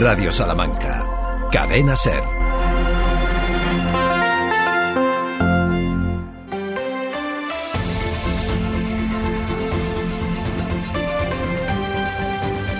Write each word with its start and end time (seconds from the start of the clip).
Radio 0.00 0.30
Salamanca. 0.30 1.04
Cadena 1.50 1.96
Ser. 1.96 2.22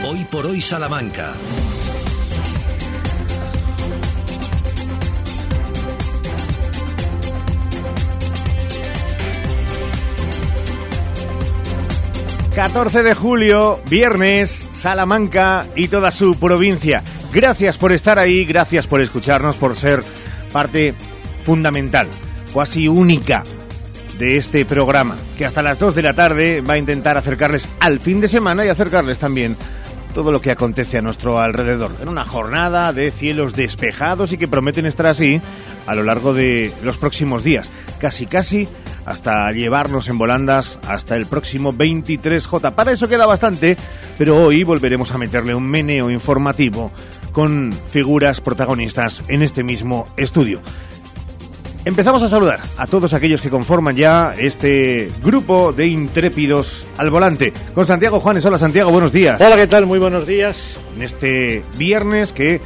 Hoy 0.05 0.25
por 0.31 0.47
hoy 0.47 0.61
Salamanca. 0.63 1.35
...14 12.55 13.03
de 13.03 13.15
julio, 13.15 13.81
viernes, 13.89 14.68
Salamanca 14.79 15.67
y 15.75 15.89
toda 15.89 16.13
su 16.13 16.39
provincia. 16.39 17.03
Gracias 17.33 17.77
por 17.77 17.93
estar 17.93 18.19
ahí, 18.19 18.45
gracias 18.45 18.87
por 18.87 19.01
escucharnos, 19.01 19.57
por 19.57 19.77
ser 19.77 20.05
parte 20.53 20.95
fundamental, 21.45 22.07
casi 22.55 22.87
única 22.87 23.43
de 24.19 24.37
este 24.37 24.65
programa, 24.65 25.17
que 25.37 25.45
hasta 25.45 25.63
las 25.63 25.79
2 25.79 25.95
de 25.97 26.03
la 26.03 26.15
tarde 26.15 26.61
va 26.61 26.75
a 26.75 26.79
intentar 26.79 27.17
acercarles 27.17 27.69
al 27.81 27.99
fin 27.99 28.21
de 28.21 28.29
semana 28.29 28.65
y 28.65 28.69
acercarles 28.69 29.19
también 29.19 29.57
todo 30.15 30.33
lo 30.33 30.41
que 30.41 30.51
acontece 30.51 30.99
a 30.99 31.03
nuestro 31.03 31.41
alrededor. 31.41 31.93
En 32.01 32.09
una 32.09 32.25
jornada 32.25 32.93
de 32.93 33.11
cielos 33.11 33.55
despejados 33.55 34.33
y 34.33 34.39
que 34.39 34.49
prometen 34.49 34.87
estar 34.87 35.07
así 35.07 35.41
a 35.89 35.95
lo 35.95 36.05
largo 36.05 36.35
de 36.35 36.71
los 36.85 36.99
próximos 36.99 37.43
días. 37.43 37.71
Casi, 37.99 38.27
casi 38.27 38.69
hasta 39.07 39.51
llevarnos 39.53 40.09
en 40.09 40.19
volandas 40.19 40.79
hasta 40.87 41.17
el 41.17 41.25
próximo 41.25 41.73
23J. 41.73 42.75
Para 42.75 42.93
eso 42.93 43.09
queda 43.09 43.25
bastante, 43.25 43.77
pero 44.19 44.37
hoy 44.37 44.65
volveremos 44.65 45.13
a 45.13 45.19
meterle 45.19 45.55
un 45.55 45.67
meneo 45.67 46.11
informativo 46.11 46.93
con 47.33 47.73
figuras 47.91 48.43
protagonistas 48.43 49.25
en 49.29 49.43
este 49.43 49.65
mismo 49.65 50.07
estudio. 50.19 50.61
Empezamos 51.87 52.23
a 52.23 52.29
saludar 52.29 52.61
a 52.77 52.87
todos 52.87 53.15
aquellos 53.15 53.41
que 53.41 53.49
conforman 53.49 53.97
ya 53.97 54.35
este 54.37 55.11
grupo 55.23 55.73
de 55.73 55.87
intrépidos 55.87 56.87
al 56.99 57.09
volante. 57.09 57.55
Con 57.75 57.87
Santiago 57.87 58.21
Juanes. 58.21 58.45
Hola 58.45 58.59
Santiago, 58.59 58.91
buenos 58.91 59.11
días. 59.11 59.41
Hola, 59.41 59.57
¿qué 59.57 59.67
tal? 59.67 59.87
Muy 59.87 59.99
buenos 59.99 60.27
días. 60.27 60.77
En 60.95 61.03
este 61.03 61.63
viernes 61.79 62.35
que 62.35 62.61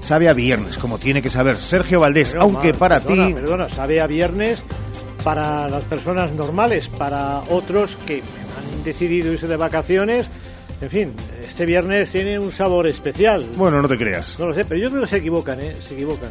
sabe 0.00 0.28
a 0.28 0.32
viernes, 0.32 0.78
como 0.78 0.98
tiene 0.98 1.22
que 1.22 1.30
saber 1.30 1.58
Sergio 1.58 2.00
Valdés, 2.00 2.30
Pero, 2.30 2.42
aunque 2.42 2.74
para 2.74 3.00
perdona, 3.00 3.26
ti... 3.26 3.34
Perdona, 3.34 3.68
sabe 3.68 4.00
a 4.00 4.06
viernes 4.06 4.62
para 5.22 5.68
las 5.68 5.84
personas 5.84 6.32
normales, 6.32 6.88
para 6.88 7.40
otros 7.50 7.96
que 8.06 8.16
han 8.18 8.84
decidido 8.84 9.32
irse 9.32 9.46
de 9.46 9.56
vacaciones. 9.56 10.26
En 10.80 10.90
fin, 10.90 11.14
este 11.42 11.66
viernes 11.66 12.10
tiene 12.10 12.38
un 12.38 12.52
sabor 12.52 12.86
especial. 12.86 13.44
Bueno, 13.56 13.82
no 13.82 13.88
te 13.88 13.98
creas. 13.98 14.38
No 14.38 14.46
lo 14.46 14.54
sé, 14.54 14.64
pero 14.64 14.80
yo 14.80 14.88
creo 14.90 15.02
que 15.02 15.08
se 15.08 15.16
equivocan, 15.18 15.60
¿eh? 15.60 15.76
Se 15.86 15.94
equivocan. 15.94 16.30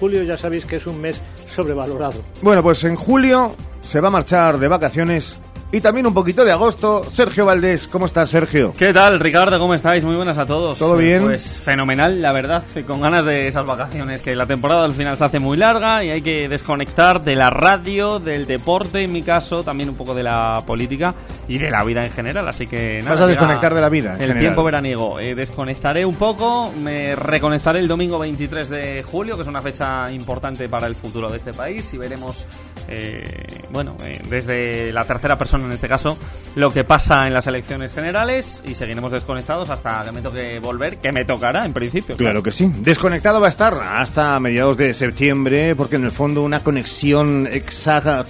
Julio 0.00 0.22
ya 0.24 0.36
sabéis 0.36 0.66
que 0.66 0.76
es 0.76 0.86
un 0.86 1.00
mes 1.00 1.20
sobrevalorado. 1.54 2.20
Bueno, 2.42 2.62
pues 2.62 2.82
en 2.84 2.96
julio 2.96 3.54
se 3.80 4.00
va 4.00 4.08
a 4.08 4.10
marchar 4.10 4.58
de 4.58 4.68
vacaciones 4.68 5.38
y 5.72 5.80
también 5.80 6.06
un 6.06 6.14
poquito 6.14 6.44
de 6.44 6.52
agosto. 6.52 7.02
Sergio 7.04 7.44
Valdés, 7.44 7.88
¿cómo 7.88 8.06
estás, 8.06 8.30
Sergio? 8.30 8.72
¿Qué 8.78 8.94
tal, 8.94 9.18
Ricardo? 9.18 9.58
¿Cómo 9.58 9.74
estáis? 9.74 10.04
Muy 10.04 10.14
buenas 10.16 10.38
a 10.38 10.46
todos. 10.46 10.78
¿Todo 10.78 10.96
bien? 10.96 11.22
Pues 11.22 11.58
fenomenal, 11.58 12.22
la 12.22 12.32
verdad, 12.32 12.62
con 12.86 13.00
ganas 13.00 13.24
de 13.24 13.48
esas 13.48 13.66
vacaciones, 13.66 14.22
que 14.22 14.36
la 14.36 14.46
temporada 14.46 14.84
al 14.84 14.92
final 14.92 15.16
se 15.16 15.24
hace 15.24 15.38
muy 15.40 15.56
larga 15.56 16.04
y 16.04 16.10
hay 16.10 16.22
que 16.22 16.48
desconectar 16.48 17.24
de 17.24 17.34
la 17.34 17.50
radio, 17.50 18.20
del 18.20 18.46
deporte, 18.46 19.02
en 19.04 19.12
mi 19.12 19.22
caso, 19.22 19.64
también 19.64 19.88
un 19.88 19.96
poco 19.96 20.14
de 20.14 20.22
la 20.22 20.62
política 20.66 21.14
y 21.48 21.58
de 21.58 21.70
la 21.70 21.82
vida 21.84 22.04
en 22.04 22.12
general, 22.12 22.48
así 22.48 22.66
que 22.68 23.00
nada. 23.02 23.12
Vas 23.14 23.20
a 23.22 23.26
desconectar 23.26 23.74
de 23.74 23.80
la 23.80 23.88
vida, 23.88 24.10
en 24.10 24.14
El 24.14 24.20
general. 24.20 24.40
tiempo 24.40 24.62
veraniego. 24.64 25.18
Eh, 25.20 25.34
desconectaré 25.34 26.06
un 26.06 26.14
poco, 26.14 26.72
me 26.80 27.16
reconectaré 27.16 27.80
el 27.80 27.88
domingo 27.88 28.18
23 28.18 28.68
de 28.68 29.02
julio, 29.02 29.34
que 29.36 29.42
es 29.42 29.48
una 29.48 29.62
fecha 29.62 30.10
importante 30.12 30.68
para 30.68 30.86
el 30.86 30.94
futuro 30.94 31.28
de 31.28 31.38
este 31.38 31.52
país 31.52 31.92
y 31.92 31.98
veremos, 31.98 32.46
eh, 32.88 33.46
bueno, 33.70 33.96
eh, 34.04 34.22
desde 34.30 34.92
la 34.92 35.04
tercera 35.04 35.36
persona 35.36 35.55
en 35.64 35.72
este 35.72 35.88
caso, 35.88 36.18
lo 36.54 36.70
que 36.70 36.84
pasa 36.84 37.26
en 37.26 37.32
las 37.32 37.46
elecciones 37.46 37.92
generales 37.94 38.62
y 38.66 38.74
seguiremos 38.74 39.10
desconectados 39.12 39.70
hasta 39.70 40.02
que 40.04 40.12
me 40.12 40.20
toque 40.20 40.58
volver, 40.60 40.98
que 40.98 41.12
me 41.12 41.24
tocará 41.24 41.64
en 41.64 41.72
principio. 41.72 42.16
Claro 42.16 42.42
que 42.42 42.52
sí. 42.52 42.70
Desconectado 42.80 43.40
va 43.40 43.46
a 43.46 43.50
estar 43.50 43.74
hasta 43.74 44.38
mediados 44.40 44.76
de 44.76 44.92
septiembre, 44.94 45.74
porque 45.76 45.96
en 45.96 46.04
el 46.04 46.12
fondo 46.12 46.42
una 46.42 46.60
conexión 46.60 47.48
exacta, 47.50 48.24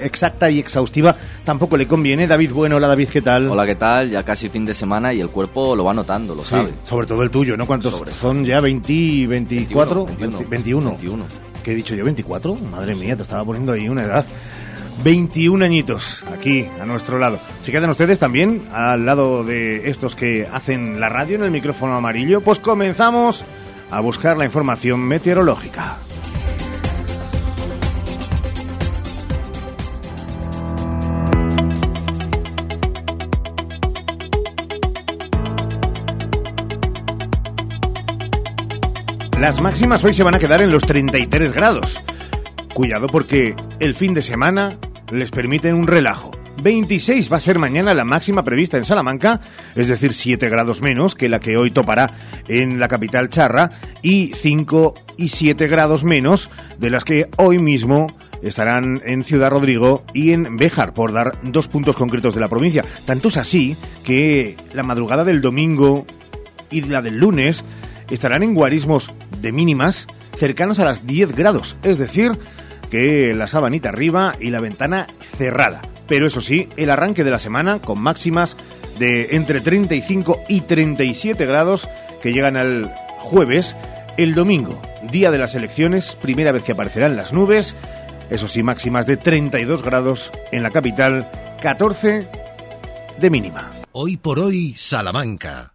exacta 0.00 0.50
y 0.50 0.58
exhaustiva 0.58 1.14
tampoco 1.44 1.76
le 1.76 1.86
conviene. 1.86 2.26
David 2.26 2.52
Bueno, 2.52 2.76
hola 2.76 2.88
David, 2.88 3.08
¿qué 3.08 3.22
tal? 3.22 3.48
Hola, 3.48 3.66
¿qué 3.66 3.74
tal? 3.76 4.10
Ya 4.10 4.22
casi 4.24 4.48
fin 4.48 4.64
de 4.64 4.74
semana 4.74 5.12
y 5.12 5.20
el 5.20 5.30
cuerpo 5.30 5.74
lo 5.76 5.84
va 5.84 5.94
notando, 5.94 6.34
lo 6.34 6.42
Sí, 6.42 6.50
sabe. 6.50 6.70
sobre 6.84 7.06
todo 7.06 7.22
el 7.22 7.30
tuyo, 7.30 7.56
¿no? 7.56 7.66
¿Cuántos 7.66 7.94
Sobre. 7.96 8.10
son 8.12 8.44
ya? 8.44 8.60
¿20, 8.60 9.26
24? 9.28 10.06
21, 10.06 10.30
20, 10.38 10.50
21. 10.50 10.90
21. 10.90 11.24
¿Qué 11.62 11.72
he 11.72 11.74
dicho 11.74 11.94
yo? 11.94 12.04
¿24? 12.06 12.58
Madre 12.70 12.94
mía, 12.94 13.16
te 13.16 13.22
estaba 13.22 13.44
poniendo 13.44 13.72
ahí 13.72 13.88
una 13.88 14.02
edad. 14.04 14.24
21 15.02 15.64
añitos 15.64 16.24
aquí 16.32 16.68
a 16.80 16.84
nuestro 16.84 17.18
lado. 17.18 17.38
Si 17.62 17.72
quedan 17.72 17.90
ustedes 17.90 18.18
también 18.18 18.62
al 18.72 19.06
lado 19.06 19.44
de 19.44 19.88
estos 19.88 20.14
que 20.14 20.46
hacen 20.50 21.00
la 21.00 21.08
radio 21.08 21.36
en 21.36 21.44
el 21.44 21.50
micrófono 21.50 21.94
amarillo, 21.94 22.40
pues 22.40 22.58
comenzamos 22.58 23.44
a 23.90 24.00
buscar 24.00 24.36
la 24.36 24.44
información 24.44 25.00
meteorológica. 25.00 25.98
Las 39.40 39.62
máximas 39.62 40.04
hoy 40.04 40.12
se 40.12 40.22
van 40.22 40.34
a 40.34 40.38
quedar 40.38 40.60
en 40.60 40.70
los 40.70 40.84
33 40.84 41.54
grados. 41.54 41.98
Cuidado 42.74 43.06
porque 43.06 43.56
el 43.80 43.94
fin 43.94 44.12
de 44.12 44.20
semana 44.20 44.78
les 45.10 45.30
permiten 45.30 45.74
un 45.74 45.86
relajo. 45.86 46.30
26 46.62 47.32
va 47.32 47.38
a 47.38 47.40
ser 47.40 47.58
mañana 47.58 47.94
la 47.94 48.04
máxima 48.04 48.44
prevista 48.44 48.76
en 48.76 48.84
Salamanca, 48.84 49.40
es 49.74 49.88
decir, 49.88 50.12
7 50.12 50.48
grados 50.48 50.82
menos 50.82 51.14
que 51.14 51.28
la 51.28 51.40
que 51.40 51.56
hoy 51.56 51.70
topará 51.70 52.10
en 52.48 52.78
la 52.78 52.88
capital 52.88 53.28
charra 53.28 53.70
y 54.02 54.32
5 54.34 54.94
y 55.16 55.28
7 55.28 55.68
grados 55.68 56.04
menos 56.04 56.50
de 56.78 56.90
las 56.90 57.04
que 57.04 57.28
hoy 57.36 57.58
mismo 57.58 58.08
estarán 58.42 59.02
en 59.04 59.22
Ciudad 59.22 59.50
Rodrigo 59.50 60.04
y 60.14 60.32
en 60.32 60.56
Béjar, 60.56 60.94
por 60.94 61.12
dar 61.12 61.38
dos 61.42 61.68
puntos 61.68 61.96
concretos 61.96 62.34
de 62.34 62.40
la 62.40 62.48
provincia. 62.48 62.84
Tanto 63.04 63.28
es 63.28 63.36
así 63.36 63.76
que 64.04 64.56
la 64.72 64.82
madrugada 64.82 65.24
del 65.24 65.40
domingo 65.40 66.06
y 66.70 66.82
la 66.82 67.02
del 67.02 67.18
lunes 67.18 67.64
estarán 68.10 68.42
en 68.42 68.54
guarismos 68.54 69.12
de 69.40 69.52
mínimas 69.52 70.06
cercanos 70.36 70.78
a 70.78 70.84
las 70.84 71.06
10 71.06 71.34
grados, 71.36 71.76
es 71.82 71.98
decir, 71.98 72.32
que 72.90 73.32
la 73.34 73.46
sabanita 73.46 73.88
arriba 73.88 74.34
y 74.38 74.50
la 74.50 74.60
ventana 74.60 75.06
cerrada. 75.38 75.80
Pero 76.06 76.26
eso 76.26 76.40
sí, 76.40 76.68
el 76.76 76.90
arranque 76.90 77.24
de 77.24 77.30
la 77.30 77.38
semana 77.38 77.80
con 77.80 78.00
máximas 78.00 78.56
de 78.98 79.36
entre 79.36 79.60
35 79.60 80.42
y 80.48 80.62
37 80.62 81.46
grados 81.46 81.88
que 82.20 82.32
llegan 82.32 82.56
al 82.56 82.92
jueves, 83.18 83.76
el 84.16 84.34
domingo, 84.34 84.82
día 85.10 85.30
de 85.30 85.38
las 85.38 85.54
elecciones, 85.54 86.18
primera 86.20 86.52
vez 86.52 86.64
que 86.64 86.72
aparecerán 86.72 87.16
las 87.16 87.32
nubes, 87.32 87.76
eso 88.28 88.48
sí, 88.48 88.62
máximas 88.62 89.06
de 89.06 89.16
32 89.16 89.82
grados 89.82 90.32
en 90.52 90.62
la 90.62 90.70
capital, 90.70 91.30
14 91.62 92.28
de 93.18 93.30
mínima. 93.30 93.72
Hoy 93.92 94.16
por 94.16 94.38
hoy 94.38 94.74
Salamanca. 94.76 95.69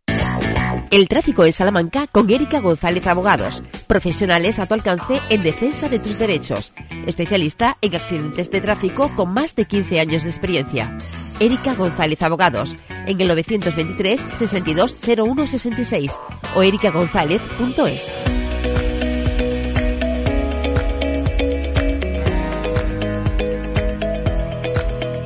El 0.92 1.08
tráfico 1.08 1.46
en 1.46 1.54
Salamanca 1.54 2.08
con 2.08 2.30
Erika 2.30 2.60
González 2.60 3.08
Abogados, 3.08 3.64
profesionales 3.88 4.60
a 4.60 4.66
tu 4.66 4.74
alcance 4.74 5.20
en 5.30 5.44
defensa 5.44 5.90
de 5.90 6.00
tus 6.00 6.20
derechos, 6.20 6.74
especialista 7.06 7.78
en 7.82 7.96
accidentes 7.96 8.52
de 8.52 8.62
tráfico 8.62 9.10
con 9.16 9.34
más 9.34 9.56
de 9.56 9.66
15 9.66 10.00
años 10.00 10.24
de 10.24 10.30
experiencia. 10.30 10.98
Erika 11.40 11.74
González 11.74 12.22
Abogados, 12.22 12.78
en 13.08 13.20
el 13.20 13.28
923 13.28 14.22
62 14.38 14.96
01 15.06 15.48
66 15.48 16.20
o 16.56 16.64
erikagonzález.es. 16.64 18.35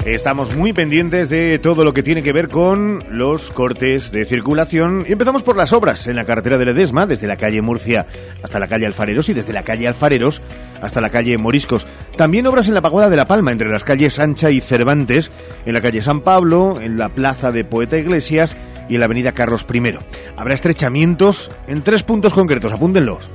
Estamos 0.09 0.55
muy 0.55 0.73
pendientes 0.73 1.29
de 1.29 1.59
todo 1.59 1.83
lo 1.83 1.93
que 1.93 2.01
tiene 2.01 2.23
que 2.23 2.33
ver 2.33 2.49
con 2.49 3.03
los 3.11 3.51
cortes 3.51 4.11
de 4.11 4.25
circulación 4.25 5.05
y 5.07 5.11
empezamos 5.11 5.43
por 5.43 5.55
las 5.55 5.71
obras 5.71 6.07
en 6.07 6.15
la 6.15 6.25
carretera 6.25 6.57
de 6.57 6.65
Ledesma, 6.65 7.05
desde 7.05 7.27
la 7.27 7.37
calle 7.37 7.61
Murcia 7.61 8.07
hasta 8.41 8.57
la 8.57 8.67
calle 8.67 8.87
Alfareros 8.87 9.29
y 9.29 9.35
desde 9.35 9.53
la 9.53 9.61
calle 9.61 9.87
Alfareros 9.87 10.41
hasta 10.81 10.99
la 10.99 11.11
calle 11.11 11.37
Moriscos. 11.37 11.85
También 12.17 12.47
obras 12.47 12.67
en 12.67 12.73
la 12.73 12.81
Pagoda 12.81 13.07
de 13.07 13.17
la 13.17 13.27
Palma, 13.27 13.51
entre 13.51 13.69
las 13.69 13.83
calles 13.83 14.15
Sancha 14.15 14.49
y 14.49 14.61
Cervantes, 14.61 15.29
en 15.67 15.73
la 15.73 15.81
calle 15.81 16.01
San 16.01 16.21
Pablo, 16.21 16.81
en 16.81 16.97
la 16.97 17.09
plaza 17.09 17.51
de 17.51 17.63
Poeta 17.63 17.99
Iglesias 17.99 18.57
y 18.89 18.95
en 18.95 19.01
la 19.01 19.05
avenida 19.05 19.33
Carlos 19.33 19.65
I. 19.71 19.93
Habrá 20.35 20.55
estrechamientos 20.55 21.51
en 21.67 21.83
tres 21.83 22.01
puntos 22.01 22.33
concretos, 22.33 22.73
apúntenlos. 22.73 23.29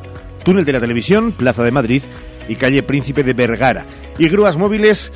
Túnel 0.44 0.65
de 0.65 0.73
la 0.73 0.81
Televisión, 0.81 1.31
Plaza 1.31 1.62
de 1.62 1.70
Madrid 1.70 2.03
y 2.49 2.56
calle 2.56 2.82
Príncipe 2.82 3.23
de 3.23 3.32
Vergara. 3.32 3.87
Y 4.19 4.29
grúas 4.29 4.56
móviles 4.56 5.12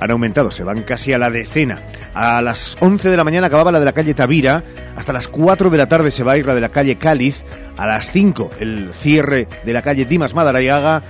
han 0.00 0.10
aumentado, 0.10 0.50
se 0.50 0.64
van 0.64 0.82
casi 0.82 1.12
a 1.12 1.18
la 1.18 1.30
decena. 1.30 1.82
A 2.14 2.40
las 2.40 2.76
11 2.80 3.10
de 3.10 3.16
la 3.16 3.24
mañana 3.24 3.48
acababa 3.48 3.70
la 3.70 3.78
de 3.78 3.84
la 3.84 3.92
calle 3.92 4.14
Tavira 4.14 4.64
Hasta 4.96 5.12
las 5.12 5.28
4 5.28 5.70
de 5.70 5.78
la 5.78 5.86
tarde 5.86 6.10
se 6.10 6.24
va 6.24 6.32
a 6.32 6.38
ir 6.38 6.46
la 6.46 6.54
de 6.54 6.60
la 6.62 6.70
calle 6.70 6.96
Cáliz. 6.96 7.44
A 7.76 7.86
las 7.86 8.10
5 8.10 8.50
el 8.60 8.92
cierre 8.94 9.46
de 9.64 9.72
la 9.72 9.82
calle 9.82 10.06
Dimas 10.06 10.34
Madariaga. 10.34 11.02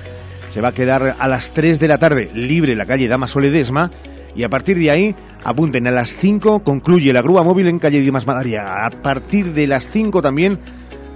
Se 0.51 0.61
va 0.61 0.69
a 0.69 0.75
quedar 0.75 1.17
a 1.19 1.29
las 1.29 1.53
3 1.53 1.79
de 1.79 1.89
la 1.89 1.99
tarde 1.99 2.31
libre 2.35 2.75
la 2.75 2.87
calle 2.87 3.07
Dama 3.07 3.29
Soledesma. 3.29 3.93
Y 4.35 4.43
a 4.43 4.49
partir 4.49 4.79
de 4.79 4.91
ahí, 4.91 5.17
apunten, 5.45 5.87
a 5.87 5.91
las 5.91 6.15
5 6.17 6.65
concluye 6.65 7.13
la 7.13 7.23
grúa 7.23 7.43
móvil 7.43 7.69
en 7.69 7.79
calle 7.79 8.01
Dimas 8.01 8.27
Madariaga. 8.27 8.87
A 8.87 8.91
partir 8.91 9.53
de 9.53 9.69
las 9.69 9.89
5 9.89 10.21
también 10.21 10.59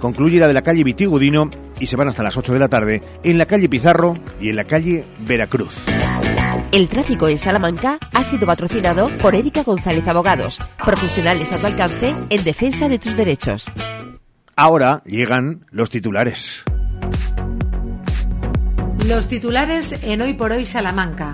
concluye 0.05 0.39
la 0.39 0.47
de 0.47 0.53
la 0.53 0.61
calle 0.61 0.83
Vitigudino 0.83 1.49
y 1.79 1.87
se 1.87 1.95
van 1.95 2.07
hasta 2.07 2.21
las 2.21 2.37
8 2.37 2.53
de 2.53 2.59
la 2.59 2.67
tarde 2.67 3.01
en 3.23 3.39
la 3.39 3.47
calle 3.47 3.67
Pizarro 3.67 4.15
y 4.39 4.49
en 4.49 4.55
la 4.55 4.65
calle 4.65 5.03
Veracruz. 5.25 5.77
El 6.71 6.87
tráfico 6.89 7.27
en 7.27 7.39
Salamanca 7.39 7.97
ha 8.13 8.23
sido 8.23 8.45
patrocinado 8.45 9.09
por 9.19 9.33
Erika 9.33 9.63
González 9.63 10.07
Abogados, 10.07 10.59
profesionales 10.85 11.51
a 11.51 11.57
tu 11.57 11.65
alcance 11.65 12.13
en 12.29 12.43
defensa 12.43 12.87
de 12.87 12.99
tus 12.99 13.17
derechos. 13.17 13.71
Ahora 14.55 15.01
llegan 15.05 15.65
los 15.71 15.89
titulares. 15.89 16.63
Los 19.07 19.27
titulares 19.27 19.97
en 20.03 20.21
Hoy 20.21 20.35
por 20.35 20.51
Hoy 20.51 20.67
Salamanca. 20.67 21.33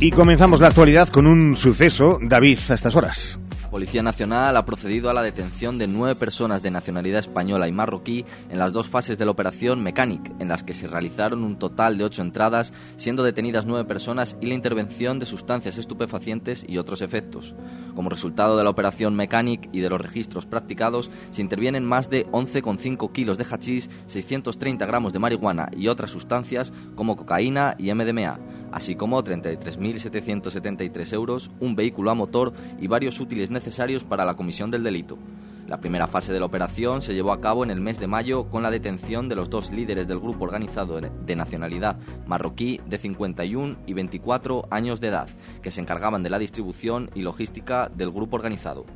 Y 0.00 0.10
comenzamos 0.12 0.60
la 0.60 0.68
actualidad 0.68 1.08
con 1.08 1.26
un 1.26 1.56
suceso, 1.56 2.18
David, 2.22 2.58
a 2.70 2.74
estas 2.74 2.96
horas. 2.96 3.38
Policía 3.74 4.04
Nacional 4.04 4.56
ha 4.56 4.64
procedido 4.64 5.10
a 5.10 5.12
la 5.12 5.24
detención 5.24 5.78
de 5.78 5.88
nueve 5.88 6.14
personas 6.14 6.62
de 6.62 6.70
nacionalidad 6.70 7.18
española 7.18 7.66
y 7.66 7.72
marroquí 7.72 8.24
en 8.48 8.60
las 8.60 8.72
dos 8.72 8.88
fases 8.88 9.18
de 9.18 9.24
la 9.24 9.32
operación 9.32 9.82
Mechanic, 9.82 10.30
en 10.38 10.46
las 10.46 10.62
que 10.62 10.74
se 10.74 10.86
realizaron 10.86 11.42
un 11.42 11.58
total 11.58 11.98
de 11.98 12.04
ocho 12.04 12.22
entradas, 12.22 12.72
siendo 12.96 13.24
detenidas 13.24 13.66
nueve 13.66 13.84
personas 13.84 14.36
y 14.40 14.46
la 14.46 14.54
intervención 14.54 15.18
de 15.18 15.26
sustancias 15.26 15.76
estupefacientes 15.76 16.64
y 16.68 16.78
otros 16.78 17.02
efectos. 17.02 17.56
Como 17.96 18.10
resultado 18.10 18.56
de 18.56 18.62
la 18.62 18.70
operación 18.70 19.16
Mechanic 19.16 19.68
y 19.72 19.80
de 19.80 19.90
los 19.90 20.00
registros 20.00 20.46
practicados, 20.46 21.10
se 21.32 21.42
intervienen 21.42 21.84
más 21.84 22.08
de 22.08 22.28
11,5 22.28 23.10
kilos 23.10 23.38
de 23.38 23.44
hachís, 23.44 23.90
630 24.06 24.86
gramos 24.86 25.12
de 25.12 25.18
marihuana 25.18 25.68
y 25.76 25.88
otras 25.88 26.12
sustancias 26.12 26.72
como 26.94 27.16
cocaína 27.16 27.74
y 27.76 27.92
MDMA 27.92 28.38
así 28.74 28.96
como 28.96 29.22
33.773 29.22 31.12
euros, 31.12 31.52
un 31.60 31.76
vehículo 31.76 32.10
a 32.10 32.14
motor 32.14 32.52
y 32.80 32.88
varios 32.88 33.20
útiles 33.20 33.48
necesarios 33.48 34.02
para 34.02 34.24
la 34.24 34.34
comisión 34.34 34.72
del 34.72 34.82
delito. 34.82 35.16
La 35.68 35.78
primera 35.78 36.08
fase 36.08 36.32
de 36.32 36.40
la 36.40 36.46
operación 36.46 37.00
se 37.00 37.14
llevó 37.14 37.32
a 37.32 37.40
cabo 37.40 37.62
en 37.62 37.70
el 37.70 37.80
mes 37.80 38.00
de 38.00 38.08
mayo 38.08 38.50
con 38.50 38.64
la 38.64 38.72
detención 38.72 39.28
de 39.28 39.36
los 39.36 39.48
dos 39.48 39.70
líderes 39.70 40.08
del 40.08 40.18
grupo 40.18 40.44
organizado 40.44 41.00
de 41.00 41.36
nacionalidad 41.36 41.98
marroquí 42.26 42.80
de 42.86 42.98
51 42.98 43.76
y 43.86 43.92
24 43.92 44.66
años 44.70 45.00
de 45.00 45.08
edad, 45.08 45.28
que 45.62 45.70
se 45.70 45.80
encargaban 45.80 46.24
de 46.24 46.30
la 46.30 46.40
distribución 46.40 47.10
y 47.14 47.22
logística 47.22 47.88
del 47.94 48.10
grupo 48.10 48.34
organizado. 48.34 48.86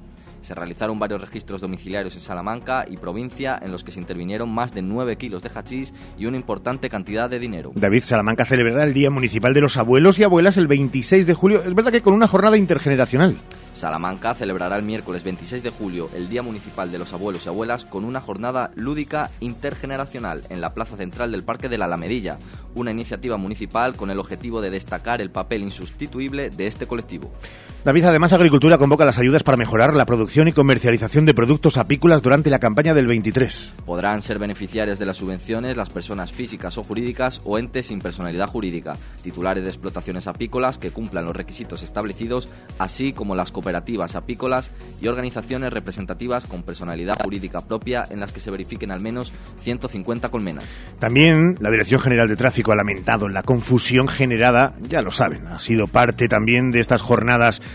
Se 0.43 0.55
realizaron 0.55 0.99
varios 0.99 1.21
registros 1.21 1.61
domiciliarios 1.61 2.15
en 2.15 2.21
Salamanca 2.21 2.87
y 2.89 2.97
provincia 2.97 3.59
en 3.61 3.73
los 3.73 3.85
que 3.85 3.93
se 3.93 4.01
intervinieron 4.01 4.49
más 4.49 4.73
de 4.73 4.83
9 4.83 5.17
kilos 5.17 5.43
de 5.43 5.51
hachís 5.55 5.93
y 6.17 6.27
una 6.27 6.37
importante 6.37 6.89
cantidad 6.89 7.29
de 7.29 7.39
dinero. 7.39 7.73
David, 7.75 8.03
Salamanca 8.03 8.45
celebrará 8.45 8.85
el 8.85 8.95
Día 8.95 9.11
Municipal 9.11 9.55
de 9.55 9.61
los 9.61 9.77
Abuelos 9.77 10.19
y 10.19 10.25
Abuelas 10.25 10.57
el 10.57 10.67
26 10.67 11.27
de 11.27 11.35
julio. 11.35 11.63
Es 11.65 11.75
verdad 11.75 11.93
que 11.93 12.03
con 12.03 12.15
una 12.15 12.29
jornada 12.29 12.57
intergeneracional. 12.57 13.37
Salamanca 13.79 14.35
celebrará 14.35 14.77
el 14.77 14.83
miércoles 14.83 15.23
26 15.23 15.63
de 15.63 15.71
julio 15.71 16.11
el 16.15 16.29
Día 16.29 16.43
Municipal 16.43 16.91
de 16.91 16.99
los 16.99 17.13
Abuelos 17.13 17.47
y 17.47 17.49
Abuelas 17.49 17.85
con 17.85 18.05
una 18.05 18.21
jornada 18.21 18.73
lúdica 18.75 19.31
intergeneracional 19.41 20.43
en 20.49 20.61
la 20.61 20.75
plaza 20.75 20.97
central 20.97 21.31
del 21.31 21.45
Parque 21.45 21.69
de 21.69 21.79
la 21.79 21.85
Alamedilla, 21.85 22.39
una 22.75 22.91
iniciativa 22.91 23.37
municipal 23.37 23.95
con 23.95 24.11
el 24.11 24.19
objetivo 24.19 24.61
de 24.61 24.71
destacar 24.71 25.21
el 25.21 25.31
papel 25.31 25.63
insustituible 25.63 26.51
de 26.51 26.67
este 26.67 26.87
colectivo. 26.87 27.31
David, 27.89 28.05
además, 28.05 28.35
Agricultura 28.35 28.77
convoca 28.77 29.07
las 29.07 29.19
ayudas 29.19 29.43
para 29.43 29.57
mejorar 29.57 29.97
la 29.97 30.05
producción 30.05 30.47
y 30.47 30.53
comercialización 30.53 31.25
de 31.25 31.33
productos 31.33 31.79
apícolas 31.79 32.21
durante 32.21 32.51
la 32.51 32.59
campaña 32.59 32.93
del 32.93 33.07
23. 33.07 33.77
Podrán 33.87 34.21
ser 34.21 34.39
beneficiarias 34.39 34.99
de 34.99 35.07
las 35.07 35.17
subvenciones 35.17 35.75
las 35.75 35.89
personas 35.89 36.31
físicas 36.31 36.77
o 36.77 36.83
jurídicas 36.83 37.41
o 37.45 37.59
entes 37.59 37.87
sin 37.87 38.03
personalidad 38.03 38.49
jurídica, 38.49 38.99
titulares 39.23 39.65
de 39.65 39.71
explotaciones 39.71 40.27
apícolas 40.27 40.77
que 40.77 40.91
cumplan 40.91 41.25
los 41.25 41.35
requisitos 41.35 41.83
establecidos, 41.83 42.51
así 42.79 43.15
como 43.15 43.35
las 43.35 43.53
cooperativas 43.53 44.17
apícolas 44.17 44.71
y 45.01 45.07
organizaciones 45.07 45.73
representativas 45.73 46.45
con 46.45 46.65
personalidad 46.65 47.19
jurídica 47.25 47.63
propia 47.63 48.05
en 48.11 48.21
las 48.21 48.33
que 48.33 48.41
se 48.41 48.51
verifiquen 48.51 48.91
al 48.91 49.01
menos 49.01 49.33
150 49.63 50.29
colmenas. 50.29 50.67
También 50.99 51.55
la 51.59 51.71
Dirección 51.71 52.03
General 52.03 52.29
de 52.29 52.37
Tráfico 52.37 52.71
ha 52.71 52.77
lamentado 52.77 53.31
la 53.31 53.43
confusión 53.43 54.09
generada, 54.09 54.75
ya 54.91 55.01
lo 55.01 55.11
saben, 55.11 55.47
ha 55.47 55.59
sido 55.59 55.87
parte 55.87 56.29
también 56.29 56.71
de 56.71 56.81
estas 56.81 57.01
jornadas 57.01 57.63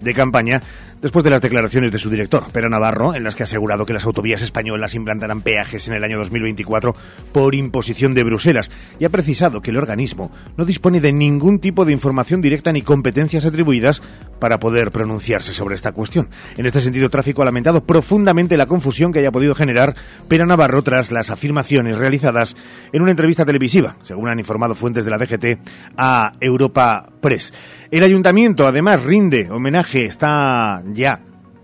de 0.00 0.14
campaña 0.14 0.62
después 1.02 1.24
de 1.24 1.30
las 1.30 1.40
declaraciones 1.40 1.92
de 1.92 1.98
su 1.98 2.10
director, 2.10 2.44
Pera 2.52 2.68
Navarro, 2.68 3.14
en 3.14 3.24
las 3.24 3.34
que 3.34 3.42
ha 3.42 3.44
asegurado 3.44 3.86
que 3.86 3.92
las 3.92 4.04
autovías 4.04 4.42
españolas 4.42 4.94
implantarán 4.94 5.40
peajes 5.40 5.88
en 5.88 5.94
el 5.94 6.04
año 6.04 6.18
2024 6.18 6.94
por 7.32 7.54
imposición 7.54 8.14
de 8.14 8.24
Bruselas 8.24 8.70
y 8.98 9.04
ha 9.04 9.08
precisado 9.10 9.62
que 9.62 9.70
el 9.70 9.78
organismo 9.78 10.30
no 10.56 10.64
dispone 10.64 11.00
de 11.00 11.12
ningún 11.12 11.58
tipo 11.58 11.84
de 11.84 11.92
información 11.92 12.40
directa 12.42 12.72
ni 12.72 12.82
competencias 12.82 13.46
atribuidas 13.46 14.02
para 14.38 14.58
poder 14.58 14.90
pronunciarse 14.90 15.52
sobre 15.52 15.74
esta 15.74 15.92
cuestión. 15.92 16.28
En 16.56 16.66
este 16.66 16.80
sentido, 16.80 17.10
Tráfico 17.10 17.42
ha 17.42 17.46
lamentado 17.46 17.84
profundamente 17.84 18.56
la 18.56 18.66
confusión 18.66 19.12
que 19.12 19.20
haya 19.20 19.32
podido 19.32 19.54
generar 19.54 19.94
Pera 20.28 20.46
Navarro 20.46 20.82
tras 20.82 21.12
las 21.12 21.30
afirmaciones 21.30 21.98
realizadas 21.98 22.56
en 22.92 23.02
una 23.02 23.10
entrevista 23.10 23.44
televisiva, 23.44 23.96
según 24.02 24.28
han 24.28 24.38
informado 24.38 24.74
fuentes 24.74 25.04
de 25.04 25.10
la 25.10 25.18
DGT 25.18 25.60
a 25.96 26.32
Europa 26.40 27.10
Press. 27.20 27.52
El 27.90 28.04
ayuntamiento, 28.04 28.68
además, 28.68 29.02
rinde 29.02 29.50
homenaje, 29.50 29.89
está 29.94 30.82
ya 30.92 31.20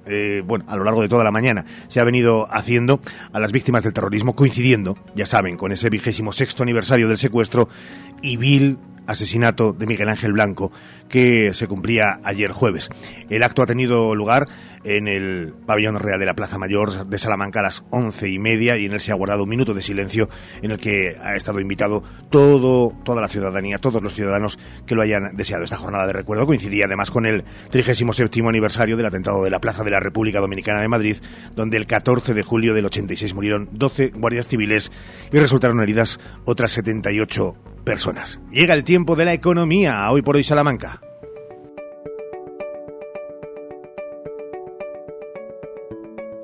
eh, 0.06 0.43
bueno, 0.46 0.64
a 0.69 0.76
lo 0.76 0.84
largo 0.84 1.02
de 1.02 1.08
toda 1.08 1.25
la 1.25 1.32
mañana 1.32 1.64
se 1.88 2.00
ha 2.00 2.05
venido 2.05 2.46
haciendo 2.49 3.00
a 3.32 3.40
las 3.40 3.50
víctimas 3.50 3.82
del 3.82 3.93
terrorismo, 3.93 4.37
coincidiendo, 4.37 4.96
ya 5.17 5.26
saben, 5.26 5.56
con 5.56 5.73
ese 5.73 5.90
vigésimo 5.90 6.32
sexto 6.32 6.62
aniversario 6.62 7.08
del 7.08 7.19
secuestro 7.19 7.69
y 8.23 8.37
vil 8.37 8.78
asesinato 9.06 9.73
de 9.73 9.87
Miguel 9.87 10.08
Ángel 10.08 10.32
Blanco 10.32 10.70
que 11.08 11.52
se 11.54 11.66
cumplía 11.66 12.20
ayer 12.24 12.52
jueves. 12.52 12.90
El 13.28 13.42
acto 13.42 13.62
ha 13.62 13.66
tenido 13.66 14.14
lugar 14.14 14.48
en 14.86 15.08
el 15.08 15.52
pabellón 15.66 15.98
real 15.98 16.20
de 16.20 16.26
la 16.26 16.34
Plaza 16.34 16.58
Mayor 16.58 17.08
de 17.08 17.18
Salamanca 17.18 17.58
a 17.58 17.64
las 17.64 17.84
once 17.90 18.28
y 18.28 18.38
media 18.38 18.76
y 18.76 18.86
en 18.86 18.92
él 18.92 19.00
se 19.00 19.10
ha 19.10 19.16
guardado 19.16 19.42
un 19.42 19.48
minuto 19.48 19.74
de 19.74 19.82
silencio 19.82 20.28
en 20.62 20.70
el 20.70 20.78
que 20.78 21.16
ha 21.20 21.34
estado 21.34 21.58
invitado 21.58 22.04
todo, 22.30 22.92
toda 23.04 23.20
la 23.20 23.26
ciudadanía, 23.26 23.78
todos 23.78 24.00
los 24.00 24.14
ciudadanos 24.14 24.58
que 24.86 24.94
lo 24.94 25.02
hayan 25.02 25.36
deseado. 25.36 25.64
Esta 25.64 25.76
jornada 25.76 26.06
de 26.06 26.12
recuerdo 26.12 26.46
coincidía 26.46 26.84
además 26.84 27.10
con 27.10 27.26
el 27.26 27.44
37 27.70 28.42
aniversario 28.46 28.96
del 28.96 29.06
atentado 29.06 29.42
de 29.42 29.50
la 29.50 29.60
Plaza 29.60 29.82
de 29.82 29.90
la 29.90 29.98
República 29.98 30.40
Dominicana 30.40 30.80
de 30.80 30.88
Madrid, 30.88 31.16
donde 31.56 31.78
el 31.78 31.86
14 31.86 32.32
de 32.32 32.42
julio 32.42 32.72
del 32.72 32.86
86 32.86 33.34
murieron 33.34 33.68
12 33.72 34.10
guardias 34.10 34.46
civiles 34.46 34.92
y 35.32 35.38
resultaron 35.38 35.80
heridas 35.80 36.20
otras 36.44 36.70
78 36.72 37.56
personas. 37.84 38.40
Llega 38.50 38.75
el 38.75 38.84
tiempo 38.84 39.16
de 39.16 39.25
la 39.25 39.32
economía, 39.32 40.10
hoy 40.10 40.22
por 40.22 40.36
hoy 40.36 40.44
Salamanca. 40.44 40.95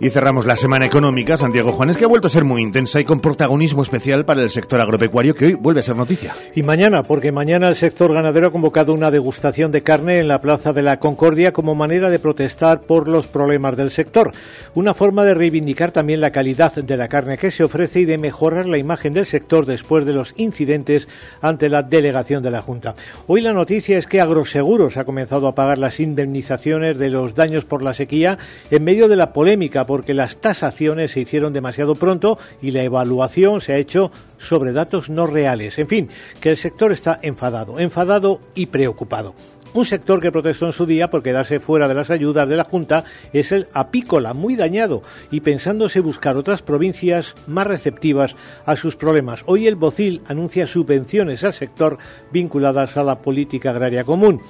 Y 0.00 0.10
cerramos 0.10 0.46
la 0.46 0.54
semana 0.54 0.86
económica, 0.86 1.36
Santiago 1.36 1.72
Juanes, 1.72 1.96
que 1.96 2.04
ha 2.04 2.08
vuelto 2.08 2.28
a 2.28 2.30
ser 2.30 2.44
muy 2.44 2.62
intensa 2.62 3.00
y 3.00 3.04
con 3.04 3.18
protagonismo 3.18 3.82
especial 3.82 4.24
para 4.24 4.44
el 4.44 4.50
sector 4.50 4.80
agropecuario, 4.80 5.34
que 5.34 5.46
hoy 5.46 5.54
vuelve 5.54 5.80
a 5.80 5.82
ser 5.82 5.96
noticia. 5.96 6.36
Y 6.54 6.62
mañana, 6.62 7.02
porque 7.02 7.32
mañana 7.32 7.66
el 7.66 7.74
sector 7.74 8.14
ganadero 8.14 8.46
ha 8.46 8.52
convocado 8.52 8.94
una 8.94 9.10
degustación 9.10 9.72
de 9.72 9.82
carne 9.82 10.20
en 10.20 10.28
la 10.28 10.40
Plaza 10.40 10.72
de 10.72 10.82
la 10.82 11.00
Concordia 11.00 11.52
como 11.52 11.74
manera 11.74 12.10
de 12.10 12.20
protestar 12.20 12.82
por 12.82 13.08
los 13.08 13.26
problemas 13.26 13.76
del 13.76 13.90
sector. 13.90 14.30
Una 14.72 14.94
forma 14.94 15.24
de 15.24 15.34
reivindicar 15.34 15.90
también 15.90 16.20
la 16.20 16.30
calidad 16.30 16.72
de 16.74 16.96
la 16.96 17.08
carne 17.08 17.36
que 17.36 17.50
se 17.50 17.64
ofrece 17.64 17.98
y 17.98 18.04
de 18.04 18.18
mejorar 18.18 18.66
la 18.66 18.78
imagen 18.78 19.14
del 19.14 19.26
sector 19.26 19.66
después 19.66 20.06
de 20.06 20.12
los 20.12 20.32
incidentes 20.36 21.08
ante 21.40 21.68
la 21.68 21.82
delegación 21.82 22.44
de 22.44 22.52
la 22.52 22.62
Junta. 22.62 22.94
Hoy 23.26 23.40
la 23.40 23.52
noticia 23.52 23.98
es 23.98 24.06
que 24.06 24.20
Agroseguros 24.20 24.96
ha 24.96 25.04
comenzado 25.04 25.48
a 25.48 25.56
pagar 25.56 25.78
las 25.78 25.98
indemnizaciones 25.98 26.98
de 26.98 27.10
los 27.10 27.34
daños 27.34 27.64
por 27.64 27.82
la 27.82 27.94
sequía 27.94 28.38
en 28.70 28.84
medio 28.84 29.08
de 29.08 29.16
la 29.16 29.32
polémica 29.32 29.87
porque 29.88 30.12
las 30.12 30.36
tasaciones 30.36 31.12
se 31.12 31.20
hicieron 31.20 31.54
demasiado 31.54 31.94
pronto 31.94 32.38
y 32.60 32.72
la 32.72 32.82
evaluación 32.82 33.62
se 33.62 33.72
ha 33.72 33.78
hecho 33.78 34.12
sobre 34.36 34.72
datos 34.72 35.08
no 35.08 35.26
reales. 35.26 35.78
En 35.78 35.88
fin, 35.88 36.10
que 36.42 36.50
el 36.50 36.58
sector 36.58 36.92
está 36.92 37.18
enfadado, 37.22 37.80
enfadado 37.80 38.42
y 38.54 38.66
preocupado. 38.66 39.34
Un 39.74 39.84
sector 39.84 40.20
que 40.20 40.32
protestó 40.32 40.66
en 40.66 40.72
su 40.72 40.86
día 40.86 41.10
por 41.10 41.22
quedarse 41.22 41.60
fuera 41.60 41.88
de 41.88 41.94
las 41.94 42.10
ayudas 42.10 42.48
de 42.48 42.56
la 42.56 42.64
Junta 42.64 43.04
es 43.34 43.52
el 43.52 43.66
apícola, 43.74 44.32
muy 44.32 44.56
dañado 44.56 45.02
y 45.30 45.40
pensándose 45.40 46.00
buscar 46.00 46.36
otras 46.36 46.62
provincias 46.62 47.34
más 47.46 47.66
receptivas 47.66 48.34
a 48.64 48.76
sus 48.76 48.96
problemas. 48.96 49.42
Hoy 49.44 49.66
el 49.66 49.76
Bocil 49.76 50.22
anuncia 50.26 50.66
subvenciones 50.66 51.44
al 51.44 51.52
sector 51.52 51.98
vinculadas 52.32 52.96
a 52.96 53.04
la 53.04 53.18
política 53.18 53.70
agraria 53.70 54.04
común. 54.04 54.40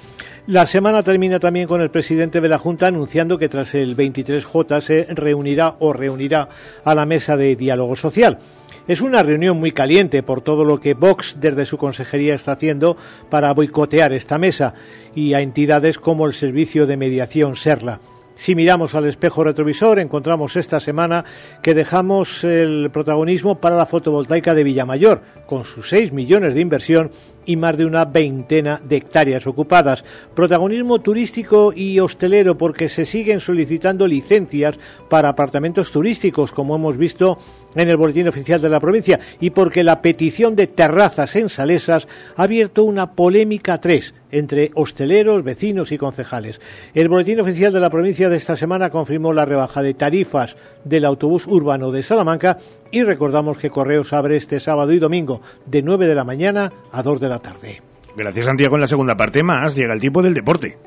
La 0.47 0.65
semana 0.65 1.03
termina 1.03 1.39
también 1.39 1.67
con 1.67 1.81
el 1.81 1.91
presidente 1.91 2.39
de 2.39 2.49
la 2.49 2.57
Junta 2.57 2.87
anunciando 2.87 3.37
que 3.37 3.49
tras 3.49 3.75
el 3.75 3.97
23J 3.97 4.81
se 4.81 5.07
reunirá 5.13 5.75
o 5.79 5.91
reunirá 5.91 6.47
a 6.85 6.95
la 6.95 7.05
mesa 7.05 7.35
de 7.35 7.55
diálogo 7.55 7.95
social. 7.95 8.39
Es 8.89 9.01
una 9.01 9.21
reunión 9.21 9.59
muy 9.59 9.71
caliente 9.71 10.23
por 10.23 10.41
todo 10.41 10.65
lo 10.65 10.79
que 10.81 10.95
Vox 10.95 11.35
desde 11.39 11.67
su 11.67 11.77
consejería 11.77 12.33
está 12.33 12.53
haciendo 12.53 12.97
para 13.29 13.53
boicotear 13.53 14.13
esta 14.13 14.39
mesa 14.39 14.73
y 15.13 15.35
a 15.35 15.41
entidades 15.41 15.99
como 15.99 16.25
el 16.25 16.33
Servicio 16.33 16.87
de 16.87 16.97
Mediación 16.97 17.55
Serla. 17.55 17.99
Si 18.35 18.55
miramos 18.55 18.95
al 18.95 19.05
espejo 19.05 19.43
retrovisor, 19.43 19.99
encontramos 19.99 20.55
esta 20.55 20.79
semana 20.79 21.23
que 21.61 21.75
dejamos 21.75 22.43
el 22.43 22.89
protagonismo 22.91 23.59
para 23.61 23.75
la 23.75 23.85
fotovoltaica 23.85 24.55
de 24.55 24.63
Villamayor, 24.63 25.21
con 25.45 25.65
sus 25.65 25.87
6 25.89 26.11
millones 26.11 26.55
de 26.55 26.61
inversión 26.61 27.11
y 27.49 27.55
más 27.55 27.75
de 27.79 27.85
una 27.85 28.05
veintena 28.05 28.79
de 28.87 28.97
hectáreas 28.97 29.47
ocupadas. 29.47 30.03
Protagonismo 30.35 31.01
turístico 31.01 31.73
y 31.75 31.99
hostelero 31.99 32.59
porque 32.59 32.89
se 32.89 33.05
siguen 33.05 33.39
solicitando 33.39 34.05
licencias 34.05 34.77
para 35.09 35.29
apartamentos 35.29 35.91
turísticos, 35.91 36.51
como 36.51 36.75
hemos 36.75 36.95
visto 36.95 37.39
en 37.73 37.89
el 37.89 37.97
boletín 37.97 38.27
oficial 38.27 38.61
de 38.61 38.69
la 38.69 38.79
provincia, 38.79 39.19
y 39.39 39.49
porque 39.49 39.83
la 39.83 40.03
petición 40.03 40.55
de 40.55 40.67
terrazas 40.67 41.35
en 41.35 41.49
Salesas 41.49 42.07
ha 42.35 42.43
abierto 42.43 42.83
una 42.83 43.13
polémica 43.13 43.81
tres 43.81 44.13
entre 44.31 44.69
hosteleros, 44.75 45.43
vecinos 45.43 45.91
y 45.91 45.97
concejales. 45.97 46.61
El 46.93 47.09
boletín 47.09 47.39
oficial 47.39 47.73
de 47.73 47.79
la 47.79 47.89
provincia 47.89 48.29
de 48.29 48.37
esta 48.37 48.55
semana 48.55 48.91
confirmó 48.91 49.33
la 49.33 49.45
rebaja 49.45 49.81
de 49.81 49.95
tarifas 49.95 50.55
del 50.83 51.05
autobús 51.05 51.47
urbano 51.47 51.91
de 51.91 52.03
Salamanca 52.03 52.59
y 52.91 53.03
recordamos 53.03 53.57
que 53.57 53.69
Correos 53.69 54.13
abre 54.13 54.37
este 54.37 54.59
sábado 54.59 54.91
y 54.93 54.99
domingo 54.99 55.41
de 55.65 55.81
9 55.81 56.07
de 56.07 56.15
la 56.15 56.23
mañana 56.23 56.71
a 56.91 57.03
2 57.03 57.19
de 57.19 57.29
la 57.29 57.39
tarde. 57.39 57.81
Gracias 58.15 58.45
Santiago 58.45 58.75
en 58.75 58.81
la 58.81 58.87
segunda 58.87 59.15
parte 59.15 59.43
más 59.43 59.75
llega 59.75 59.93
el 59.93 60.01
tiempo 60.01 60.21
del 60.21 60.33
deporte. 60.33 60.77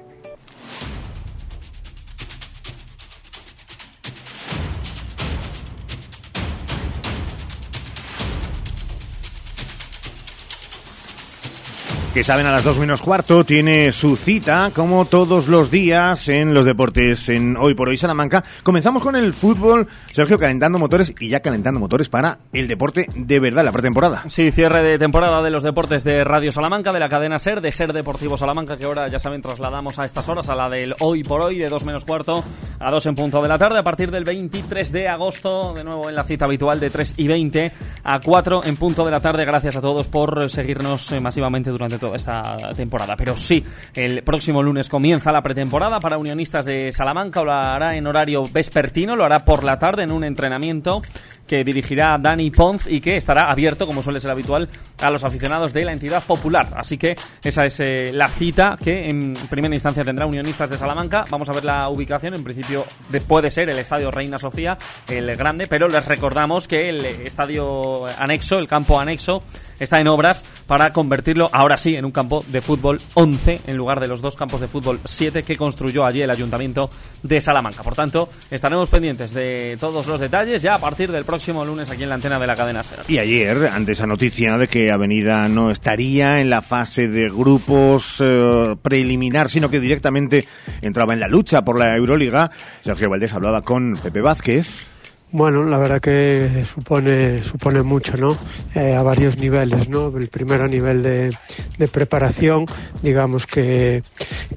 Que 12.12 12.25
saben 12.25 12.45
a 12.45 12.52
las 12.52 12.62
dos 12.62 12.78
menos 12.78 13.00
cuarto, 13.00 13.42
tiene 13.42 13.90
su 13.90 14.16
cita, 14.16 14.71
como 14.75 15.07
todos 15.07 15.49
los 15.49 15.71
días, 15.71 16.28
en 16.28 16.52
los 16.52 16.66
deportes 16.66 17.31
en 17.31 17.57
Hoy 17.57 17.75
por 17.75 17.88
Hoy 17.88 17.97
Salamanca. 17.97 18.45
Comenzamos 18.62 19.02
con 19.02 19.16
el 19.16 19.33
fútbol, 19.33 19.88
Sergio, 20.12 20.38
calentando 20.38 20.78
motores 20.78 21.14
y 21.21 21.28
ya 21.28 21.40
calentando 21.40 21.81
motores 21.81 22.11
para 22.11 22.38
el 22.52 22.69
deporte 22.69 23.09
de 23.14 23.40
verdad, 23.40 23.64
la 23.64 23.73
pretemporada. 23.73 24.25
Sí, 24.28 24.50
cierre 24.50 24.83
de 24.83 24.99
temporada 24.99 25.42
de 25.42 25.50
los 25.50 25.62
deportes 25.62 26.04
de 26.04 26.23
Radio 26.23 26.52
Salamanca, 26.52 26.92
de 26.92 27.00
la 27.00 27.09
cadena 27.09 27.38
SER, 27.38 27.62
de 27.62 27.73
SER 27.73 27.95
Deportivo 27.95 28.37
Salamanca, 28.37 28.76
que 28.76 28.85
ahora 28.85 29.09
ya 29.09 29.19
saben, 29.19 29.40
trasladamos 29.40 29.99
a 29.99 30.04
estas 30.04 30.28
horas 30.28 30.50
a 30.50 30.54
la 30.54 30.69
del 30.69 30.95
Hoy 31.00 31.25
por 31.25 31.40
Hoy, 31.40 31.59
de 31.59 31.71
dos 31.71 31.85
menos 31.85 32.04
cuarto 32.04 32.45
a 32.78 32.90
dos 32.90 33.07
en 33.07 33.14
punto 33.14 33.40
de 33.40 33.49
la 33.49 33.57
tarde, 33.57 33.78
a 33.78 33.83
partir 33.83 34.11
del 34.11 34.25
23 34.25 34.92
de 34.92 35.09
agosto, 35.09 35.73
de 35.73 35.83
nuevo 35.83 36.11
en 36.11 36.14
la 36.14 36.25
cita 36.25 36.45
habitual 36.45 36.78
de 36.78 36.90
3 36.90 37.14
y 37.16 37.26
20 37.26 37.73
a 38.04 38.21
4 38.21 38.64
en 38.64 38.76
punto 38.76 39.04
de 39.04 39.11
la 39.11 39.21
tarde. 39.21 39.47
Gracias 39.47 39.76
a 39.76 39.81
todos 39.81 40.09
por 40.09 40.50
seguirnos 40.50 41.11
eh, 41.12 41.21
masivamente 41.21 41.71
durante 41.71 42.01
toda 42.02 42.16
esta 42.16 42.75
temporada. 42.75 43.16
Pero 43.16 43.37
sí, 43.37 43.64
el 43.94 44.23
próximo 44.23 44.62
lunes 44.62 44.88
comienza 44.88 45.30
la 45.30 45.40
pretemporada 45.40 46.00
para 46.00 46.18
unionistas 46.18 46.66
de 46.66 46.90
Salamanca. 46.90 47.42
Lo 47.42 47.52
hará 47.52 47.97
en 47.97 48.06
horario 48.06 48.42
vespertino, 48.52 49.14
lo 49.14 49.25
hará 49.25 49.44
por 49.44 49.62
la 49.62 49.78
tarde 49.78 50.02
en 50.02 50.11
un 50.11 50.25
entrenamiento 50.25 51.00
que 51.47 51.64
dirigirá 51.64 52.18
Dani 52.18 52.50
Ponz 52.50 52.87
y 52.87 53.00
que 53.00 53.16
estará 53.16 53.50
abierto, 53.50 53.87
como 53.87 54.02
suele 54.02 54.21
ser 54.21 54.30
habitual, 54.30 54.68
a 55.00 55.11
los 55.11 55.23
aficionados 55.23 55.73
de 55.73 55.85
la 55.85 55.92
entidad 55.92 56.23
popular. 56.25 56.68
Así 56.76 56.99
que 56.99 57.14
esa 57.44 57.64
es 57.66 57.78
eh, 57.80 58.11
la 58.12 58.28
cita 58.28 58.76
que 58.82 59.09
en 59.09 59.35
primera 59.49 59.75
instancia 59.75 60.02
tendrá 60.02 60.26
Unionistas 60.26 60.71
de 60.71 60.78
Salamanca. 60.78 61.25
Vamos 61.30 61.49
a 61.49 61.52
ver 61.52 61.64
la 61.64 61.88
ubicación. 61.88 62.35
En 62.35 62.42
principio 62.42 62.85
puede 63.28 63.50
ser 63.50 63.71
el 63.71 63.78
Estadio 63.78 64.11
Reina 64.11 64.38
Sofía, 64.38 64.76
el 65.09 65.35
grande, 65.37 65.66
pero 65.68 65.88
les 65.88 66.06
recordamos 66.06 66.66
que 66.66 66.88
el 66.88 67.04
estadio 67.04 68.06
anexo, 68.18 68.59
el 68.59 68.66
campo 68.66 68.99
anexo, 68.99 69.42
está 69.78 70.00
en 70.00 70.09
obras 70.09 70.44
para 70.66 70.92
convertirlo 70.92 71.49
ahora 71.52 71.76
sí 71.76 71.91
en 71.96 72.04
un 72.04 72.12
campo 72.12 72.44
de 72.49 72.61
fútbol 72.61 73.00
11 73.14 73.61
en 73.66 73.76
lugar 73.76 74.00
de 74.00 74.08
los 74.08 74.20
dos 74.20 74.37
campos 74.37 74.61
de 74.61 74.68
fútbol 74.68 75.00
7 75.04 75.42
que 75.42 75.56
construyó 75.56 76.04
allí 76.04 76.22
el 76.22 76.30
Ayuntamiento 76.30 76.90
de 77.22 77.40
Salamanca. 77.40 77.82
Por 77.82 77.94
tanto, 77.94 78.28
estaremos 78.50 78.88
pendientes 78.88 79.32
de 79.32 79.76
todos 79.78 80.06
los 80.06 80.20
detalles 80.20 80.62
ya 80.62 80.75
a 80.75 80.78
partir 80.78 81.11
del 81.11 81.25
próximo 81.25 81.64
lunes 81.64 81.90
aquí 81.90 82.02
en 82.02 82.08
la 82.08 82.16
antena 82.16 82.38
de 82.38 82.46
la 82.46 82.56
cadena 82.56 82.82
SER. 82.82 83.00
Y 83.08 83.18
ayer, 83.18 83.68
ante 83.72 83.92
esa 83.92 84.06
noticia 84.06 84.58
de 84.58 84.68
que 84.68 84.90
Avenida 84.90 85.49
no 85.49 85.70
estaría 85.70 86.40
en 86.40 86.50
la 86.50 86.62
fase 86.62 87.08
de 87.08 87.28
grupos 87.28 88.16
eh, 88.20 88.76
preliminar, 88.82 89.49
sino 89.49 89.68
que 89.68 89.80
directamente 89.80 90.46
entraba 90.80 91.12
en 91.12 91.20
la 91.20 91.28
lucha 91.28 91.62
por 91.62 91.78
la 91.78 91.96
Euroliga, 91.96 92.50
Sergio 92.82 93.11
Valdés 93.11 93.34
hablaba 93.34 93.62
con 93.62 93.94
Pepe 94.02 94.20
Vázquez 94.20 94.91
bueno, 95.33 95.65
la 95.65 95.79
verdad 95.79 96.01
que 96.01 96.65
supone, 96.73 97.43
supone 97.43 97.83
mucho, 97.83 98.12
¿no? 98.17 98.37
Eh, 98.75 98.95
a 98.95 99.03
varios 99.03 99.39
niveles, 99.39 99.89
¿no? 99.89 100.09
El 100.17 100.29
primero 100.29 100.65
a 100.65 100.69
nivel 100.69 101.03
de, 101.03 101.31
de 101.79 101.89
preparación, 101.89 102.67
digamos 103.03 103.47
que, 103.47 104.03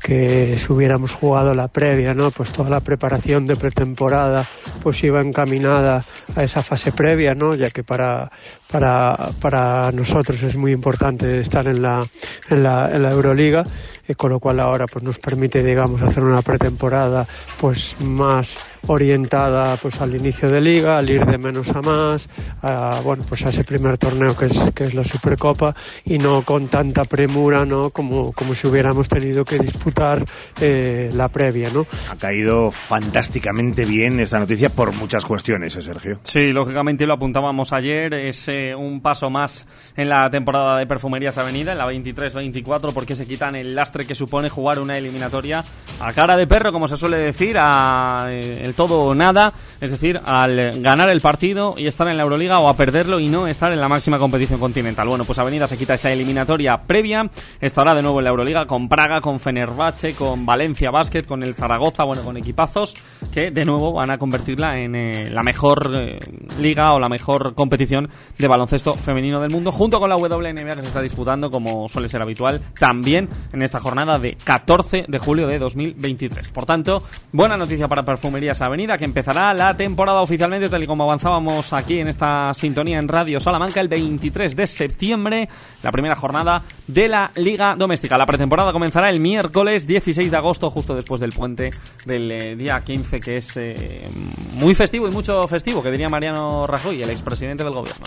que 0.04 0.58
si 0.58 0.74
hubiéramos 0.74 1.14
jugado 1.14 1.54
la 1.54 1.70
previa, 1.70 2.14
¿no? 2.14 2.30
Pues 2.30 2.52
toda 2.52 2.70
la 2.70 2.82
preparación 2.82 3.46
de 3.46 3.56
pretemporada 3.56 4.46
pues 4.84 5.02
iba 5.04 5.22
encaminada 5.22 6.04
a 6.36 6.44
esa 6.44 6.62
fase 6.62 6.92
previa, 6.92 7.34
¿no? 7.34 7.56
Ya 7.56 7.70
que 7.70 7.84
para, 7.84 8.30
para, 8.70 9.30
para 9.40 9.92
nosotros 9.94 10.44
es 10.44 10.58
muy 10.58 10.74
importante 10.74 11.40
estar 11.40 11.68
en 11.68 11.82
la, 11.82 12.06
en 12.50 12.64
la, 12.64 12.92
en 12.94 13.02
la 13.02 13.12
Euroliga, 13.12 13.64
y 14.08 14.14
con 14.14 14.32
lo 14.32 14.40
cual 14.40 14.60
ahora 14.60 14.86
pues 14.86 15.04
nos 15.04 15.18
permite, 15.20 15.64
digamos, 15.64 16.02
hacer 16.02 16.24
una 16.24 16.42
pretemporada 16.42 17.26
pues 17.60 17.96
más 18.02 18.58
orientada 18.88 19.78
pues 19.78 20.00
al 20.02 20.16
inicio 20.16 20.50
de 20.50 20.62
liga, 20.62 20.98
al 20.98 21.10
ir 21.10 21.26
de 21.26 21.38
menos 21.38 21.70
a 21.70 21.82
más, 21.82 22.30
a, 22.62 23.02
bueno 23.04 23.24
pues 23.28 23.46
a 23.46 23.50
ese 23.50 23.64
primer 23.64 23.98
torneo 23.98 24.36
que 24.36 24.46
es 24.46 24.72
que 24.74 24.84
es 24.84 24.94
la 24.94 25.04
Supercopa 25.04 25.76
y 26.04 26.18
no 26.18 26.44
con 26.44 26.68
tanta 26.68 27.06
premura, 27.06 27.66
no 27.66 27.90
como 27.90 28.32
como 28.32 28.56
si 28.56 28.68
hubiéramos 28.68 29.10
tenido 29.10 29.46
que 29.46 29.60
disputar 29.60 30.24
eh, 30.60 31.10
la 31.14 31.30
previa, 31.30 31.70
¿no? 31.74 31.86
Ha 32.12 32.16
caído 32.16 32.72
fantásticamente 32.72 33.86
bien 33.86 34.20
esta 34.20 34.40
noticia 34.40 34.70
por 34.70 34.94
muchas 34.94 35.26
cuestiones, 35.26 35.76
¿eh, 35.76 35.82
Sergio. 35.82 36.20
Sí, 36.24 36.52
lógicamente 36.52 37.06
lo 37.06 37.14
apuntábamos 37.14 37.74
ayer, 37.74 38.14
es 38.14 38.48
eh, 38.48 38.76
un 38.76 39.02
paso 39.02 39.30
más 39.30 39.66
en 39.96 40.10
la 40.10 40.30
temporada 40.30 40.78
de 40.78 40.86
Perfumerías 40.86 41.38
Avenida, 41.38 41.72
en 41.72 41.78
la 41.78 41.88
23-24, 41.88 42.94
porque 42.94 43.16
se 43.16 43.26
quitan 43.26 43.56
el 43.56 43.76
lastre 43.76 44.06
que 44.06 44.16
supone 44.16 44.50
jugar 44.50 44.80
una 44.80 44.98
eliminatoria 44.98 45.64
a 46.00 46.14
cara 46.14 46.38
de 46.38 46.48
perro, 46.48 46.72
como 46.72 46.88
se 46.88 46.98
suele 46.98 47.18
decir, 47.18 47.58
a 47.60 48.28
eh, 48.30 48.62
el 48.64 48.74
todo 48.76 49.04
o 49.04 49.16
nada, 49.16 49.54
es 49.82 49.92
decir, 49.92 50.20
al 50.26 50.82
ganar 50.82 51.10
el 51.10 51.22
partido 51.22 51.76
y 51.78 51.88
estar 51.88 52.08
en 52.08 52.18
la 52.18 52.24
Euroliga 52.24 52.60
o 52.60 52.70
a 52.70 52.76
perderlo 52.76 53.20
y 53.20 53.28
no 53.28 53.48
estar 53.48 53.72
en 53.72 53.82
la 53.82 53.90
máxima 53.90 54.20
competición 54.20 54.60
continental. 54.60 55.08
Bueno, 55.08 55.26
pues 55.26 55.40
Avenida 55.40 55.68
se 55.68 55.78
quita 55.78 55.94
esa 55.94 56.12
eliminatoria 56.12 56.82
previa, 56.84 57.30
estará 57.60 57.96
de 57.96 58.02
nuevo 58.02 58.20
en 58.20 58.26
la 58.26 58.30
Euroliga 58.30 58.66
con 58.66 58.88
Praga, 58.88 59.22
con 59.22 59.40
Fenerbahce, 59.40 60.14
con 60.14 60.46
Valencia 60.46 60.92
Basket, 60.92 61.24
con 61.24 61.44
el 61.44 61.56
Zaragoza, 61.56 62.04
bueno, 62.04 62.24
con 62.24 62.38
equipazos 62.38 62.96
que 63.32 63.52
de 63.52 63.66
nuevo 63.66 63.94
van 63.94 64.12
a 64.12 64.18
convertirla 64.18 64.80
en 64.80 64.96
eh, 64.96 65.30
la 65.30 65.44
mejor 65.44 65.92
eh, 65.96 66.20
liga 66.60 66.94
o 66.94 67.00
la 67.00 67.10
mejor 67.10 67.54
competición 67.54 68.10
de 68.38 68.48
baloncesto 68.48 68.96
femenino 68.96 69.40
del 69.40 69.52
mundo, 69.52 69.72
junto 69.72 70.00
con 70.00 70.10
la 70.10 70.18
WNBA 70.18 70.76
que 70.76 70.82
se 70.82 70.88
está 70.88 71.02
disputando, 71.02 71.52
como 71.52 71.88
suele 71.88 72.08
ser 72.08 72.22
habitual, 72.22 72.62
también 72.80 73.30
en 73.54 73.62
esta 73.62 73.80
jornada 73.80 74.20
de 74.20 74.36
14 74.44 75.06
de 75.08 75.20
julio 75.20 75.48
de 75.48 75.60
2023. 75.60 76.52
Por 76.52 76.66
tanto, 76.66 77.04
buena 77.32 77.58
noticia 77.58 77.88
para 77.88 78.04
Perfumerías 78.04 78.62
Avenida, 78.66 78.98
que 78.98 79.06
empezará 79.06 79.54
la 79.54 79.76
temporada 79.78 80.22
oficialmente, 80.22 80.70
tal 80.70 80.84
y 80.84 80.88
como 80.88 81.04
avanzábamos 81.04 81.72
aquí 81.74 82.00
en 82.00 82.08
esta 82.08 82.54
sintonía 82.54 83.00
en 83.00 83.08
Radio 83.08 83.40
Salamanca, 83.40 83.80
el 83.80 83.88
23 83.88 84.56
de 84.56 84.68
septiembre, 84.68 85.50
la 85.84 85.92
primera 85.92 86.16
jornada 86.16 86.64
de 86.88 87.08
la 87.08 87.32
Liga 87.36 87.76
Doméstica. 87.76 88.18
La 88.18 88.26
pretemporada 88.26 88.72
comenzará 88.72 89.10
el 89.10 89.20
miércoles 89.20 89.88
16 89.88 90.30
de 90.30 90.38
agosto, 90.38 90.70
justo 90.70 90.96
después 90.96 91.22
del 91.22 91.32
puente 91.32 91.72
del 92.06 92.32
eh, 92.32 92.56
día 92.56 92.82
15, 92.82 93.20
que 93.20 93.38
es 93.38 93.58
eh, 93.58 94.08
muy 94.54 94.76
festivo 94.76 95.08
y 95.08 95.12
mucho 95.12 95.48
festivo, 95.48 95.82
que 95.82 95.92
diría 95.92 96.10
Mariano 96.10 96.68
Rajoy, 96.68 97.02
el 97.02 97.10
expresidente 97.10 97.64
del 97.64 97.74
gobierno. 97.74 98.06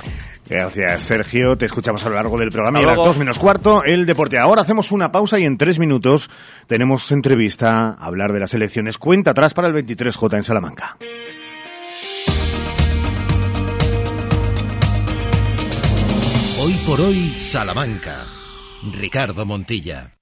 Gracias, 0.48 1.02
Sergio. 1.02 1.56
Te 1.56 1.66
escuchamos 1.66 2.04
a 2.04 2.08
lo 2.08 2.14
largo 2.14 2.38
del 2.38 2.50
programa 2.50 2.80
y 2.80 2.84
a 2.84 2.86
las 2.86 2.96
dos 2.96 3.18
menos 3.18 3.38
cuarto, 3.38 3.84
el 3.84 4.06
deporte. 4.06 4.38
Ahora 4.38 4.62
hacemos 4.62 4.92
una 4.92 5.12
pausa 5.12 5.38
y 5.38 5.44
en 5.44 5.58
tres 5.58 5.78
minutos 5.78 6.30
tenemos 6.66 7.10
entrevista 7.12 7.90
a 7.90 8.06
hablar 8.06 8.32
de 8.32 8.40
las 8.40 8.54
elecciones. 8.54 8.98
Cuenta 8.98 9.32
atrás 9.32 9.54
para 9.54 9.68
el 9.68 9.74
23J 9.74 10.36
en 10.36 10.42
Salamanca. 10.42 10.96
Hoy 16.60 16.72
por 16.86 17.00
hoy, 17.00 17.28
Salamanca. 17.38 18.37
Ricardo 18.92 19.46
Montilla. 19.46 20.14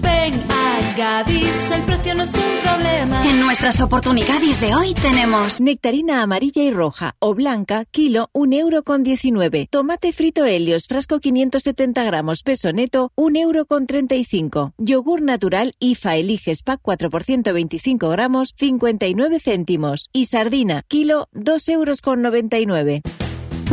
Ven 0.00 0.34
a 0.50 0.94
Gadis, 0.96 1.70
el 1.70 1.84
precio 1.84 2.14
no 2.14 2.24
es 2.24 2.34
un 2.34 2.42
problema. 2.62 3.24
En 3.28 3.40
nuestras 3.40 3.80
oportunidades 3.80 4.60
de 4.60 4.74
hoy 4.74 4.94
tenemos 4.94 5.60
nectarina 5.60 6.22
amarilla 6.22 6.62
y 6.62 6.70
roja 6.70 7.14
o 7.18 7.34
blanca, 7.34 7.84
kilo, 7.84 8.28
un 8.32 8.52
euro 8.52 8.82
con 8.82 9.02
19. 9.02 9.68
Tomate 9.70 10.12
frito 10.12 10.44
Helios, 10.44 10.86
frasco 10.86 11.20
570 11.20 12.02
gramos, 12.04 12.42
peso 12.42 12.72
neto, 12.72 13.12
un 13.14 13.36
euro 13.36 13.64
con 13.66 13.86
35. 13.86 14.74
Yogur 14.78 15.22
natural 15.22 15.74
IFA 15.78 16.16
Eliges 16.16 16.62
Pack 16.62 16.80
4 16.82 17.10
por 17.10 17.22
125 17.22 18.08
gramos, 18.08 18.54
59 18.56 19.40
céntimos. 19.40 20.08
Y 20.12 20.26
sardina, 20.26 20.82
kilo, 20.88 21.28
2 21.32 21.68
euros 21.68 22.02
con 22.02 22.22
99. 22.22 23.02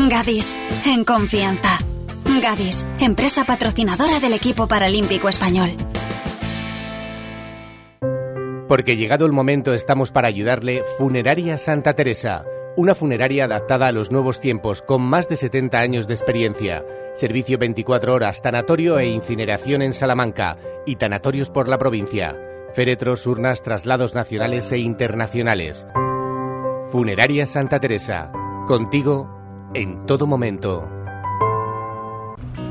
Gadis, 0.10 0.56
en 0.86 1.04
confianza. 1.04 1.80
Gadis, 2.38 2.86
empresa 3.00 3.44
patrocinadora 3.44 4.20
del 4.20 4.34
equipo 4.34 4.68
paralímpico 4.68 5.28
español. 5.28 5.72
Porque 8.68 8.96
llegado 8.96 9.26
el 9.26 9.32
momento 9.32 9.74
estamos 9.74 10.12
para 10.12 10.28
ayudarle 10.28 10.84
Funeraria 11.00 11.58
Santa 11.58 11.96
Teresa, 11.96 12.46
una 12.78 12.94
funeraria 12.94 13.46
adaptada 13.46 13.88
a 13.88 13.92
los 13.92 14.12
nuevos 14.12 14.40
tiempos 14.40 14.84
con 14.84 15.02
más 15.02 15.28
de 15.28 15.36
70 15.36 15.80
años 15.80 16.08
de 16.08 16.14
experiencia, 16.14 16.86
servicio 17.16 17.58
24 17.58 18.14
horas, 18.14 18.42
tanatorio 18.42 19.00
e 19.00 19.08
incineración 19.08 19.82
en 19.82 19.92
Salamanca 19.92 20.58
y 20.86 20.96
tanatorios 20.96 21.50
por 21.50 21.68
la 21.68 21.80
provincia, 21.80 22.38
féretros, 22.74 23.26
urnas, 23.26 23.64
traslados 23.64 24.14
nacionales 24.14 24.72
e 24.72 24.78
internacionales. 24.78 25.88
Funeraria 26.90 27.46
Santa 27.46 27.80
Teresa, 27.80 28.32
contigo 28.68 29.28
en 29.74 30.06
todo 30.06 30.26
momento. 30.28 30.99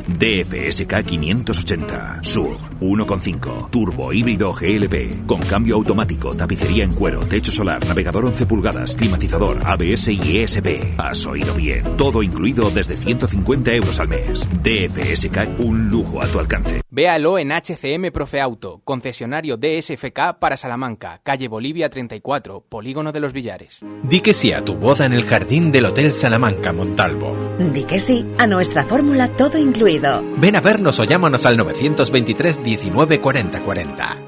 DFSK 0.08 1.04
580, 1.04 2.20
SUV 2.22 2.56
1.5, 2.80 3.70
turbo 3.70 4.12
híbrido 4.12 4.52
GLP, 4.52 5.26
con 5.26 5.40
cambio 5.40 5.76
automático, 5.76 6.30
tapicería 6.30 6.84
en 6.84 6.92
cuero, 6.92 7.20
techo 7.20 7.52
solar, 7.52 7.84
navegador 7.86 8.24
11 8.24 8.46
pulgadas, 8.46 8.96
climatizador, 8.96 9.58
ABS 9.64 10.08
y 10.08 10.38
ESP. 10.38 10.98
Has 10.98 11.26
oído 11.26 11.54
bien, 11.54 11.96
todo 11.96 12.22
incluido 12.22 12.70
desde 12.70 12.96
150 12.96 13.72
euros 13.72 14.00
al 14.00 14.08
mes. 14.08 14.48
DFSK, 14.62 15.60
un 15.60 15.90
lujo 15.90 16.22
a 16.22 16.26
tu 16.26 16.38
alcance. 16.38 16.80
Véalo 16.98 17.38
en 17.38 17.52
HCM 17.52 18.10
Profe 18.10 18.40
Auto, 18.40 18.80
concesionario 18.82 19.56
DSFK 19.56 20.36
para 20.40 20.56
Salamanca, 20.56 21.20
calle 21.22 21.46
Bolivia 21.46 21.88
34, 21.88 22.64
Polígono 22.68 23.12
de 23.12 23.20
los 23.20 23.32
Villares. 23.32 23.78
Di 24.02 24.20
que 24.20 24.34
sí 24.34 24.50
a 24.50 24.64
tu 24.64 24.74
boda 24.74 25.06
en 25.06 25.12
el 25.12 25.24
jardín 25.24 25.70
del 25.70 25.84
Hotel 25.84 26.10
Salamanca 26.10 26.72
Montalvo. 26.72 27.36
Di 27.72 27.84
que 27.84 28.00
sí 28.00 28.26
a 28.36 28.48
nuestra 28.48 28.84
fórmula 28.84 29.28
todo 29.28 29.58
incluido. 29.58 30.24
Ven 30.38 30.56
a 30.56 30.60
vernos 30.60 30.98
o 30.98 31.04
llámanos 31.04 31.46
al 31.46 31.56
923 31.56 32.64
19 32.64 33.20
40 33.20 33.60
40. 33.60 34.18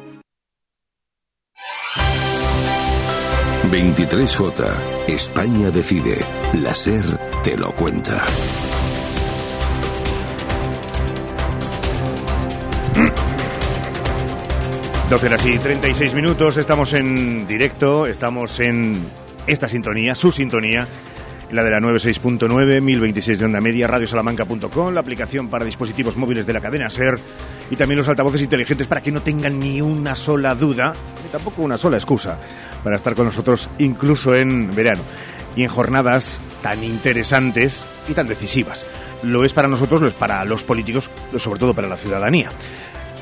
23J. 3.68 5.08
España 5.08 5.72
decide. 5.72 6.24
La 6.52 6.72
SER 6.72 7.18
te 7.42 7.56
lo 7.56 7.72
cuenta. 7.72 8.24
Doce 15.10 15.26
horas 15.26 15.44
y 15.44 15.58
36 15.58 16.14
minutos, 16.14 16.56
estamos 16.56 16.92
en 16.92 17.44
directo, 17.48 18.06
estamos 18.06 18.60
en 18.60 19.04
esta 19.44 19.68
sintonía, 19.68 20.14
su 20.14 20.30
sintonía, 20.30 20.86
la 21.50 21.64
de 21.64 21.70
la 21.72 21.80
96.9, 21.80 22.80
1026 22.80 23.40
de 23.40 23.44
onda 23.44 23.60
media, 23.60 23.88
radiosalamanca.com, 23.88 24.94
la 24.94 25.00
aplicación 25.00 25.48
para 25.48 25.64
dispositivos 25.64 26.16
móviles 26.16 26.46
de 26.46 26.52
la 26.52 26.60
cadena 26.60 26.88
SER 26.88 27.18
y 27.72 27.74
también 27.74 27.98
los 27.98 28.08
altavoces 28.08 28.42
inteligentes 28.42 28.86
para 28.86 29.00
que 29.00 29.10
no 29.10 29.20
tengan 29.20 29.58
ni 29.58 29.80
una 29.80 30.14
sola 30.14 30.54
duda, 30.54 30.92
ni 31.24 31.30
tampoco 31.30 31.62
una 31.62 31.76
sola 31.76 31.96
excusa 31.96 32.38
para 32.84 32.94
estar 32.94 33.16
con 33.16 33.26
nosotros 33.26 33.68
incluso 33.78 34.36
en 34.36 34.72
verano 34.76 35.02
y 35.56 35.64
en 35.64 35.70
jornadas 35.70 36.40
tan 36.62 36.84
interesantes 36.84 37.84
y 38.08 38.12
tan 38.12 38.28
decisivas. 38.28 38.86
Lo 39.24 39.44
es 39.44 39.52
para 39.52 39.66
nosotros, 39.66 40.00
lo 40.00 40.06
es 40.06 40.14
para 40.14 40.44
los 40.44 40.62
políticos, 40.62 41.10
lo 41.32 41.40
sobre 41.40 41.58
todo 41.58 41.74
para 41.74 41.88
la 41.88 41.96
ciudadanía. 41.96 42.50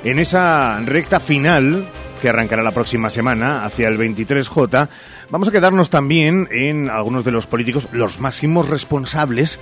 En 0.05 0.19
esa 0.19 0.81
recta 0.81 1.19
final 1.21 1.88
que 2.23 2.28
arrancará 2.28 2.62
la 2.62 2.73
próxima 2.73 3.11
semana 3.11 3.64
hacia 3.64 3.88
el 3.88 3.99
23J, 3.99 4.88
vamos 5.31 5.49
a 5.49 5.52
quedarnos 5.52 5.90
también 5.90 6.49
en 6.50 6.88
algunos 6.88 7.25
de 7.25 7.33
los 7.33 7.47
políticos, 7.47 7.88
los 7.93 8.21
máximos 8.21 8.69
responsables, 8.69 9.59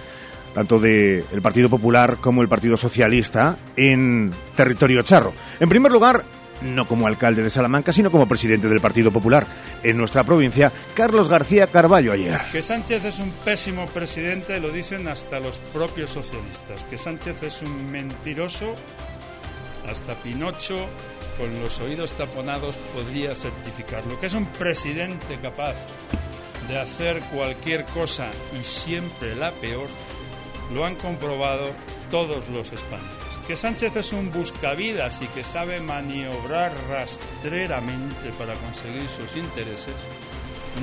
tanto 0.54 0.78
del 0.78 1.42
Partido 1.42 1.68
Popular 1.68 2.16
como 2.20 2.42
el 2.42 2.48
Partido 2.48 2.76
Socialista, 2.76 3.56
en 3.76 4.30
territorio 4.54 5.02
charro. 5.02 5.32
En 5.60 5.68
primer 5.68 5.92
lugar, 5.92 6.24
no 6.62 6.86
como 6.86 7.06
alcalde 7.06 7.42
de 7.42 7.50
Salamanca, 7.50 7.92
sino 7.92 8.10
como 8.10 8.28
presidente 8.28 8.68
del 8.68 8.80
Partido 8.80 9.10
Popular 9.10 9.46
en 9.82 9.96
nuestra 9.96 10.24
provincia, 10.24 10.72
Carlos 10.94 11.28
García 11.28 11.66
Carballo 11.66 12.12
ayer. 12.12 12.40
Que 12.52 12.62
Sánchez 12.62 13.04
es 13.04 13.18
un 13.18 13.30
pésimo 13.44 13.86
presidente 13.86 14.58
lo 14.60 14.70
dicen 14.70 15.08
hasta 15.08 15.40
los 15.40 15.58
propios 15.58 16.10
socialistas. 16.10 16.84
Que 16.84 16.98
Sánchez 16.98 17.42
es 17.42 17.62
un 17.62 17.90
mentiroso, 17.90 18.74
hasta 19.88 20.14
Pinocho 20.14 20.86
con 21.38 21.60
los 21.60 21.80
oídos 21.80 22.12
taponados 22.12 22.76
podría 22.94 23.34
certificarlo. 23.34 24.18
Que 24.18 24.26
es 24.26 24.34
un 24.34 24.46
presidente 24.46 25.38
capaz 25.40 25.76
de 26.68 26.78
hacer 26.78 27.20
cualquier 27.32 27.84
cosa 27.86 28.28
y 28.58 28.64
siempre 28.64 29.36
la 29.36 29.52
peor, 29.52 29.88
lo 30.74 30.84
han 30.84 30.96
comprobado 30.96 31.70
todos 32.10 32.48
los 32.48 32.72
españoles. 32.72 33.12
Que 33.46 33.56
Sánchez 33.56 33.94
es 33.96 34.12
un 34.12 34.32
buscavidas 34.32 35.22
y 35.22 35.26
que 35.28 35.44
sabe 35.44 35.80
maniobrar 35.80 36.72
rastreramente 36.88 38.30
para 38.38 38.54
conseguir 38.54 39.08
sus 39.08 39.36
intereses, 39.36 39.94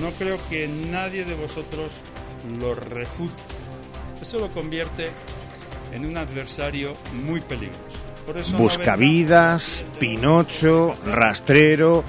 no 0.01 0.11
creo 0.11 0.39
que 0.49 0.67
nadie 0.67 1.25
de 1.25 1.35
vosotros 1.35 1.93
lo 2.59 2.73
refute. 2.73 3.33
Eso 4.21 4.39
lo 4.39 4.49
convierte 4.49 5.11
en 5.91 6.05
un 6.05 6.17
adversario 6.17 6.95
muy 7.25 7.41
peligroso. 7.41 8.02
Buscavidas, 8.57 9.85
Pinocho, 9.99 10.93
Rastrero, 11.05 12.03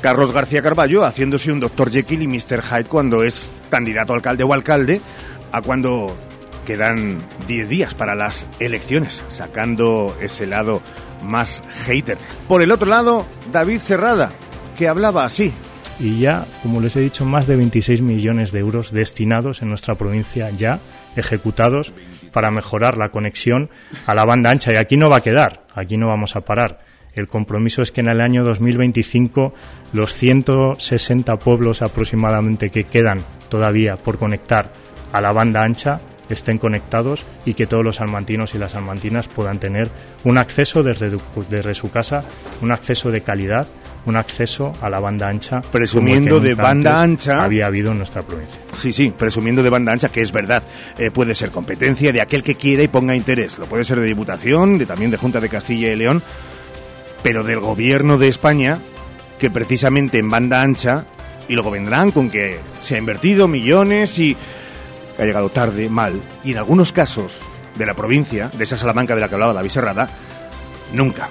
Carlos 0.00 0.32
García 0.32 0.62
Carballo 0.62 1.04
haciéndose 1.04 1.52
un 1.52 1.60
Dr. 1.60 1.90
Jekyll 1.90 2.22
y 2.22 2.26
Mr. 2.26 2.62
Hyde 2.62 2.84
cuando 2.84 3.22
es 3.22 3.48
candidato 3.70 4.12
a 4.12 4.16
alcalde 4.16 4.44
o 4.44 4.52
alcalde, 4.54 5.00
a 5.52 5.62
cuando 5.62 6.16
quedan 6.66 7.18
10 7.46 7.68
días 7.68 7.94
para 7.94 8.14
las 8.14 8.46
elecciones, 8.58 9.22
sacando 9.28 10.16
ese 10.20 10.46
lado 10.46 10.82
más 11.22 11.62
hater. 11.84 12.18
Por 12.48 12.62
el 12.62 12.72
otro 12.72 12.88
lado, 12.88 13.26
David 13.52 13.80
Serrada, 13.80 14.32
que 14.78 14.88
hablaba 14.88 15.24
así. 15.24 15.52
y 15.98 16.18
ya, 16.20 16.46
como 16.62 16.80
les 16.80 16.96
he 16.96 17.00
dicho, 17.00 17.26
más 17.26 17.46
de 17.46 17.56
26 17.56 18.00
millones 18.00 18.52
de 18.52 18.60
euros 18.60 18.90
destinados 18.90 19.60
en 19.60 19.68
nuestra 19.68 19.96
provincia 19.96 20.48
ya 20.50 20.78
ejecutados 21.16 21.92
para 22.32 22.50
mejorar 22.50 22.96
la 22.96 23.10
conexión 23.10 23.70
a 24.06 24.14
la 24.14 24.24
banda 24.24 24.50
ancha. 24.50 24.72
Y 24.72 24.76
aquí 24.76 24.96
no 24.96 25.10
va 25.10 25.18
a 25.18 25.22
quedar, 25.22 25.64
aquí 25.74 25.96
no 25.96 26.08
vamos 26.08 26.36
a 26.36 26.42
parar. 26.42 26.80
El 27.14 27.28
compromiso 27.28 27.82
es 27.82 27.90
que 27.90 28.00
en 28.00 28.08
el 28.08 28.20
año 28.20 28.44
2025 28.44 29.52
los 29.92 30.14
160 30.14 31.38
pueblos 31.38 31.82
aproximadamente 31.82 32.70
que 32.70 32.84
quedan 32.84 33.24
todavía 33.48 33.96
por 33.96 34.18
conectar 34.18 34.72
a 35.12 35.20
la 35.20 35.32
banda 35.32 35.62
ancha 35.62 36.00
estén 36.34 36.58
conectados 36.58 37.24
y 37.44 37.54
que 37.54 37.66
todos 37.66 37.84
los 37.84 37.96
salmantinos 37.96 38.54
y 38.54 38.58
las 38.58 38.72
salmantinas 38.72 39.28
puedan 39.28 39.58
tener 39.58 39.90
un 40.24 40.38
acceso 40.38 40.82
desde, 40.82 41.16
desde 41.48 41.74
su 41.74 41.90
casa, 41.90 42.24
un 42.62 42.72
acceso 42.72 43.10
de 43.10 43.20
calidad, 43.20 43.66
un 44.06 44.16
acceso 44.16 44.72
a 44.80 44.88
la 44.88 45.00
banda 45.00 45.28
ancha. 45.28 45.60
Presumiendo 45.60 46.40
de 46.40 46.54
banda 46.54 47.02
ancha. 47.02 47.42
Había 47.44 47.66
habido 47.66 47.92
en 47.92 47.98
nuestra 47.98 48.22
provincia. 48.22 48.60
Sí, 48.78 48.92
sí, 48.92 49.12
presumiendo 49.16 49.62
de 49.62 49.70
banda 49.70 49.92
ancha, 49.92 50.08
que 50.08 50.22
es 50.22 50.32
verdad, 50.32 50.62
eh, 50.98 51.10
puede 51.10 51.34
ser 51.34 51.50
competencia 51.50 52.12
de 52.12 52.20
aquel 52.20 52.42
que 52.42 52.54
quiera 52.54 52.82
y 52.82 52.88
ponga 52.88 53.14
interés. 53.14 53.58
Lo 53.58 53.66
puede 53.66 53.84
ser 53.84 54.00
de 54.00 54.06
Diputación, 54.06 54.78
de 54.78 54.86
también 54.86 55.10
de 55.10 55.16
Junta 55.16 55.40
de 55.40 55.48
Castilla 55.48 55.92
y 55.92 55.96
León, 55.96 56.22
pero 57.22 57.44
del 57.44 57.60
Gobierno 57.60 58.18
de 58.18 58.28
España, 58.28 58.78
que 59.38 59.50
precisamente 59.50 60.18
en 60.18 60.30
banda 60.30 60.62
ancha, 60.62 61.04
y 61.48 61.54
luego 61.54 61.70
vendrán 61.70 62.10
con 62.10 62.30
que 62.30 62.58
se 62.82 62.94
ha 62.94 62.98
invertido 62.98 63.48
millones 63.48 64.18
y 64.18 64.36
ha 65.18 65.24
llegado 65.24 65.50
tarde, 65.50 65.88
mal, 65.90 66.20
y 66.44 66.52
en 66.52 66.58
algunos 66.58 66.92
casos 66.92 67.36
de 67.76 67.86
la 67.86 67.94
provincia, 67.94 68.50
de 68.56 68.64
esa 68.64 68.76
Salamanca 68.76 69.14
de 69.14 69.20
la 69.20 69.28
que 69.28 69.34
hablaba 69.34 69.52
David 69.52 69.70
Serrada, 69.70 70.08
nunca. 70.92 71.28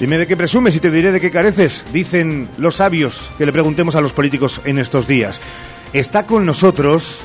Dime 0.00 0.18
de 0.18 0.26
qué 0.26 0.36
presumes 0.36 0.74
y 0.74 0.80
te 0.80 0.90
diré 0.90 1.12
de 1.12 1.20
qué 1.20 1.30
careces, 1.30 1.84
dicen 1.92 2.48
los 2.58 2.76
sabios 2.76 3.30
que 3.38 3.46
le 3.46 3.52
preguntemos 3.52 3.94
a 3.94 4.00
los 4.00 4.12
políticos 4.12 4.60
en 4.64 4.78
estos 4.78 5.06
días. 5.06 5.40
Está 5.92 6.24
con 6.26 6.44
nosotros, 6.44 7.20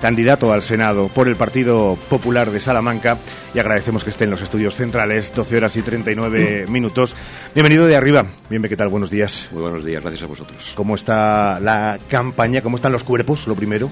candidato 0.00 0.52
al 0.52 0.62
Senado 0.62 1.08
por 1.08 1.26
el 1.26 1.34
Partido 1.34 1.98
Popular 2.08 2.52
de 2.52 2.60
Salamanca, 2.60 3.18
y 3.54 3.58
agradecemos 3.58 4.04
que 4.04 4.10
esté 4.10 4.22
en 4.22 4.30
los 4.30 4.40
estudios 4.40 4.76
centrales, 4.76 5.32
12 5.34 5.56
horas 5.56 5.76
y 5.76 5.82
39 5.82 6.66
minutos. 6.68 7.16
Bienvenido 7.54 7.88
de 7.88 7.96
arriba. 7.96 8.24
Bienvenido, 8.48 8.68
¿qué 8.68 8.76
tal? 8.76 8.88
Buenos 8.88 9.10
días. 9.10 9.48
Muy 9.50 9.62
buenos 9.62 9.84
días, 9.84 10.00
gracias 10.00 10.22
a 10.22 10.26
vosotros. 10.26 10.72
¿Cómo 10.76 10.94
está 10.94 11.58
la 11.58 11.98
campaña? 12.08 12.62
¿Cómo 12.62 12.76
están 12.76 12.92
los 12.92 13.02
cuerpos, 13.02 13.48
lo 13.48 13.56
primero? 13.56 13.90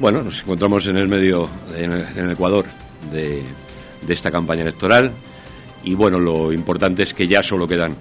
Bueno, 0.00 0.22
nos 0.22 0.40
encontramos 0.40 0.86
en 0.86 0.96
el 0.96 1.06
medio, 1.06 1.50
en 1.76 1.92
el, 1.92 2.06
en 2.16 2.24
el 2.24 2.30
Ecuador, 2.30 2.64
de, 3.12 3.42
de 4.06 4.14
esta 4.14 4.30
campaña 4.30 4.62
electoral. 4.62 5.12
Y 5.88 5.94
bueno, 5.94 6.20
lo 6.20 6.52
importante 6.52 7.02
es 7.02 7.14
que 7.14 7.26
ya 7.26 7.42
solo 7.42 7.66
quedan 7.66 7.96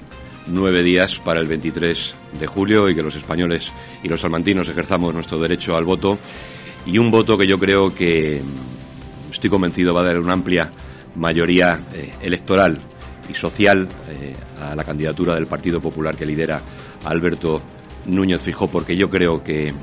nueve 0.47 0.83
días 0.83 1.21
para 1.23 1.39
el 1.39 1.47
23 1.47 2.15
de 2.37 2.45
julio 2.45 2.89
y 2.89 2.95
que 2.95 3.01
los 3.01 3.15
españoles 3.15 3.71
y 4.03 4.09
los 4.09 4.19
salmantinos 4.19 4.67
ejerzamos 4.67 5.13
nuestro 5.13 5.39
derecho 5.39 5.77
al 5.77 5.85
voto. 5.85 6.19
Y 6.85 6.97
un 6.97 7.11
voto 7.11 7.37
que 7.37 7.47
yo 7.47 7.57
creo 7.57 7.95
que, 7.95 8.41
estoy 9.31 9.49
convencido, 9.49 9.93
va 9.93 10.01
a 10.01 10.03
dar 10.03 10.19
una 10.19 10.33
amplia 10.33 10.69
mayoría 11.15 11.79
eh, 11.93 12.11
electoral 12.21 12.77
y 13.29 13.33
social 13.33 13.87
eh, 14.09 14.33
a 14.61 14.75
la 14.75 14.83
candidatura 14.83 15.35
del 15.35 15.47
Partido 15.47 15.79
Popular 15.79 16.17
que 16.17 16.25
lidera 16.25 16.61
Alberto 17.05 17.61
Núñez 18.05 18.41
Fijó, 18.41 18.67
porque 18.67 18.97
yo 18.97 19.09
creo 19.09 19.45
que 19.45 19.73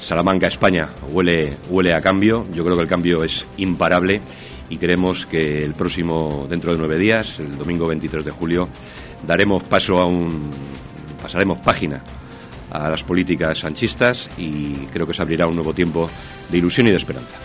Salamanca, 0.00 0.48
España, 0.48 0.88
huele, 1.12 1.56
huele 1.70 1.94
a 1.94 2.00
cambio. 2.00 2.46
Yo 2.52 2.64
creo 2.64 2.74
que 2.74 2.82
el 2.82 2.88
cambio 2.88 3.22
es 3.22 3.46
imparable 3.58 4.22
y 4.70 4.76
creemos 4.76 5.26
que 5.26 5.64
el 5.64 5.74
próximo, 5.74 6.46
dentro 6.48 6.72
de 6.72 6.78
nueve 6.78 6.98
días, 6.98 7.38
el 7.38 7.56
domingo 7.56 7.86
23 7.86 8.24
de 8.24 8.30
julio, 8.30 8.68
daremos 9.26 9.62
paso 9.62 9.98
a 9.98 10.06
un. 10.06 10.50
pasaremos 11.22 11.58
página 11.58 12.02
a 12.70 12.90
las 12.90 13.02
políticas 13.02 13.58
sanchistas 13.58 14.28
y 14.36 14.74
creo 14.92 15.06
que 15.06 15.14
se 15.14 15.22
abrirá 15.22 15.46
un 15.46 15.54
nuevo 15.54 15.72
tiempo 15.72 16.10
de 16.50 16.58
ilusión 16.58 16.86
y 16.86 16.90
de 16.90 16.96
esperanza. 16.96 17.36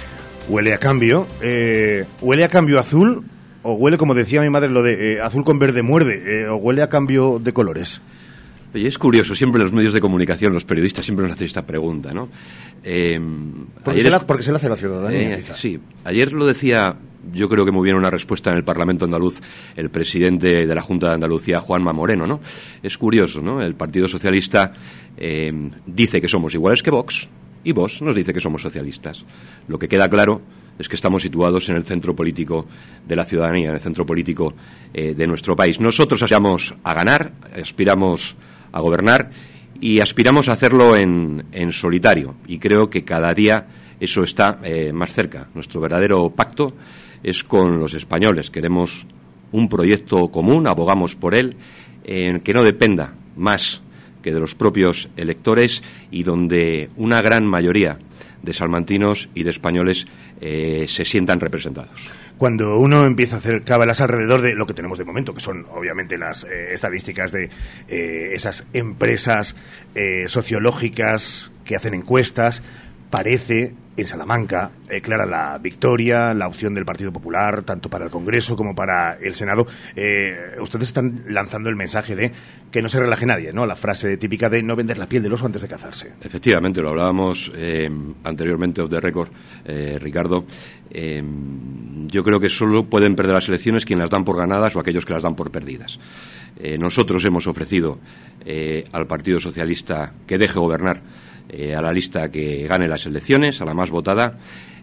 Huele 0.50 0.74
a 0.74 0.78
cambio. 0.78 1.26
Eh, 1.42 2.06
¿Huele 2.22 2.44
a 2.44 2.50
cambio 2.50 2.80
azul? 2.80 3.24
¿O 3.62 3.74
huele, 3.76 3.98
como 3.98 4.14
decía 4.14 4.42
mi 4.42 4.50
madre, 4.50 4.70
lo 4.70 4.84
de 4.84 5.14
eh, 5.14 5.22
azul 5.22 5.46
con 5.46 5.58
verde 5.58 5.82
muerde? 5.82 6.42
Eh, 6.42 6.48
¿O 6.48 6.58
huele 6.58 6.82
a 6.82 6.90
cambio 6.90 7.40
de 7.42 7.54
colores? 7.54 8.02
Es 8.74 8.98
curioso, 8.98 9.36
siempre 9.36 9.62
los 9.62 9.72
medios 9.72 9.94
de 9.94 10.02
comunicación, 10.02 10.54
los 10.54 10.66
periodistas 10.66 11.06
siempre 11.06 11.26
nos 11.26 11.36
hacen 11.36 11.46
esta 11.46 11.66
pregunta, 11.66 12.12
¿no? 12.12 12.30
Eh, 12.84 13.20
porque, 13.84 14.02
se 14.02 14.10
la, 14.10 14.20
porque, 14.20 14.44
se 14.44 14.52
la, 14.52 14.58
hace 14.58 14.68
la 14.68 14.76
ciudadanía. 14.76 15.36
Eh, 15.36 15.44
sí, 15.56 15.80
ayer 16.04 16.34
lo 16.34 16.48
decía, 16.48 16.96
yo 17.32 17.48
creo 17.50 17.66
que 17.66 17.72
muy 17.72 17.86
bien 17.86 17.96
una 17.96 18.10
respuesta 18.10 18.52
en 18.52 18.58
el 18.58 18.64
Parlamento 18.64 19.06
andaluz 19.06 19.40
el 19.76 19.90
presidente 19.90 20.66
de 20.66 20.76
la 20.76 20.82
Junta 20.82 21.08
de 21.08 21.14
Andalucía, 21.16 21.60
Juanma 21.60 21.94
Moreno, 21.94 22.28
¿no? 22.28 22.40
Es 22.82 22.98
curioso, 22.98 23.42
¿no? 23.42 23.62
El 23.62 23.76
Partido 23.76 24.08
Socialista 24.08 24.74
eh, 25.18 25.52
dice 25.86 26.20
que 26.20 26.28
somos 26.28 26.54
iguales 26.54 26.84
que 26.84 26.92
Vox 26.92 27.28
y 27.64 27.72
Vox 27.72 28.02
nos 28.02 28.16
dice 28.16 28.34
que 28.34 28.42
somos 28.42 28.62
socialistas. 28.62 29.24
Lo 29.68 29.80
que 29.80 29.88
queda 29.88 30.10
claro 30.10 30.42
es 30.78 30.90
que 30.90 30.96
estamos 30.96 31.22
situados 31.22 31.70
en 31.70 31.76
el 31.76 31.86
centro 31.86 32.16
político 32.16 32.66
de 33.08 33.16
la 33.16 33.26
ciudadanía, 33.26 33.70
en 33.70 33.76
el 33.76 33.82
centro 33.82 34.06
político 34.06 34.54
eh, 34.94 35.14
de 35.14 35.28
nuestro 35.28 35.56
país. 35.56 35.80
Nosotros 35.80 36.22
aspiramos 36.22 36.74
a 36.84 36.94
ganar, 36.94 37.34
aspiramos 37.56 38.36
a 38.72 38.82
gobernar 38.82 39.30
y 39.80 40.00
aspiramos 40.00 40.50
a 40.50 40.54
hacerlo 40.54 40.98
en, 40.98 41.46
en 41.52 41.72
solitario. 41.72 42.36
Y 42.48 42.58
creo 42.58 42.90
que 42.90 43.04
cada 43.04 43.34
día 43.34 43.68
eso 44.00 44.24
está 44.24 44.60
eh, 44.64 44.92
más 44.92 45.14
cerca. 45.14 45.48
Nuestro 45.54 45.80
verdadero 45.80 46.30
pacto 46.32 46.74
es 47.24 47.44
con 47.44 47.80
los 47.80 47.94
españoles. 47.94 48.52
Queremos 48.52 49.06
un 49.52 49.70
proyecto 49.70 50.30
común, 50.30 50.68
abogamos 50.68 51.16
por 51.16 51.34
él, 51.36 51.56
en 52.04 52.42
que 52.42 52.54
no 52.54 52.64
dependa 52.64 53.14
más 53.36 53.82
que 54.22 54.32
de 54.32 54.40
los 54.40 54.56
propios 54.56 55.10
electores 55.18 55.84
y 56.12 56.24
donde 56.24 56.90
una 56.98 57.22
gran 57.22 57.46
mayoría 57.46 58.00
de 58.42 58.54
salmantinos 58.54 59.30
y 59.34 59.44
de 59.44 59.50
españoles 59.52 60.06
eh, 60.42 60.86
se 60.88 61.06
sientan 61.06 61.40
representados 61.40 61.92
cuando 62.38 62.78
uno 62.78 63.06
empieza 63.06 63.36
a 63.36 63.40
hacer 63.40 63.64
cábalas 63.64 64.02
alrededor 64.02 64.42
de 64.42 64.54
lo 64.54 64.66
que 64.66 64.74
tenemos 64.74 64.98
de 64.98 65.06
momento, 65.06 65.34
que 65.34 65.40
son 65.40 65.66
obviamente 65.72 66.18
las 66.18 66.44
eh, 66.44 66.74
estadísticas 66.74 67.32
de 67.32 67.50
eh, 67.88 68.32
esas 68.34 68.66
empresas 68.74 69.56
sociológicas 70.28 71.52
que 71.64 71.78
hacen 71.78 71.94
encuestas, 71.94 72.62
parece 73.14 73.72
en 73.96 74.08
Salamanca 74.08 74.72
eh, 74.90 75.00
clara 75.00 75.28
la 75.28 75.60
victoria, 75.60 76.34
la 76.34 76.48
opción 76.48 76.74
del 76.74 76.84
Partido 76.84 77.14
Popular, 77.14 77.62
tanto 77.62 77.88
para 77.88 78.06
el 78.06 78.10
Congreso 78.10 78.56
como 78.56 78.74
para 78.74 79.20
el 79.22 79.36
Senado. 79.36 79.68
Eh, 79.96 80.56
ustedes 80.60 80.88
están 80.88 81.26
lanzando 81.28 81.70
el 81.70 81.76
mensaje 81.76 82.16
de 82.16 82.32
que 82.72 82.82
no 82.82 82.90
se 82.90 83.00
relaje 83.00 83.28
nadie, 83.28 83.54
¿no? 83.54 83.68
La 83.68 83.76
frase 83.76 84.18
típica 84.18 84.50
de 84.50 84.64
no 84.64 84.76
vender 84.76 84.98
la 84.98 85.06
piel 85.06 85.22
del 85.22 85.32
oso 85.32 85.46
antes 85.46 85.62
de 85.62 85.68
cazarse. 85.68 86.14
Efectivamente, 86.22 86.82
lo 86.82 86.90
hablábamos 86.90 87.52
eh, 87.56 87.88
anteriormente 88.24 88.82
off 88.82 88.90
the 88.90 89.00
record, 89.00 89.30
Ricardo. 90.00 90.46
Yo 92.08 92.24
creo 92.24 92.40
que 92.40 92.50
solo 92.50 92.86
pueden 92.86 93.16
perder 93.16 93.36
las 93.36 93.48
elecciones 93.48 93.86
quienes 93.86 94.06
las 94.06 94.10
dan 94.10 94.26
por 94.26 94.38
ganadas 94.38 94.76
o 94.76 94.80
aquellos 94.80 95.06
que 95.06 95.14
las 95.14 95.22
dan 95.22 95.36
por 95.36 95.52
perdidas. 95.52 96.00
Nosotros 96.80 97.24
hemos 97.26 97.46
ofrecido 97.48 98.00
al 98.92 99.08
Partido 99.08 99.40
Socialista 99.40 100.14
que 100.28 100.38
deje 100.38 100.60
gobernar 100.60 101.02
eh, 101.50 101.76
a 101.76 101.82
la 101.82 101.92
lista 101.92 102.32
que 102.32 102.66
gane 102.68 102.88
las 102.88 103.06
elecciones, 103.06 103.62
a 103.62 103.66
la 103.66 103.74
más 103.74 103.90
votada, 103.90 104.38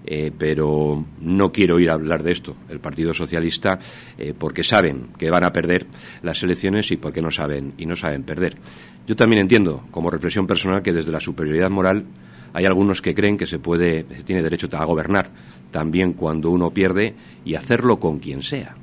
eh, 0.07 0.33
pero 0.37 1.05
no 1.21 1.53
quiero 1.53 1.79
ir 1.79 1.91
a 1.91 1.95
hablar 1.95 2.23
de 2.23 2.33
esto, 2.33 2.57
el 2.69 2.81
Partido 2.81 3.13
Socialista, 3.13 3.79
eh, 4.19 4.35
porque 4.37 4.65
saben 4.65 5.09
que 5.19 5.31
van 5.31 5.45
a 5.45 5.53
perder 5.53 5.87
las 6.23 6.43
elecciones 6.43 6.91
y 6.91 6.97
porque 6.97 7.21
no 7.23 7.31
saben 7.31 7.75
y 7.77 7.87
no 7.87 7.97
saben 7.97 8.23
perder. 8.23 8.57
Yo 9.07 9.17
también 9.17 9.43
entiendo, 9.43 9.85
como 9.91 10.11
reflexión 10.11 10.47
personal, 10.47 10.83
que 10.83 10.93
desde 10.93 11.13
la 11.13 11.21
superioridad 11.21 11.71
moral 11.71 12.05
hay 12.53 12.65
algunos 12.65 13.03
que 13.03 13.15
creen 13.15 13.37
que 13.37 13.47
se 13.47 13.59
puede, 13.59 14.07
se 14.17 14.23
tiene 14.23 14.43
derecho 14.43 14.69
a 14.73 14.85
gobernar 14.85 15.31
también 15.71 16.15
cuando 16.15 16.51
uno 16.51 16.71
pierde 16.71 17.15
y 17.45 17.55
hacerlo 17.55 18.01
con 18.01 18.19
quien 18.19 18.43
sea. 18.43 18.77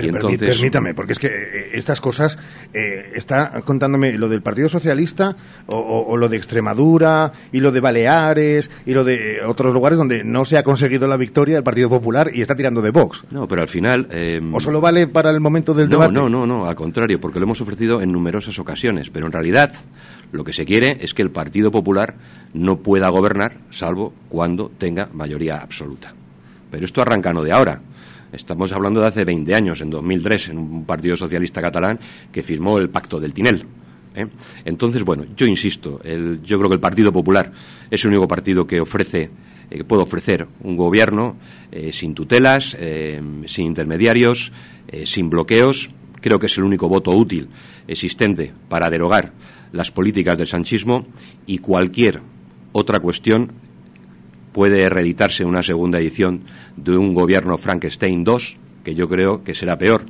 Pero 0.00 0.16
entonces... 0.16 0.56
permítame, 0.56 0.94
porque 0.94 1.12
es 1.12 1.18
que 1.18 1.28
eh, 1.28 1.70
estas 1.74 2.00
cosas, 2.00 2.38
eh, 2.72 3.12
está 3.14 3.60
contándome 3.62 4.12
lo 4.16 4.28
del 4.28 4.42
Partido 4.42 4.68
Socialista 4.68 5.36
o, 5.66 5.76
o, 5.76 6.06
o, 6.08 6.16
lo 6.16 6.28
de 6.28 6.36
Extremadura 6.36 7.32
y 7.52 7.60
lo 7.60 7.72
de 7.72 7.80
Baleares 7.80 8.70
y 8.86 8.92
lo 8.92 9.04
de 9.04 9.42
otros 9.46 9.72
lugares 9.72 9.98
donde 9.98 10.24
no 10.24 10.44
se 10.44 10.58
ha 10.58 10.62
conseguido 10.62 11.08
la 11.08 11.16
victoria 11.16 11.56
del 11.56 11.64
Partido 11.64 11.88
Popular 11.88 12.30
y 12.32 12.42
está 12.42 12.54
tirando 12.54 12.82
de 12.82 12.90
Vox. 12.90 13.24
No, 13.30 13.46
pero 13.48 13.62
al 13.62 13.68
final... 13.68 14.08
Eh, 14.10 14.40
¿O 14.52 14.60
solo 14.60 14.80
vale 14.80 15.06
para 15.06 15.30
el 15.30 15.40
momento 15.40 15.74
del 15.74 15.88
no, 15.88 15.92
debate? 15.92 16.12
No, 16.12 16.28
no, 16.28 16.46
no, 16.46 16.66
al 16.66 16.74
contrario, 16.74 17.20
porque 17.20 17.38
lo 17.38 17.44
hemos 17.44 17.60
ofrecido 17.60 18.02
en 18.02 18.12
numerosas 18.12 18.58
ocasiones, 18.58 19.10
pero 19.10 19.26
en 19.26 19.32
realidad 19.32 19.72
lo 20.32 20.44
que 20.44 20.52
se 20.52 20.64
quiere 20.64 20.98
es 21.00 21.14
que 21.14 21.22
el 21.22 21.30
Partido 21.30 21.70
Popular 21.70 22.14
no 22.54 22.78
pueda 22.78 23.08
gobernar 23.08 23.54
salvo 23.70 24.12
cuando 24.28 24.70
tenga 24.78 25.08
mayoría 25.12 25.58
absoluta. 25.58 26.14
Pero 26.70 26.84
esto 26.84 27.02
arranca 27.02 27.32
no 27.32 27.42
de 27.42 27.52
ahora. 27.52 27.80
Estamos 28.32 28.70
hablando 28.72 29.00
de 29.00 29.08
hace 29.08 29.24
20 29.24 29.54
años, 29.54 29.80
en 29.80 29.90
2003, 29.90 30.50
en 30.50 30.58
un 30.58 30.84
partido 30.84 31.16
socialista 31.16 31.60
catalán 31.60 31.98
que 32.30 32.42
firmó 32.42 32.78
el 32.78 32.88
Pacto 32.88 33.18
del 33.18 33.32
Tinel. 33.32 33.64
¿eh? 34.14 34.26
Entonces, 34.64 35.02
bueno, 35.02 35.24
yo 35.36 35.46
insisto, 35.46 36.00
yo 36.02 36.58
creo 36.58 36.68
que 36.68 36.74
el 36.74 36.80
Partido 36.80 37.12
Popular 37.12 37.50
es 37.90 38.04
el 38.04 38.10
único 38.10 38.28
partido 38.28 38.66
que 38.66 38.80
ofrece, 38.80 39.30
eh, 39.68 39.78
que 39.78 39.84
puede 39.84 40.02
ofrecer 40.02 40.46
un 40.62 40.76
gobierno 40.76 41.36
eh, 41.72 41.90
sin 41.92 42.14
tutelas, 42.14 42.76
sin 43.46 43.66
intermediarios, 43.66 44.52
sin 45.04 45.28
bloqueos. 45.28 45.90
Creo 46.20 46.38
que 46.38 46.46
es 46.46 46.58
el 46.58 46.64
único 46.64 46.88
voto 46.88 47.10
útil 47.10 47.48
existente 47.88 48.52
para 48.68 48.90
derogar 48.90 49.32
las 49.72 49.90
políticas 49.90 50.38
del 50.38 50.46
sanchismo 50.46 51.06
y 51.46 51.58
cualquier 51.58 52.20
otra 52.72 53.00
cuestión 53.00 53.52
puede 54.52 54.88
reeditarse 54.88 55.44
una 55.44 55.62
segunda 55.62 55.98
edición 55.98 56.42
de 56.76 56.96
un 56.96 57.14
gobierno 57.14 57.58
Frankenstein 57.58 58.24
II, 58.26 58.58
que 58.84 58.94
yo 58.94 59.08
creo 59.08 59.44
que 59.44 59.54
será 59.54 59.78
peor. 59.78 60.02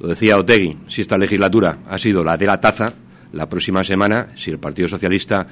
Lo 0.00 0.08
decía 0.08 0.38
Otegui, 0.38 0.76
si 0.88 1.00
esta 1.00 1.18
legislatura 1.18 1.78
ha 1.88 1.98
sido 1.98 2.24
la 2.24 2.36
de 2.36 2.46
la 2.46 2.60
taza, 2.60 2.92
la 3.32 3.48
próxima 3.48 3.84
semana, 3.84 4.28
si 4.36 4.50
el 4.50 4.58
Partido 4.58 4.88
Socialista 4.88 5.46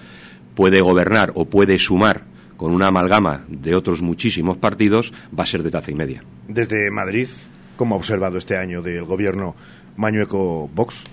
puede 0.55 0.81
gobernar 0.81 1.33
o 1.35 1.47
puede 1.47 1.79
sumar 1.79 2.23
con 2.57 2.73
una 2.73 2.89
amalgama 2.89 3.45
de 3.49 3.75
otros 3.75 4.01
muchísimos 4.03 4.57
partidos, 4.57 5.13
va 5.37 5.45
a 5.45 5.47
ser 5.47 5.63
de 5.63 5.71
taza 5.71 5.91
y 5.91 5.95
media. 5.95 6.23
Desde 6.47 6.91
Madrid, 6.91 7.29
¿cómo 7.77 7.95
ha 7.95 7.99
observado 7.99 8.39
este 8.39 8.57
año 8.57 8.81
del 8.83 9.05
gobierno 9.05 9.57
Mañueco-Vox? 9.97 11.05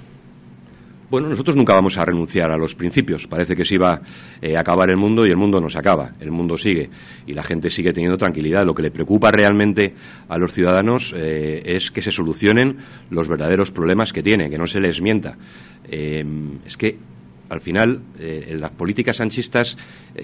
Bueno, 1.11 1.27
nosotros 1.27 1.57
nunca 1.57 1.73
vamos 1.73 1.97
a 1.97 2.05
renunciar 2.05 2.51
a 2.51 2.57
los 2.57 2.73
principios. 2.73 3.27
Parece 3.27 3.53
que 3.53 3.65
se 3.65 3.75
iba 3.75 3.99
eh, 4.41 4.55
a 4.55 4.61
acabar 4.61 4.89
el 4.89 4.95
mundo 4.95 5.27
y 5.27 5.29
el 5.29 5.35
mundo 5.35 5.59
no 5.59 5.69
se 5.69 5.77
acaba. 5.77 6.13
El 6.21 6.31
mundo 6.31 6.57
sigue 6.57 6.89
y 7.27 7.33
la 7.33 7.43
gente 7.43 7.69
sigue 7.69 7.91
teniendo 7.91 8.17
tranquilidad. 8.17 8.65
Lo 8.65 8.73
que 8.73 8.81
le 8.81 8.91
preocupa 8.91 9.29
realmente 9.29 9.93
a 10.29 10.37
los 10.37 10.53
ciudadanos 10.53 11.13
eh, 11.13 11.63
es 11.65 11.91
que 11.91 12.01
se 12.01 12.13
solucionen 12.13 12.77
los 13.09 13.27
verdaderos 13.27 13.71
problemas 13.71 14.13
que 14.13 14.23
tiene, 14.23 14.49
que 14.49 14.57
no 14.57 14.67
se 14.67 14.79
les 14.79 15.01
mienta. 15.01 15.37
Eh, 15.83 16.23
es 16.65 16.77
que 16.77 16.97
al 17.49 17.59
final, 17.59 18.03
eh, 18.17 18.55
las 18.57 18.71
políticas 18.71 19.17
sanchistas, 19.17 19.75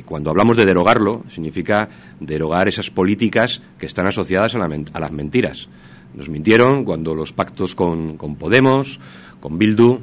cuando 0.06 0.30
hablamos 0.30 0.56
de 0.56 0.66
derogarlo, 0.66 1.26
significa 1.28 1.90
derogar 2.22 2.70
esas 2.70 2.92
políticas 2.92 3.62
que 3.78 3.88
están 3.88 4.08
asociadas 4.08 4.56
a, 4.56 4.60
la, 4.60 4.70
a 4.94 5.00
las 5.02 5.12
mentiras. 5.12 5.68
Nos 6.14 6.30
mintieron 6.30 6.86
cuando 6.86 7.14
los 7.14 7.34
pactos 7.34 7.76
con, 7.76 8.16
con 8.16 8.38
Podemos, 8.38 9.02
con 9.42 9.58
Bildu, 9.58 10.00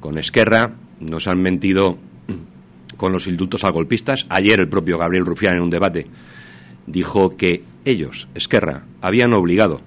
con 0.00 0.18
Esquerra, 0.18 0.72
nos 1.00 1.26
han 1.26 1.40
mentido 1.42 1.98
con 2.96 3.12
los 3.12 3.26
indultos 3.26 3.64
a 3.64 3.70
golpistas. 3.70 4.26
Ayer 4.28 4.60
el 4.60 4.68
propio 4.68 4.98
Gabriel 4.98 5.26
Rufián 5.26 5.56
en 5.56 5.62
un 5.62 5.70
debate 5.70 6.06
dijo 6.86 7.36
que 7.36 7.62
ellos, 7.84 8.28
Esquerra, 8.34 8.84
habían 9.00 9.32
obligado 9.32 9.80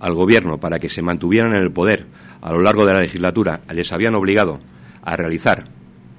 al 0.00 0.14
gobierno 0.14 0.58
para 0.58 0.78
que 0.78 0.88
se 0.88 1.02
mantuvieran 1.02 1.54
en 1.54 1.62
el 1.62 1.70
poder 1.70 2.06
a 2.40 2.52
lo 2.52 2.62
largo 2.62 2.86
de 2.86 2.92
la 2.92 3.00
legislatura, 3.00 3.62
les 3.72 3.92
habían 3.92 4.14
obligado 4.14 4.60
a 5.02 5.16
realizar 5.16 5.64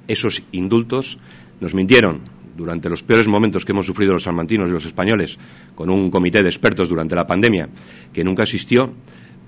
esos 0.08 0.44
indultos. 0.52 1.18
Nos 1.62 1.74
mintieron 1.74 2.22
durante 2.58 2.90
los 2.90 3.04
peores 3.04 3.28
momentos 3.28 3.64
que 3.64 3.72
hemos 3.72 3.86
sufrido 3.86 4.14
los 4.14 4.24
salmantinos 4.24 4.70
y 4.70 4.74
los 4.74 4.86
españoles 4.86 5.38
con 5.76 5.90
un 5.90 6.12
comité 6.12 6.44
de 6.44 6.50
expertos 6.50 6.90
durante 6.90 7.16
la 7.16 7.26
pandemia 7.26 7.70
que 8.12 8.24
nunca 8.24 8.44
existió 8.44 8.92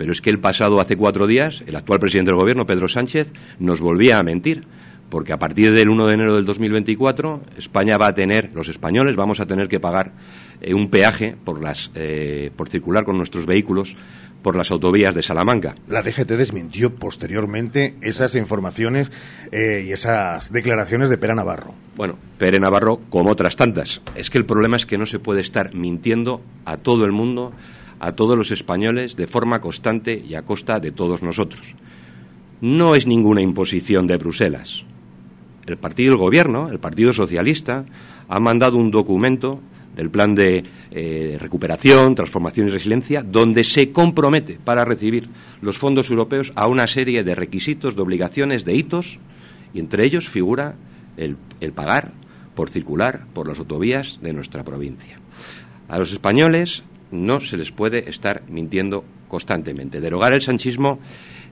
pero 0.01 0.13
es 0.13 0.21
que 0.21 0.31
el 0.31 0.39
pasado 0.39 0.79
hace 0.79 0.97
cuatro 0.97 1.27
días, 1.27 1.63
el 1.67 1.75
actual 1.75 1.99
presidente 1.99 2.31
del 2.31 2.39
Gobierno, 2.39 2.65
Pedro 2.65 2.87
Sánchez, 2.87 3.31
nos 3.59 3.81
volvía 3.81 4.17
a 4.17 4.23
mentir, 4.23 4.63
porque 5.11 5.31
a 5.31 5.37
partir 5.37 5.71
del 5.73 5.89
1 5.89 6.07
de 6.07 6.13
enero 6.15 6.35
del 6.35 6.43
2024 6.43 7.41
España 7.55 7.99
va 7.99 8.07
a 8.07 8.15
tener, 8.15 8.49
los 8.55 8.67
españoles 8.67 9.15
vamos 9.15 9.39
a 9.39 9.45
tener 9.45 9.67
que 9.67 9.79
pagar 9.79 10.13
eh, 10.59 10.73
un 10.73 10.89
peaje 10.89 11.35
por, 11.45 11.61
las, 11.61 11.91
eh, 11.93 12.49
por 12.55 12.67
circular 12.67 13.05
con 13.05 13.15
nuestros 13.15 13.45
vehículos 13.45 13.95
por 14.41 14.55
las 14.55 14.71
autovías 14.71 15.13
de 15.13 15.21
Salamanca. 15.21 15.75
La 15.87 16.01
DGT 16.01 16.31
desmintió 16.31 16.95
posteriormente 16.95 17.93
esas 18.01 18.33
informaciones 18.33 19.11
eh, 19.51 19.85
y 19.85 19.91
esas 19.91 20.51
declaraciones 20.51 21.11
de 21.11 21.19
Pera 21.19 21.35
Navarro. 21.35 21.75
Bueno, 21.95 22.17
Pere 22.39 22.59
Navarro, 22.59 23.01
como 23.11 23.29
otras 23.29 23.55
tantas. 23.55 24.01
Es 24.15 24.31
que 24.31 24.39
el 24.39 24.47
problema 24.47 24.77
es 24.77 24.87
que 24.87 24.97
no 24.97 25.05
se 25.05 25.19
puede 25.19 25.41
estar 25.41 25.75
mintiendo 25.75 26.41
a 26.65 26.77
todo 26.77 27.05
el 27.05 27.11
mundo, 27.11 27.53
a 28.01 28.13
todos 28.13 28.35
los 28.35 28.49
españoles, 28.49 29.15
de 29.15 29.27
forma 29.27 29.61
constante 29.61 30.17
y 30.27 30.33
a 30.33 30.41
costa 30.41 30.79
de 30.79 30.91
todos 30.91 31.21
nosotros. 31.21 31.61
No 32.59 32.95
es 32.95 33.05
ninguna 33.05 33.41
imposición 33.41 34.07
de 34.07 34.17
Bruselas. 34.17 34.83
El 35.67 35.77
partido 35.77 36.13
del 36.13 36.17
gobierno, 36.17 36.69
el 36.69 36.79
Partido 36.79 37.13
Socialista, 37.13 37.85
ha 38.27 38.39
mandado 38.39 38.77
un 38.77 38.89
documento 38.89 39.61
del 39.95 40.09
plan 40.09 40.33
de 40.33 40.63
eh, 40.89 41.37
recuperación, 41.39 42.15
transformación 42.15 42.69
y 42.69 42.71
resiliencia, 42.71 43.21
donde 43.21 43.63
se 43.63 43.91
compromete 43.91 44.57
para 44.63 44.83
recibir 44.83 45.29
los 45.61 45.77
fondos 45.77 46.09
europeos 46.09 46.51
a 46.55 46.65
una 46.65 46.87
serie 46.87 47.23
de 47.23 47.35
requisitos, 47.35 47.95
de 47.95 48.01
obligaciones, 48.01 48.65
de 48.65 48.75
hitos, 48.75 49.19
y 49.75 49.79
entre 49.79 50.05
ellos 50.05 50.27
figura 50.27 50.73
el, 51.17 51.37
el 51.59 51.71
pagar 51.71 52.13
por 52.55 52.71
circular 52.71 53.27
por 53.31 53.47
las 53.47 53.59
autovías 53.59 54.19
de 54.23 54.33
nuestra 54.33 54.63
provincia. 54.63 55.19
A 55.87 55.99
los 55.99 56.11
españoles 56.11 56.83
no 57.11 57.39
se 57.39 57.57
les 57.57 57.71
puede 57.71 58.09
estar 58.09 58.43
mintiendo 58.47 59.03
constantemente. 59.27 60.01
Derogar 60.01 60.33
el 60.33 60.41
sanchismo 60.41 60.99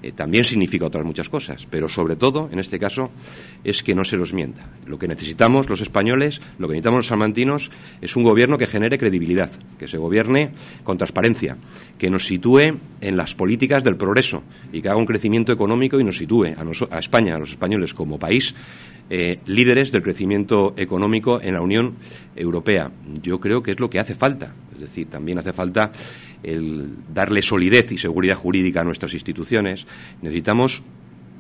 eh, 0.01 0.11
también 0.11 0.45
significa 0.45 0.85
otras 0.85 1.05
muchas 1.05 1.29
cosas, 1.29 1.67
pero 1.69 1.89
sobre 1.89 2.15
todo, 2.15 2.49
en 2.51 2.59
este 2.59 2.79
caso, 2.79 3.11
es 3.63 3.83
que 3.83 3.95
no 3.95 4.03
se 4.03 4.17
los 4.17 4.33
mienta. 4.33 4.69
Lo 4.85 4.97
que 4.97 5.07
necesitamos 5.07 5.69
los 5.69 5.81
españoles, 5.81 6.41
lo 6.57 6.67
que 6.67 6.73
necesitamos 6.73 6.99
los 6.99 7.07
salmantinos, 7.07 7.71
es 8.01 8.15
un 8.15 8.23
gobierno 8.23 8.57
que 8.57 8.65
genere 8.65 8.97
credibilidad, 8.97 9.51
que 9.77 9.87
se 9.87 9.97
gobierne 9.97 10.51
con 10.83 10.97
transparencia, 10.97 11.57
que 11.97 12.09
nos 12.09 12.25
sitúe 12.25 12.79
en 13.01 13.17
las 13.17 13.35
políticas 13.35 13.83
del 13.83 13.97
progreso 13.97 14.43
y 14.71 14.81
que 14.81 14.89
haga 14.89 14.97
un 14.97 15.05
crecimiento 15.05 15.51
económico 15.51 15.99
y 15.99 16.03
nos 16.03 16.17
sitúe 16.17 16.45
a, 16.45 16.95
a 16.95 16.99
España, 16.99 17.35
a 17.35 17.39
los 17.39 17.51
españoles, 17.51 17.93
como 17.93 18.17
país 18.17 18.55
eh, 19.11 19.39
líderes 19.47 19.91
del 19.91 20.03
crecimiento 20.03 20.75
económico 20.77 21.41
en 21.41 21.55
la 21.55 21.61
Unión 21.61 21.95
Europea. 22.35 22.91
Yo 23.23 23.39
creo 23.39 23.63
que 23.63 23.71
es 23.71 23.79
lo 23.79 23.89
que 23.89 23.99
hace 23.99 24.13
falta. 24.13 24.53
Es 24.73 24.81
decir, 24.81 25.07
también 25.07 25.39
hace 25.39 25.51
falta 25.51 25.91
el 26.43 26.95
darle 27.13 27.41
solidez 27.41 27.91
y 27.91 27.97
seguridad 27.97 28.35
jurídica 28.35 28.81
a 28.81 28.83
nuestras 28.83 29.13
instituciones. 29.13 29.85
Necesitamos 30.21 30.83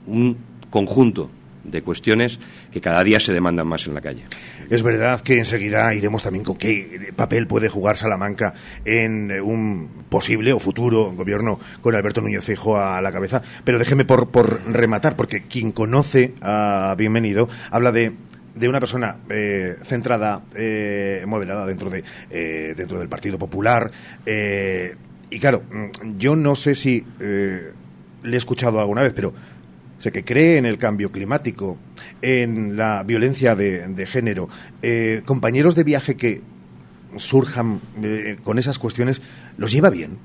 un 0.07 0.37
conjunto 0.69 1.29
de 1.63 1.81
cuestiones 1.81 2.39
que 2.71 2.81
cada 2.81 3.03
día 3.03 3.19
se 3.19 3.33
demandan 3.33 3.67
más 3.67 3.85
en 3.87 3.93
la 3.93 4.01
calle. 4.01 4.23
Es 4.69 4.83
verdad 4.83 5.21
que 5.21 5.37
enseguida 5.37 5.93
iremos 5.93 6.23
también 6.23 6.45
con 6.45 6.57
qué 6.57 7.11
papel 7.15 7.47
puede 7.47 7.69
jugar 7.69 7.97
Salamanca 7.97 8.53
en 8.85 9.31
un 9.41 9.89
posible 10.09 10.53
o 10.53 10.59
futuro 10.59 11.11
gobierno 11.13 11.59
con 11.81 11.95
Alberto 11.95 12.21
Núñez 12.21 12.43
Feijóo 12.43 12.77
a 12.77 13.01
la 13.01 13.11
cabeza, 13.11 13.41
pero 13.63 13.79
déjeme 13.79 14.05
por, 14.05 14.29
por 14.29 14.61
rematar, 14.71 15.15
porque 15.15 15.43
quien 15.43 15.71
conoce 15.71 16.33
a 16.41 16.95
Bienvenido 16.97 17.49
habla 17.71 17.91
de 17.91 18.13
de 18.55 18.67
una 18.67 18.79
persona 18.79 19.17
eh, 19.29 19.77
centrada, 19.83 20.41
eh, 20.55 21.23
moderada 21.27 21.65
dentro 21.65 21.89
de 21.89 22.03
eh, 22.29 22.73
dentro 22.75 22.99
del 22.99 23.09
Partido 23.09 23.37
Popular. 23.37 23.91
Eh, 24.25 24.95
y 25.29 25.39
claro, 25.39 25.63
mm, 25.69 26.17
yo 26.17 26.35
no 26.35 26.55
sé 26.55 26.75
si 26.75 27.03
eh, 27.19 27.71
le 28.23 28.33
he 28.33 28.37
escuchado 28.37 28.79
alguna 28.79 29.01
vez, 29.01 29.13
pero 29.13 29.33
sé 29.97 30.11
que 30.11 30.23
cree 30.23 30.57
en 30.57 30.65
el 30.65 30.77
cambio 30.77 31.11
climático, 31.11 31.77
en 32.21 32.77
la 32.77 33.03
violencia 33.03 33.55
de, 33.55 34.07
género. 34.07 34.47
Compañeros 35.25 35.75
de 35.75 35.83
viaje 35.83 36.15
que 36.15 36.41
surjan 37.17 37.81
con 38.43 38.59
esas 38.59 38.79
cuestiones, 38.79 39.21
¿los 39.57 39.73
lleva 39.73 39.89
bien? 39.89 40.17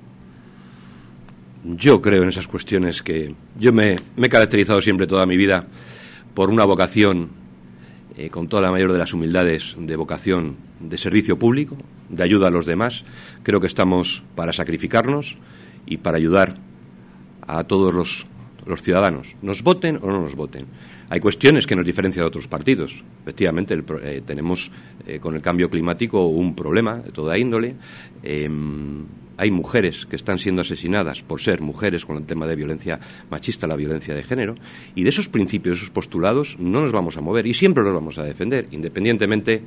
Yo 1.65 2.01
creo 2.01 2.23
en 2.23 2.29
esas 2.29 2.47
cuestiones 2.47 3.03
que 3.03 3.35
yo 3.59 3.73
me 3.73 3.97
he 4.17 4.29
caracterizado 4.29 4.81
siempre 4.81 5.09
toda 5.09 5.27
mi 5.27 5.37
vida 5.37 5.67
por 6.35 6.51
una 6.51 6.65
vocación, 6.65 7.31
eh, 8.17 8.31
con 8.31 8.49
toda 8.49 8.63
la 8.63 8.71
mayor 8.71 8.93
de 8.93 8.99
las 8.99 9.13
humildades, 9.13 9.75
de 9.79 9.97
vocación 9.97 10.57
de 10.81 10.99
servicio 10.99 11.39
público, 11.39 11.77
de 12.09 12.23
ayuda 12.23 12.49
a 12.49 12.51
los 12.51 12.67
demás. 12.67 13.05
Creo 13.43 13.61
que 13.61 13.67
estamos 13.67 14.23
para 14.35 14.53
sacrificarnos 14.53 15.37
y 15.87 15.99
para 15.99 16.17
ayudar 16.17 16.57
a 17.47 17.65
todos 17.65 17.93
los, 17.93 18.27
ciudadanos, 18.83 19.37
nos 19.43 19.63
voten 19.63 19.99
o 20.01 20.07
no 20.07 20.21
nos 20.21 20.35
voten. 20.35 20.67
Hay 21.11 21.21
cuestiones 21.21 21.67
que 21.67 21.77
nos 21.77 21.85
diferencian 21.85 22.25
de 22.25 22.29
otros 22.29 22.49
partidos. 22.49 23.05
Efectivamente, 23.23 23.83
eh, 24.03 24.23
tenemos 24.25 24.71
eh, 25.07 25.19
con 25.21 25.35
el 25.35 25.43
cambio 25.43 25.69
climático 25.69 26.27
un 26.27 26.55
problema 26.55 26.97
de 26.97 27.13
toda 27.13 27.37
índole. 27.37 27.75
Eh, 28.25 28.49
hay 29.37 29.51
mujeres 29.51 30.07
que 30.07 30.17
están 30.17 30.39
siendo 30.39 30.63
asesinadas 30.63 31.23
por 31.23 31.41
ser 31.41 31.61
mujeres 31.61 32.05
con 32.05 32.17
el 32.17 32.25
tema 32.25 32.47
de 32.47 32.57
violencia 32.57 33.01
machista, 33.31 33.67
la 33.67 33.77
violencia 33.77 34.15
de 34.15 34.23
género, 34.23 34.55
y 34.95 35.03
de 35.03 35.09
esos 35.09 35.29
principios, 35.29 35.79
esos 35.79 35.91
postulados, 35.91 36.57
no 36.59 36.81
nos 36.81 36.93
vamos 36.93 37.17
a 37.17 37.21
mover 37.21 37.47
y 37.47 37.55
siempre 37.55 37.83
los 37.83 37.93
vamos 37.93 38.19
a 38.19 38.23
defender, 38.23 38.67
independientemente 38.71 39.63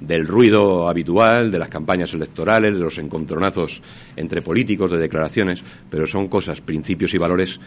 del 0.00 0.26
ruido 0.26 0.88
habitual, 0.88 1.50
de 1.50 1.58
las 1.58 1.68
campañas 1.68 2.14
electorales, 2.14 2.72
de 2.72 2.80
los 2.80 2.98
encontronazos 2.98 3.82
entre 4.16 4.42
políticos, 4.42 4.90
de 4.90 4.98
declaraciones, 4.98 5.62
pero 5.90 6.06
son 6.06 6.28
cosas, 6.28 6.60
principios 6.60 7.12
y 7.14 7.18
valores 7.18 7.60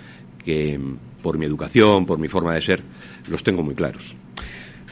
que, 0.44 0.80
por 1.22 1.38
mi 1.38 1.46
educación, 1.46 2.06
por 2.06 2.20
mi 2.20 2.28
forma 2.28 2.56
de 2.56 2.62
ser, 2.62 2.84
los 3.30 3.44
tengo 3.44 3.64
muy 3.64 3.76
claros. 3.76 4.16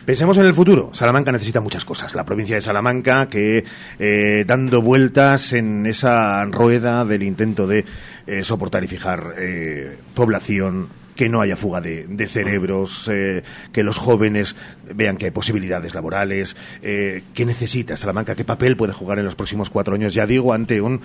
Pensemos 0.05 0.37
en 0.37 0.45
el 0.45 0.53
futuro. 0.53 0.89
Salamanca 0.93 1.31
necesita 1.31 1.61
muchas 1.61 1.85
cosas. 1.85 2.15
La 2.15 2.25
provincia 2.25 2.55
de 2.55 2.61
Salamanca, 2.61 3.27
que 3.27 3.63
eh, 3.99 4.43
dando 4.47 4.81
vueltas 4.81 5.53
en 5.53 5.85
esa 5.85 6.43
rueda 6.45 7.05
del 7.05 7.21
intento 7.21 7.67
de 7.67 7.85
eh, 8.25 8.43
soportar 8.43 8.83
y 8.83 8.87
fijar 8.87 9.35
eh, 9.37 9.97
población, 10.15 10.89
que 11.15 11.29
no 11.29 11.41
haya 11.41 11.55
fuga 11.55 11.81
de, 11.81 12.27
cerebros, 12.27 13.07
eh, 13.13 13.43
que 13.71 13.83
los 13.83 13.99
jóvenes 13.99 14.55
vean 14.95 15.17
que 15.17 15.25
hay 15.25 15.31
posibilidades 15.31 15.93
laborales. 15.93 16.55
Eh, 16.81 17.21
¿Qué 17.35 17.45
necesita 17.45 17.95
Salamanca? 17.95 18.33
¿Qué 18.33 18.43
papel 18.43 18.75
puede 18.75 18.93
jugar 18.93 19.19
en 19.19 19.25
los 19.25 19.35
próximos 19.35 19.69
cuatro 19.69 19.93
años? 19.93 20.15
Ya 20.15 20.25
digo, 20.25 20.51
ante 20.51 20.81
un, 20.81 21.01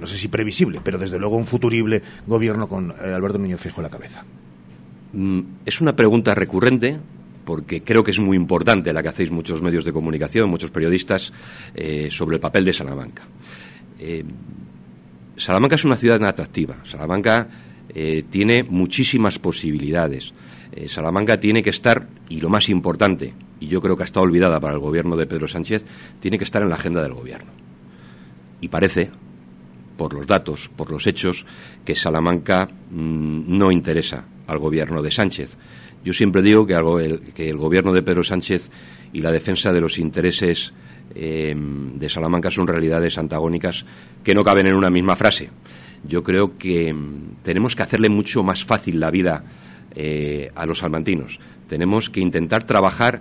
no 0.00 0.06
sé 0.08 0.18
si 0.18 0.26
previsible, 0.26 0.80
pero 0.82 0.98
desde 0.98 1.20
luego 1.20 1.36
un 1.36 1.46
futurible 1.46 2.02
gobierno 2.26 2.68
con 2.68 2.90
Alberto 2.90 3.38
Núñez 3.38 3.60
Fijo 3.60 3.80
a 3.80 3.84
la 3.84 3.90
cabeza. 3.90 4.24
Mm, 5.12 5.40
es 5.64 5.80
una 5.80 5.94
pregunta 5.94 6.34
recurrente 6.34 6.98
porque 7.48 7.82
creo 7.82 8.04
que 8.04 8.10
es 8.10 8.18
muy 8.18 8.36
importante 8.36 8.92
la 8.92 9.02
que 9.02 9.08
hacéis 9.08 9.30
muchos 9.30 9.62
medios 9.62 9.82
de 9.82 9.90
comunicación, 9.90 10.50
muchos 10.50 10.70
periodistas, 10.70 11.32
eh, 11.74 12.10
sobre 12.10 12.36
el 12.36 12.40
papel 12.40 12.62
de 12.62 12.74
Salamanca. 12.74 13.22
Eh, 13.98 14.22
Salamanca 15.34 15.76
es 15.76 15.84
una 15.86 15.96
ciudad 15.96 16.22
atractiva. 16.24 16.76
Salamanca 16.84 17.48
eh, 17.88 18.26
tiene 18.28 18.64
muchísimas 18.64 19.38
posibilidades. 19.38 20.30
Salamanca 20.88 21.40
tiene 21.40 21.62
que 21.62 21.70
estar, 21.70 22.06
y 22.28 22.38
lo 22.38 22.50
más 22.50 22.68
importante, 22.68 23.32
y 23.60 23.66
yo 23.66 23.80
creo 23.80 23.96
que 23.96 24.02
ha 24.02 24.04
estado 24.04 24.24
olvidada 24.24 24.60
para 24.60 24.74
el 24.74 24.80
gobierno 24.80 25.16
de 25.16 25.26
Pedro 25.26 25.48
Sánchez, 25.48 25.86
tiene 26.20 26.36
que 26.36 26.44
estar 26.44 26.60
en 26.60 26.68
la 26.68 26.74
agenda 26.74 27.02
del 27.02 27.14
gobierno. 27.14 27.50
Y 28.60 28.68
parece, 28.68 29.08
por 29.96 30.12
los 30.12 30.26
datos, 30.26 30.68
por 30.76 30.90
los 30.90 31.06
hechos, 31.06 31.46
que 31.82 31.94
Salamanca 31.94 32.68
mmm, 32.90 33.44
no 33.46 33.72
interesa 33.72 34.26
al 34.46 34.58
gobierno 34.58 35.00
de 35.00 35.10
Sánchez. 35.10 35.56
Yo 36.04 36.12
siempre 36.12 36.42
digo 36.42 36.66
que, 36.66 36.74
el, 36.74 37.56
gobierno 37.56 37.92
de 37.92 38.02
Pedro 38.02 38.24
Sánchez 38.24 38.70
y 39.12 39.20
la 39.20 39.32
defensa 39.32 39.72
de 39.72 39.80
los 39.80 39.98
intereses 39.98 40.72
eh, 41.14 41.54
de 41.56 42.08
Salamanca 42.08 42.50
son 42.50 42.66
realidades 42.66 43.18
antagónicas 43.18 43.84
que 44.22 44.34
no 44.34 44.44
caben 44.44 44.66
en 44.66 44.74
una 44.74 44.90
misma 44.90 45.16
frase. 45.16 45.50
Yo 46.06 46.22
creo 46.22 46.56
que 46.56 46.92
mm, 46.92 47.42
tenemos 47.42 47.74
que 47.74 47.82
hacerle 47.82 48.08
mucho 48.08 48.42
más 48.42 48.64
fácil 48.64 49.00
la 49.00 49.10
vida 49.10 49.44
eh, 49.94 50.50
a 50.54 50.66
los 50.66 50.78
salmantinos. 50.78 51.38
Tenemos 51.68 52.10
que 52.10 52.20
intentar 52.20 52.64
trabajar 52.64 53.20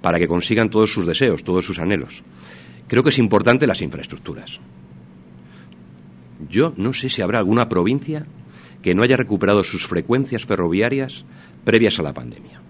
para 0.00 0.18
que 0.18 0.28
consigan 0.28 0.70
todos 0.70 0.92
sus 0.92 1.06
deseos, 1.06 1.44
todos 1.44 1.64
sus 1.64 1.78
anhelos. 1.78 2.22
Creo 2.88 3.02
que 3.02 3.10
es 3.10 3.18
importante 3.18 3.66
las 3.66 3.82
infraestructuras. 3.82 4.60
Yo 6.50 6.72
no 6.76 6.92
sé 6.92 7.08
si 7.08 7.22
habrá 7.22 7.38
alguna 7.38 7.68
provincia 7.68 8.26
que 8.84 8.94
no 8.94 9.02
haya 9.02 9.16
recuperado 9.16 9.64
sus 9.64 9.86
frecuencias 9.86 10.44
ferroviarias 10.44 11.24
previas 11.64 11.98
a 11.98 12.02
la 12.02 12.12
pandemia. 12.12 12.60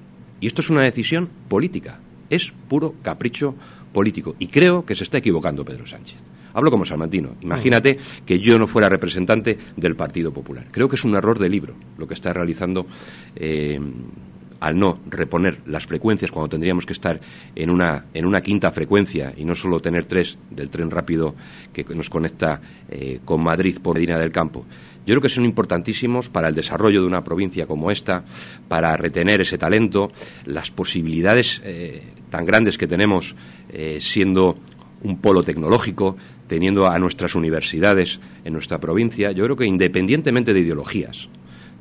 Y 0.41 0.47
esto 0.47 0.61
es 0.61 0.71
una 0.71 0.83
decisión 0.83 1.29
política, 1.49 1.99
es 2.31 2.53
puro 2.69 2.95
capricho 3.03 3.57
político. 3.93 4.37
Y 4.39 4.47
creo 4.47 4.87
que 4.87 4.95
se 4.95 5.03
está 5.03 5.19
equivocando 5.19 5.65
Pedro 5.65 5.89
Sánchez. 5.89 6.19
Hablo 6.53 6.71
como 6.71 6.85
salmantino. 6.85 7.31
Imagínate 7.41 7.99
que 8.25 8.39
yo 8.39 8.61
no 8.61 8.69
fuera 8.69 8.89
representante 8.89 9.59
del 9.77 9.97
Partido 9.97 10.33
Popular. 10.33 10.69
Creo 10.71 10.89
que 10.89 10.95
es 10.95 11.03
un 11.03 11.17
error 11.17 11.37
de 11.37 11.49
libro 11.49 11.75
lo 11.99 12.07
que 12.07 12.15
está 12.15 12.33
realizando 12.33 12.87
eh, 13.35 13.81
al 14.61 14.79
no 14.79 15.01
reponer 15.11 15.63
las 15.67 15.85
frecuencias 15.85 16.31
cuando 16.31 16.49
tendríamos 16.49 16.87
que 16.87 16.93
estar 16.93 17.21
en 17.57 17.71
una, 17.71 18.07
en 18.15 18.25
una 18.25 18.41
quinta 18.41 18.71
frecuencia 18.71 19.35
y 19.37 19.45
no 19.45 19.55
solo 19.55 19.81
tener 19.81 20.07
tres 20.07 20.39
del 20.51 20.71
tren 20.71 20.93
rápido 20.93 21.35
que 21.73 21.85
nos 21.93 22.09
conecta 22.09 22.61
eh, 22.89 23.19
con 23.25 23.43
Madrid 23.43 23.79
por 23.83 23.97
Medina 23.97 24.17
del 24.17 24.31
Campo. 24.31 24.65
Yo 25.07 25.13
creo 25.13 25.21
que 25.21 25.29
son 25.29 25.45
importantísimos 25.45 26.29
para 26.29 26.49
el 26.49 26.55
desarrollo 26.55 27.01
de 27.01 27.07
una 27.07 27.25
provincia 27.25 27.67
como 27.67 27.91
esta, 27.91 28.25
para 28.69 28.97
retener 28.97 29.41
ese 29.43 29.59
talento, 29.59 30.11
las 30.47 30.71
posibilidades 30.71 31.61
eh, 31.65 32.03
tan 32.31 32.47
grandes 32.47 32.79
que 32.79 32.87
tenemos 32.87 33.37
eh, 33.69 33.99
siendo 34.01 34.57
un 35.03 35.19
polo 35.19 35.43
tecnológico, 35.43 36.17
teniendo 36.47 36.89
a 36.89 36.99
nuestras 36.99 37.35
universidades 37.35 38.21
en 38.45 38.55
nuestra 38.55 38.81
provincia. 38.81 39.33
Yo 39.33 39.45
creo 39.45 39.57
que 39.57 39.67
independientemente 39.67 40.55
de 40.55 40.61
ideologías, 40.61 41.29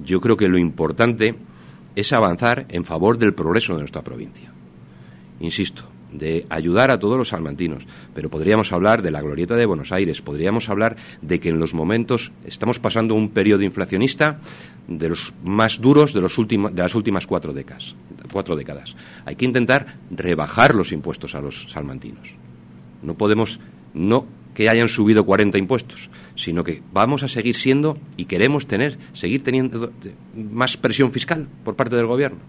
yo 0.03 0.19
creo 0.19 0.35
que 0.35 0.49
lo 0.49 0.57
importante 0.57 1.35
es 1.95 2.11
avanzar 2.11 2.65
en 2.69 2.83
favor 2.83 3.17
del 3.17 3.33
progreso 3.33 3.73
de 3.73 3.79
nuestra 3.79 4.01
provincia. 4.01 4.51
Insisto, 5.39 5.92
de 6.13 6.45
ayudar 6.49 6.91
a 6.91 6.99
todos 6.99 7.17
los 7.17 7.29
salmantinos, 7.29 7.83
pero 8.13 8.29
podríamos 8.29 8.71
hablar 8.71 9.01
de 9.01 9.11
la 9.11 9.21
glorieta 9.21 9.55
de 9.55 9.65
Buenos 9.65 9.91
Aires, 9.91 10.21
podríamos 10.21 10.69
hablar 10.69 10.95
de 11.21 11.39
que 11.39 11.49
en 11.49 11.59
los 11.59 11.73
momentos 11.73 12.31
estamos 12.45 12.79
pasando 12.79 13.15
un 13.15 13.29
periodo 13.29 13.63
inflacionista 13.63 14.39
de 14.87 15.09
los 15.09 15.33
más 15.43 15.81
duros 15.81 16.13
de, 16.13 16.21
los 16.21 16.37
de 16.37 16.71
las 16.75 16.95
últimas 16.95 17.27
cuatro 17.27 17.53
décadas, 17.53 17.95
cuatro 18.31 18.55
décadas. 18.55 18.95
Hay 19.25 19.35
que 19.35 19.45
intentar 19.45 19.97
rebajar 20.11 20.75
los 20.75 20.91
impuestos 20.91 21.35
a 21.35 21.41
los 21.41 21.67
salmantinos. 21.71 22.35
No 23.01 23.15
podemos 23.15 23.59
no 23.93 24.25
que 24.53 24.69
hayan 24.69 24.87
subido 24.87 25.25
40 25.25 25.57
impuestos, 25.57 26.09
sino 26.35 26.63
que 26.63 26.81
vamos 26.91 27.23
a 27.23 27.27
seguir 27.27 27.55
siendo 27.55 27.97
y 28.17 28.25
queremos 28.25 28.67
tener, 28.67 28.97
seguir 29.13 29.43
teniendo 29.43 29.91
más 30.35 30.77
presión 30.77 31.11
fiscal 31.11 31.47
por 31.63 31.75
parte 31.75 31.95
del 31.95 32.05
gobierno. 32.05 32.39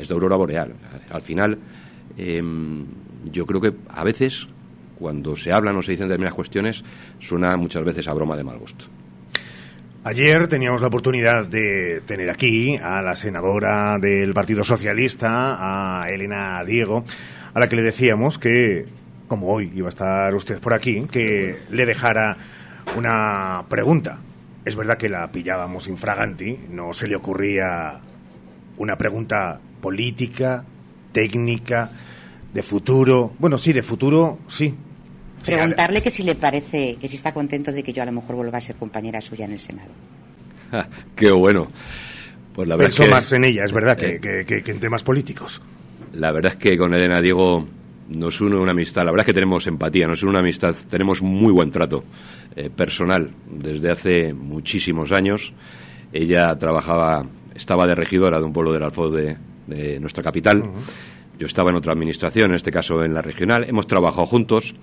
Es 0.00 0.08
de 0.08 0.14
aurora 0.14 0.36
boreal. 0.36 0.74
Al 1.10 1.22
final, 1.22 1.58
em, 2.18 2.84
yo 3.32 3.46
creo 3.46 3.60
que 3.60 3.72
a 3.88 4.04
veces, 4.04 4.48
cuando 4.98 5.36
se 5.36 5.52
hablan 5.52 5.76
o 5.76 5.82
se 5.82 5.92
dicen 5.92 6.08
determinadas 6.08 6.34
cuestiones, 6.34 6.84
suena 7.20 7.56
muchas 7.56 7.84
veces 7.84 8.08
a 8.08 8.12
broma 8.12 8.36
de 8.36 8.44
mal 8.44 8.58
gusto. 8.58 8.86
Ayer 10.04 10.48
teníamos 10.48 10.80
la 10.80 10.86
oportunidad 10.86 11.46
de 11.46 12.00
tener 12.06 12.30
aquí 12.30 12.76
a 12.76 13.02
la 13.02 13.14
senadora 13.14 13.98
del 13.98 14.32
Partido 14.32 14.64
Socialista, 14.64 16.02
a 16.02 16.10
Elena 16.10 16.64
Diego, 16.64 17.04
a 17.52 17.60
la 17.60 17.68
que 17.68 17.76
le 17.76 17.82
decíamos 17.82 18.38
que, 18.38 18.86
como 19.26 19.48
hoy 19.48 19.72
iba 19.74 19.88
a 19.88 19.90
estar 19.90 20.34
usted 20.34 20.60
por 20.60 20.72
aquí, 20.72 21.02
que 21.10 21.58
le 21.70 21.84
dejara 21.84 22.36
una 22.96 23.64
pregunta. 23.68 24.18
Es 24.64 24.76
verdad 24.76 24.98
que 24.98 25.08
la 25.08 25.30
pillábamos 25.30 25.88
infraganti, 25.88 26.58
no 26.70 26.92
se 26.92 27.08
le 27.08 27.16
ocurría 27.16 28.00
una 28.76 28.96
pregunta 28.96 29.60
política, 29.80 30.64
técnica, 31.12 31.90
de 32.58 32.62
futuro. 32.64 33.32
Bueno, 33.38 33.56
sí, 33.56 33.72
de 33.72 33.82
futuro, 33.82 34.40
sí. 34.48 34.74
Preguntarle 35.44 36.02
que 36.02 36.10
si 36.10 36.24
le 36.24 36.34
parece, 36.34 36.96
que 37.00 37.06
si 37.06 37.14
está 37.14 37.32
contento 37.32 37.70
de 37.70 37.84
que 37.84 37.92
yo 37.92 38.02
a 38.02 38.06
lo 38.06 38.10
mejor 38.10 38.34
vuelva 38.34 38.58
a 38.58 38.60
ser 38.60 38.74
compañera 38.74 39.20
suya 39.20 39.44
en 39.44 39.52
el 39.52 39.60
Senado. 39.60 39.90
Qué 41.16 41.30
bueno. 41.30 41.68
Pues 42.52 42.66
la 42.66 42.74
verdad 42.74 42.96
Pensó 42.96 43.08
más 43.08 43.32
en 43.32 43.44
ella, 43.44 43.64
es 43.64 43.70
verdad, 43.70 43.96
eh, 44.02 44.18
que, 44.20 44.62
que 44.64 44.70
en 44.72 44.80
temas 44.80 45.04
políticos. 45.04 45.62
La 46.14 46.32
verdad 46.32 46.54
es 46.54 46.58
que 46.58 46.76
con 46.76 46.92
Elena 46.92 47.20
Diego 47.20 47.64
nos 48.08 48.40
une 48.40 48.56
una 48.56 48.72
amistad. 48.72 49.04
La 49.04 49.12
verdad 49.12 49.22
es 49.22 49.26
que 49.26 49.34
tenemos 49.34 49.68
empatía, 49.68 50.08
nos 50.08 50.22
une 50.24 50.30
una 50.30 50.40
amistad, 50.40 50.74
tenemos 50.90 51.22
muy 51.22 51.52
buen 51.52 51.70
trato 51.70 52.02
eh, 52.56 52.70
personal 52.70 53.30
desde 53.48 53.92
hace 53.92 54.34
muchísimos 54.34 55.12
años. 55.12 55.52
Ella 56.12 56.58
trabajaba, 56.58 57.24
estaba 57.54 57.86
de 57.86 57.94
regidora 57.94 58.40
de 58.40 58.44
un 58.44 58.52
pueblo 58.52 58.72
del 58.72 58.82
Alfoz 58.82 59.12
de, 59.12 59.36
nuestra 60.00 60.24
capital. 60.24 60.64
Yo 61.38 61.46
estaba 61.46 61.70
en 61.70 61.76
otra 61.76 61.92
administración, 61.92 62.50
en 62.50 62.56
este 62.56 62.72
caso 62.72 63.04
en 63.04 63.14
la 63.14 63.22
regional. 63.22 63.64
Hemos 63.68 63.86
trabajado 63.86 64.26
juntos. 64.26 64.74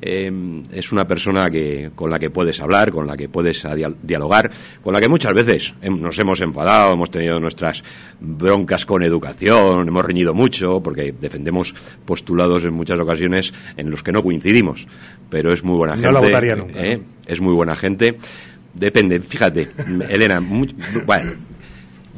Em, 0.00 0.64
es 0.72 0.90
una 0.90 1.06
persona 1.06 1.48
que, 1.48 1.92
con 1.94 2.10
la 2.10 2.18
que 2.18 2.28
puedes 2.28 2.58
hablar, 2.60 2.90
con 2.90 3.06
la 3.06 3.16
que 3.16 3.28
puedes 3.28 3.64
dialogar, 4.02 4.50
con 4.82 4.92
la 4.92 5.00
que 5.00 5.06
muchas 5.06 5.32
veces 5.32 5.74
nos 5.80 6.18
hemos 6.18 6.40
enfadado, 6.40 6.94
hemos 6.94 7.10
tenido 7.10 7.38
nuestras 7.38 7.84
broncas 8.18 8.84
con 8.84 9.04
educación, 9.04 9.86
hemos 9.86 10.04
reñido 10.04 10.34
mucho, 10.34 10.82
porque 10.82 11.12
defendemos 11.12 11.72
postulados 12.04 12.64
en 12.64 12.74
muchas 12.74 12.98
ocasiones 12.98 13.54
en 13.76 13.90
los 13.92 14.02
que 14.02 14.10
no 14.10 14.24
coincidimos. 14.24 14.88
Pero 15.30 15.52
es 15.52 15.62
muy 15.62 15.76
buena 15.76 15.94
gente. 15.94 16.08
No 16.08 16.14
la 16.14 16.20
votaría 16.20 16.56
nunca. 16.56 16.84
¿eh? 16.84 17.00
Es 17.26 17.40
muy 17.40 17.54
buena 17.54 17.76
gente. 17.76 18.16
Depende, 18.74 19.20
fíjate, 19.20 19.68
Elena, 20.08 20.42
bueno, 21.06 21.32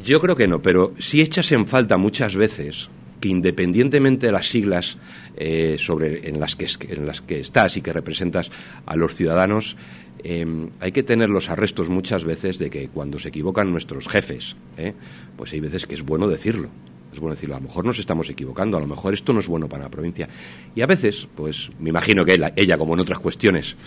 yo 0.03 0.19
creo 0.19 0.35
que 0.35 0.47
no, 0.47 0.59
pero 0.61 0.93
si 0.97 1.21
echas 1.21 1.51
en 1.51 1.67
falta 1.67 1.97
muchas 1.97 2.35
veces 2.35 2.89
independientemente 3.29 4.27
de 4.27 4.31
las 4.31 4.47
siglas 4.47 4.97
eh, 5.35 5.75
sobre, 5.79 6.29
en, 6.29 6.39
las 6.39 6.55
que, 6.55 6.67
en 6.89 7.05
las 7.05 7.21
que 7.21 7.39
estás 7.39 7.77
y 7.77 7.81
que 7.81 7.93
representas 7.93 8.51
a 8.85 8.95
los 8.95 9.15
ciudadanos, 9.15 9.75
em, 10.23 10.69
hay 10.79 10.91
que 10.91 11.03
tener 11.03 11.29
los 11.29 11.49
arrestos 11.49 11.89
muchas 11.89 12.23
veces 12.23 12.57
de 12.57 12.69
que 12.69 12.87
cuando 12.87 13.19
se 13.19 13.29
equivocan 13.29 13.71
nuestros 13.71 14.07
jefes, 14.07 14.55
¿eh? 14.77 14.93
pues 15.37 15.53
hay 15.53 15.59
veces 15.59 15.85
que 15.85 15.95
es 15.95 16.03
bueno 16.03 16.27
decirlo. 16.27 16.69
Es 17.11 17.19
bueno 17.21 17.35
decirlo, 17.35 17.55
a 17.55 17.59
lo 17.59 17.67
mejor 17.67 17.85
nos 17.85 17.97
estamos 17.97 18.29
equivocando, 18.29 18.75
a 18.75 18.81
lo 18.81 18.87
mejor 18.87 19.13
esto 19.13 19.31
no 19.31 19.39
es 19.39 19.47
bueno 19.47 19.69
para 19.69 19.83
la 19.83 19.89
provincia. 19.89 20.27
Y 20.75 20.81
a 20.81 20.85
veces, 20.85 21.29
pues 21.33 21.69
me 21.79 21.89
imagino 21.89 22.25
que 22.25 22.37
ella, 22.57 22.77
como 22.77 22.93
en 22.93 22.99
otras 22.99 23.19
cuestiones, 23.19 23.77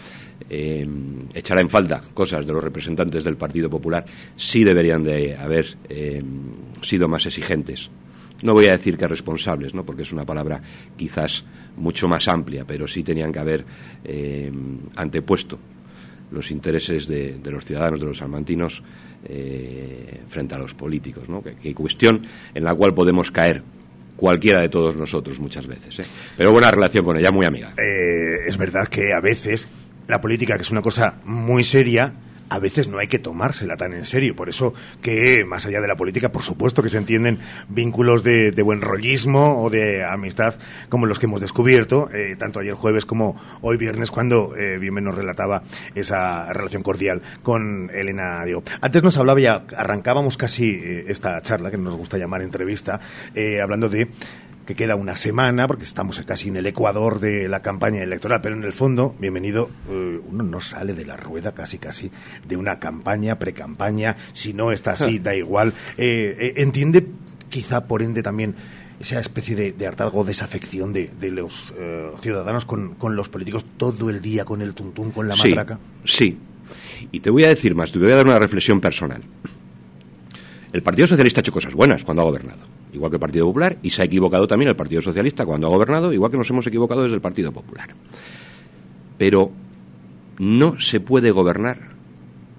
em, 0.48 1.26
echará 1.34 1.60
en 1.60 1.68
falta 1.68 2.02
cosas 2.14 2.46
de 2.46 2.52
los 2.54 2.64
representantes 2.64 3.24
del 3.24 3.36
Partido 3.36 3.68
Popular, 3.68 4.06
sí 4.36 4.64
deberían 4.64 5.04
de 5.04 5.36
haber 5.36 5.76
em, 5.90 6.22
sido 6.80 7.06
más 7.06 7.26
exigentes 7.26 7.90
no 8.42 8.52
voy 8.52 8.66
a 8.66 8.72
decir 8.72 8.96
que 8.96 9.08
responsables, 9.08 9.74
¿no? 9.74 9.84
porque 9.84 10.02
es 10.02 10.12
una 10.12 10.24
palabra 10.24 10.60
quizás 10.96 11.44
mucho 11.76 12.08
más 12.08 12.28
amplia, 12.28 12.64
pero 12.66 12.86
sí 12.86 13.02
tenían 13.02 13.32
que 13.32 13.38
haber 13.38 13.64
eh, 14.04 14.50
antepuesto 14.96 15.58
los 16.30 16.50
intereses 16.50 17.08
de, 17.08 17.40
los 17.44 17.64
ciudadanos, 17.64 18.00
de 18.00 18.06
los 18.06 18.18
salmantinos, 18.18 18.82
eh, 19.24 20.20
frente 20.28 20.54
a 20.54 20.58
los 20.58 20.74
políticos. 20.74 21.28
¿no? 21.28 21.42
Que, 21.42 21.74
cuestión 21.74 22.22
en 22.54 22.64
la 22.64 22.74
cual 22.74 22.94
podemos 22.94 23.30
caer 23.30 23.62
cualquiera 24.16 24.60
de 24.60 24.68
todos 24.68 24.94
nosotros 24.94 25.38
muchas 25.38 25.66
veces. 25.66 26.00
¿eh? 26.00 26.04
Pero 26.36 26.52
buena 26.52 26.70
relación 26.70 27.04
con 27.04 27.16
ella, 27.16 27.30
muy 27.30 27.46
amiga. 27.46 27.72
es 28.46 28.56
verdad 28.56 28.88
que 28.88 29.12
a 29.12 29.20
veces 29.20 29.68
la 30.06 30.20
política, 30.20 30.56
que 30.56 30.62
es 30.62 30.70
una 30.70 30.82
cosa 30.82 31.20
muy 31.24 31.64
seria, 31.64 32.12
a 32.48 32.58
veces 32.58 32.88
no 32.88 32.98
hay 32.98 33.08
que 33.08 33.18
tomársela 33.18 33.76
tan 33.76 33.92
en 33.92 34.04
serio. 34.04 34.34
Por 34.34 34.48
eso 34.48 34.74
que, 35.02 35.44
más 35.44 35.66
allá 35.66 35.80
de 35.80 35.88
la 35.88 35.96
política, 35.96 36.30
por 36.30 36.42
supuesto 36.42 36.82
que 36.82 36.88
se 36.88 36.98
entienden 36.98 37.38
vínculos 37.68 38.22
de, 38.22 38.52
buen 38.62 38.80
rollismo 38.80 39.62
o 39.62 39.70
de 39.70 40.04
amistad 40.04 40.56
como 40.88 41.06
los 41.06 41.18
que 41.18 41.26
hemos 41.26 41.40
descubierto, 41.40 42.10
eh, 42.12 42.36
tanto 42.38 42.60
ayer 42.60 42.74
jueves 42.74 43.06
como 43.06 43.40
hoy 43.62 43.76
viernes, 43.76 44.10
cuando 44.10 44.54
eh, 44.56 44.78
bien 44.78 44.98
nos 44.98 45.14
relataba 45.14 45.62
esa 45.94 46.52
relación 46.52 46.82
cordial 46.82 47.22
con 47.42 47.90
Elena 47.94 48.44
Diego. 48.44 48.62
Antes 48.80 49.02
nos 49.02 49.16
hablaba, 49.16 49.40
ya 49.40 49.62
arrancábamos 49.76 50.36
casi 50.36 50.70
eh, 50.70 51.04
esta 51.08 51.40
charla, 51.40 51.70
que 51.70 51.78
nos 51.78 51.94
gusta 51.96 52.18
llamar 52.18 52.42
entrevista, 52.42 53.00
hablando 53.62 53.88
de 53.88 54.08
que 54.68 54.74
queda 54.74 54.96
una 54.96 55.16
semana, 55.16 55.66
porque 55.66 55.84
estamos 55.84 56.20
casi 56.26 56.48
en 56.48 56.58
el 56.58 56.66
ecuador 56.66 57.20
de 57.20 57.48
la 57.48 57.62
campaña 57.62 58.02
electoral, 58.02 58.42
pero 58.42 58.54
en 58.54 58.64
el 58.64 58.74
fondo, 58.74 59.16
bienvenido, 59.18 59.70
eh, 59.90 60.20
uno 60.28 60.44
no 60.44 60.60
sale 60.60 60.92
de 60.92 61.06
la 61.06 61.16
rueda 61.16 61.52
casi 61.52 61.78
casi 61.78 62.10
de 62.46 62.54
una 62.54 62.78
campaña, 62.78 63.38
pre-campaña, 63.38 64.14
si 64.34 64.52
no 64.52 64.70
está 64.70 64.90
así, 64.90 65.18
da 65.20 65.34
igual. 65.34 65.72
Eh, 65.96 66.36
eh, 66.38 66.52
entiende 66.58 67.06
quizá 67.48 67.86
por 67.86 68.02
ende 68.02 68.22
también 68.22 68.56
esa 69.00 69.18
especie 69.20 69.56
de, 69.56 69.72
de 69.72 69.86
hartazgo, 69.86 70.22
desafección 70.22 70.92
de, 70.92 71.12
de 71.18 71.30
los 71.30 71.72
ciudadanos 72.20 72.66
con, 72.66 72.94
con, 72.96 73.16
los 73.16 73.30
políticos 73.30 73.64
todo 73.78 74.10
el 74.10 74.20
día, 74.20 74.44
con 74.44 74.60
el 74.60 74.74
tuntún, 74.74 75.12
con 75.12 75.28
la 75.28 75.34
matraca. 75.34 75.78
Sí, 76.04 76.36
y 77.10 77.20
te 77.20 77.30
voy 77.30 77.44
a 77.44 77.48
decir 77.48 77.74
más, 77.74 77.90
te 77.90 77.98
voy 77.98 78.12
a 78.12 78.16
dar 78.16 78.26
una 78.26 78.38
reflexión 78.38 78.82
personal. 78.82 79.22
El 80.74 80.82
Partido 80.82 81.08
Socialista 81.08 81.40
ha 81.40 81.42
hecho 81.42 81.52
cosas 81.52 81.72
buenas 81.72 82.04
cuando 82.04 82.20
ha 82.20 82.26
gobernado 82.26 82.77
igual 82.92 83.10
que 83.10 83.16
el 83.16 83.20
Partido 83.20 83.46
Popular, 83.46 83.78
y 83.82 83.90
se 83.90 84.02
ha 84.02 84.04
equivocado 84.04 84.46
también 84.46 84.68
el 84.68 84.76
Partido 84.76 85.02
Socialista 85.02 85.46
cuando 85.46 85.66
ha 85.66 85.70
gobernado, 85.70 86.12
igual 86.12 86.30
que 86.30 86.38
nos 86.38 86.50
hemos 86.50 86.66
equivocado 86.66 87.02
desde 87.02 87.14
el 87.14 87.20
Partido 87.20 87.52
Popular. 87.52 87.88
Pero 89.16 89.50
no 90.38 90.78
se 90.78 91.00
puede 91.00 91.30
gobernar 91.30 91.78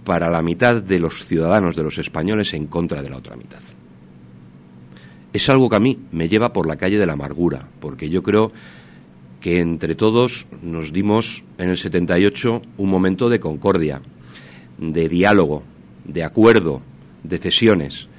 para 0.03 0.29
la 0.29 0.41
mitad 0.41 0.81
de 0.81 0.99
los 0.99 1.25
ciudadanos, 1.25 1.75
de 1.75 1.83
los 1.83 1.97
españoles, 1.97 2.53
en 2.53 2.67
contra 2.67 3.01
de 3.01 3.09
la 3.09 3.17
otra 3.17 3.35
mitad. 3.35 3.59
Es 5.31 5.47
algo 5.49 5.69
que 5.69 5.75
a 5.75 5.79
mí 5.79 5.99
me 6.11 6.27
lleva 6.27 6.51
por 6.51 6.67
la 6.67 6.75
calle 6.75 6.97
de 6.97 7.05
la 7.05 7.13
amargura, 7.13 7.67
porque 7.79 8.09
yo 8.09 8.23
creo 8.23 8.51
que 9.39 9.59
entre 9.59 9.95
todos 9.95 10.47
nos 10.61 10.91
dimos 10.91 11.43
en 11.57 11.69
el 11.69 11.77
78 11.77 12.61
un 12.77 12.89
momento 12.89 13.29
de 13.29 13.39
concordia, 13.39 14.01
de 14.77 15.07
diálogo, 15.07 15.63
de 16.05 16.23
acuerdo, 16.23 16.81
de 17.23 17.37
cesiones. 17.37 18.09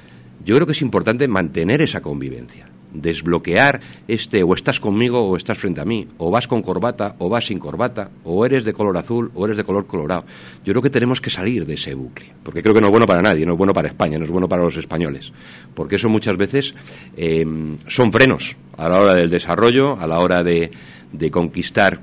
Yo 0.44 0.54
creo 0.54 0.66
que 0.66 0.72
es 0.72 0.82
importante 0.82 1.28
mantener 1.28 1.82
esa 1.82 2.00
convivencia, 2.00 2.66
desbloquear 2.92 3.80
este 4.08 4.42
o 4.42 4.54
estás 4.54 4.80
conmigo 4.80 5.28
o 5.28 5.36
estás 5.36 5.58
frente 5.58 5.80
a 5.80 5.84
mí, 5.84 6.08
o 6.18 6.30
vas 6.30 6.48
con 6.48 6.62
corbata 6.62 7.14
o 7.18 7.28
vas 7.28 7.46
sin 7.46 7.58
corbata, 7.58 8.10
o 8.24 8.44
eres 8.46 8.64
de 8.64 8.72
color 8.72 8.96
azul 8.96 9.30
o 9.34 9.44
eres 9.44 9.56
de 9.56 9.64
color 9.64 9.86
colorado. 9.86 10.24
Yo 10.64 10.72
creo 10.72 10.82
que 10.82 10.90
tenemos 10.90 11.20
que 11.20 11.30
salir 11.30 11.66
de 11.66 11.74
ese 11.74 11.94
bucle, 11.94 12.32
porque 12.42 12.62
creo 12.62 12.74
que 12.74 12.80
no 12.80 12.88
es 12.88 12.90
bueno 12.90 13.06
para 13.06 13.22
nadie, 13.22 13.44
no 13.44 13.52
es 13.52 13.58
bueno 13.58 13.74
para 13.74 13.88
España, 13.88 14.18
no 14.18 14.24
es 14.24 14.30
bueno 14.30 14.48
para 14.48 14.62
los 14.62 14.76
españoles, 14.76 15.32
porque 15.74 15.96
eso 15.96 16.08
muchas 16.08 16.36
veces 16.36 16.74
eh, 17.16 17.46
son 17.86 18.12
frenos 18.12 18.56
a 18.76 18.88
la 18.88 19.00
hora 19.00 19.14
del 19.14 19.30
desarrollo, 19.30 19.98
a 20.00 20.06
la 20.06 20.18
hora 20.20 20.42
de, 20.42 20.70
de 21.12 21.30
conquistar 21.30 22.00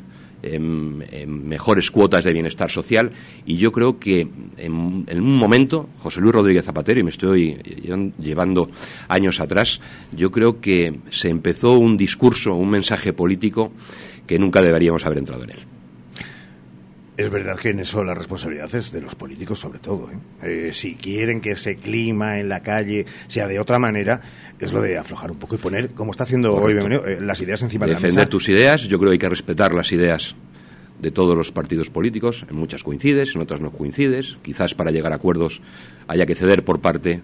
en, 0.56 1.48
mejores 1.48 1.92
cuotas 1.92 2.24
de 2.24 2.34
bienestar 2.34 2.70
social 2.70 3.12
y 3.46 3.58
yo 3.58 3.72
creo 3.72 4.00
que 4.00 4.28
en, 4.58 4.74
un 4.74 5.38
momento, 5.38 5.90
José 6.00 6.22
Luis 6.22 6.34
Rodríguez 6.34 6.66
Zapatero, 6.66 7.00
y 7.00 7.04
me 7.04 7.10
estoy 7.10 7.58
llevando 8.20 8.70
años 9.08 9.40
atrás, 9.40 9.80
yo 10.12 10.32
creo 10.32 10.60
que 10.60 11.00
se 11.10 11.30
empezó 11.30 11.78
un 11.78 11.98
discurso, 11.98 12.56
un 12.56 12.70
mensaje 12.70 13.14
político 13.14 13.72
que 14.26 14.40
nunca 14.40 14.62
deberíamos 14.62 15.06
haber 15.06 15.20
entrado 15.20 15.44
en 15.44 15.52
él. 15.52 15.77
Es 17.18 17.32
verdad 17.32 17.58
que 17.58 17.72
en 17.72 17.80
eso 17.80 18.04
la 18.04 18.14
responsabilidad 18.14 18.74
es 18.76 18.92
de 18.92 19.02
los 19.02 19.16
políticos 19.16 19.60
sobre 19.60 19.80
todo. 19.80 20.08
¿eh? 20.12 20.68
Eh, 20.68 20.72
si 20.72 20.94
quieren 20.94 21.42
que 21.42 21.52
ese 21.52 21.76
clima 21.78 22.40
en 22.40 22.48
la 22.48 22.62
calle 22.62 23.08
sea 23.28 23.48
de 23.48 23.60
otra 23.60 23.80
manera, 23.80 24.22
es 24.60 24.72
lo 24.72 24.84
de 24.84 25.00
aflojar 25.00 25.32
un 25.32 25.38
poco 25.38 25.56
y 25.56 25.58
poner, 25.58 25.90
como 25.96 26.12
está 26.12 26.26
haciendo 26.26 26.54
hoy 26.54 26.74
bienvenido, 26.74 27.08
eh, 27.08 27.20
las 27.20 27.42
ideas 27.42 27.64
encima 27.64 27.88
de 27.88 27.94
la 27.94 27.98
mesa. 27.98 28.08
Defender 28.08 28.30
tus 28.30 28.48
ideas, 28.50 28.84
yo 28.84 29.00
creo 29.00 29.10
que 29.10 29.14
hay 29.14 29.20
que 29.20 29.30
respetar 29.30 29.74
las 29.74 29.92
ideas 29.92 30.36
de 31.00 31.10
todos 31.10 31.36
los 31.36 31.52
partidos 31.52 31.90
políticos. 31.90 32.46
En 32.52 32.56
muchas 32.56 32.84
coincides, 32.84 33.36
en 33.36 33.42
otras 33.42 33.62
no 33.62 33.72
coincides. 33.72 34.38
Quizás 34.44 34.76
para 34.76 34.92
llegar 34.92 35.12
a 35.12 35.16
acuerdos 35.16 35.60
haya 36.08 36.28
que 36.28 36.36
ceder 36.36 36.64
por 36.64 36.82
parte 36.82 37.22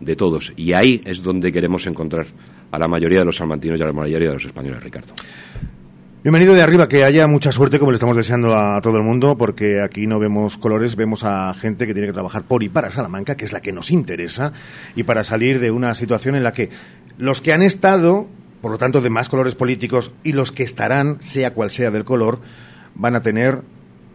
de 0.00 0.16
todos. 0.16 0.54
Y 0.56 0.72
ahí 0.72 1.02
es 1.04 1.22
donde 1.22 1.52
queremos 1.52 1.86
encontrar 1.86 2.26
a 2.70 2.78
la 2.78 2.88
mayoría 2.88 3.18
de 3.18 3.26
los 3.26 3.36
salmantinos 3.36 3.78
y 3.78 3.82
a 3.82 3.86
la 3.86 3.92
mayoría 3.92 4.28
de 4.28 4.34
los 4.34 4.44
españoles, 4.46 4.82
Ricardo. 4.82 5.14
Bienvenido 6.24 6.54
de 6.54 6.62
arriba, 6.62 6.88
que 6.88 7.04
haya 7.04 7.26
mucha 7.26 7.52
suerte, 7.52 7.78
como 7.78 7.90
le 7.90 7.96
estamos 7.96 8.16
deseando 8.16 8.56
a 8.56 8.80
todo 8.80 8.96
el 8.96 9.02
mundo, 9.02 9.36
porque 9.36 9.82
aquí 9.82 10.06
no 10.06 10.18
vemos 10.18 10.56
colores, 10.56 10.96
vemos 10.96 11.22
a 11.22 11.52
gente 11.52 11.86
que 11.86 11.92
tiene 11.92 12.08
que 12.08 12.14
trabajar 12.14 12.44
por 12.44 12.62
y 12.62 12.70
para 12.70 12.90
Salamanca, 12.90 13.36
que 13.36 13.44
es 13.44 13.52
la 13.52 13.60
que 13.60 13.72
nos 13.72 13.90
interesa, 13.90 14.54
y 14.96 15.02
para 15.02 15.22
salir 15.22 15.60
de 15.60 15.70
una 15.70 15.94
situación 15.94 16.34
en 16.34 16.42
la 16.42 16.54
que 16.54 16.70
los 17.18 17.42
que 17.42 17.52
han 17.52 17.60
estado, 17.60 18.26
por 18.62 18.70
lo 18.70 18.78
tanto 18.78 19.02
de 19.02 19.10
más 19.10 19.28
colores 19.28 19.54
políticos, 19.54 20.12
y 20.22 20.32
los 20.32 20.50
que 20.50 20.62
estarán, 20.62 21.20
sea 21.20 21.52
cual 21.52 21.70
sea 21.70 21.90
del 21.90 22.06
color, 22.06 22.38
van 22.94 23.16
a 23.16 23.20
tener 23.20 23.58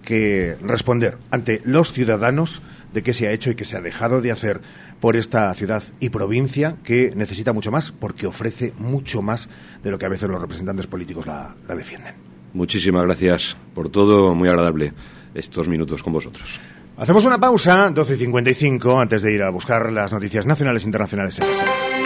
que 0.04 0.58
responder 0.64 1.20
ante 1.30 1.62
los 1.64 1.94
ciudadanos 1.94 2.64
de 2.92 3.04
qué 3.04 3.14
se 3.14 3.28
ha 3.28 3.34
hecho 3.34 3.52
y 3.52 3.56
qué 3.56 3.66
se 3.66 3.78
ha 3.78 3.82
dejado 3.82 4.22
de 4.22 4.32
hacer 4.32 4.62
por 5.00 5.16
esta 5.16 5.54
ciudad 5.54 5.84
y 6.00 6.10
provincia 6.10 6.76
que 6.84 7.14
necesita 7.16 7.54
mucho 7.54 7.72
más 7.72 7.92
porque 7.92 8.28
ofrece 8.28 8.74
mucho 8.78 9.22
más 9.22 9.50
de 9.84 9.92
lo 9.92 9.98
que 9.98 10.06
a 10.06 10.10
veces 10.10 10.30
los 10.30 10.42
representantes 10.42 10.88
políticos 10.88 11.26
la, 11.26 11.56
la 11.68 11.76
defienden. 11.76 12.16
Muchísimas 12.54 13.04
gracias 13.06 13.56
por 13.74 13.90
todo, 13.90 14.34
muy 14.36 14.50
agradable 14.50 14.94
estos 15.34 15.68
minutos 15.68 16.04
con 16.04 16.14
vosotros. 16.14 16.60
Hacemos 16.98 17.24
una 17.24 17.40
pausa, 17.40 17.90
12.55, 17.92 19.02
antes 19.02 19.22
de 19.22 19.34
ir 19.34 19.42
a 19.42 19.50
buscar 19.52 19.92
las 19.92 20.12
noticias 20.12 20.46
nacionales 20.46 20.84
e 20.84 20.88
internacionales 20.88 21.40
en 21.40 21.48
la 21.48 21.99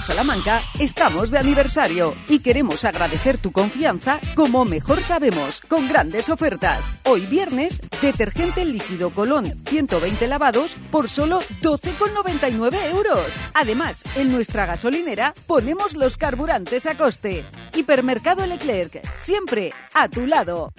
Salamanca 0.00 0.62
estamos 0.78 1.30
de 1.30 1.38
aniversario 1.38 2.14
y 2.28 2.38
queremos 2.38 2.84
agradecer 2.84 3.38
tu 3.38 3.52
confianza 3.52 4.20
como 4.34 4.64
mejor 4.64 5.02
sabemos, 5.02 5.60
con 5.68 5.88
grandes 5.88 6.28
ofertas. 6.28 6.92
Hoy 7.04 7.26
viernes, 7.26 7.80
detergente 8.00 8.64
líquido 8.64 9.10
Colón 9.10 9.44
120 9.66 10.26
lavados 10.28 10.74
por 10.90 11.08
solo 11.08 11.40
12,99 11.60 12.74
euros. 12.92 13.26
Además, 13.54 14.02
en 14.16 14.32
nuestra 14.32 14.66
gasolinera 14.66 15.34
ponemos 15.46 15.94
los 15.94 16.16
carburantes 16.16 16.86
a 16.86 16.94
coste. 16.94 17.44
Hipermercado 17.74 18.46
Leclerc, 18.46 19.00
siempre 19.18 19.72
a 19.94 20.08
tu 20.08 20.26
lado. 20.26 20.72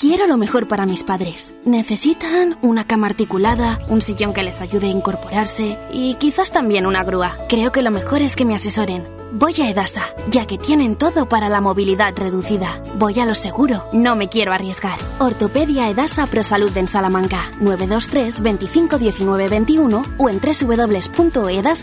Quiero 0.00 0.26
lo 0.26 0.38
mejor 0.38 0.66
para 0.66 0.86
mis 0.86 1.04
padres. 1.04 1.52
Necesitan 1.66 2.56
una 2.62 2.86
cama 2.86 3.08
articulada, 3.08 3.80
un 3.90 4.00
sillón 4.00 4.32
que 4.32 4.42
les 4.42 4.62
ayude 4.62 4.86
a 4.86 4.90
incorporarse 4.90 5.76
y 5.92 6.14
quizás 6.14 6.52
también 6.52 6.86
una 6.86 7.04
grúa. 7.04 7.36
Creo 7.50 7.70
que 7.70 7.82
lo 7.82 7.90
mejor 7.90 8.22
es 8.22 8.34
que 8.34 8.46
me 8.46 8.54
asesoren. 8.54 9.06
Voy 9.34 9.60
a 9.60 9.68
Edasa, 9.68 10.04
ya 10.30 10.46
que 10.46 10.56
tienen 10.56 10.96
todo 10.96 11.28
para 11.28 11.50
la 11.50 11.60
movilidad 11.60 12.16
reducida. 12.16 12.82
Voy 12.96 13.20
a 13.20 13.26
lo 13.26 13.34
seguro, 13.34 13.90
no 13.92 14.16
me 14.16 14.30
quiero 14.30 14.54
arriesgar. 14.54 14.98
Ortopedia 15.18 15.90
Edasa 15.90 16.26
ProSalud 16.26 16.74
en 16.78 16.88
Salamanca, 16.88 17.50
923 17.60 18.40
25 18.40 18.96
19 18.96 19.48
21 19.48 20.02
o 20.16 20.28
en 20.30 20.40
www.edasa.com. 20.40 21.74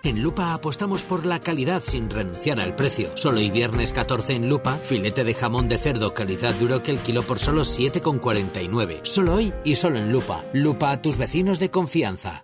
En 0.04 0.22
Lupa 0.22 0.54
apostamos 0.54 1.04
por 1.04 1.26
la 1.26 1.40
calidad 1.40 1.82
sin 1.86 2.10
renunciar 2.10 2.60
al 2.60 2.76
precio. 2.76 3.12
Solo 3.16 3.40
y 3.40 3.50
viernes 3.50 3.94
14 3.94 4.36
en 4.36 4.50
Lupa, 4.50 4.76
filete 4.76 5.24
de 5.24 5.34
jamón 5.34 5.70
de 5.70 5.78
cerdo 5.78 6.14
calidad 6.14 6.54
duro 6.56 6.84
que 6.84 6.92
el 6.92 7.00
kilo 7.00 7.24
por 7.24 7.40
solo 7.40 7.62
7,49. 7.62 9.00
Solo 9.04 9.36
hoy 9.36 9.54
y 9.64 9.76
solo 9.76 10.00
en 10.00 10.12
Lupa. 10.12 10.44
Lupa 10.52 10.92
a 10.92 11.02
tus 11.02 11.18
vecinos 11.18 11.60
de 11.60 11.72
confianza. 11.72 12.44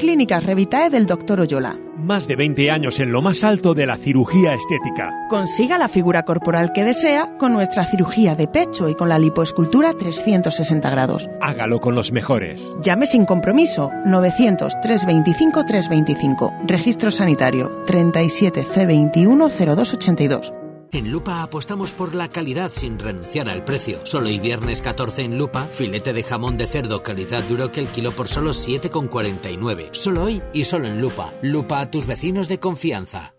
Clínicas 0.00 0.42
Revitae 0.44 0.88
del 0.88 1.04
Dr. 1.04 1.40
Oyola. 1.40 1.78
Más 1.98 2.26
de 2.26 2.34
20 2.34 2.70
años 2.70 2.98
en 3.00 3.12
lo 3.12 3.20
más 3.20 3.44
alto 3.44 3.74
de 3.74 3.84
la 3.84 3.98
cirugía 3.98 4.54
estética. 4.54 5.12
Consiga 5.28 5.76
la 5.76 5.88
figura 5.88 6.22
corporal 6.22 6.72
que 6.72 6.84
desea 6.84 7.36
con 7.36 7.52
nuestra 7.52 7.84
cirugía 7.84 8.34
de 8.34 8.48
pecho 8.48 8.88
y 8.88 8.94
con 8.94 9.10
la 9.10 9.18
lipoescultura 9.18 9.92
360 9.92 10.88
grados. 10.88 11.28
Hágalo 11.42 11.80
con 11.80 11.94
los 11.94 12.12
mejores. 12.12 12.74
Llame 12.82 13.04
sin 13.04 13.26
compromiso 13.26 13.90
900 14.06 14.80
325 14.80 15.66
325. 15.66 16.52
Registro 16.66 17.10
sanitario 17.10 17.84
37 17.86 18.64
C21 18.64 19.50
0282. 19.50 20.54
En 20.92 21.12
Lupa 21.12 21.42
apostamos 21.42 21.92
por 21.92 22.16
la 22.16 22.28
calidad 22.28 22.72
sin 22.74 22.98
renunciar 22.98 23.48
al 23.48 23.64
precio. 23.64 24.00
Solo 24.04 24.28
y 24.28 24.40
viernes 24.40 24.82
14 24.82 25.22
en 25.22 25.38
Lupa, 25.38 25.66
filete 25.66 26.12
de 26.12 26.24
jamón 26.24 26.56
de 26.56 26.66
cerdo 26.66 27.04
calidad 27.04 27.44
duro 27.44 27.70
que 27.70 27.80
el 27.80 27.86
kilo 27.86 28.10
por 28.10 28.26
solo 28.26 28.50
7,49. 28.50 29.90
Solo 29.92 30.24
hoy 30.24 30.42
y 30.52 30.64
solo 30.64 30.88
en 30.88 31.00
Lupa. 31.00 31.32
Lupa 31.42 31.80
a 31.80 31.90
tus 31.90 32.06
vecinos 32.06 32.48
de 32.48 32.58
confianza. 32.58 33.34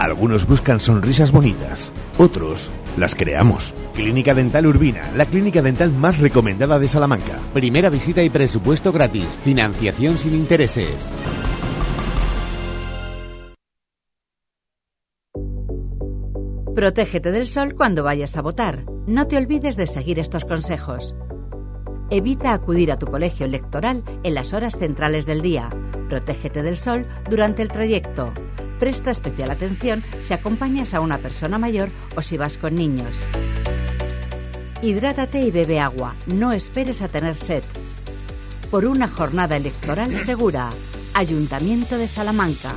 Algunos 0.00 0.46
buscan 0.46 0.80
sonrisas 0.80 1.30
bonitas, 1.30 1.92
otros 2.18 2.70
las 2.96 3.14
creamos. 3.14 3.74
Clínica 3.94 4.34
Dental 4.34 4.66
Urbina, 4.66 5.12
la 5.14 5.26
clínica 5.26 5.62
dental 5.62 5.92
más 5.92 6.18
recomendada 6.18 6.78
de 6.78 6.88
Salamanca. 6.88 7.38
Primera 7.52 7.90
visita 7.90 8.22
y 8.22 8.30
presupuesto 8.30 8.92
gratis. 8.92 9.38
Financiación 9.44 10.18
sin 10.18 10.34
intereses. 10.34 11.12
Protégete 16.80 17.30
del 17.30 17.46
sol 17.46 17.74
cuando 17.74 18.02
vayas 18.02 18.38
a 18.38 18.40
votar. 18.40 18.86
No 19.06 19.26
te 19.26 19.36
olvides 19.36 19.76
de 19.76 19.86
seguir 19.86 20.18
estos 20.18 20.46
consejos. 20.46 21.14
Evita 22.08 22.54
acudir 22.54 22.90
a 22.90 22.98
tu 22.98 23.04
colegio 23.04 23.44
electoral 23.44 24.02
en 24.22 24.32
las 24.32 24.54
horas 24.54 24.78
centrales 24.78 25.26
del 25.26 25.42
día. 25.42 25.68
Protégete 26.08 26.62
del 26.62 26.78
sol 26.78 27.04
durante 27.28 27.60
el 27.60 27.68
trayecto. 27.68 28.32
Presta 28.78 29.10
especial 29.10 29.50
atención 29.50 30.02
si 30.22 30.32
acompañas 30.32 30.94
a 30.94 31.02
una 31.02 31.18
persona 31.18 31.58
mayor 31.58 31.90
o 32.16 32.22
si 32.22 32.38
vas 32.38 32.56
con 32.56 32.76
niños. 32.76 33.14
Hidrátate 34.80 35.42
y 35.42 35.50
bebe 35.50 35.80
agua. 35.80 36.14
No 36.28 36.50
esperes 36.50 37.02
a 37.02 37.08
tener 37.08 37.36
sed. 37.36 37.62
Por 38.70 38.86
una 38.86 39.06
jornada 39.06 39.54
electoral 39.54 40.16
segura. 40.16 40.70
Ayuntamiento 41.12 41.98
de 41.98 42.08
Salamanca. 42.08 42.72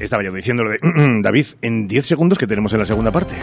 Estaba 0.00 0.22
yo 0.22 0.32
diciéndolo 0.32 0.70
de 0.70 0.78
David 1.22 1.46
en 1.62 1.88
10 1.88 2.06
segundos 2.06 2.38
que 2.38 2.46
tenemos 2.46 2.72
en 2.72 2.78
la 2.78 2.86
segunda 2.86 3.10
parte. 3.10 3.34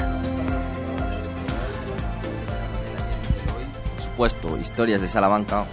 Por 3.95 4.03
supuesto, 4.03 4.57
historias 4.57 5.01
de 5.01 5.09
Salamanca 5.09 5.65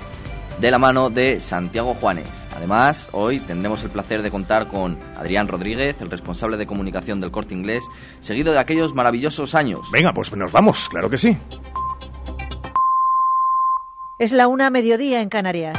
de 0.61 0.71
la 0.71 0.79
mano 0.79 1.11
de 1.11 1.41
Santiago 1.41 1.95
Juanes. 1.95 2.29
Además, 2.55 3.09
hoy 3.13 3.41
tendremos 3.41 3.83
el 3.85 3.91
placer 3.91 4.23
de 4.23 4.31
contar 4.31 4.69
con 4.69 4.99
Adrián 5.17 5.49
Rodríguez, 5.49 5.97
el 6.01 6.11
responsable 6.11 6.57
de 6.57 6.67
comunicación 6.67 7.21
del 7.21 7.31
Corte 7.31 7.55
Inglés, 7.55 7.85
seguido 8.21 8.53
de 8.53 8.59
aquellos 8.59 8.95
maravillosos 8.95 9.55
años. 9.55 9.89
Venga, 9.93 10.13
pues 10.13 10.35
nos 10.37 10.53
vamos, 10.53 10.89
claro 10.89 11.09
que 11.09 11.19
sí. 11.19 11.37
Es 14.19 14.33
la 14.33 14.47
una 14.47 14.71
mediodía 14.71 15.21
en 15.21 15.29
Canarias. 15.29 15.77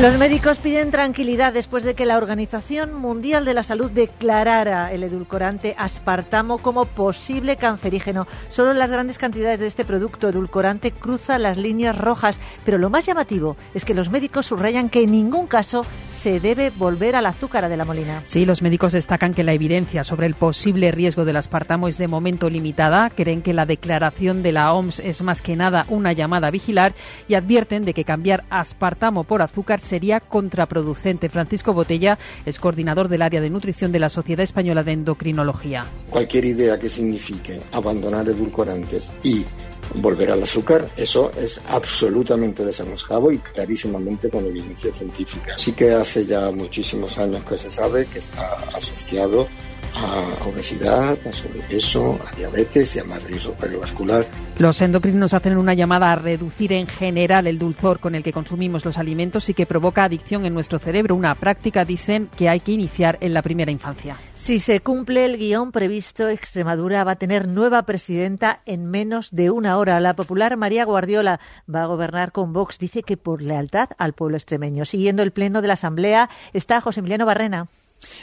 Los 0.00 0.16
médicos 0.16 0.56
piden 0.56 0.90
tranquilidad 0.90 1.52
después 1.52 1.84
de 1.84 1.94
que 1.94 2.06
la 2.06 2.16
Organización 2.16 2.94
Mundial 2.94 3.44
de 3.44 3.52
la 3.52 3.62
Salud 3.62 3.90
declarara 3.90 4.90
el 4.94 5.02
edulcorante 5.02 5.74
aspartamo 5.76 6.56
como 6.56 6.86
posible 6.86 7.56
cancerígeno. 7.56 8.26
Solo 8.48 8.72
las 8.72 8.88
grandes 8.88 9.18
cantidades 9.18 9.60
de 9.60 9.66
este 9.66 9.84
producto 9.84 10.30
edulcorante 10.30 10.92
cruzan 10.92 11.42
las 11.42 11.58
líneas 11.58 11.98
rojas, 11.98 12.40
pero 12.64 12.78
lo 12.78 12.88
más 12.88 13.04
llamativo 13.04 13.58
es 13.74 13.84
que 13.84 13.92
los 13.92 14.08
médicos 14.08 14.46
subrayan 14.46 14.88
que 14.88 15.02
en 15.02 15.12
ningún 15.12 15.46
caso 15.46 15.84
se 16.20 16.38
debe 16.38 16.68
volver 16.68 17.16
al 17.16 17.24
azúcar 17.24 17.66
de 17.66 17.76
la 17.78 17.86
molina. 17.86 18.22
Sí, 18.26 18.44
los 18.44 18.60
médicos 18.60 18.92
destacan 18.92 19.32
que 19.32 19.42
la 19.42 19.54
evidencia 19.54 20.04
sobre 20.04 20.26
el 20.26 20.34
posible 20.34 20.92
riesgo 20.92 21.24
del 21.24 21.36
aspartamo 21.36 21.88
es 21.88 21.96
de 21.96 22.08
momento 22.08 22.50
limitada, 22.50 23.08
creen 23.08 23.40
que 23.40 23.54
la 23.54 23.64
declaración 23.64 24.42
de 24.42 24.52
la 24.52 24.74
OMS 24.74 25.00
es 25.00 25.22
más 25.22 25.40
que 25.40 25.56
nada 25.56 25.86
una 25.88 26.12
llamada 26.12 26.48
a 26.48 26.50
vigilar 26.50 26.92
y 27.26 27.36
advierten 27.36 27.86
de 27.86 27.94
que 27.94 28.04
cambiar 28.04 28.44
aspartamo 28.50 29.24
por 29.24 29.40
azúcar 29.40 29.80
sería 29.80 30.20
contraproducente. 30.20 31.30
Francisco 31.30 31.72
Botella 31.72 32.18
es 32.44 32.58
coordinador 32.58 33.08
del 33.08 33.22
área 33.22 33.40
de 33.40 33.48
nutrición 33.48 33.90
de 33.90 34.00
la 34.00 34.10
Sociedad 34.10 34.44
Española 34.44 34.82
de 34.82 34.92
Endocrinología. 34.92 35.86
Cualquier 36.10 36.44
idea 36.44 36.78
que 36.78 36.90
signifique 36.90 37.62
abandonar 37.72 38.28
edulcorantes 38.28 39.10
y 39.22 39.46
volver 39.94 40.30
al 40.30 40.42
azúcar. 40.42 40.90
Eso 40.96 41.30
es 41.36 41.60
absolutamente 41.66 42.64
desanoscado 42.64 43.30
y 43.30 43.38
clarísimamente 43.38 44.28
con 44.28 44.46
evidencia 44.46 44.92
científica. 44.92 45.56
Sí 45.56 45.72
que 45.72 45.92
hace 45.92 46.24
ya 46.24 46.50
muchísimos 46.50 47.18
años 47.18 47.44
que 47.44 47.58
se 47.58 47.70
sabe 47.70 48.06
que 48.06 48.18
está 48.18 48.54
asociado 48.74 49.46
a 49.94 50.46
obesidad, 50.46 51.18
a 51.26 51.32
sobrepeso, 51.32 52.18
a 52.26 52.36
diabetes 52.36 52.96
y 52.96 52.98
a 52.98 53.04
más 53.04 53.22
riesgo 53.24 53.54
cardiovascular. 53.54 54.26
Los 54.58 54.80
endocrinos 54.82 55.34
hacen 55.34 55.56
una 55.56 55.74
llamada 55.74 56.12
a 56.12 56.16
reducir 56.16 56.72
en 56.72 56.86
general 56.86 57.46
el 57.46 57.58
dulzor 57.58 58.00
con 58.00 58.14
el 58.14 58.22
que 58.22 58.32
consumimos 58.32 58.84
los 58.84 58.98
alimentos 58.98 59.48
y 59.48 59.54
que 59.54 59.66
provoca 59.66 60.04
adicción 60.04 60.44
en 60.44 60.54
nuestro 60.54 60.78
cerebro, 60.78 61.14
una 61.14 61.34
práctica, 61.34 61.84
dicen, 61.84 62.28
que 62.36 62.48
hay 62.48 62.60
que 62.60 62.72
iniciar 62.72 63.18
en 63.20 63.34
la 63.34 63.42
primera 63.42 63.70
infancia. 63.70 64.16
Si 64.34 64.58
se 64.60 64.80
cumple 64.80 65.24
el 65.24 65.36
guion 65.36 65.72
previsto, 65.72 66.28
Extremadura 66.28 67.04
va 67.04 67.12
a 67.12 67.16
tener 67.16 67.48
nueva 67.48 67.82
presidenta 67.82 68.60
en 68.66 68.86
menos 68.86 69.30
de 69.30 69.50
una 69.50 69.76
hora. 69.76 70.00
La 70.00 70.14
popular 70.14 70.56
María 70.56 70.84
Guardiola 70.84 71.40
va 71.72 71.82
a 71.82 71.86
gobernar 71.86 72.32
con 72.32 72.52
Vox. 72.52 72.78
Dice 72.78 73.02
que 73.02 73.16
por 73.16 73.42
lealtad 73.42 73.90
al 73.98 74.14
pueblo 74.14 74.36
extremeño. 74.36 74.84
Siguiendo 74.84 75.22
el 75.22 75.32
pleno 75.32 75.60
de 75.60 75.68
la 75.68 75.74
Asamblea 75.74 76.30
está 76.52 76.80
José 76.80 77.00
Emiliano 77.00 77.26
Barrena. 77.26 77.68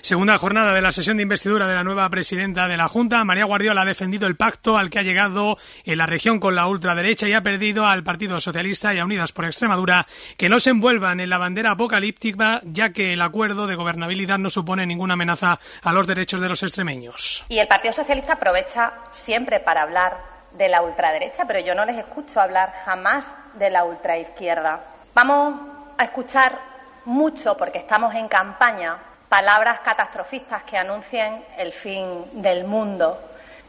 Segunda 0.02 0.38
jornada 0.38 0.74
de 0.74 0.82
la 0.82 0.92
sesión 0.92 1.18
de 1.18 1.24
investidura 1.24 1.68
de 1.68 1.76
la 1.76 1.84
nueva 1.84 2.10
presidenta 2.10 2.68
de 2.68 2.78
la 2.78 2.88
Junta. 2.88 3.24
María 3.24 3.46
Guardiola 3.46 3.82
ha 3.82 3.86
defendido 3.86 4.28
el 4.28 4.36
pacto 4.36 4.78
al 4.78 4.90
que 4.90 5.00
ha 5.00 5.04
llegado 5.04 5.58
en 5.86 5.98
la 5.98 6.06
región 6.06 6.40
con 6.40 6.56
la 6.56 6.68
ultraderecha 6.68 7.28
y 7.28 7.34
ha 7.34 7.42
perdido 7.42 7.86
al 7.86 8.04
Partido 8.04 8.40
Socialista 8.40 8.94
y 8.94 9.00
a 9.00 9.06
Unidas 9.06 9.32
por 9.32 9.46
Extremadura 9.46 10.06
que 10.38 10.50
no 10.50 10.60
se 10.60 10.72
envuelvan 10.72 11.20
en 11.20 11.30
la 11.30 11.38
bandera 11.38 11.72
apocalíptica, 11.72 12.62
ya 12.64 12.92
que 12.92 13.14
el 13.14 13.22
acuerdo 13.22 13.68
de 13.68 13.76
gobernabilidad 13.76 14.40
no 14.40 14.50
supone 14.50 14.86
ninguna 14.86 15.14
amenaza 15.14 15.60
a 15.84 15.94
los 15.94 16.08
derechos 16.08 16.42
de 16.42 16.50
los 16.50 16.64
extremeños. 16.64 17.46
Y 17.50 17.60
el 17.60 17.68
Partido 17.68 17.94
Socialista 17.94 18.34
aprovecha 18.34 18.94
siempre 19.12 19.60
para 19.60 19.84
hablar 19.84 20.18
de 20.58 20.70
la 20.70 20.82
ultraderecha, 20.82 21.46
pero 21.46 21.60
yo 21.60 21.76
no 21.76 21.86
les 21.86 21.98
escucho 21.98 22.40
hablar 22.40 22.74
jamás 22.86 23.26
de 23.56 23.70
la 23.70 23.84
ultraizquierda. 23.84 24.82
Vamos 25.14 25.60
a 25.98 26.04
escuchar 26.04 26.60
mucho, 27.06 27.56
porque 27.58 27.78
estamos 27.80 28.14
en 28.16 28.28
campaña, 28.28 28.98
palabras 29.30 29.80
catastrofistas 29.82 30.64
que 30.64 30.78
anuncien 30.78 31.44
el 31.58 31.74
fin 31.74 32.26
del 32.42 32.64
mundo, 32.64 33.20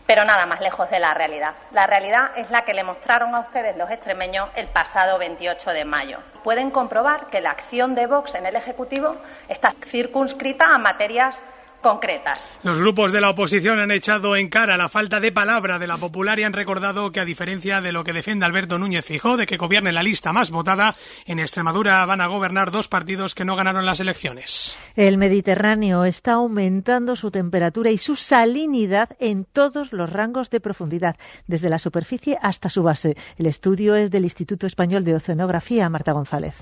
pero 0.06 0.24
nada 0.24 0.46
más 0.46 0.60
lejos 0.60 0.88
de 0.90 0.98
la 0.98 1.12
realidad. 1.14 1.54
La 1.72 1.86
realidad 1.86 2.30
es 2.36 2.50
la 2.50 2.62
que 2.62 2.74
le 2.74 2.84
mostraron 2.84 3.34
a 3.34 3.40
ustedes 3.40 3.76
los 3.76 3.90
extremeños 3.90 4.48
el 4.54 4.68
pasado 4.68 5.18
28 5.18 5.70
de 5.70 5.84
mayo. 5.84 6.18
Pueden 6.42 6.70
comprobar 6.70 7.26
que 7.26 7.40
la 7.40 7.50
acción 7.50 7.94
de 7.94 8.06
Vox 8.06 8.34
en 8.34 8.46
el 8.46 8.56
Ejecutivo 8.56 9.16
está 9.48 9.74
circunscrita 9.84 10.74
a 10.74 10.78
materias 10.78 11.42
concretas. 11.80 12.40
Los 12.62 12.78
grupos 12.78 13.12
de 13.12 13.20
la 13.20 13.30
oposición 13.30 13.78
han 13.78 13.90
echado 13.90 14.36
en 14.36 14.48
cara 14.48 14.76
la 14.76 14.88
falta 14.88 15.20
de 15.20 15.32
palabra 15.32 15.78
de 15.78 15.86
la 15.86 15.98
popular 15.98 16.38
y 16.38 16.44
han 16.44 16.52
recordado 16.52 17.12
que, 17.12 17.20
a 17.20 17.24
diferencia 17.24 17.80
de 17.80 17.92
lo 17.92 18.04
que 18.04 18.12
defiende 18.12 18.46
Alberto 18.46 18.78
Núñez 18.78 19.04
Fijó, 19.04 19.36
de 19.36 19.46
que 19.46 19.56
gobierne 19.56 19.92
la 19.92 20.02
lista 20.02 20.32
más 20.32 20.50
votada, 20.50 20.96
en 21.26 21.38
Extremadura 21.38 22.04
van 22.06 22.20
a 22.20 22.26
gobernar 22.26 22.70
dos 22.70 22.88
partidos 22.88 23.34
que 23.34 23.44
no 23.44 23.56
ganaron 23.56 23.86
las 23.86 24.00
elecciones. 24.00 24.76
El 24.96 25.18
Mediterráneo 25.18 26.04
está 26.04 26.32
aumentando 26.32 27.16
su 27.16 27.30
temperatura 27.30 27.90
y 27.90 27.98
su 27.98 28.16
salinidad 28.16 29.10
en 29.20 29.44
todos 29.44 29.92
los 29.92 30.10
rangos 30.10 30.50
de 30.50 30.60
profundidad, 30.60 31.16
desde 31.46 31.68
la 31.68 31.78
superficie 31.78 32.38
hasta 32.42 32.70
su 32.70 32.82
base. 32.82 33.16
El 33.36 33.46
estudio 33.46 33.94
es 33.94 34.10
del 34.10 34.24
Instituto 34.24 34.66
Español 34.66 35.04
de 35.04 35.14
Oceanografía, 35.14 35.88
Marta 35.88 36.12
González. 36.12 36.54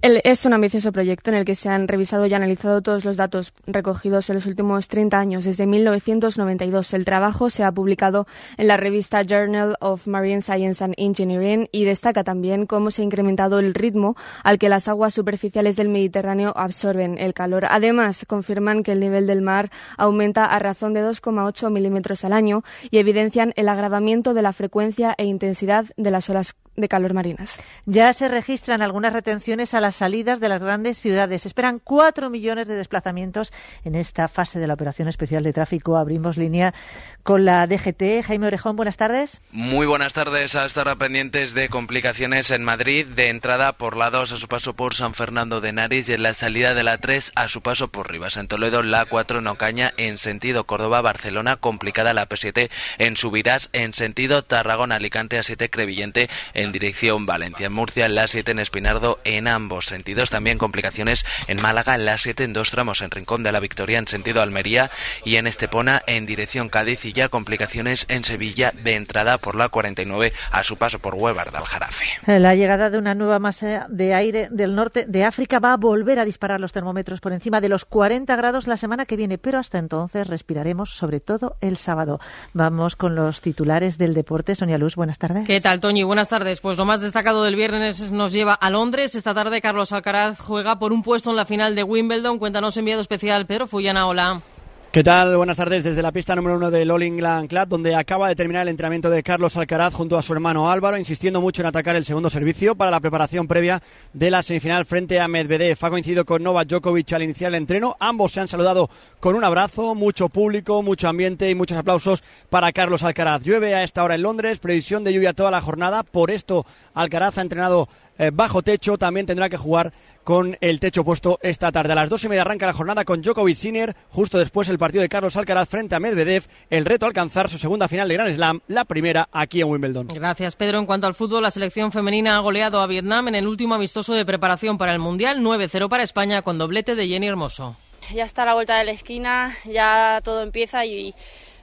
Es 0.00 0.46
un 0.46 0.52
ambicioso 0.52 0.92
proyecto 0.92 1.30
en 1.30 1.36
el 1.36 1.44
que 1.44 1.56
se 1.56 1.68
han 1.68 1.88
revisado 1.88 2.24
y 2.26 2.32
analizado 2.32 2.82
todos 2.82 3.04
los 3.04 3.16
datos 3.16 3.52
recogidos 3.66 4.30
en 4.30 4.36
los 4.36 4.46
últimos 4.46 4.86
30 4.86 5.18
años, 5.18 5.44
desde 5.44 5.66
1992. 5.66 6.92
El 6.92 7.04
trabajo 7.04 7.50
se 7.50 7.64
ha 7.64 7.72
publicado 7.72 8.28
en 8.58 8.68
la 8.68 8.76
revista 8.76 9.24
Journal 9.24 9.76
of 9.80 10.06
Marine 10.06 10.40
Science 10.40 10.84
and 10.84 10.94
Engineering 10.96 11.68
y 11.72 11.82
destaca 11.82 12.22
también 12.22 12.64
cómo 12.66 12.92
se 12.92 13.02
ha 13.02 13.06
incrementado 13.06 13.58
el 13.58 13.74
ritmo 13.74 14.14
al 14.44 14.60
que 14.60 14.68
las 14.68 14.86
aguas 14.86 15.14
superficiales 15.14 15.74
del 15.74 15.88
Mediterráneo 15.88 16.52
absorben 16.54 17.18
el 17.18 17.34
calor. 17.34 17.66
Además, 17.68 18.24
confirman 18.24 18.84
que 18.84 18.92
el 18.92 19.00
nivel 19.00 19.26
del 19.26 19.42
mar 19.42 19.68
aumenta 19.96 20.44
a 20.44 20.60
razón 20.60 20.94
de 20.94 21.02
2,8 21.02 21.72
milímetros 21.72 22.24
al 22.24 22.34
año 22.34 22.62
y 22.92 22.98
evidencian 22.98 23.52
el 23.56 23.68
agravamiento 23.68 24.32
de 24.32 24.42
la 24.42 24.52
frecuencia 24.52 25.16
e 25.18 25.24
intensidad 25.24 25.86
de 25.96 26.12
las 26.12 26.30
olas 26.30 26.54
de 26.80 26.88
calor 26.88 27.14
marinas. 27.14 27.58
Ya 27.86 28.12
se 28.12 28.28
registran 28.28 28.82
algunas 28.82 29.12
retenciones 29.12 29.74
a 29.74 29.80
las 29.80 29.96
salidas 29.96 30.40
de 30.40 30.48
las 30.48 30.62
grandes 30.62 31.00
ciudades. 31.00 31.46
Esperan 31.46 31.80
cuatro 31.82 32.30
millones 32.30 32.68
de 32.68 32.76
desplazamientos 32.76 33.52
en 33.84 33.94
esta 33.94 34.28
fase 34.28 34.58
de 34.58 34.66
la 34.66 34.74
operación 34.74 35.08
especial 35.08 35.42
de 35.42 35.52
tráfico. 35.52 35.96
Abrimos 35.96 36.36
línea 36.36 36.74
con 37.22 37.44
la 37.44 37.66
DGT. 37.66 38.24
Jaime 38.24 38.46
Orejón, 38.46 38.76
buenas 38.76 38.96
tardes. 38.96 39.40
Muy 39.50 39.86
buenas 39.86 40.12
tardes. 40.12 40.54
A 40.56 40.64
estar 40.64 40.88
pendientes 40.96 41.54
de 41.54 41.68
complicaciones 41.68 42.50
en 42.50 42.64
Madrid, 42.64 43.06
de 43.06 43.28
entrada 43.28 43.72
por 43.72 43.96
la 43.96 44.10
2 44.10 44.32
a 44.32 44.36
su 44.36 44.48
paso 44.48 44.74
por 44.74 44.94
San 44.94 45.14
Fernando 45.14 45.60
de 45.60 45.72
Nariz 45.72 46.08
y 46.08 46.14
en 46.14 46.22
la 46.22 46.34
salida 46.34 46.74
de 46.74 46.84
la 46.84 46.98
3 46.98 47.32
a 47.34 47.48
su 47.48 47.60
paso 47.60 47.88
por 47.88 48.10
Rivas. 48.10 48.36
En 48.36 48.48
Toledo, 48.48 48.82
la 48.82 49.04
4 49.04 49.40
en 49.40 49.46
Ocaña 49.48 49.92
en 49.96 50.18
sentido 50.18 50.64
Córdoba-Barcelona, 50.64 51.56
complicada 51.56 52.14
la 52.14 52.28
P7 52.28 52.70
en 52.98 53.16
Subirás 53.16 53.68
en 53.72 53.92
sentido 53.92 54.42
Tarragona-Alicante 54.44 55.38
a 55.38 55.42
7 55.42 55.68
Crevillente 55.70 56.28
en 56.54 56.67
dirección 56.72 57.26
Valencia. 57.26 57.66
En 57.66 57.72
Murcia, 57.72 58.08
la 58.08 58.26
7 58.26 58.52
en 58.52 58.58
Espinardo 58.58 59.18
en 59.24 59.48
ambos 59.48 59.86
sentidos. 59.86 60.30
También 60.30 60.58
complicaciones 60.58 61.24
en 61.46 61.60
Málaga, 61.60 61.96
la 61.98 62.18
7 62.18 62.44
en 62.44 62.52
dos 62.52 62.70
tramos 62.70 63.02
en 63.02 63.10
Rincón 63.10 63.42
de 63.42 63.52
la 63.52 63.60
Victoria 63.60 63.98
en 63.98 64.08
sentido 64.08 64.42
Almería 64.42 64.90
y 65.24 65.36
en 65.36 65.46
Estepona 65.46 66.02
en 66.06 66.26
dirección 66.26 66.68
Cádiz 66.68 67.04
y 67.04 67.12
ya 67.12 67.28
complicaciones 67.28 68.06
en 68.08 68.24
Sevilla 68.24 68.72
de 68.72 68.94
entrada 68.94 69.38
por 69.38 69.54
la 69.54 69.68
49 69.68 70.32
a 70.50 70.62
su 70.62 70.76
paso 70.76 70.98
por 70.98 71.14
Huevar 71.14 71.50
de 71.50 71.58
Aljarafe. 71.58 72.04
La 72.26 72.54
llegada 72.54 72.90
de 72.90 72.98
una 72.98 73.14
nueva 73.14 73.38
masa 73.38 73.86
de 73.88 74.14
aire 74.14 74.48
del 74.50 74.74
norte 74.74 75.04
de 75.06 75.24
África 75.24 75.58
va 75.58 75.72
a 75.72 75.76
volver 75.76 76.18
a 76.18 76.24
disparar 76.24 76.60
los 76.60 76.72
termómetros 76.72 77.20
por 77.20 77.32
encima 77.32 77.60
de 77.60 77.68
los 77.68 77.84
40 77.84 78.34
grados 78.36 78.66
la 78.66 78.76
semana 78.76 79.06
que 79.06 79.16
viene, 79.16 79.38
pero 79.38 79.58
hasta 79.58 79.78
entonces 79.78 80.26
respiraremos 80.26 80.96
sobre 80.96 81.20
todo 81.20 81.56
el 81.60 81.76
sábado. 81.76 82.20
Vamos 82.52 82.96
con 82.96 83.14
los 83.14 83.40
titulares 83.40 83.98
del 83.98 84.14
deporte. 84.14 84.54
Sonia 84.54 84.78
Luz, 84.78 84.96
buenas 84.96 85.18
tardes. 85.18 85.44
¿Qué 85.46 85.60
tal, 85.60 85.80
Toñi? 85.80 86.02
Buenas 86.02 86.28
tardes. 86.28 86.57
Pues 86.60 86.76
lo 86.76 86.84
más 86.84 87.00
destacado 87.00 87.44
del 87.44 87.56
viernes 87.56 88.10
nos 88.10 88.32
lleva 88.32 88.54
a 88.54 88.70
Londres. 88.70 89.14
Esta 89.14 89.34
tarde 89.34 89.60
Carlos 89.60 89.92
Alcaraz 89.92 90.40
juega 90.40 90.78
por 90.78 90.92
un 90.92 91.02
puesto 91.02 91.30
en 91.30 91.36
la 91.36 91.46
final 91.46 91.74
de 91.74 91.84
Wimbledon. 91.84 92.38
Cuéntanos 92.38 92.76
enviado 92.76 93.00
especial 93.00 93.46
Pedro 93.46 93.66
Fullana. 93.66 94.06
Hola. 94.06 94.42
¿Qué 94.90 95.04
tal? 95.04 95.36
Buenas 95.36 95.58
tardes 95.58 95.84
desde 95.84 96.00
la 96.00 96.12
pista 96.12 96.34
número 96.34 96.56
uno 96.56 96.70
del 96.70 96.90
All 96.90 97.02
England 97.02 97.50
Club, 97.50 97.68
donde 97.68 97.94
acaba 97.94 98.26
de 98.26 98.34
terminar 98.34 98.62
el 98.62 98.68
entrenamiento 98.68 99.10
de 99.10 99.22
Carlos 99.22 99.54
Alcaraz 99.58 99.92
junto 99.92 100.16
a 100.16 100.22
su 100.22 100.32
hermano 100.32 100.70
Álvaro, 100.70 100.96
insistiendo 100.96 101.42
mucho 101.42 101.60
en 101.60 101.66
atacar 101.66 101.94
el 101.94 102.06
segundo 102.06 102.30
servicio 102.30 102.74
para 102.74 102.90
la 102.90 102.98
preparación 102.98 103.46
previa 103.46 103.82
de 104.14 104.30
la 104.30 104.42
semifinal 104.42 104.86
frente 104.86 105.20
a 105.20 105.28
Medvedev. 105.28 105.76
Ha 105.78 105.90
coincidido 105.90 106.24
con 106.24 106.42
Novak 106.42 106.68
Djokovic 106.68 107.12
al 107.12 107.22
iniciar 107.22 107.50
el 107.50 107.56
entreno. 107.56 107.96
Ambos 108.00 108.32
se 108.32 108.40
han 108.40 108.48
saludado 108.48 108.88
con 109.20 109.34
un 109.34 109.44
abrazo, 109.44 109.94
mucho 109.94 110.30
público, 110.30 110.82
mucho 110.82 111.06
ambiente 111.06 111.50
y 111.50 111.54
muchos 111.54 111.76
aplausos 111.76 112.24
para 112.48 112.72
Carlos 112.72 113.02
Alcaraz. 113.02 113.42
Llueve 113.42 113.74
a 113.74 113.84
esta 113.84 114.02
hora 114.02 114.14
en 114.14 114.22
Londres, 114.22 114.58
previsión 114.58 115.04
de 115.04 115.12
lluvia 115.12 115.34
toda 115.34 115.50
la 115.50 115.60
jornada. 115.60 116.02
Por 116.02 116.30
esto, 116.30 116.64
Alcaraz 116.94 117.36
ha 117.36 117.42
entrenado 117.42 117.90
eh, 118.18 118.30
bajo 118.32 118.62
techo, 118.62 118.96
también 118.96 119.26
tendrá 119.26 119.50
que 119.50 119.58
jugar 119.58 119.92
con 120.28 120.58
el 120.60 120.78
techo 120.78 121.04
puesto 121.04 121.38
esta 121.40 121.72
tarde. 121.72 121.92
A 121.92 121.96
las 121.96 122.10
dos 122.10 122.22
y 122.22 122.28
media 122.28 122.42
arranca 122.42 122.66
la 122.66 122.74
jornada 122.74 123.06
con 123.06 123.22
Djokovic 123.22 123.56
Sinner, 123.56 123.96
justo 124.10 124.36
después 124.36 124.68
el 124.68 124.76
partido 124.76 125.00
de 125.00 125.08
Carlos 125.08 125.34
Alcaraz 125.38 125.70
frente 125.70 125.94
a 125.94 126.00
Medvedev, 126.00 126.44
el 126.68 126.84
reto 126.84 127.06
a 127.06 127.08
alcanzar 127.08 127.48
su 127.48 127.56
segunda 127.56 127.88
final 127.88 128.06
de 128.06 128.14
Grand 128.14 128.34
Slam, 128.34 128.60
la 128.68 128.84
primera 128.84 129.30
aquí 129.32 129.62
en 129.62 129.70
Wimbledon. 129.70 130.08
Gracias, 130.08 130.54
Pedro. 130.54 130.80
En 130.80 130.84
cuanto 130.84 131.06
al 131.06 131.14
fútbol, 131.14 131.44
la 131.44 131.50
selección 131.50 131.92
femenina 131.92 132.36
ha 132.36 132.40
goleado 132.40 132.82
a 132.82 132.86
Vietnam 132.86 133.28
en 133.28 133.36
el 133.36 133.48
último 133.48 133.74
amistoso 133.74 134.12
de 134.12 134.26
preparación 134.26 134.76
para 134.76 134.92
el 134.92 134.98
Mundial, 134.98 135.40
9-0 135.40 135.88
para 135.88 136.02
España, 136.02 136.42
con 136.42 136.58
doblete 136.58 136.94
de 136.94 137.08
Jenny 137.08 137.26
Hermoso. 137.26 137.76
Ya 138.12 138.24
está 138.24 138.42
a 138.42 138.46
la 138.46 138.52
vuelta 138.52 138.76
de 138.76 138.84
la 138.84 138.92
esquina, 138.92 139.56
ya 139.64 140.20
todo 140.22 140.42
empieza 140.42 140.84
y 140.84 141.14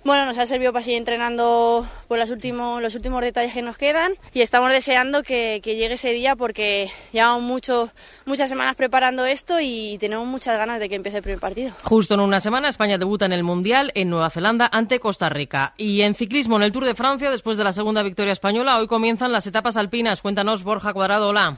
bueno, 0.06 0.26
nos 0.26 0.38
ha 0.38 0.46
servido 0.46 0.72
para 0.72 0.86
seguir 0.86 1.00
entrenando 1.00 1.86
por 2.08 2.20
los 2.20 2.30
últimos, 2.30 2.80
los 2.80 2.94
últimos 2.94 3.22
detalles 3.22 3.54
que 3.54 3.64
nos 3.64 3.76
quedan 3.76 4.14
y 4.34 4.42
estamos 4.42 4.70
deseando 4.70 5.24
que, 5.24 5.60
llegue 5.66 5.96
ese 5.96 6.12
día 6.12 6.36
porque 6.36 6.92
llevamos 7.12 7.42
mucho, 7.42 7.90
muchas 8.26 8.48
semanas 8.48 8.76
preparando 8.76 9.26
esto 9.26 9.60
y 9.60 9.98
tenemos 10.00 10.28
muchas 10.28 10.58
ganas 10.58 10.80
de 10.80 10.88
que 10.88 10.96
empiece 10.96 11.18
el 11.18 11.24
primer 11.24 11.40
partido. 11.40 11.72
Justo 11.84 12.14
en 12.14 12.20
una 12.20 12.40
semana 12.40 12.70
España 12.70 13.00
debuta 13.00 13.26
en 13.26 13.34
el 13.34 13.44
Mundial 13.44 13.92
en 13.96 14.12
Nueva 14.12 14.30
Zelanda 14.30 14.70
ante 14.72 15.00
Costa 15.00 15.28
Rica. 15.30 15.74
Y 15.76 16.02
en 16.02 16.14
ciclismo 16.14 16.58
en 16.58 16.64
el 16.64 16.72
Tour 16.72 16.86
de 16.86 16.94
Francia, 16.94 17.32
después 17.32 17.58
de 17.58 17.64
la 17.64 17.72
segunda 17.72 18.04
victoria 18.04 18.32
española, 18.32 18.78
hoy 18.78 18.86
comienzan 18.86 19.32
las 19.32 19.48
etapas 19.48 19.76
alpinas. 19.76 20.22
Cuéntanos, 20.22 20.64
Borja 20.64 20.94
Cuadrado, 20.94 21.30
hola. 21.30 21.58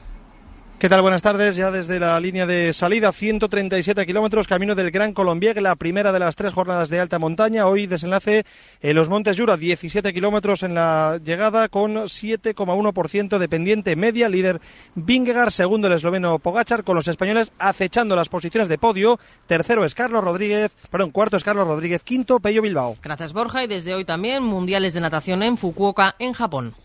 ¿Qué 0.78 0.88
tal? 0.88 1.02
Buenas 1.02 1.22
tardes. 1.22 1.56
Ya 1.56 1.72
desde 1.72 1.98
la 1.98 2.20
línea 2.20 2.46
de 2.46 2.72
salida, 2.72 3.10
137 3.10 4.06
kilómetros, 4.06 4.46
camino 4.46 4.76
del 4.76 4.92
Gran 4.92 5.12
Colombier, 5.12 5.60
la 5.60 5.74
primera 5.74 6.12
de 6.12 6.20
las 6.20 6.36
tres 6.36 6.52
jornadas 6.52 6.88
de 6.88 7.00
alta 7.00 7.18
montaña. 7.18 7.66
Hoy 7.66 7.88
desenlace 7.88 8.44
en 8.80 8.94
los 8.94 9.08
Montes 9.08 9.36
Jura, 9.36 9.56
17 9.56 10.14
kilómetros 10.14 10.62
en 10.62 10.74
la 10.74 11.18
llegada, 11.24 11.68
con 11.68 11.96
7,1% 11.96 13.38
de 13.38 13.48
pendiente 13.48 13.96
media. 13.96 14.28
Líder 14.28 14.60
Vingegaard, 14.94 15.50
segundo 15.50 15.88
el 15.88 15.94
esloveno 15.94 16.38
Pogachar, 16.38 16.84
con 16.84 16.94
los 16.94 17.08
españoles 17.08 17.50
acechando 17.58 18.14
las 18.14 18.28
posiciones 18.28 18.68
de 18.68 18.78
podio. 18.78 19.18
Tercero 19.48 19.84
es 19.84 19.96
Carlos 19.96 20.22
Rodríguez, 20.22 20.70
perdón, 20.92 21.10
cuarto 21.10 21.38
es 21.38 21.42
Carlos 21.42 21.66
Rodríguez, 21.66 22.04
quinto 22.04 22.38
Pello 22.38 22.62
Bilbao. 22.62 22.96
Gracias, 23.02 23.32
Borja. 23.32 23.64
Y 23.64 23.66
desde 23.66 23.94
hoy 23.94 24.04
también 24.04 24.44
Mundiales 24.44 24.94
de 24.94 25.00
Natación 25.00 25.42
en 25.42 25.56
Fukuoka, 25.56 26.14
en 26.20 26.34
Japón. 26.34 26.76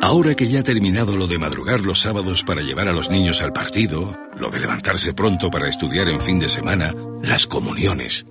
Ahora 0.00 0.34
que 0.34 0.46
ya 0.46 0.60
ha 0.60 0.62
terminado 0.62 1.16
lo 1.16 1.26
de 1.26 1.38
madrugar 1.38 1.80
los 1.80 2.00
sábados 2.00 2.44
para 2.44 2.62
llevar 2.62 2.88
a 2.88 2.92
los 2.92 3.10
niños 3.10 3.42
al 3.42 3.52
partido, 3.52 4.16
lo 4.36 4.50
de 4.50 4.60
levantarse 4.60 5.12
pronto 5.12 5.50
para 5.50 5.68
estudiar 5.68 6.08
en 6.08 6.20
fin 6.20 6.38
de 6.38 6.48
semana, 6.48 6.94
las 7.22 7.46
comuniones. 7.46 8.24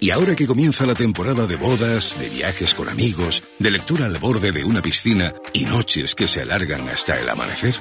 Y 0.00 0.10
ahora 0.10 0.36
que 0.36 0.46
comienza 0.46 0.86
la 0.86 0.94
temporada 0.94 1.46
de 1.46 1.56
bodas, 1.56 2.16
de 2.18 2.28
viajes 2.28 2.74
con 2.74 2.88
amigos, 2.88 3.42
de 3.58 3.70
lectura 3.70 4.06
al 4.06 4.18
borde 4.18 4.52
de 4.52 4.64
una 4.64 4.82
piscina 4.82 5.34
y 5.52 5.64
noches 5.64 6.14
que 6.14 6.28
se 6.28 6.42
alargan 6.42 6.88
hasta 6.88 7.18
el 7.18 7.28
amanecer, 7.28 7.74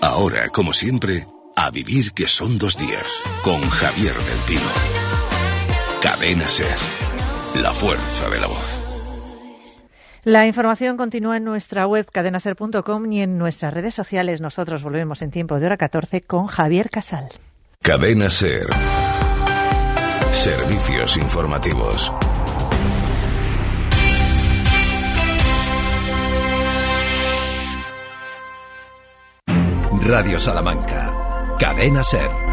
ahora, 0.00 0.48
como 0.50 0.72
siempre, 0.72 1.26
a 1.56 1.70
vivir 1.70 2.12
que 2.12 2.28
son 2.28 2.58
dos 2.58 2.76
días, 2.76 3.06
con 3.42 3.60
Javier 3.68 4.14
del 4.14 4.38
Pino. 4.46 4.70
Cadena 6.02 6.48
Ser, 6.48 6.76
la 7.60 7.72
fuerza 7.72 8.28
de 8.28 8.40
la 8.40 8.46
voz. 8.46 8.79
La 10.24 10.46
información 10.46 10.98
continúa 10.98 11.38
en 11.38 11.44
nuestra 11.44 11.86
web 11.86 12.06
cadenaser.com 12.10 13.12
y 13.12 13.22
en 13.22 13.38
nuestras 13.38 13.72
redes 13.72 13.94
sociales. 13.94 14.40
Nosotros 14.40 14.82
volvemos 14.82 15.22
en 15.22 15.30
tiempo 15.30 15.58
de 15.58 15.66
hora 15.66 15.76
14 15.78 16.22
con 16.22 16.46
Javier 16.46 16.90
Casal. 16.90 17.28
Cadena 17.82 18.28
Ser. 18.28 18.66
Servicios 20.32 21.16
informativos. 21.16 22.12
Radio 30.02 30.38
Salamanca. 30.38 31.56
Cadena 31.58 32.02
Ser. 32.02 32.49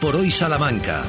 Por 0.00 0.16
hoy 0.16 0.30
Salamanca. 0.30 1.02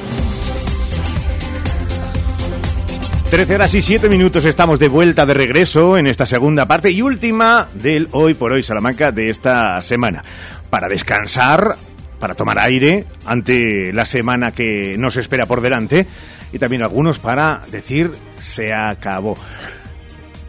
13 3.30 3.56
horas 3.56 3.74
y 3.74 3.82
7 3.82 4.10
minutos 4.10 4.46
estamos 4.46 4.80
de 4.80 4.88
vuelta 4.88 5.26
de 5.26 5.34
regreso 5.34 5.98
en 5.98 6.08
esta 6.08 6.26
segunda 6.26 6.66
parte 6.66 6.92
y 6.92 7.02
última 7.02 7.68
del 7.74 8.08
Hoy 8.12 8.34
por 8.34 8.52
Hoy 8.52 8.64
Salamanca 8.64 9.12
de 9.12 9.30
esta 9.30 9.82
semana. 9.82 10.24
Para 10.70 10.88
descansar, 10.88 11.76
para 12.20 12.36
tomar 12.36 12.60
aire 12.60 13.06
ante 13.26 13.92
la 13.94 14.06
semana 14.06 14.52
que 14.52 14.96
nos 14.98 15.18
espera 15.18 15.46
por 15.46 15.62
delante 15.62 16.08
y 16.54 16.60
también 16.60 16.82
algunos 16.82 17.20
para 17.20 17.62
decir 17.72 18.12
se 18.38 18.74
acabó. 18.74 19.38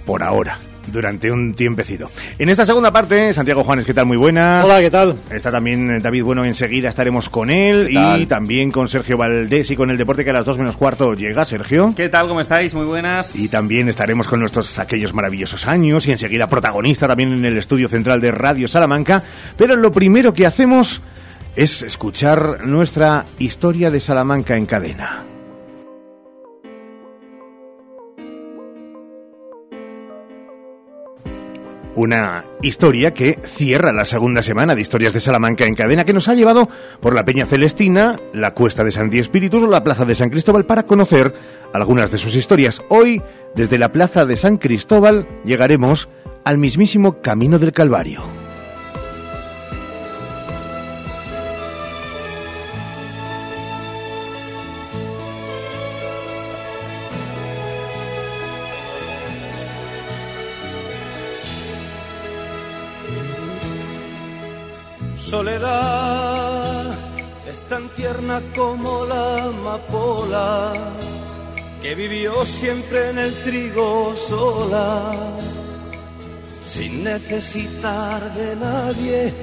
Por 0.06 0.22
ahora 0.22 0.58
durante 0.92 1.30
un 1.30 1.54
tiempecito. 1.54 2.10
En 2.38 2.48
esta 2.48 2.66
segunda 2.66 2.92
parte, 2.92 3.32
Santiago 3.32 3.64
Juanes, 3.64 3.84
¿qué 3.84 3.94
tal? 3.94 4.06
Muy 4.06 4.16
buenas. 4.16 4.64
Hola, 4.64 4.80
¿qué 4.80 4.90
tal? 4.90 5.16
Está 5.30 5.50
también 5.50 5.90
eh, 5.90 5.98
David 6.00 6.24
Bueno, 6.24 6.44
enseguida 6.44 6.88
estaremos 6.88 7.28
con 7.28 7.50
él 7.50 7.88
y 7.90 8.26
también 8.26 8.70
con 8.70 8.88
Sergio 8.88 9.16
Valdés 9.16 9.70
y 9.70 9.76
con 9.76 9.90
el 9.90 9.96
deporte 9.96 10.24
que 10.24 10.30
a 10.30 10.34
las 10.34 10.46
dos 10.46 10.58
menos 10.58 10.76
cuarto 10.76 11.14
llega, 11.14 11.44
Sergio. 11.44 11.92
¿Qué 11.96 12.08
tal? 12.08 12.28
¿Cómo 12.28 12.40
estáis? 12.40 12.74
Muy 12.74 12.86
buenas. 12.86 13.36
Y 13.38 13.48
también 13.48 13.88
estaremos 13.88 14.28
con 14.28 14.40
nuestros 14.40 14.78
aquellos 14.78 15.14
maravillosos 15.14 15.66
años 15.66 16.06
y 16.06 16.12
enseguida 16.12 16.46
protagonista 16.46 17.06
también 17.06 17.32
en 17.32 17.44
el 17.44 17.58
estudio 17.58 17.88
central 17.88 18.20
de 18.20 18.30
Radio 18.30 18.68
Salamanca. 18.68 19.22
Pero 19.56 19.76
lo 19.76 19.92
primero 19.92 20.32
que 20.32 20.46
hacemos 20.46 21.02
es 21.56 21.82
escuchar 21.82 22.66
nuestra 22.66 23.24
historia 23.38 23.90
de 23.90 24.00
Salamanca 24.00 24.56
en 24.56 24.66
cadena. 24.66 25.37
Una 31.98 32.44
historia 32.62 33.12
que 33.12 33.40
cierra 33.44 33.92
la 33.92 34.04
segunda 34.04 34.40
semana 34.40 34.74
de 34.74 34.80
Historias 34.80 35.12
de 35.12 35.20
Salamanca 35.20 35.66
en 35.66 35.74
cadena 35.74 36.04
que 36.04 36.12
nos 36.12 36.28
ha 36.28 36.34
llevado 36.34 36.68
por 37.00 37.12
la 37.14 37.24
Peña 37.24 37.44
Celestina, 37.44 38.16
la 38.32 38.54
Cuesta 38.54 38.84
de 38.84 38.92
Santi 38.92 39.18
Espíritus 39.18 39.64
o 39.64 39.66
la 39.66 39.82
Plaza 39.82 40.04
de 40.04 40.14
San 40.14 40.30
Cristóbal 40.30 40.64
para 40.64 40.84
conocer 40.84 41.34
algunas 41.74 42.10
de 42.12 42.18
sus 42.18 42.36
historias. 42.36 42.82
Hoy, 42.88 43.20
desde 43.56 43.78
la 43.78 43.90
Plaza 43.90 44.24
de 44.24 44.36
San 44.36 44.58
Cristóbal, 44.58 45.26
llegaremos 45.44 46.08
al 46.44 46.58
mismísimo 46.58 47.20
Camino 47.20 47.58
del 47.58 47.72
Calvario. 47.72 48.37
Como 68.54 69.04
la 69.06 69.44
amapola 69.44 70.72
que 71.82 71.94
vivió 71.94 72.44
siempre 72.44 73.10
en 73.10 73.18
el 73.18 73.34
trigo 73.42 74.14
sola, 74.28 75.12
sin 76.66 77.04
necesitar 77.04 78.32
de 78.34 78.56
nadie. 78.56 79.34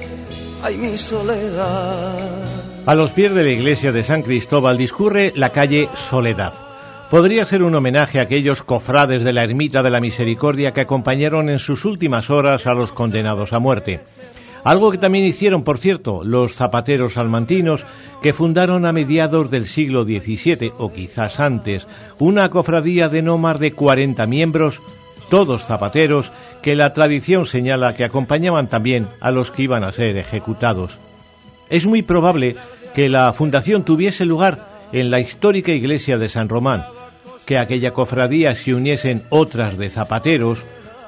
Ay, 0.62 0.76
mi 0.76 0.98
soledad. 0.98 2.14
A 2.86 2.94
los 2.94 3.12
pies 3.12 3.34
de 3.34 3.42
la 3.42 3.50
iglesia 3.50 3.92
de 3.92 4.02
San 4.02 4.22
Cristóbal 4.22 4.78
discurre 4.78 5.32
la 5.34 5.50
calle 5.50 5.88
Soledad. 5.94 6.52
Podría 7.10 7.44
ser 7.44 7.62
un 7.62 7.74
homenaje 7.74 8.18
a 8.18 8.22
aquellos 8.22 8.62
cofrades 8.62 9.22
de 9.22 9.32
la 9.32 9.44
Ermita 9.44 9.82
de 9.82 9.90
la 9.90 10.00
Misericordia 10.00 10.72
que 10.72 10.80
acompañaron 10.80 11.48
en 11.48 11.58
sus 11.58 11.84
últimas 11.84 12.30
horas 12.30 12.66
a 12.66 12.74
los 12.74 12.92
condenados 12.92 13.52
a 13.52 13.58
muerte. 13.58 14.00
Algo 14.66 14.90
que 14.90 14.98
también 14.98 15.24
hicieron, 15.24 15.62
por 15.62 15.78
cierto, 15.78 16.24
los 16.24 16.56
zapateros 16.56 17.12
salmantinos, 17.12 17.84
que 18.20 18.32
fundaron 18.32 18.84
a 18.84 18.90
mediados 18.90 19.48
del 19.48 19.68
siglo 19.68 20.02
XVII, 20.02 20.72
o 20.78 20.92
quizás 20.92 21.38
antes, 21.38 21.86
una 22.18 22.50
cofradía 22.50 23.08
de 23.08 23.22
no 23.22 23.38
más 23.38 23.60
de 23.60 23.70
40 23.70 24.26
miembros, 24.26 24.82
todos 25.30 25.64
zapateros, 25.64 26.32
que 26.62 26.74
la 26.74 26.92
tradición 26.94 27.46
señala 27.46 27.94
que 27.94 28.02
acompañaban 28.02 28.68
también 28.68 29.06
a 29.20 29.30
los 29.30 29.52
que 29.52 29.62
iban 29.62 29.84
a 29.84 29.92
ser 29.92 30.16
ejecutados. 30.16 30.98
Es 31.70 31.86
muy 31.86 32.02
probable 32.02 32.56
que 32.92 33.08
la 33.08 33.32
fundación 33.34 33.84
tuviese 33.84 34.24
lugar 34.24 34.66
en 34.90 35.12
la 35.12 35.20
histórica 35.20 35.70
iglesia 35.70 36.18
de 36.18 36.28
San 36.28 36.48
Román, 36.48 36.84
que 37.46 37.56
aquella 37.56 37.92
cofradía 37.92 38.52
se 38.56 38.74
uniesen 38.74 39.22
otras 39.28 39.78
de 39.78 39.90
zapateros, 39.90 40.64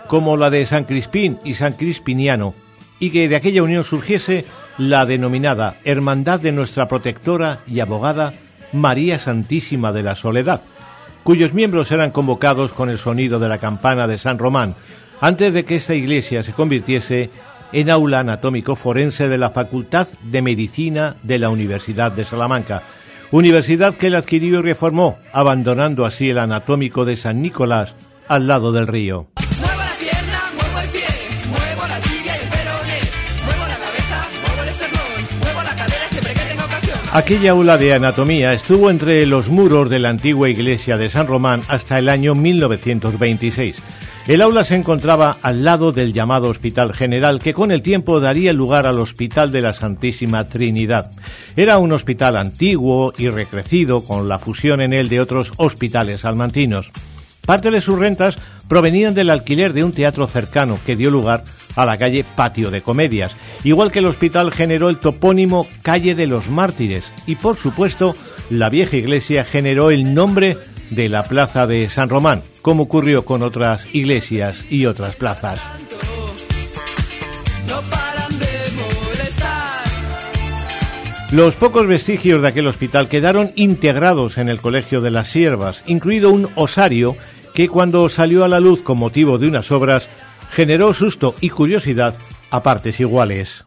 como 0.07 0.37
la 0.37 0.49
de 0.49 0.65
San 0.65 0.85
Crispín 0.85 1.41
y 1.43 1.55
San 1.55 1.73
Crispiniano, 1.73 2.55
y 3.01 3.11
que 3.11 3.29
de 3.29 3.37
aquella 3.37 3.63
unión 3.63 3.85
surgiese 3.85 4.45
la 4.79 5.07
denominada 5.07 5.77
Hermandad 5.85 6.41
de 6.41 6.53
nuestra 6.53 6.89
protectora 6.89 7.61
y 7.67 7.81
abogada 7.81 8.33
María 8.73 9.19
Santísima 9.19 9.93
de 9.93 10.03
la 10.03 10.15
Soledad, 10.15 10.63
cuyos 11.25 11.53
miembros 11.53 11.91
eran 11.91 12.11
convocados 12.11 12.73
con 12.73 12.91
el 12.91 12.99
sonido 12.99 13.39
de 13.39 13.49
la 13.49 13.59
campana 13.59 14.07
de 14.07 14.19
San 14.19 14.39
Román, 14.39 14.75
antes 15.21 15.53
de 15.53 15.65
que 15.65 15.77
esta 15.77 15.95
iglesia 15.95 16.43
se 16.43 16.53
convirtiese 16.53 17.31
en 17.73 17.91
aula 17.91 18.21
anatómico 18.21 18.77
forense 18.77 19.29
de 19.29 19.39
la 19.39 19.51
Facultad 19.51 20.09
de 20.23 20.43
Medicina 20.43 21.17
de 21.23 21.39
la 21.39 21.51
Universidad 21.51 22.13
de 22.13 22.25
Salamanca. 22.25 22.83
Universidad 23.31 23.95
que 23.95 24.07
él 24.07 24.15
adquirió 24.15 24.61
y 24.61 24.63
reformó, 24.63 25.19
abandonando 25.33 26.07
así 26.07 26.31
el 26.31 26.39
anatómico 26.39 27.05
de 27.05 27.17
San 27.17 27.43
Nicolás 27.43 27.95
al 28.27 28.47
lado 28.47 28.73
del 28.73 28.87
río. 28.87 29.29
Aquella 37.19 37.51
aula 37.51 37.79
de 37.79 37.93
anatomía 37.95 38.53
estuvo 38.53 38.91
entre 38.91 39.27
los 39.27 39.49
muros 39.49 39.91
de 39.91 39.99
la 39.99 40.09
antigua 40.09 40.49
iglesia 40.49 40.97
de 40.97 41.11
San 41.11 41.27
Román 41.27 41.63
hasta 41.67 41.99
el 41.99 42.09
año 42.09 42.37
1926. 42.37 43.75
El 44.29 44.41
aula 44.41 44.63
se 44.63 44.77
encontraba 44.77 45.37
al 45.43 45.65
lado 45.65 45.91
del 45.91 46.13
llamado 46.13 46.49
Hospital 46.49 46.95
General, 46.95 47.41
que 47.41 47.55
con 47.55 47.73
el 47.73 47.83
tiempo 47.83 48.21
daría 48.21 48.53
lugar 48.53 48.87
al 48.87 49.01
Hospital 49.01 49.51
de 49.51 49.63
la 49.63 49.73
Santísima 49.73 50.49
Trinidad. 50.49 51.11
Era 51.57 51.79
un 51.79 51.91
hospital 51.91 52.37
antiguo 52.37 53.13
y 53.19 53.29
recrecido, 53.31 54.05
con 54.05 54.29
la 54.29 54.39
fusión 54.39 54.81
en 54.81 54.93
él 54.93 55.09
de 55.09 55.21
otros 55.21 55.53
hospitales 55.57 56.21
salmantinos. 56.21 56.93
Parte 57.45 57.73
de 57.73 57.81
sus 57.81 57.99
rentas 57.99 58.37
provenían 58.69 59.15
del 59.15 59.31
alquiler 59.31 59.73
de 59.73 59.83
un 59.83 59.91
teatro 59.91 60.29
cercano 60.29 60.79
que 60.87 60.95
dio 60.95 61.11
lugar 61.11 61.43
a 61.79 61.87
la 61.87 61.97
calle 61.97 62.25
Patio 62.25 62.73
de 62.73 62.83
Comedias, 62.83 63.31
igual 63.63 63.93
que 63.93 64.01
el 64.01 64.07
hospital 64.07 64.51
generó 64.51 64.91
el 64.91 64.99
topónimo 64.99 65.69
Calle 65.83 66.17
de 66.17 66.27
los 66.27 66.51
Mártires. 66.51 67.05
Y 67.25 67.37
por 67.37 67.57
supuesto 67.57 68.17
la 68.51 68.69
vieja 68.69 68.97
iglesia 68.97 69.45
generó 69.45 69.93
el 69.93 70.13
nombre 70.13 70.59
de 70.91 71.09
la 71.09 71.23
Plaza 71.23 71.69
de 71.69 71.89
San 71.89 72.09
Román, 72.09 72.43
como 72.63 72.83
ocurrió 72.83 73.25
con 73.25 73.45
otras 73.45 73.87
iglesias 73.95 74.65
y 74.71 74.87
otras 74.87 75.15
plazas. 75.15 75.61
Los 81.31 81.55
pocos 81.55 81.87
vestigios 81.87 82.43
de 82.43 82.49
aquel 82.49 82.67
hospital 82.67 83.09
quedaron 83.09 83.53
integrados 83.55 84.37
en 84.39 84.49
el 84.49 84.61
Colegio 84.61 85.01
de 85.01 85.13
las 85.13 85.29
Siervas, 85.29 85.85
incluido 85.87 86.31
un 86.31 86.49
osario 86.57 87.17
que 87.55 87.69
cuando 87.69 88.09
salió 88.09 88.45
a 88.45 88.49
la 88.49 88.59
luz 88.61 88.81
con 88.81 88.99
motivo 88.99 89.39
de 89.39 89.47
unas 89.47 89.71
obras 89.71 90.09
generó 90.51 90.95
susto 90.95 91.35
y 91.41 91.51
curiosidad 91.51 92.15
a 92.51 92.63
partes 92.63 93.01
iguales. 93.01 93.65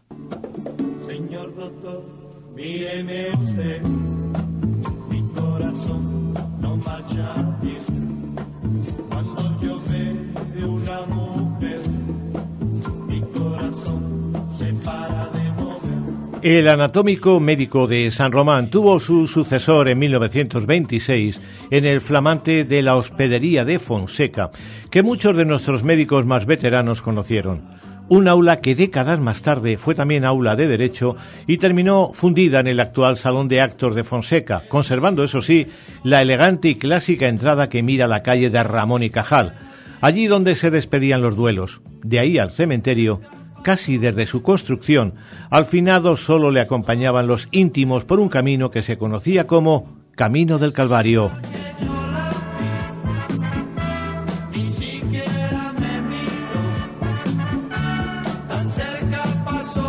El 16.42 16.68
anatómico 16.68 17.38
médico 17.38 17.86
de 17.86 18.10
San 18.10 18.32
Román 18.32 18.68
tuvo 18.68 18.98
su 18.98 19.28
sucesor 19.28 19.88
en 19.88 20.00
1926 20.00 21.40
en 21.70 21.84
el 21.84 22.00
flamante 22.00 22.64
de 22.64 22.82
la 22.82 22.96
hospedería 22.96 23.64
de 23.64 23.78
Fonseca, 23.78 24.50
que 24.90 25.04
muchos 25.04 25.36
de 25.36 25.44
nuestros 25.44 25.84
médicos 25.84 26.26
más 26.26 26.44
veteranos 26.44 27.00
conocieron. 27.00 27.62
Un 28.08 28.26
aula 28.26 28.60
que 28.60 28.74
décadas 28.74 29.20
más 29.20 29.40
tarde 29.42 29.78
fue 29.78 29.94
también 29.94 30.24
aula 30.24 30.56
de 30.56 30.66
Derecho 30.66 31.14
y 31.46 31.58
terminó 31.58 32.12
fundida 32.12 32.58
en 32.58 32.66
el 32.66 32.80
actual 32.80 33.16
Salón 33.16 33.46
de 33.46 33.60
Actos 33.60 33.94
de 33.94 34.02
Fonseca, 34.02 34.64
conservando, 34.68 35.22
eso 35.22 35.42
sí, 35.42 35.68
la 36.02 36.22
elegante 36.22 36.70
y 36.70 36.74
clásica 36.74 37.28
entrada 37.28 37.68
que 37.68 37.84
mira 37.84 38.08
la 38.08 38.24
calle 38.24 38.50
de 38.50 38.64
Ramón 38.64 39.04
y 39.04 39.10
Cajal, 39.10 39.54
allí 40.00 40.26
donde 40.26 40.56
se 40.56 40.72
despedían 40.72 41.22
los 41.22 41.36
duelos. 41.36 41.80
De 42.02 42.18
ahí 42.18 42.36
al 42.38 42.50
cementerio 42.50 43.20
casi 43.62 43.98
desde 43.98 44.26
su 44.26 44.42
construcción, 44.42 45.14
al 45.50 45.64
finado 45.64 46.16
solo 46.16 46.50
le 46.50 46.60
acompañaban 46.60 47.26
los 47.26 47.48
íntimos 47.50 48.04
por 48.04 48.20
un 48.20 48.28
camino 48.28 48.70
que 48.70 48.82
se 48.82 48.98
conocía 48.98 49.46
como 49.46 50.02
Camino 50.14 50.58
del 50.58 50.72
Calvario. 50.72 51.30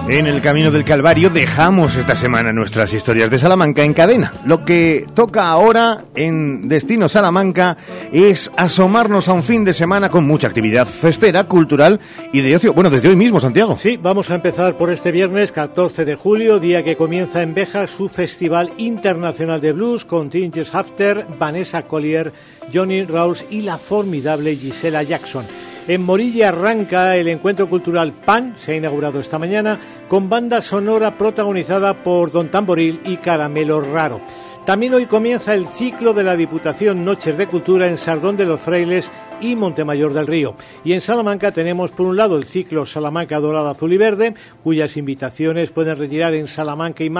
En 0.10 0.28
el 0.28 0.42
camino 0.42 0.70
del 0.70 0.84
Calvario 0.84 1.30
dejamos 1.30 1.96
esta 1.96 2.18
semana 2.18 2.52
nuestras 2.52 2.94
historias 2.94 3.30
de 3.30 3.40
Salamanca 3.40 3.86
en 3.86 3.94
cadena. 3.94 4.34
Lo 4.46 4.66
que 4.66 5.08
toca 5.14 5.48
ahora 5.48 6.04
en 6.14 6.68
Destino 6.68 7.08
Salamanca 7.08 7.78
es 8.12 8.52
asomarnos 8.58 9.30
a 9.30 9.34
un 9.34 9.44
fin 9.44 9.64
de 9.64 9.72
semana 9.72 10.10
con 10.10 10.28
mucha 10.28 10.48
actividad 10.48 10.86
festera, 10.86 11.46
cultural 11.46 12.02
y 12.34 12.42
de 12.42 12.54
ocio. 12.54 12.74
Bueno, 12.74 12.90
desde 12.90 13.08
hoy 13.08 13.16
mismo, 13.16 13.40
Santiago. 13.40 13.78
Sí, 13.80 13.96
vamos 13.96 14.30
a 14.30 14.36
empezar 14.36 14.78
por 14.78 14.92
este 14.92 15.14
viernes 15.14 15.54
14 15.54 16.04
de 16.04 16.16
julio, 16.16 16.60
día 16.60 16.84
que 16.84 16.98
comienza 16.98 17.42
en 17.42 17.54
Beja 17.54 17.88
su 17.88 18.10
Festival 18.10 18.74
Internacional 18.78 19.62
de 19.62 19.72
Blues 19.72 20.04
con 20.04 20.30
Tinges 20.30 20.76
Hafter, 20.76 21.26
Vanessa 21.40 21.84
Collier, 21.84 22.34
Johnny 22.74 23.04
Rawls 23.04 23.46
y 23.50 23.62
la 23.62 23.78
formidable 23.78 24.58
Gisela 24.58 25.02
Jackson. 25.02 25.46
En 25.86 26.06
Morilla 26.06 26.48
arranca 26.48 27.18
el 27.18 27.28
encuentro 27.28 27.68
cultural 27.68 28.14
PAN, 28.14 28.56
se 28.58 28.72
ha 28.72 28.78
inaugurado 28.78 29.20
esta 29.20 29.38
mañana, 29.38 29.78
con 30.08 30.30
banda 30.30 30.62
sonora 30.62 31.18
protagonizada 31.18 31.94
por 31.94 32.32
Don 32.32 32.50
Tamboril 32.50 33.02
y 33.04 33.18
Caramelo 33.18 33.82
Raro. 33.82 34.22
También 34.66 34.94
hoy 34.94 35.08
comienza 35.08 35.54
el 35.54 35.68
ciclo 35.68 36.14
de 36.14 36.24
la 36.24 36.38
Diputación 36.38 37.04
Noches 37.04 37.38
de 37.38 37.48
Cultura 37.48 37.88
en 37.88 37.98
Sardón 37.98 38.38
de 38.38 38.46
los 38.46 38.62
Frailes 38.62 39.12
y 39.42 39.58
Montemayor 39.58 40.14
del 40.14 40.26
Río. 40.26 40.56
Y 40.86 40.94
en 40.94 41.02
Salamanca 41.02 41.52
tenemos 41.52 41.92
por 41.92 42.06
un 42.06 42.16
lado 42.16 42.38
el 42.38 42.46
ciclo 42.46 42.86
Salamanca 42.86 43.42
Dorada 43.42 43.72
Azul 43.72 43.92
y 43.92 43.98
Verde, 43.98 44.36
cuyas 44.64 44.96
invitaciones 44.96 45.72
pueden 45.72 45.98
retirar 45.98 46.34
en 46.34 46.48
salamanca 46.48 47.04
y. 47.04 47.12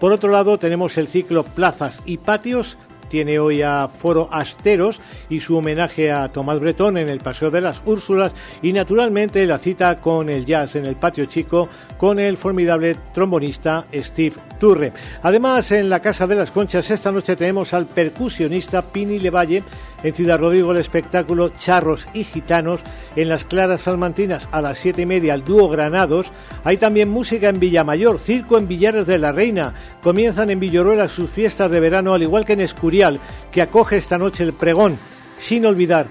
Por 0.00 0.12
otro 0.12 0.28
lado 0.28 0.58
tenemos 0.58 0.98
el 0.98 1.06
ciclo 1.06 1.44
Plazas 1.44 2.02
y 2.04 2.16
Patios 2.16 2.76
tiene 3.14 3.38
hoy 3.38 3.62
a 3.62 3.88
Foro 3.96 4.28
Asteros 4.32 5.00
y 5.30 5.38
su 5.38 5.56
homenaje 5.56 6.10
a 6.10 6.26
Tomás 6.30 6.58
Bretón 6.58 6.96
en 6.96 7.08
el 7.08 7.20
Paseo 7.20 7.48
de 7.48 7.60
las 7.60 7.80
Úrsulas 7.86 8.32
y 8.60 8.72
naturalmente 8.72 9.46
la 9.46 9.58
cita 9.58 10.00
con 10.00 10.28
el 10.28 10.44
jazz 10.44 10.74
en 10.74 10.84
el 10.84 10.96
Patio 10.96 11.26
Chico 11.26 11.68
con 11.96 12.18
el 12.18 12.36
formidable 12.36 12.96
trombonista 13.14 13.86
Steve 13.94 14.34
Turre. 14.58 14.92
Además, 15.22 15.70
en 15.70 15.88
la 15.90 16.00
Casa 16.00 16.26
de 16.26 16.34
las 16.34 16.50
Conchas 16.50 16.90
esta 16.90 17.12
noche 17.12 17.36
tenemos 17.36 17.72
al 17.72 17.86
percusionista 17.86 18.82
Pini 18.82 19.20
Levalle 19.20 19.62
en 20.02 20.14
Ciudad 20.14 20.38
Rodrigo 20.38 20.72
el 20.72 20.78
espectáculo 20.78 21.50
Charros 21.58 22.06
y 22.14 22.24
Gitanos, 22.24 22.80
en 23.16 23.28
las 23.28 23.44
Claras 23.44 23.82
Salmantinas 23.82 24.48
a 24.52 24.60
las 24.60 24.78
siete 24.78 25.02
y 25.02 25.06
media 25.06 25.34
el 25.34 25.44
dúo 25.44 25.68
Granados. 25.68 26.26
Hay 26.62 26.76
también 26.76 27.08
música 27.08 27.48
en 27.48 27.58
Villamayor, 27.58 28.18
circo 28.18 28.58
en 28.58 28.68
Villares 28.68 29.06
de 29.06 29.18
la 29.18 29.32
Reina. 29.32 29.72
Comienzan 30.02 30.50
en 30.50 30.60
Villoruela 30.60 31.08
sus 31.08 31.30
fiestas 31.30 31.70
de 31.70 31.80
verano, 31.80 32.12
al 32.12 32.22
igual 32.22 32.44
que 32.44 32.52
en 32.52 32.60
Escurial, 32.60 33.03
que 33.52 33.62
acoge 33.62 33.96
esta 33.96 34.18
noche 34.18 34.44
el 34.44 34.52
pregón, 34.52 34.98
sin 35.38 35.66
olvidar 35.66 36.06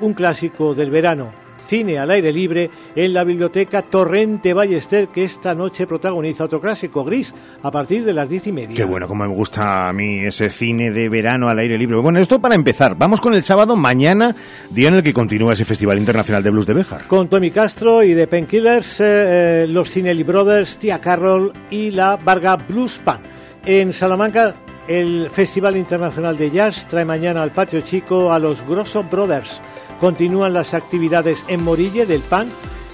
un 0.00 0.14
clásico 0.14 0.74
del 0.74 0.90
verano, 0.90 1.30
cine 1.68 1.98
al 1.98 2.10
aire 2.10 2.32
libre 2.32 2.70
en 2.96 3.12
la 3.12 3.24
biblioteca 3.24 3.82
Torrente 3.82 4.54
Ballester, 4.54 5.08
que 5.08 5.24
esta 5.24 5.54
noche 5.54 5.86
protagoniza 5.86 6.44
otro 6.44 6.60
clásico, 6.60 7.04
Gris, 7.04 7.34
a 7.62 7.70
partir 7.70 8.04
de 8.04 8.14
las 8.14 8.28
diez 8.28 8.46
y 8.46 8.52
media. 8.52 8.74
Qué 8.74 8.84
bueno, 8.84 9.06
como 9.06 9.26
me 9.26 9.34
gusta 9.34 9.88
a 9.88 9.92
mí 9.92 10.20
ese 10.20 10.48
cine 10.48 10.90
de 10.90 11.08
verano 11.10 11.48
al 11.48 11.58
aire 11.58 11.76
libre. 11.76 11.98
Bueno, 11.98 12.20
esto 12.20 12.40
para 12.40 12.54
empezar. 12.54 12.96
Vamos 12.96 13.20
con 13.20 13.34
el 13.34 13.42
sábado, 13.42 13.76
mañana, 13.76 14.34
día 14.70 14.88
en 14.88 14.94
el 14.94 15.02
que 15.02 15.12
continúa 15.12 15.52
ese 15.52 15.66
Festival 15.66 15.98
Internacional 15.98 16.42
de 16.42 16.50
Blues 16.50 16.66
de 16.66 16.74
Béjar. 16.74 17.06
Con 17.06 17.28
Tommy 17.28 17.50
Castro 17.50 18.02
y 18.02 18.14
The 18.14 18.26
Painkillers, 18.26 19.00
eh, 19.00 19.04
eh, 19.04 19.66
los 19.68 19.90
Cinelli 19.90 20.22
Brothers, 20.22 20.78
Tia 20.78 21.00
Carroll 21.00 21.52
y 21.70 21.90
la 21.90 22.16
Varga 22.16 22.56
Blues 22.56 22.98
Band. 23.04 23.26
En 23.66 23.92
Salamanca 23.92 24.54
el 24.88 25.28
Festival 25.30 25.76
Internacional 25.76 26.38
de 26.38 26.50
Jazz 26.50 26.86
trae 26.88 27.04
mañana 27.04 27.42
al 27.42 27.50
Patio 27.50 27.82
Chico 27.82 28.32
a 28.32 28.38
los 28.38 28.66
Grosso 28.66 29.04
Brothers. 29.04 29.60
Continúan 30.00 30.54
las 30.54 30.72
actividades 30.72 31.44
en 31.46 31.62
Morille 31.62 32.06
del 32.06 32.22
PAN. 32.22 32.48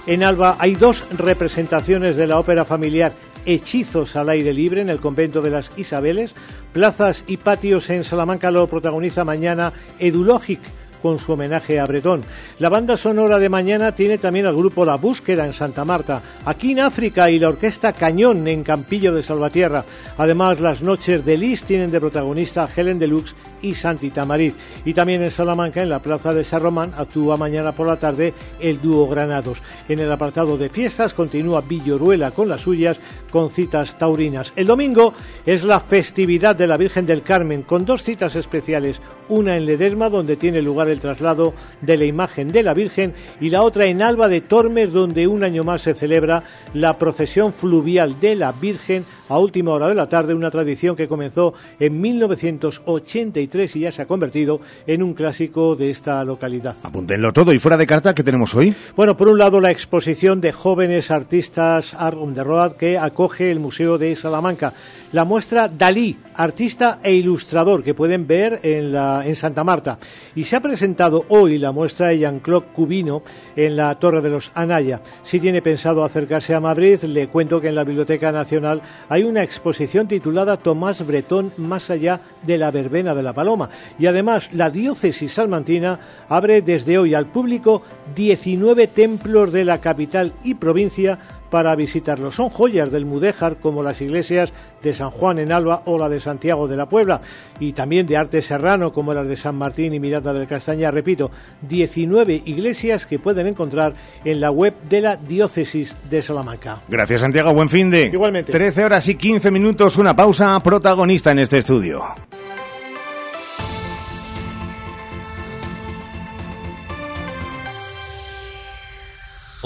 En 0.05 0.21
Alba 0.21 0.57
hay 0.59 0.75
dos 0.75 1.07
representaciones 1.17 2.17
de 2.17 2.27
la 2.27 2.37
ópera 2.37 2.65
familiar 2.65 3.13
Hechizos 3.45 4.15
al 4.15 4.29
aire 4.29 4.53
libre 4.53 4.81
en 4.81 4.89
el 4.89 4.99
convento 4.99 5.41
de 5.41 5.51
las 5.51 5.71
Isabeles. 5.77 6.35
Plazas 6.73 7.23
y 7.27 7.37
patios 7.37 7.89
en 7.89 8.03
Salamanca 8.03 8.51
lo 8.51 8.67
protagoniza 8.67 9.23
mañana 9.23 9.71
Edulogic 9.99 10.59
con 11.05 11.19
su 11.19 11.33
homenaje 11.33 11.79
a 11.79 11.85
Bretón. 11.85 12.23
La 12.57 12.67
banda 12.67 12.97
sonora 12.97 13.37
de 13.37 13.47
mañana 13.47 13.93
tiene 13.93 14.17
también 14.17 14.47
al 14.47 14.55
grupo 14.55 14.83
La 14.85 14.95
Búsqueda 14.95 15.45
en 15.45 15.53
Santa 15.53 15.85
Marta, 15.85 16.19
aquí 16.45 16.71
en 16.71 16.79
África 16.79 17.29
y 17.29 17.37
la 17.37 17.49
orquesta 17.49 17.93
Cañón 17.93 18.47
en 18.47 18.63
Campillo 18.63 19.13
de 19.13 19.21
Salvatierra. 19.21 19.85
Además, 20.17 20.59
las 20.61 20.81
noches 20.81 21.23
de 21.23 21.37
Lis 21.37 21.61
tienen 21.61 21.91
de 21.91 21.99
protagonista 21.99 22.67
Helen 22.75 22.97
Deluxe 22.97 23.35
y 23.61 23.75
Santi 23.75 24.09
Tamariz. 24.09 24.55
Y 24.83 24.95
también 24.95 25.21
en 25.21 25.29
Salamanca, 25.29 25.83
en 25.83 25.89
la 25.89 25.99
plaza 25.99 26.33
de 26.33 26.43
San 26.43 26.61
Román, 26.61 26.93
actúa 26.97 27.37
mañana 27.37 27.71
por 27.71 27.85
la 27.85 27.97
tarde 27.97 28.33
el 28.59 28.81
dúo 28.81 29.07
Granados. 29.07 29.59
En 29.87 29.99
el 29.99 30.11
apartado 30.11 30.57
de 30.57 30.69
fiestas 30.69 31.13
continúa 31.13 31.61
Villoruela 31.61 32.31
con 32.31 32.49
las 32.49 32.61
suyas, 32.61 32.97
con 33.35 33.49
citas 33.49 33.97
taurinas. 33.97 34.53
El 34.55 34.65
domingo 34.65 35.13
es 35.45 35.65
la 35.65 35.81
festividad 35.81 36.55
de 36.55 36.67
la 36.67 36.77
Virgen 36.77 37.05
del 37.05 37.21
Carmen, 37.21 37.63
con 37.63 37.83
dos 37.83 38.01
citas 38.01 38.37
especiales, 38.37 39.01
una 39.27 39.57
en 39.57 39.65
Ledesma, 39.65 40.07
donde 40.07 40.37
tiene 40.37 40.61
lugar 40.61 40.87
el 40.87 41.01
traslado 41.01 41.53
de 41.81 41.97
la 41.97 42.05
imagen 42.05 42.53
de 42.53 42.63
la 42.63 42.73
Virgen 42.73 43.13
y 43.41 43.49
la 43.49 43.63
otra 43.63 43.87
en 43.87 44.01
Alba 44.01 44.29
de 44.29 44.39
Tormes, 44.39 44.93
donde 44.93 45.27
un 45.27 45.43
año 45.43 45.65
más 45.65 45.81
se 45.81 45.95
celebra 45.95 46.43
la 46.73 46.97
procesión 46.97 47.51
fluvial 47.51 48.21
de 48.21 48.35
la 48.35 48.53
Virgen 48.53 49.05
a 49.29 49.39
última 49.39 49.71
hora 49.71 49.87
de 49.87 49.95
la 49.95 50.07
tarde, 50.07 50.33
una 50.33 50.51
tradición 50.51 50.95
que 50.95 51.07
comenzó 51.07 51.53
en 51.79 51.99
1983 51.99 53.75
y 53.75 53.79
ya 53.81 53.91
se 53.91 54.01
ha 54.01 54.05
convertido 54.05 54.61
en 54.87 55.03
un 55.03 55.13
clásico 55.13 55.75
de 55.75 55.89
esta 55.89 56.23
localidad. 56.23 56.75
Apúntenlo 56.83 57.33
todo 57.33 57.53
y 57.53 57.59
fuera 57.59 57.77
de 57.77 57.87
carta, 57.87 58.13
¿qué 58.13 58.23
tenemos 58.23 58.53
hoy? 58.55 58.73
Bueno, 58.95 59.17
por 59.17 59.27
un 59.27 59.37
lado 59.37 59.59
la 59.59 59.71
exposición 59.71 60.41
de 60.41 60.51
jóvenes 60.51 61.11
artistas 61.11 61.93
Art 61.93 62.17
on 62.19 62.33
the 62.33 62.43
Road 62.43 62.73
que 62.73 62.97
acoge 62.97 63.51
el 63.51 63.59
Museo 63.59 63.97
de 63.97 64.15
Salamanca. 64.15 64.73
La 65.11 65.23
muestra 65.23 65.69
Dalí, 65.69 66.17
artista 66.33 66.99
e 67.01 67.13
ilustrador, 67.13 67.83
que 67.83 67.93
pueden 67.93 68.27
ver 68.27 68.59
en, 68.63 68.91
la, 68.91 69.25
en 69.25 69.35
Santa 69.35 69.63
Marta. 69.63 69.97
Y 70.35 70.43
se 70.43 70.55
ha 70.55 70.61
presentado 70.61 71.25
hoy 71.29 71.57
la 71.57 71.71
muestra 71.71 72.07
de 72.07 72.19
Jean-Claude 72.19 72.67
Cubino 72.73 73.23
en 73.55 73.77
la 73.77 73.95
Torre 73.95 74.21
de 74.21 74.29
los 74.29 74.51
Anaya. 74.53 75.01
Si 75.23 75.39
tiene 75.39 75.61
pensado 75.61 76.03
acercarse 76.03 76.53
a 76.53 76.59
Madrid, 76.59 77.01
le 77.03 77.27
cuento 77.27 77.61
que 77.61 77.69
en 77.69 77.75
la 77.75 77.83
Biblioteca 77.83 78.31
Nacional 78.31 78.81
hay 79.07 79.14
una 79.23 79.43
exposición 79.43 80.07
titulada 80.07 80.57
Tomás 80.57 81.05
Bretón 81.05 81.53
más 81.57 81.89
allá 81.89 82.21
de 82.43 82.57
la 82.57 82.71
verbena 82.71 83.15
de 83.15 83.23
la 83.23 83.33
paloma. 83.33 83.69
Y 83.97 84.07
además, 84.07 84.49
la 84.53 84.69
diócesis 84.69 85.33
salmantina 85.33 85.99
abre 86.29 86.61
desde 86.61 86.97
hoy 86.97 87.13
al 87.13 87.27
público 87.27 87.83
19 88.15 88.87
templos 88.87 89.51
de 89.51 89.65
la 89.65 89.81
capital 89.81 90.33
y 90.43 90.55
provincia 90.55 91.19
para 91.49 91.75
visitarlos. 91.75 92.35
Son 92.35 92.49
joyas 92.49 92.91
del 92.91 93.05
Mudéjar 93.05 93.57
como 93.57 93.83
las 93.83 94.01
iglesias 94.01 94.51
de 94.81 94.93
San 94.93 95.11
Juan 95.11 95.39
en 95.39 95.51
Alba 95.51 95.83
o 95.85 95.97
la 95.97 96.09
de 96.09 96.19
Santiago 96.19 96.67
de 96.67 96.77
la 96.77 96.87
Puebla 96.87 97.21
y 97.59 97.73
también 97.73 98.05
de 98.05 98.17
arte 98.17 98.41
serrano 98.41 98.93
como 98.93 99.13
las 99.13 99.27
de 99.27 99.35
San 99.35 99.55
Martín 99.55 99.93
y 99.93 99.99
Miranda 99.99 100.33
del 100.33 100.47
Castaña. 100.47 100.91
Repito, 100.91 101.31
19 101.67 102.43
iglesias 102.45 103.05
que 103.05 103.19
pueden 103.19 103.47
encontrar 103.47 103.93
en 104.23 104.39
la 104.39 104.51
web 104.51 104.73
de 104.89 105.01
la 105.01 105.15
diócesis 105.15 105.95
de 106.09 106.21
Salamanca. 106.21 106.81
Gracias 106.87 107.21
Santiago, 107.21 107.53
buen 107.53 107.69
fin 107.69 107.89
de. 107.89 108.03
Igualmente. 108.03 108.51
13 108.51 108.85
horas 108.85 109.07
y 109.07 109.15
15 109.15 109.51
minutos, 109.51 109.97
una 109.97 110.15
pausa 110.15 110.59
protagonista 110.59 111.31
en 111.31 111.39
este 111.39 111.57
estudio. 111.57 112.03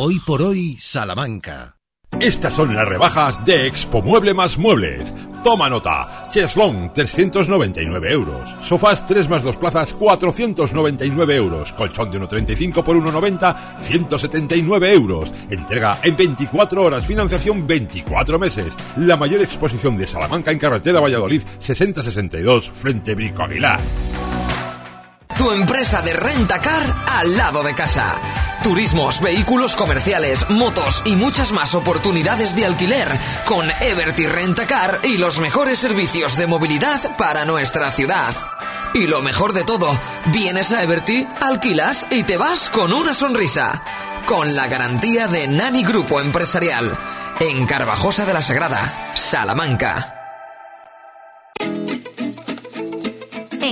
Hoy 0.01 0.17
por 0.21 0.41
hoy, 0.41 0.77
Salamanca. 0.79 1.75
Estas 2.21 2.53
son 2.53 2.73
las 2.73 2.87
rebajas 2.87 3.43
de 3.43 3.67
Expo 3.67 4.01
Mueble 4.01 4.33
más 4.33 4.57
Muebles. 4.57 5.13
Toma 5.43 5.69
nota. 5.69 6.29
Cheslong, 6.31 6.93
399 6.93 8.09
euros. 8.09 8.49
Sofás 8.61 9.05
3 9.05 9.27
más 9.27 9.43
2 9.43 9.57
plazas, 9.57 9.93
499 9.93 11.35
euros. 11.35 11.73
Colchón 11.73 12.11
de 12.11 12.21
1,35 12.21 12.81
por 12.81 12.95
1,90, 12.95 13.81
179 13.81 14.93
euros. 14.93 15.33
Entrega 15.49 15.99
en 16.01 16.15
24 16.15 16.81
horas. 16.81 17.05
Financiación 17.05 17.67
24 17.67 18.39
meses. 18.39 18.73
La 18.95 19.17
mayor 19.17 19.41
exposición 19.41 19.97
de 19.97 20.07
Salamanca 20.07 20.49
en 20.53 20.59
carretera 20.59 21.01
Valladolid, 21.01 21.41
6062, 21.59 22.69
frente 22.69 23.15
Brico 23.15 23.43
Aguilar. 23.43 23.81
Tu 25.37 25.51
empresa 25.51 26.01
de 26.01 26.13
rentacar 26.13 26.83
al 27.07 27.37
lado 27.37 27.63
de 27.63 27.73
casa. 27.73 28.15
Turismos, 28.61 29.21
vehículos 29.21 29.75
comerciales, 29.77 30.49
motos 30.49 31.01
y 31.05 31.15
muchas 31.15 31.53
más 31.53 31.75
oportunidades 31.75 32.55
de 32.55 32.65
alquiler 32.65 33.07
con 33.45 33.65
Everty 33.79 34.27
Rentacar 34.27 34.99
y 35.03 35.17
los 35.17 35.39
mejores 35.39 35.79
servicios 35.79 36.35
de 36.35 36.45
movilidad 36.45 37.15
para 37.15 37.45
nuestra 37.45 37.89
ciudad. 37.91 38.35
Y 38.93 39.07
lo 39.07 39.21
mejor 39.21 39.53
de 39.53 39.63
todo, 39.63 39.97
vienes 40.25 40.73
a 40.73 40.83
Everty, 40.83 41.25
alquilas 41.39 42.05
y 42.09 42.23
te 42.23 42.35
vas 42.37 42.69
con 42.69 42.91
una 42.91 43.13
sonrisa. 43.13 43.81
Con 44.25 44.55
la 44.55 44.67
garantía 44.67 45.27
de 45.29 45.47
Nani 45.47 45.85
Grupo 45.85 46.19
Empresarial. 46.19 46.97
En 47.39 47.65
Carvajosa 47.65 48.25
de 48.25 48.33
la 48.33 48.41
Sagrada, 48.41 48.93
Salamanca. 49.15 50.18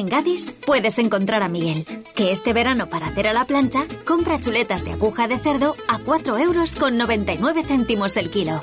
En 0.07 0.11
Gadis 0.11 0.53
puedes 0.65 0.99
encontrar 0.99 1.43
a 1.43 1.49
Miguel, 1.49 1.85
que 2.15 2.31
este 2.31 2.53
verano 2.53 2.87
para 2.87 3.07
hacer 3.07 3.27
a 3.27 3.33
la 3.33 3.43
plancha 3.43 3.83
compra 4.05 4.39
chuletas 4.39 4.85
de 4.85 4.93
aguja 4.93 5.27
de 5.27 5.37
cerdo 5.37 5.75
a 5.89 5.99
4 5.99 6.37
euros 6.37 6.75
con 6.75 6.95
99 6.95 7.65
céntimos 7.65 8.15
el 8.15 8.29
kilo. 8.29 8.61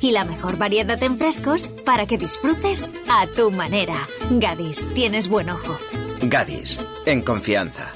Y 0.00 0.12
la 0.12 0.24
mejor 0.24 0.56
variedad 0.56 1.00
en 1.02 1.18
frescos 1.18 1.64
para 1.84 2.06
que 2.06 2.16
disfrutes 2.16 2.88
a 3.10 3.26
tu 3.26 3.50
manera. 3.50 4.08
Gadis, 4.30 4.86
tienes 4.94 5.28
buen 5.28 5.50
ojo. 5.50 5.76
Gadis, 6.22 6.80
en 7.04 7.20
confianza. 7.20 7.95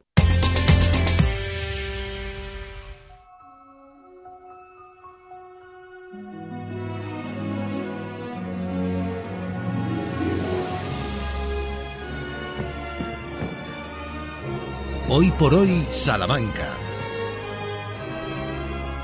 Hoy 15.13 15.29
por 15.31 15.53
hoy, 15.53 15.85
Salamanca. 15.91 16.69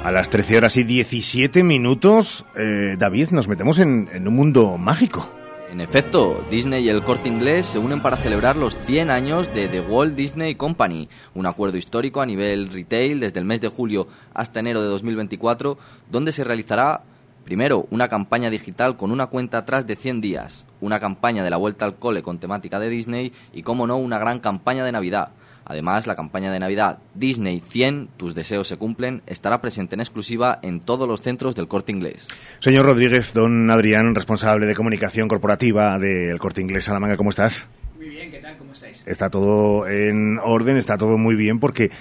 A 0.05 0.09
las 0.09 0.29
13 0.29 0.55
horas 0.55 0.77
y 0.77 0.85
17 0.85 1.63
minutos, 1.63 2.45
eh, 2.55 2.95
David, 2.97 3.31
nos 3.31 3.49
metemos 3.49 3.77
en, 3.79 4.07
en 4.13 4.25
un 4.25 4.33
mundo 4.33 4.77
mágico. 4.77 5.29
En 5.69 5.81
efecto, 5.81 6.45
Disney 6.49 6.85
y 6.85 6.89
el 6.89 7.03
Corte 7.03 7.27
Inglés 7.27 7.65
se 7.65 7.77
unen 7.77 8.01
para 8.01 8.15
celebrar 8.15 8.55
los 8.55 8.77
100 8.77 9.11
años 9.11 9.53
de 9.53 9.67
The 9.67 9.81
Walt 9.81 10.15
Disney 10.15 10.55
Company, 10.55 11.09
un 11.35 11.45
acuerdo 11.45 11.75
histórico 11.75 12.21
a 12.21 12.25
nivel 12.25 12.71
retail 12.71 13.19
desde 13.19 13.41
el 13.41 13.45
mes 13.45 13.59
de 13.59 13.67
julio 13.67 14.07
hasta 14.33 14.61
enero 14.61 14.81
de 14.81 14.87
2024, 14.87 15.77
donde 16.09 16.31
se 16.31 16.45
realizará 16.45 17.01
primero 17.43 17.85
una 17.91 18.07
campaña 18.07 18.49
digital 18.49 18.95
con 18.95 19.11
una 19.11 19.27
cuenta 19.27 19.57
atrás 19.57 19.85
de 19.85 19.97
100 19.97 20.21
días, 20.21 20.65
una 20.79 21.01
campaña 21.01 21.43
de 21.43 21.49
la 21.49 21.57
vuelta 21.57 21.83
al 21.83 21.97
cole 21.97 22.23
con 22.23 22.39
temática 22.39 22.79
de 22.79 22.87
Disney 22.87 23.33
y, 23.51 23.63
como 23.63 23.87
no, 23.87 23.97
una 23.97 24.19
gran 24.19 24.39
campaña 24.39 24.85
de 24.85 24.93
Navidad. 24.93 25.31
Además, 25.69 26.07
la 26.07 26.15
campaña 26.15 26.51
de 26.51 26.59
Navidad 26.59 26.99
Disney 27.13 27.61
100, 27.67 28.09
tus 28.15 28.33
deseos 28.33 28.69
se 28.69 28.77
cumplen, 28.77 29.21
estará 29.27 29.59
presente 29.59 29.95
en 29.95 29.99
exclusiva 29.99 30.59
en 30.61 30.79
todos 30.79 31.07
los 31.07 31.21
centros 31.21 31.55
del 31.55 31.67
Corte 31.67 31.91
Inglés. 31.91 32.27
Señor 32.59 32.85
Rodríguez, 32.85 33.33
don 33.33 33.69
Adrián, 33.69 34.15
responsable 34.15 34.65
de 34.65 34.73
comunicación 34.75 35.27
corporativa 35.27 35.99
del 35.99 36.39
Corte 36.39 36.61
Inglés 36.61 36.85
Salamanca, 36.85 37.17
¿cómo 37.17 37.31
estás? 37.31 37.67
Muy 37.97 38.07
bien, 38.07 38.31
¿qué 38.31 38.39
tal? 38.39 38.57
¿Cómo 38.57 38.71
estáis? 38.71 39.03
Está 39.05 39.29
todo 39.29 39.85
en 39.87 40.39
orden, 40.39 40.77
está 40.77 40.97
todo 40.97 41.17
muy 41.17 41.35
bien 41.35 41.59
porque 41.59 41.91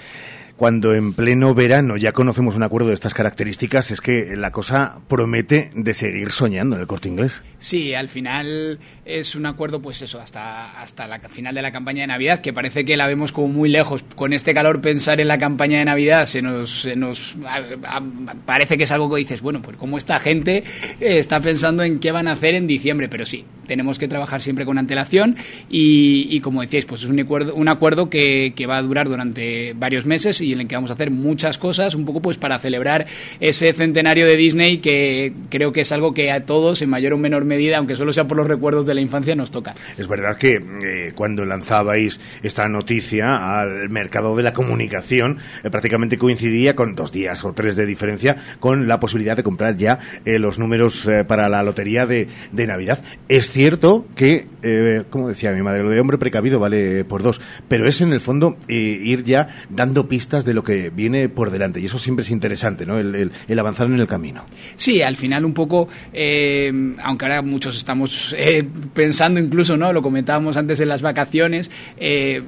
cuando 0.57 0.95
en 0.95 1.13
pleno 1.13 1.53
verano 1.53 1.97
ya 1.97 2.11
conocemos 2.11 2.55
un 2.55 2.63
acuerdo 2.63 2.89
de 2.89 2.95
estas 2.95 3.13
características, 3.13 3.91
es 3.91 4.01
que 4.01 4.35
la 4.35 4.51
cosa 4.51 4.97
promete 5.07 5.69
de 5.75 5.93
seguir 5.93 6.31
soñando 6.31 6.75
en 6.75 6.81
el 6.81 6.87
corte 6.87 7.07
inglés. 7.07 7.43
Sí, 7.59 7.93
al 7.93 8.07
final 8.07 8.79
es 9.05 9.35
un 9.35 9.45
acuerdo, 9.45 9.81
pues 9.81 10.01
eso, 10.01 10.19
hasta, 10.19 10.81
hasta 10.81 11.07
la 11.07 11.19
final 11.29 11.53
de 11.53 11.61
la 11.61 11.71
campaña 11.71 12.01
de 12.01 12.07
Navidad, 12.07 12.41
que 12.41 12.53
parece 12.53 12.85
que 12.85 12.97
la 12.97 13.05
vemos 13.07 13.31
como 13.31 13.47
muy 13.49 13.69
lejos. 13.69 14.03
Con 14.15 14.33
este 14.33 14.53
calor, 14.53 14.81
pensar 14.81 15.21
en 15.21 15.27
la 15.27 15.37
campaña 15.37 15.77
de 15.77 15.85
Navidad 15.85 16.25
se 16.25 16.41
nos, 16.41 16.81
se 16.81 16.95
nos 16.95 17.35
parece 18.45 18.77
que 18.77 18.83
es 18.83 18.91
algo 18.91 19.11
que 19.11 19.19
dices, 19.19 19.41
bueno, 19.41 19.61
pues 19.61 19.77
como 19.77 19.97
esta 19.97 20.17
gente 20.19 20.63
eh, 20.99 21.19
está 21.19 21.39
pensando 21.39 21.83
en 21.83 21.99
qué 21.99 22.11
van 22.11 22.27
a 22.27 22.31
hacer 22.31 22.55
en 22.55 22.65
diciembre, 22.65 23.09
pero 23.09 23.25
sí, 23.25 23.45
tenemos 23.67 23.99
que 23.99 24.07
trabajar 24.07 24.41
siempre 24.41 24.65
con 24.65 24.79
antelación 24.79 25.37
y, 25.69 26.39
como 26.41 26.61
decíais, 26.61 26.87
pues 26.87 27.03
es 27.03 27.09
un 27.09 27.19
acuerdo, 27.19 27.53
un 27.53 27.69
acuerdo 27.69 28.09
que, 28.09 28.53
que 28.55 28.65
va 28.65 28.77
a 28.77 28.81
durar 28.81 29.07
durante 29.07 29.73
varios 29.73 30.07
meses 30.07 30.41
en 30.53 30.61
el 30.61 30.67
que 30.67 30.75
vamos 30.75 30.91
a 30.91 30.93
hacer 30.93 31.11
muchas 31.11 31.57
cosas, 31.57 31.95
un 31.95 32.05
poco 32.05 32.21
pues 32.21 32.37
para 32.37 32.59
celebrar 32.59 33.05
ese 33.39 33.73
centenario 33.73 34.25
de 34.25 34.35
Disney 34.35 34.79
que 34.79 35.33
creo 35.49 35.71
que 35.71 35.81
es 35.81 35.91
algo 35.91 36.13
que 36.13 36.31
a 36.31 36.45
todos, 36.45 36.81
en 36.81 36.89
mayor 36.89 37.13
o 37.13 37.17
menor 37.17 37.45
medida, 37.45 37.77
aunque 37.77 37.95
solo 37.95 38.13
sea 38.13 38.25
por 38.25 38.37
los 38.37 38.47
recuerdos 38.47 38.85
de 38.85 38.93
la 38.93 39.01
infancia, 39.01 39.35
nos 39.35 39.51
toca. 39.51 39.75
Es 39.97 40.07
verdad 40.07 40.37
que 40.37 40.55
eh, 40.55 41.11
cuando 41.15 41.45
lanzabais 41.45 42.19
esta 42.43 42.67
noticia 42.67 43.59
al 43.59 43.89
mercado 43.89 44.35
de 44.35 44.43
la 44.43 44.53
comunicación, 44.53 45.37
eh, 45.63 45.69
prácticamente 45.69 46.17
coincidía 46.17 46.75
con 46.75 46.95
dos 46.95 47.11
días 47.11 47.43
o 47.43 47.53
tres 47.53 47.75
de 47.75 47.85
diferencia 47.85 48.37
con 48.59 48.87
la 48.87 48.99
posibilidad 48.99 49.35
de 49.35 49.43
comprar 49.43 49.77
ya 49.77 49.99
eh, 50.25 50.39
los 50.39 50.59
números 50.59 51.07
para 51.27 51.49
la 51.49 51.63
lotería 51.63 52.05
de, 52.05 52.27
de 52.51 52.67
Navidad. 52.67 53.03
Es 53.27 53.49
cierto 53.49 54.05
que, 54.15 54.47
como 55.09 55.29
decía 55.29 55.51
mi 55.51 55.61
madre, 55.61 55.83
lo 55.83 55.89
de 55.89 55.99
hombre 55.99 56.17
precavido 56.17 56.59
vale 56.59 57.05
por 57.05 57.23
dos, 57.23 57.41
pero 57.67 57.87
es 57.87 58.01
en 58.01 58.13
el 58.13 58.19
fondo 58.19 58.57
ir 58.67 59.23
ya 59.23 59.47
dando 59.69 60.07
pistas 60.07 60.36
de 60.45 60.53
lo 60.53 60.63
que 60.63 60.89
viene 60.89 61.29
por 61.29 61.51
delante. 61.51 61.79
Y 61.79 61.85
eso 61.85 61.99
siempre 61.99 62.23
es 62.23 62.31
interesante, 62.31 62.85
¿no? 62.85 62.99
El, 62.99 63.31
el, 63.47 63.59
avanzar 63.59 63.87
en 63.87 63.99
el 63.99 64.07
camino. 64.07 64.45
Sí, 64.75 65.01
al 65.01 65.15
final 65.15 65.45
un 65.45 65.53
poco, 65.53 65.87
eh, 66.13 66.71
aunque 67.03 67.25
ahora 67.25 67.41
muchos 67.41 67.77
estamos 67.77 68.35
eh, 68.37 68.67
pensando 68.93 69.39
incluso, 69.39 69.77
¿no? 69.77 69.93
Lo 69.93 70.01
comentábamos 70.01 70.57
antes 70.57 70.79
en 70.79 70.89
las 70.89 71.01
vacaciones, 71.01 71.71
eh, 71.97 72.41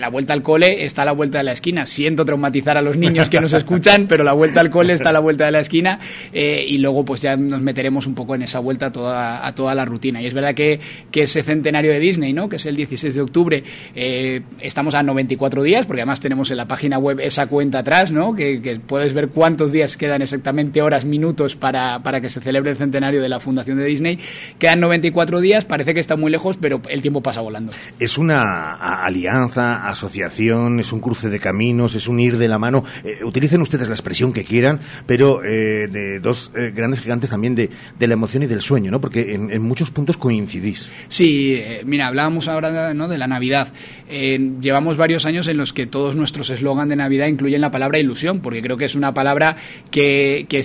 la 0.00 0.08
vuelta 0.08 0.32
al 0.32 0.42
cole 0.42 0.84
está 0.84 1.02
a 1.02 1.04
la 1.04 1.12
vuelta 1.12 1.38
de 1.38 1.44
la 1.44 1.52
esquina. 1.52 1.86
Siento 1.86 2.24
traumatizar 2.24 2.76
a 2.76 2.80
los 2.80 2.96
niños 2.96 3.28
que 3.28 3.40
nos 3.40 3.52
escuchan, 3.52 4.06
pero 4.08 4.24
la 4.24 4.32
vuelta 4.32 4.60
al 4.60 4.70
cole 4.70 4.94
está 4.94 5.10
a 5.10 5.12
la 5.12 5.20
vuelta 5.20 5.44
de 5.44 5.52
la 5.52 5.60
esquina 5.60 6.00
eh, 6.32 6.64
y 6.66 6.78
luego 6.78 7.04
pues 7.04 7.20
ya 7.20 7.36
nos 7.36 7.60
meteremos 7.60 8.06
un 8.06 8.14
poco 8.14 8.34
en 8.34 8.42
esa 8.42 8.58
vuelta 8.58 8.90
toda, 8.90 9.46
a 9.46 9.54
toda 9.54 9.74
la 9.74 9.84
rutina. 9.84 10.20
Y 10.22 10.26
es 10.26 10.34
verdad 10.34 10.54
que, 10.54 10.80
que 11.10 11.22
ese 11.22 11.42
centenario 11.42 11.92
de 11.92 12.00
Disney, 12.00 12.32
¿no? 12.32 12.48
que 12.48 12.56
es 12.56 12.66
el 12.66 12.76
16 12.76 13.14
de 13.14 13.20
octubre, 13.20 13.62
eh, 13.94 14.42
estamos 14.60 14.94
a 14.94 15.02
94 15.02 15.62
días, 15.62 15.86
porque 15.86 16.00
además 16.00 16.20
tenemos 16.20 16.50
en 16.50 16.56
la 16.56 16.66
página 16.66 16.98
web 16.98 17.20
esa 17.20 17.46
cuenta 17.46 17.80
atrás, 17.80 18.10
¿no? 18.10 18.34
que, 18.34 18.62
que 18.62 18.80
puedes 18.80 19.12
ver 19.12 19.28
cuántos 19.28 19.72
días 19.72 19.96
quedan 19.96 20.22
exactamente, 20.22 20.82
horas, 20.82 21.04
minutos 21.04 21.56
para, 21.56 22.02
para 22.02 22.20
que 22.20 22.28
se 22.28 22.40
celebre 22.40 22.70
el 22.70 22.76
centenario 22.76 23.20
de 23.20 23.28
la 23.28 23.40
fundación 23.40 23.78
de 23.78 23.84
Disney. 23.84 24.18
Quedan 24.58 24.80
94 24.80 25.40
días, 25.40 25.64
parece 25.64 25.94
que 25.94 26.00
está 26.00 26.16
muy 26.16 26.30
lejos, 26.30 26.56
pero 26.60 26.80
el 26.88 27.02
tiempo 27.02 27.22
pasa 27.22 27.40
volando. 27.40 27.72
Es 27.98 28.16
una 28.18 28.74
alianza 29.04 29.89
asociación, 29.90 30.80
es 30.80 30.92
un 30.92 31.00
cruce 31.00 31.28
de 31.28 31.40
caminos, 31.40 31.94
es 31.94 32.08
un 32.08 32.20
ir 32.20 32.36
de 32.36 32.48
la 32.48 32.58
mano. 32.58 32.84
Eh, 33.04 33.24
utilicen 33.24 33.60
ustedes 33.60 33.88
la 33.88 33.94
expresión 33.94 34.32
que 34.32 34.44
quieran, 34.44 34.80
pero 35.06 35.44
eh, 35.44 35.88
de 35.88 36.20
dos 36.20 36.50
eh, 36.56 36.72
grandes 36.74 37.00
gigantes 37.00 37.30
también 37.30 37.54
de, 37.54 37.70
de, 37.98 38.06
la 38.06 38.14
emoción 38.14 38.42
y 38.42 38.46
del 38.46 38.60
sueño, 38.60 38.90
¿no? 38.90 39.00
Porque 39.00 39.34
en, 39.34 39.62
muchos 39.62 39.90
puntos 39.90 40.16
coincidís. 40.16 40.90
Sí, 41.08 41.62
mira, 41.84 42.06
hablábamos 42.06 42.48
ahora 42.48 42.94
¿no? 42.94 43.08
de 43.08 43.18
la 43.18 43.26
Navidad. 43.26 43.72
llevamos 44.08 44.96
varios 44.96 45.26
años 45.26 45.48
en 45.48 45.56
los 45.56 45.72
que 45.72 45.86
todos 45.86 46.16
nuestros 46.16 46.50
eslogan 46.50 46.88
de 46.88 46.96
Navidad 46.96 47.26
incluyen 47.26 47.60
la 47.60 47.70
palabra 47.70 48.00
ilusión, 48.00 48.40
porque 48.40 48.62
creo 48.62 48.76
que 48.76 48.86
es 48.86 48.94
una 48.94 49.14
palabra 49.14 49.56
que, 49.90 50.46
que 50.48 50.64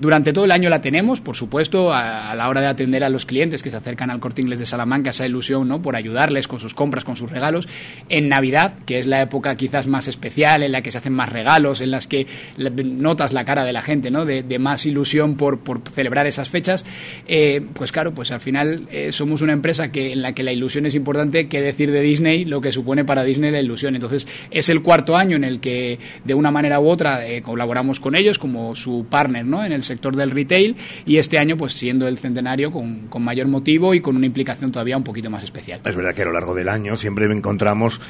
durante 0.00 0.32
todo 0.32 0.44
el 0.44 0.52
año 0.52 0.70
la 0.70 0.80
tenemos, 0.80 1.20
por 1.20 1.36
supuesto, 1.36 1.92
a, 1.92 2.30
a, 2.30 2.36
la 2.36 2.48
hora 2.48 2.60
de 2.60 2.68
atender 2.68 3.04
a 3.04 3.08
los 3.08 3.26
clientes 3.26 3.62
que 3.62 3.70
se 3.70 3.76
acercan 3.76 4.10
al 4.10 4.20
corte 4.20 4.40
inglés 4.40 4.58
de 4.58 4.66
Salamanca, 4.66 5.10
esa 5.10 5.26
ilusión, 5.26 5.68
¿no? 5.68 5.82
Por 5.82 5.96
ayudarles 5.96 6.48
con 6.48 6.60
sus 6.60 6.74
compras, 6.74 7.04
con 7.04 7.16
sus 7.16 7.30
regalos. 7.30 7.68
En 8.08 8.28
Navidad 8.28 8.57
que 8.86 8.98
es 8.98 9.06
la 9.06 9.22
época 9.22 9.56
quizás 9.56 9.86
más 9.86 10.08
especial, 10.08 10.62
en 10.62 10.72
la 10.72 10.82
que 10.82 10.90
se 10.90 10.98
hacen 10.98 11.12
más 11.12 11.30
regalos, 11.30 11.80
en 11.80 11.90
las 11.90 12.06
que 12.06 12.26
notas 12.56 13.32
la 13.32 13.44
cara 13.44 13.64
de 13.64 13.72
la 13.72 13.82
gente, 13.82 14.10
¿no? 14.10 14.24
De, 14.24 14.58
más 14.58 14.86
ilusión 14.86 15.36
por, 15.36 15.60
celebrar 15.94 16.26
esas 16.26 16.50
fechas, 16.50 16.84
eh, 17.28 17.64
pues 17.74 17.92
claro, 17.92 18.12
pues 18.12 18.32
al 18.32 18.40
final 18.40 18.88
eh, 18.90 19.12
somos 19.12 19.40
una 19.40 19.52
empresa 19.52 19.92
que, 19.92 20.12
en 20.12 20.22
la 20.22 20.32
que 20.32 20.42
la 20.42 20.52
ilusión 20.52 20.84
es 20.86 20.96
importante, 20.96 21.46
que 21.46 21.62
decir 21.62 21.92
de 21.92 22.00
Disney 22.00 22.44
lo 22.44 22.60
que 22.60 22.72
supone 22.72 23.04
para 23.04 23.22
Disney 23.22 23.52
la 23.52 23.60
ilusión. 23.60 23.94
Entonces, 23.94 24.26
es 24.50 24.68
el 24.68 24.82
cuarto 24.82 25.16
año 25.16 25.36
en 25.36 25.44
el 25.44 25.60
que 25.60 25.98
de 26.24 26.34
una 26.34 26.50
manera 26.50 26.80
u 26.80 26.88
otra 26.88 27.24
eh, 27.26 27.42
colaboramos 27.42 28.00
con 28.00 28.16
ellos 28.16 28.38
como 28.38 28.74
su 28.74 29.06
partner, 29.08 29.46
¿no? 29.46 29.64
En 29.64 29.72
el 29.72 29.84
sector 29.84 30.16
del 30.16 30.30
retail 30.30 30.76
y 31.06 31.18
este 31.18 31.38
año, 31.38 31.56
pues 31.56 31.74
siendo 31.74 32.08
el 32.08 32.18
centenario 32.18 32.72
con, 32.72 33.06
con 33.08 33.22
mayor 33.22 33.46
motivo 33.46 33.94
y 33.94 34.00
con 34.00 34.16
una 34.16 34.26
implicación 34.26 34.72
todavía 34.72 34.96
un 34.96 35.04
poquito 35.04 35.30
más 35.30 35.44
especial. 35.44 35.80
Es 35.84 35.94
verdad 35.94 36.14
que 36.14 36.22
a 36.22 36.26
lo 36.26 36.32
largo 36.32 36.54
del 36.54 36.68
año 36.68 36.96
siempre 36.96 37.26
encontramos 37.26 38.00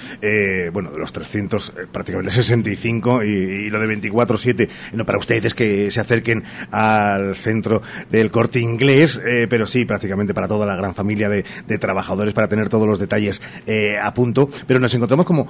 bueno, 0.72 0.90
de 0.90 0.98
los 0.98 1.12
300, 1.12 1.68
eh, 1.68 1.86
prácticamente 1.90 2.32
65 2.32 3.24
y, 3.24 3.28
y 3.28 3.70
lo 3.70 3.78
de 3.80 4.00
24-7, 4.00 4.68
no 4.92 5.04
para 5.04 5.18
ustedes 5.18 5.54
que 5.54 5.90
se 5.90 6.00
acerquen 6.00 6.44
al 6.70 7.34
centro 7.34 7.82
del 8.10 8.30
corte 8.30 8.60
inglés, 8.60 9.20
eh, 9.24 9.46
pero 9.48 9.66
sí, 9.66 9.84
prácticamente 9.84 10.34
para 10.34 10.48
toda 10.48 10.66
la 10.66 10.76
gran 10.76 10.94
familia 10.94 11.28
de, 11.28 11.44
trabajadores 11.78 12.34
para 12.34 12.48
tener 12.48 12.68
todos 12.68 12.88
los 12.88 12.98
detalles 12.98 13.40
eh, 13.66 13.98
a 14.02 14.12
punto. 14.12 14.50
Pero 14.66 14.80
nos 14.80 14.92
encontramos 14.94 15.26
como 15.26 15.46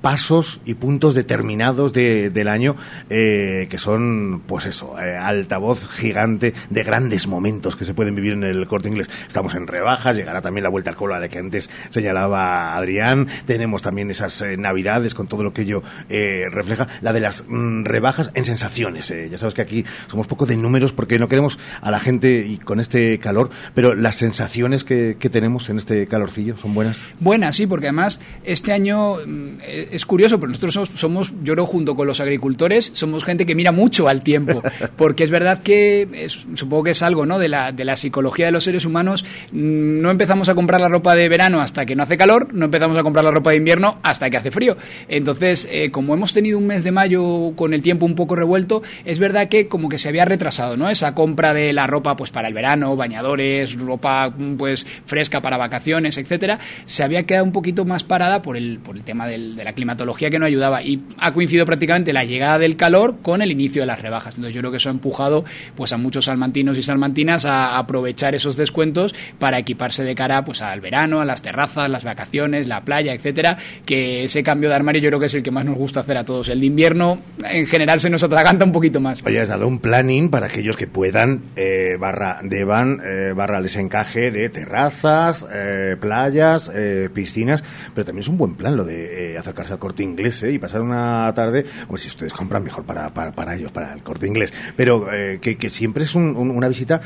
pasos 0.00 0.60
y 0.64 0.74
puntos 0.74 1.14
determinados 1.14 1.92
del 1.92 2.48
año 2.48 2.76
que 3.08 3.76
son, 3.78 4.42
pues 4.46 4.66
eso, 4.66 4.96
altavoz 4.96 5.88
gigante 5.88 6.54
de 6.70 6.82
grandes 6.82 7.26
momentos 7.26 7.76
que 7.76 7.84
se 7.84 7.94
pueden 7.94 8.14
vivir 8.14 8.32
en 8.32 8.44
el 8.44 8.66
corte 8.66 8.88
inglés. 8.88 9.08
Estamos 9.26 9.54
en 9.54 9.66
rebajas, 9.66 10.16
llegará 10.16 10.40
también 10.40 10.64
la 10.64 10.70
vuelta 10.70 10.90
al 10.90 10.96
colo 10.96 11.14
a 11.14 11.20
la 11.20 11.28
que 11.28 11.38
antes 11.38 11.70
señalaba 11.90 12.76
Adrián. 12.76 13.28
Tenemos 13.46 13.82
también 13.82 14.10
esas 14.20 14.44
navidades, 14.58 15.14
con 15.14 15.26
todo 15.26 15.42
lo 15.42 15.52
que 15.52 15.62
ello 15.62 15.82
eh, 16.08 16.44
refleja, 16.50 16.86
la 17.00 17.12
de 17.12 17.20
las 17.20 17.44
mm, 17.46 17.84
rebajas 17.84 18.30
en 18.34 18.44
sensaciones. 18.44 19.10
Eh. 19.10 19.28
Ya 19.30 19.38
sabes 19.38 19.54
que 19.54 19.62
aquí 19.62 19.84
somos 20.10 20.26
poco 20.26 20.46
de 20.46 20.56
números 20.56 20.92
porque 20.92 21.18
no 21.18 21.28
queremos 21.28 21.58
a 21.80 21.90
la 21.90 22.00
gente 22.00 22.46
y 22.46 22.58
con 22.58 22.80
este 22.80 23.18
calor, 23.18 23.50
pero 23.74 23.94
las 23.94 24.16
sensaciones 24.16 24.84
que, 24.84 25.16
tenemos 25.26 25.68
en 25.70 25.78
este 25.78 26.06
calorcillo 26.06 26.56
son 26.56 26.72
buenas. 26.72 27.08
Buenas, 27.18 27.56
sí, 27.56 27.66
porque 27.66 27.88
además 27.88 28.20
este 28.44 28.72
año 28.72 29.16
mm, 29.16 29.56
es 29.64 30.06
curioso, 30.06 30.38
pero 30.38 30.52
nosotros 30.52 30.88
somos, 30.94 31.34
yo 31.42 31.54
creo, 31.54 31.66
junto 31.66 31.96
con 31.96 32.06
los 32.06 32.20
agricultores, 32.20 32.90
somos 32.94 33.24
gente 33.24 33.44
que 33.44 33.56
mira 33.56 33.72
mucho 33.72 34.08
al 34.08 34.22
tiempo, 34.22 34.62
porque 34.96 35.24
es 35.24 35.30
verdad 35.30 35.62
que 35.62 36.28
supongo 36.54 36.84
que 36.84 36.90
es 36.90 37.02
algo 37.02 37.26
¿no? 37.26 37.40
de, 37.40 37.48
la, 37.48 37.72
de 37.72 37.84
la 37.84 37.96
psicología 37.96 38.46
de 38.46 38.52
los 38.52 38.62
seres 38.62 38.84
humanos. 38.84 39.24
Mm, 39.50 40.00
no 40.00 40.10
empezamos 40.12 40.48
a 40.48 40.54
comprar 40.54 40.80
la 40.80 40.88
ropa 40.88 41.16
de 41.16 41.28
verano 41.28 41.60
hasta 41.60 41.84
que 41.84 41.96
no 41.96 42.04
hace 42.04 42.16
calor, 42.16 42.54
no 42.54 42.66
empezamos 42.66 42.96
a 42.96 43.02
comprar 43.02 43.24
la 43.24 43.32
ropa 43.32 43.50
de 43.50 43.56
invierno 43.56 43.98
hasta 44.10 44.30
que 44.30 44.36
hace 44.36 44.50
frío. 44.50 44.76
Entonces, 45.08 45.68
eh, 45.70 45.90
como 45.90 46.14
hemos 46.14 46.32
tenido 46.32 46.58
un 46.58 46.66
mes 46.66 46.84
de 46.84 46.92
mayo 46.92 47.52
con 47.56 47.74
el 47.74 47.82
tiempo 47.82 48.06
un 48.06 48.14
poco 48.14 48.36
revuelto, 48.36 48.82
es 49.04 49.18
verdad 49.18 49.48
que 49.48 49.68
como 49.68 49.88
que 49.88 49.98
se 49.98 50.08
había 50.08 50.24
retrasado, 50.24 50.76
¿no? 50.76 50.88
Esa 50.88 51.14
compra 51.14 51.52
de 51.52 51.72
la 51.72 51.86
ropa 51.86 52.16
pues 52.16 52.30
para 52.30 52.48
el 52.48 52.54
verano, 52.54 52.96
bañadores, 52.96 53.74
ropa 53.74 54.32
pues 54.56 54.86
fresca 55.06 55.40
para 55.40 55.56
vacaciones, 55.56 56.18
etcétera, 56.18 56.58
se 56.84 57.02
había 57.02 57.24
quedado 57.24 57.44
un 57.44 57.52
poquito 57.52 57.84
más 57.84 58.04
parada 58.04 58.42
por 58.42 58.56
el, 58.56 58.78
por 58.78 58.96
el 58.96 59.02
tema 59.02 59.26
de 59.26 59.38
la 59.38 59.72
climatología 59.72 60.30
que 60.30 60.38
no 60.38 60.46
ayudaba 60.46 60.82
y 60.82 61.02
ha 61.18 61.32
coincidido 61.32 61.66
prácticamente 61.66 62.12
la 62.12 62.24
llegada 62.24 62.58
del 62.58 62.76
calor 62.76 63.16
con 63.22 63.42
el 63.42 63.50
inicio 63.50 63.82
de 63.82 63.86
las 63.86 64.00
rebajas. 64.00 64.34
Entonces, 64.36 64.54
yo 64.54 64.60
creo 64.60 64.70
que 64.70 64.76
eso 64.76 64.88
ha 64.88 64.92
empujado 64.92 65.44
pues 65.74 65.92
a 65.92 65.96
muchos 65.96 66.26
salmantinos 66.26 66.78
y 66.78 66.82
salmantinas 66.82 67.44
a 67.44 67.78
aprovechar 67.78 68.34
esos 68.34 68.56
descuentos 68.56 69.14
para 69.38 69.58
equiparse 69.58 70.04
de 70.04 70.14
cara 70.14 70.44
pues 70.44 70.62
al 70.62 70.80
verano, 70.80 71.20
a 71.20 71.24
las 71.24 71.42
terrazas, 71.42 71.90
las 71.90 72.04
vacaciones, 72.04 72.68
la 72.68 72.82
playa, 72.82 73.12
etcétera, 73.12 73.58
que 73.84 73.95
ese 74.24 74.42
cambio 74.42 74.68
de 74.68 74.74
armario 74.74 75.00
yo 75.00 75.08
creo 75.08 75.20
que 75.20 75.26
es 75.26 75.34
el 75.34 75.42
que 75.42 75.50
más 75.50 75.64
nos 75.64 75.76
gusta 75.76 76.00
hacer 76.00 76.16
a 76.18 76.24
todos. 76.24 76.48
El 76.48 76.60
de 76.60 76.66
invierno, 76.66 77.20
en 77.48 77.66
general, 77.66 78.00
se 78.00 78.10
nos 78.10 78.22
atraganta 78.22 78.64
un 78.64 78.72
poquito 78.72 79.00
más. 79.00 79.22
Oye, 79.24 79.40
has 79.40 79.48
dado 79.48 79.68
un 79.68 79.78
planning 79.78 80.30
para 80.30 80.46
aquellos 80.46 80.76
que 80.76 80.86
puedan, 80.86 81.42
eh, 81.56 81.96
barra 81.98 82.40
deban, 82.42 83.00
eh, 83.04 83.32
barra 83.34 83.60
les 83.60 83.76
encaje 83.76 84.30
de 84.30 84.48
terrazas, 84.48 85.46
eh, 85.52 85.96
playas, 86.00 86.70
eh, 86.74 87.08
piscinas, 87.12 87.62
pero 87.94 88.04
también 88.04 88.22
es 88.22 88.28
un 88.28 88.38
buen 88.38 88.54
plan 88.54 88.76
lo 88.76 88.84
de 88.84 89.32
eh, 89.34 89.38
acercarse 89.38 89.72
al 89.72 89.78
corte 89.78 90.02
inglés 90.02 90.44
y 90.48 90.58
pasar 90.58 90.82
una 90.82 91.32
tarde, 91.34 91.64
hombre, 91.82 92.02
si 92.02 92.08
ustedes 92.08 92.32
compran 92.32 92.62
mejor 92.62 92.84
para, 92.84 93.12
para, 93.12 93.54
ellos, 93.54 93.72
para 93.72 93.92
el 93.92 94.02
corte 94.02 94.26
inglés, 94.26 94.52
pero 94.76 95.06
que, 95.40 95.70
siempre 95.70 96.04
es 96.04 96.14
un, 96.14 96.36
una 96.36 96.68
visita 96.68 97.00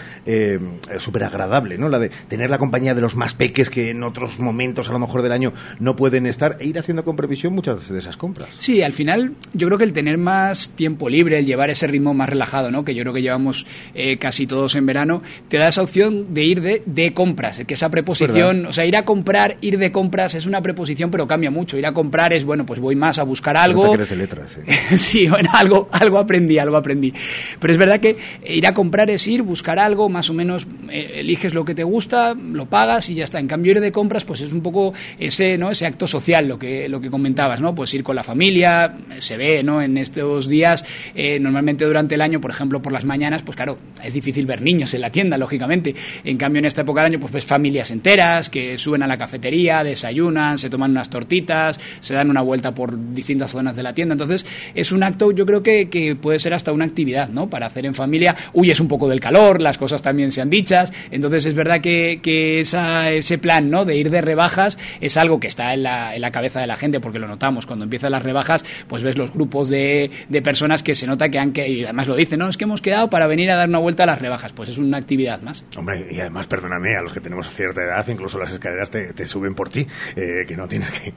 súper 0.99 1.25
agradable, 1.25 1.79
¿no? 1.79 1.89
La 1.89 1.99
de 1.99 2.11
tener 2.29 2.51
la 2.51 2.59
compañía 2.59 2.95
de 2.95 3.01
los 3.01 3.17
más 3.17 3.35
peques 3.35 3.71
que 3.71 3.91
en 3.91 4.03
otros 4.03 4.39
momentos, 4.39 4.89
a 4.89 4.93
lo 4.93 4.99
mejor 4.99 5.23
del 5.23 5.33
año, 5.33 5.53
no 5.79 5.97
pueden 5.97 6.27
estar 6.27 6.57
e 6.61 6.67
ir 6.67 6.79
haciendo 6.81 7.05
con 7.05 7.17
previsión 7.17 7.53
muchas 7.53 7.89
de 7.89 7.99
esas 7.99 8.17
compras. 8.17 8.49
Sí, 8.59 8.83
al 8.83 8.93
final 8.93 9.35
yo 9.53 9.69
creo 9.69 9.79
que 9.79 9.85
el 9.85 9.93
tener 9.93 10.19
más 10.19 10.71
tiempo 10.71 11.09
libre, 11.09 11.39
el 11.39 11.47
llevar 11.47 11.71
ese 11.71 11.87
ritmo 11.87 12.15
más 12.15 12.29
relajado, 12.29 12.71
¿no? 12.71 12.85
que 12.85 12.95
yo 12.95 13.03
creo 13.03 13.15
que 13.15 13.23
llevamos 13.23 13.67
eh, 13.95 14.17
casi 14.19 14.47
todos 14.47 14.75
en 14.75 14.87
verano, 14.87 15.23
te 15.49 15.59
da 15.59 15.69
esa 15.69 15.83
opción 15.83 16.35
de 16.35 16.45
ir 16.45 16.61
de, 16.61 16.83
de 16.87 17.13
compras, 17.13 17.63
que 17.67 17.75
esa 17.75 17.89
preposición, 17.89 18.67
o 18.67 18.73
sea, 18.73 18.85
ir 18.87 18.97
a 18.97 19.05
comprar, 19.05 19.57
ir 19.61 19.79
de 19.79 19.93
compras 19.93 20.35
es 20.35 20.47
una 20.47 20.63
preposición, 20.63 21.11
pero 21.11 21.27
cambia 21.27 21.51
mucho. 21.51 21.77
Ir 21.77 21.87
a 21.87 21.93
comprar 21.93 22.33
es, 22.33 22.45
bueno, 22.45 22.67
pues 22.67 22.81
voy 22.81 22.97
más 22.97 23.19
a 23.19 23.23
buscar 23.23 23.57
algo. 23.57 23.93
Que 23.97 24.05
de 24.05 24.17
letras, 24.17 24.59
¿eh? 24.59 24.97
sí, 24.97 25.29
bueno, 25.29 25.51
algo, 25.53 25.89
algo 25.93 26.19
aprendí, 26.19 26.59
algo 26.59 26.77
aprendí. 26.77 27.13
Pero 27.59 27.73
es 27.73 27.79
verdad 27.79 28.01
que 28.01 28.17
ir 28.47 28.67
a 28.67 28.75
comprar 28.75 29.11
es 29.11 29.27
ir, 29.27 29.43
buscar 29.43 29.79
algo, 29.79 30.09
más 30.09 30.31
o 30.31 30.35
menos 30.35 30.67
eh, 30.91 31.13
eliges 31.17 31.55
lo 31.55 31.65
que 31.65 31.75
te 31.75 31.85
gusta, 31.85 32.35
lo 32.35 32.67
pagas 32.67 33.09
y 33.11 33.15
ya 33.15 33.25
está. 33.25 33.39
En 33.39 33.49
cambio, 33.49 33.73
ir 33.73 33.81
de 33.81 33.93
compras, 33.93 34.25
pues 34.25 34.41
es 34.41 34.53
un 34.53 34.63
poco 34.63 34.93
ese, 35.19 35.57
¿no? 35.59 35.71
ese 35.71 35.87
acto 35.87 36.07
social, 36.07 36.49
lo 36.49 36.59
que, 36.59 36.70
lo 36.89 37.01
que 37.01 37.11
comentabas, 37.11 37.61
¿no? 37.61 37.75
Pues 37.75 37.93
ir 37.95 38.03
con 38.03 38.17
la 38.17 38.23
familia, 38.23 38.95
se 39.19 39.37
ve, 39.37 39.63
¿no? 39.63 39.83
En 39.83 39.97
estos 39.97 40.49
días, 40.49 40.85
eh, 41.15 41.39
normalmente 41.41 41.85
durante 41.85 42.15
el 42.15 42.21
año, 42.21 42.41
por 42.41 42.51
ejemplo, 42.51 42.81
por 42.83 42.93
las 42.93 43.05
mañanas, 43.05 43.43
pues 43.43 43.57
claro, 43.57 43.79
es 44.03 44.15
difícil 44.15 44.47
ver 44.47 44.63
niños 44.63 44.95
en 44.95 45.01
la 45.01 45.11
tienda, 45.11 45.39
lógicamente. 45.39 45.95
En 46.25 46.37
cambio, 46.37 46.61
en 46.61 46.67
esta 46.67 46.83
época 46.83 47.03
del 47.03 47.13
año, 47.13 47.21
pues, 47.21 47.33
pues 47.33 47.45
familias 47.45 47.91
enteras 47.91 48.49
que 48.51 48.79
suben 48.79 49.03
a 49.03 49.07
la 49.07 49.19
cafetería, 49.19 49.85
desayunan, 49.85 50.59
se 50.59 50.71
toman 50.71 50.91
unas 50.93 51.11
tortitas, 51.11 51.81
se 52.01 52.15
dan 52.15 52.31
una 52.31 52.43
vuelta 52.43 52.75
por 52.75 53.15
distintas 53.15 53.51
zonas 53.51 53.77
de 53.77 53.83
la 53.83 53.95
tienda. 53.95 54.15
Entonces, 54.15 54.47
es 54.75 54.93
un 54.93 55.03
acto, 55.03 55.33
yo 55.33 55.47
creo 55.47 55.63
que, 55.63 55.89
que 55.89 56.17
puede 56.17 56.39
ser 56.39 56.55
hasta 56.55 56.73
una 56.73 56.85
actividad, 56.85 57.29
¿no? 57.29 57.49
Para 57.49 57.67
hacer 57.67 57.87
en 57.87 57.95
familia, 57.95 58.37
huyes 58.53 58.81
un 58.81 58.89
poco 58.89 59.09
del 59.09 59.21
calor, 59.21 59.61
las 59.61 59.79
cosas 59.79 60.03
también 60.03 60.33
sean 60.33 60.51
dichas. 60.51 60.93
Entonces, 61.11 61.47
es 61.47 61.55
verdad 61.55 61.81
que, 61.81 62.21
que 62.23 62.61
ese 62.61 63.39
plan, 63.39 63.71
¿no? 63.71 63.85
De 63.85 63.97
ir 63.97 64.11
de 64.11 64.21
rebajas 64.21 64.79
es 65.01 65.17
algo 65.17 65.41
que 65.41 65.49
está 65.49 65.75
en 65.75 65.83
la, 65.83 66.15
en 66.15 66.21
la 66.21 66.31
cabeza 66.31 66.60
de 66.61 66.67
la 66.67 66.77
gente, 66.77 67.01
porque 67.01 67.19
lo 67.19 67.29
notamos, 67.29 67.67
cuando 67.67 67.85
empiezan 67.85 68.13
las 68.13 68.23
rebajas, 68.23 68.65
pues 68.89 69.03
ves 69.03 69.17
los 69.19 69.33
grupos 69.33 69.69
de, 69.69 70.11
de 70.29 70.43
personas 70.43 70.83
que 70.83 70.95
se 70.95 71.07
nota 71.07 71.29
que 71.29 71.39
han, 71.39 71.53
que, 71.53 71.69
y 71.69 71.85
además 71.85 72.09
lo 72.09 72.17
dicen, 72.17 72.39
no, 72.39 72.49
es 72.49 72.57
que 72.57 72.65
hemos 72.65 72.81
quedado 72.81 73.11
para 73.11 73.27
venir 73.27 73.51
a 73.51 73.57
dar 73.57 73.69
una 73.69 73.79
vuelta 73.79 74.05
a 74.05 74.07
las 74.07 74.21
rebajas, 74.21 74.53
pues 74.53 74.69
es 74.69 74.79
una 74.79 74.97
actividad 74.99 75.41
más. 75.43 75.65
Hombre, 75.77 76.07
y 76.11 76.21
además, 76.21 76.47
perdóname, 76.47 76.97
a 76.97 77.03
los 77.03 77.13
que 77.13 77.21
tenemos 77.21 77.49
cierta 77.53 77.83
edad, 77.83 78.07
incluso 78.09 78.39
las 78.39 78.53
escaleras 78.53 78.91
te, 78.91 79.13
te 79.13 79.27
suben 79.27 79.55
por 79.55 79.71
ti, 79.71 79.87
eh, 80.17 80.45
que 80.47 80.57
no 80.57 80.67
tienes 80.69 80.91
que, 80.91 81.13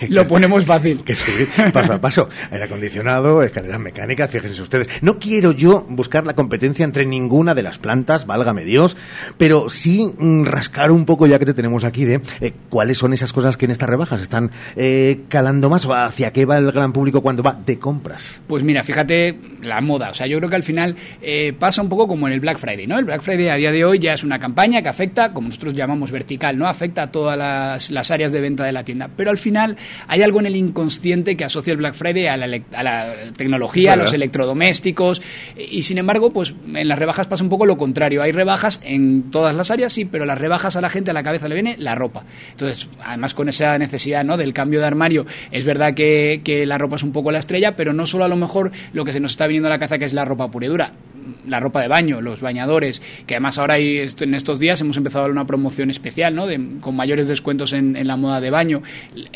que- 0.00 0.08
Lo 0.08 0.26
ponemos 0.26 0.64
fácil. 0.64 1.02
que 1.04 1.14
subir 1.14 1.48
paso 1.72 1.92
a 1.94 2.00
paso. 2.00 2.28
Aire 2.50 2.64
acondicionado, 2.64 3.42
escaleras 3.42 3.80
mecánicas, 3.80 4.30
fíjense 4.30 4.60
ustedes. 4.62 4.88
No 5.02 5.18
quiero 5.18 5.52
yo 5.52 5.86
buscar 5.88 6.24
la 6.26 6.34
competencia 6.34 6.84
entre 6.84 7.06
ninguna 7.06 7.54
de 7.54 7.62
las 7.62 7.78
plantas, 7.78 8.26
válgame 8.26 8.64
Dios, 8.64 8.96
pero 9.38 9.68
sí 9.68 10.12
mm, 10.18 10.44
rascar 10.44 10.90
un 10.90 11.04
poco, 11.04 11.26
ya 11.26 11.38
que 11.38 11.46
te 11.46 11.54
tenemos 11.54 11.84
aquí, 11.84 12.04
de 12.04 12.20
eh, 12.40 12.52
cuáles 12.68 12.98
son 12.98 13.12
esas 13.12 13.32
cosas 13.32 13.56
que 13.56 13.64
en 13.64 13.70
estas 13.70 13.88
rebajas 13.88 14.20
están 14.20 14.50
eh, 14.76 14.81
calando 15.28 15.68
más 15.70 15.84
o 15.86 15.94
hacia 15.94 16.32
qué 16.32 16.44
va 16.44 16.56
el 16.58 16.70
gran 16.72 16.92
público 16.92 17.20
cuando 17.20 17.42
va 17.42 17.58
de 17.64 17.78
compras. 17.78 18.40
Pues 18.46 18.62
mira, 18.64 18.82
fíjate 18.82 19.38
la 19.62 19.80
moda. 19.80 20.10
O 20.10 20.14
sea, 20.14 20.26
yo 20.26 20.38
creo 20.38 20.48
que 20.50 20.56
al 20.56 20.62
final 20.62 20.96
eh, 21.20 21.52
pasa 21.58 21.82
un 21.82 21.88
poco 21.88 22.08
como 22.08 22.26
en 22.26 22.32
el 22.34 22.40
Black 22.40 22.58
Friday, 22.58 22.86
¿no? 22.86 22.98
El 22.98 23.04
Black 23.04 23.22
Friday 23.22 23.48
a 23.48 23.56
día 23.56 23.72
de 23.72 23.84
hoy 23.84 23.98
ya 23.98 24.12
es 24.14 24.24
una 24.24 24.38
campaña 24.38 24.82
que 24.82 24.88
afecta, 24.88 25.32
como 25.32 25.48
nosotros 25.48 25.74
llamamos 25.74 26.10
vertical, 26.10 26.58
¿no? 26.58 26.66
Afecta 26.66 27.02
a 27.04 27.10
todas 27.10 27.36
las, 27.38 27.90
las 27.90 28.10
áreas 28.10 28.32
de 28.32 28.40
venta 28.40 28.64
de 28.64 28.72
la 28.72 28.84
tienda. 28.84 29.08
Pero 29.16 29.30
al 29.30 29.38
final 29.38 29.76
hay 30.08 30.22
algo 30.22 30.40
en 30.40 30.46
el 30.46 30.56
inconsciente 30.56 31.36
que 31.36 31.44
asocia 31.44 31.72
el 31.72 31.76
Black 31.78 31.94
Friday 31.94 32.26
a 32.26 32.36
la, 32.36 32.46
elec- 32.46 32.74
a 32.74 32.82
la 32.82 33.14
tecnología, 33.36 33.92
a 33.92 33.96
los 33.96 34.12
electrodomésticos. 34.12 35.22
Y 35.56 35.82
sin 35.82 35.98
embargo, 35.98 36.30
pues 36.32 36.54
en 36.74 36.88
las 36.88 36.98
rebajas 36.98 37.26
pasa 37.26 37.44
un 37.44 37.50
poco 37.50 37.66
lo 37.66 37.76
contrario. 37.76 38.22
Hay 38.22 38.32
rebajas 38.32 38.80
en 38.84 39.30
todas 39.30 39.54
las 39.54 39.70
áreas, 39.70 39.92
sí, 39.92 40.04
pero 40.04 40.24
las 40.24 40.38
rebajas 40.38 40.76
a 40.76 40.80
la 40.80 40.88
gente 40.88 41.10
a 41.10 41.14
la 41.14 41.22
cabeza 41.22 41.48
le 41.48 41.54
viene 41.54 41.76
la 41.78 41.94
ropa. 41.94 42.24
Entonces, 42.50 42.88
además 43.04 43.34
con 43.34 43.48
esa 43.48 43.78
necesidad 43.78 44.24
¿no? 44.24 44.36
del 44.36 44.52
cambio 44.52 44.61
de 44.70 44.86
armario, 44.86 45.26
es 45.50 45.64
verdad 45.64 45.94
que, 45.94 46.40
que 46.44 46.66
la 46.66 46.78
ropa 46.78 46.96
es 46.96 47.02
un 47.02 47.12
poco 47.12 47.32
la 47.32 47.38
estrella, 47.38 47.76
pero 47.76 47.92
no 47.92 48.06
solo 48.06 48.24
a 48.24 48.28
lo 48.28 48.36
mejor 48.36 48.72
lo 48.92 49.04
que 49.04 49.12
se 49.12 49.20
nos 49.20 49.32
está 49.32 49.46
viniendo 49.46 49.68
a 49.68 49.70
la 49.70 49.78
cabeza 49.78 49.98
que 49.98 50.04
es 50.04 50.12
la 50.12 50.24
ropa 50.24 50.50
pura 50.50 50.66
y 50.66 50.68
dura 50.68 50.92
la 51.46 51.60
ropa 51.60 51.80
de 51.80 51.86
baño, 51.88 52.20
los 52.20 52.40
bañadores, 52.40 53.00
que 53.26 53.34
además 53.34 53.56
ahora 53.58 53.74
hay, 53.74 53.98
en 54.20 54.34
estos 54.34 54.58
días 54.58 54.80
hemos 54.80 54.96
empezado 54.96 55.20
a 55.20 55.28
dar 55.28 55.30
una 55.32 55.46
promoción 55.46 55.88
especial, 55.90 56.34
¿no? 56.34 56.46
De- 56.48 56.60
con 56.80 56.96
mayores 56.96 57.28
descuentos 57.28 57.72
en, 57.72 57.96
en 57.96 58.06
la 58.08 58.16
moda 58.16 58.40
de 58.40 58.50
baño. 58.50 58.82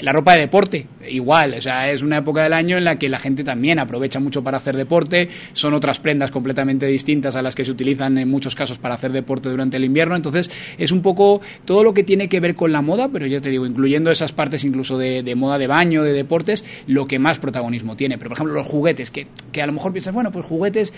La 0.01 0.13
ropa 0.13 0.35
de 0.35 0.41
deporte, 0.41 0.87
igual, 1.09 1.55
o 1.55 1.61
sea, 1.61 1.91
es 1.91 2.03
una 2.03 2.19
época 2.19 2.43
del 2.43 2.53
año 2.55 2.77
en 2.77 2.85
la 2.85 2.97
que 2.99 3.09
la 3.09 3.19
gente 3.21 3.45
también 3.45 3.79
aprovecha 3.79 4.19
mucho 4.19 4.43
para 4.43 4.57
hacer 4.57 4.77
deporte, 4.77 5.29
son 5.53 5.75
otras 5.75 6.01
prendas 6.01 6.31
completamente 6.33 6.87
distintas 6.87 7.37
a 7.37 7.43
las 7.43 7.55
que 7.55 7.65
se 7.65 7.71
utilizan 7.71 8.19
en 8.19 8.29
muchos 8.29 8.55
casos 8.57 8.79
para 8.79 8.95
hacer 8.95 9.13
deporte 9.13 9.49
durante 9.49 9.77
el 9.77 9.85
invierno, 9.85 10.17
entonces 10.17 10.51
es 10.79 10.91
un 10.91 11.03
poco 11.03 11.41
todo 11.65 11.85
lo 11.85 11.95
que 11.95 12.03
tiene 12.03 12.29
que 12.29 12.41
ver 12.41 12.57
con 12.57 12.73
la 12.73 12.83
moda, 12.83 13.09
pero 13.13 13.27
yo 13.27 13.41
te 13.41 13.51
digo, 13.51 13.65
incluyendo 13.67 14.11
esas 14.11 14.33
partes 14.33 14.65
incluso 14.65 14.99
de, 14.99 15.16
de 15.23 15.35
moda 15.35 15.59
de 15.59 15.67
baño, 15.67 16.03
de 16.03 16.13
deportes, 16.13 16.65
lo 16.87 17.07
que 17.07 17.19
más 17.19 17.39
protagonismo 17.39 17.97
tiene. 17.97 18.19
Pero, 18.19 18.31
por 18.31 18.37
ejemplo, 18.37 18.55
los 18.55 18.67
juguetes, 18.67 19.11
que, 19.11 19.27
que 19.53 19.63
a 19.63 19.67
lo 19.67 19.73
mejor 19.73 19.93
piensas, 19.93 20.13
bueno, 20.15 20.31
pues 20.33 20.45
juguetes 20.47 20.93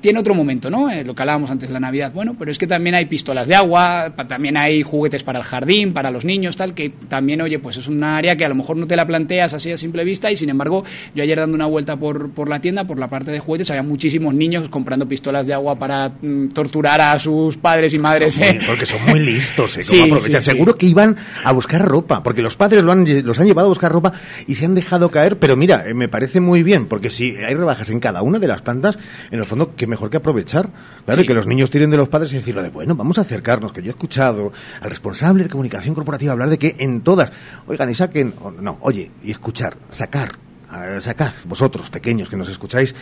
tiene 0.00 0.18
otro 0.18 0.34
momento, 0.34 0.70
¿no? 0.70 0.90
Eh, 0.90 1.02
lo 1.04 1.14
que 1.14 1.22
hablábamos 1.22 1.50
antes 1.50 1.68
de 1.68 1.72
la 1.72 1.80
Navidad. 1.80 2.12
Bueno, 2.12 2.36
pero 2.38 2.50
es 2.50 2.58
que 2.58 2.66
también 2.66 2.94
hay 2.94 3.06
pistolas 3.06 3.48
de 3.48 3.54
agua, 3.54 4.12
pa- 4.14 4.28
también 4.28 4.56
hay 4.56 4.82
juguetes 4.82 5.22
para 5.22 5.38
el 5.38 5.44
jardín, 5.44 5.92
para 5.92 6.10
los 6.10 6.24
niños, 6.24 6.56
tal, 6.56 6.74
que 6.74 6.90
también, 7.08 7.40
oye, 7.40 7.58
pues 7.58 7.76
es 7.78 7.88
un 7.88 8.02
área 8.04 8.36
que 8.36 8.44
a 8.44 8.48
lo 8.48 8.54
mejor 8.54 8.76
no 8.76 8.86
te 8.86 8.96
la 8.96 9.06
planteas 9.06 9.54
así 9.54 9.72
a 9.72 9.76
simple 9.78 10.04
vista 10.04 10.30
y 10.30 10.36
sin 10.36 10.50
embargo, 10.50 10.84
yo 11.14 11.22
ayer 11.22 11.38
dando 11.38 11.54
una 11.54 11.66
vuelta 11.66 11.96
por, 11.96 12.30
por 12.30 12.48
la 12.48 12.60
tienda, 12.60 12.84
por 12.86 12.98
la 12.98 13.08
parte 13.08 13.30
de 13.32 13.38
juguetes, 13.40 13.70
había 13.70 13.82
muchísimos 13.82 14.34
niños 14.34 14.68
comprando 14.68 15.06
pistolas 15.08 15.46
de 15.46 15.54
agua 15.54 15.76
para 15.78 16.10
mm, 16.20 16.48
torturar 16.48 17.00
a 17.00 17.18
sus 17.18 17.56
padres 17.56 17.94
y 17.94 17.98
madres. 17.98 18.34
Son 18.34 18.44
muy- 18.44 18.56
¿eh? 18.56 18.60
porque 18.66 18.86
son 18.86 19.00
muy 19.06 19.20
listos, 19.20 19.76
¿eh? 19.78 19.82
Sí, 19.92 20.00
¿Cómo 20.00 20.14
aprovechar? 20.16 20.42
sí, 20.42 20.50
sí. 20.50 20.52
Seguro 20.52 20.74
que 20.76 20.86
iban 20.86 21.16
a 21.44 21.52
buscar 21.52 21.82
ropa, 21.82 22.22
porque 22.22 22.42
los 22.42 22.56
padres 22.56 22.82
lo 22.84 22.92
han, 22.92 23.06
los 23.24 23.38
han 23.42 23.48
llevado 23.48 23.66
a 23.66 23.68
buscar 23.68 23.92
ropa 23.92 24.12
y 24.46 24.54
se 24.54 24.64
han 24.64 24.74
dejado 24.74 25.10
caer. 25.10 25.38
Pero 25.38 25.56
mira, 25.56 25.84
eh, 25.86 25.94
me 25.94 26.08
parece 26.08 26.40
muy 26.40 26.62
bien, 26.62 26.86
porque 26.86 27.10
si 27.10 27.36
hay 27.36 27.54
rebajas 27.54 27.90
en 27.90 28.00
cada 28.00 28.22
una 28.22 28.38
de 28.38 28.46
las 28.46 28.62
plantas, 28.62 28.98
en 29.30 29.38
el 29.38 29.44
fondo, 29.44 29.74
qué 29.76 29.86
mejor 29.86 30.10
que 30.10 30.16
aprovechar. 30.16 30.70
Claro, 31.04 31.20
Sí. 31.22 31.26
que 31.28 31.34
los 31.34 31.46
niños 31.46 31.70
tiren 31.70 31.90
de 31.90 31.96
los 31.96 32.08
padres 32.08 32.32
y 32.32 32.36
decirlo 32.36 32.62
de, 32.62 32.70
bueno, 32.70 32.94
vamos 32.94 33.18
a 33.18 33.22
acercarnos, 33.22 33.72
que 33.72 33.82
yo 33.82 33.88
he 33.88 33.90
escuchado 33.90 34.52
al 34.80 34.88
responsable 34.90 35.42
de 35.44 35.50
comunicación 35.50 35.94
corporativa 35.94 36.32
hablar 36.32 36.48
de 36.50 36.58
que 36.58 36.76
en 36.78 37.02
todas, 37.02 37.32
oigan, 37.66 37.90
y 37.90 37.94
saquen, 37.94 38.34
o 38.42 38.50
no, 38.50 38.78
oye, 38.82 39.10
y 39.22 39.30
escuchar, 39.30 39.76
sacar. 39.90 40.32
Eh, 40.74 41.00
Sacad, 41.00 41.32
vosotros, 41.46 41.90
pequeños 41.90 42.28
que 42.28 42.36
nos 42.36 42.48
escucháis, 42.48 42.94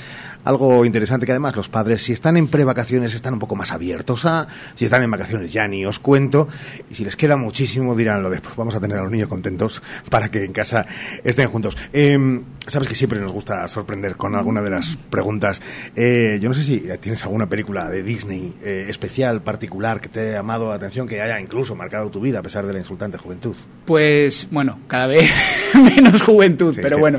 algo 0.45 0.85
interesante 0.85 1.27
que 1.27 1.33
además 1.33 1.57
los 1.57 1.69
padres, 1.69 2.03
si 2.03 2.13
están 2.13 2.37
en 2.37 2.49
prevacaciones, 2.49 3.15
están 3.15 3.35
un 3.35 3.39
poco 3.41 3.57
más 3.57 3.73
abiertos 3.73 4.25
a, 4.27 4.49
si 4.75 4.85
están 4.85 5.03
en 5.03 5.11
vacaciones 5.11 5.53
ya 5.53 5.67
ni 5.69 5.85
os 5.87 5.99
cuento, 5.99 6.49
y 6.91 6.95
si 6.95 7.05
les 7.05 7.17
queda 7.17 7.37
muchísimo 7.37 7.95
dirán 7.97 8.23
lo 8.23 8.31
de, 8.31 8.41
"Pues 8.41 8.57
vamos 8.57 8.75
a 8.75 8.81
tener 8.81 8.99
a 8.99 9.03
los 9.03 9.11
niños 9.13 9.29
contentos 9.29 9.83
para 10.09 10.31
que 10.31 10.45
en 10.45 10.53
casa 10.53 10.87
estén 11.25 11.49
juntos. 11.49 11.77
Eh, 11.93 12.41
Sabes 12.67 12.87
que 12.89 12.95
siempre 12.95 13.19
nos 13.19 13.33
gusta 13.33 13.67
sorprender 13.67 14.15
con 14.17 14.37
alguna 14.37 14.61
de 14.63 14.71
las 14.71 14.97
preguntas. 15.09 15.61
Eh, 15.97 16.39
yo 16.41 16.49
no 16.49 16.55
sé 16.55 16.63
si 16.63 16.85
tienes 17.01 17.21
alguna 17.25 17.49
película 17.49 17.89
de 17.89 18.03
Disney 18.05 18.55
eh, 18.63 18.87
especial, 18.89 19.43
particular, 19.43 20.01
que 20.01 20.09
te 20.09 20.21
haya 20.21 20.33
llamado 20.35 20.69
la 20.69 20.75
atención, 20.75 21.09
que 21.09 21.21
haya 21.21 21.41
incluso 21.41 21.75
marcado 21.75 22.11
tu 22.11 22.21
vida 22.21 22.39
a 22.39 22.43
pesar 22.43 22.67
de 22.67 22.75
la 22.75 22.79
insultante 22.79 23.19
juventud. 23.19 23.57
Pues 23.87 24.47
bueno, 24.53 24.79
cada 24.87 25.07
vez 25.09 25.29
menos 25.75 26.23
juventud, 26.23 26.75
Sí, 26.75 26.81
pero 26.83 26.99
bueno. 26.99 27.19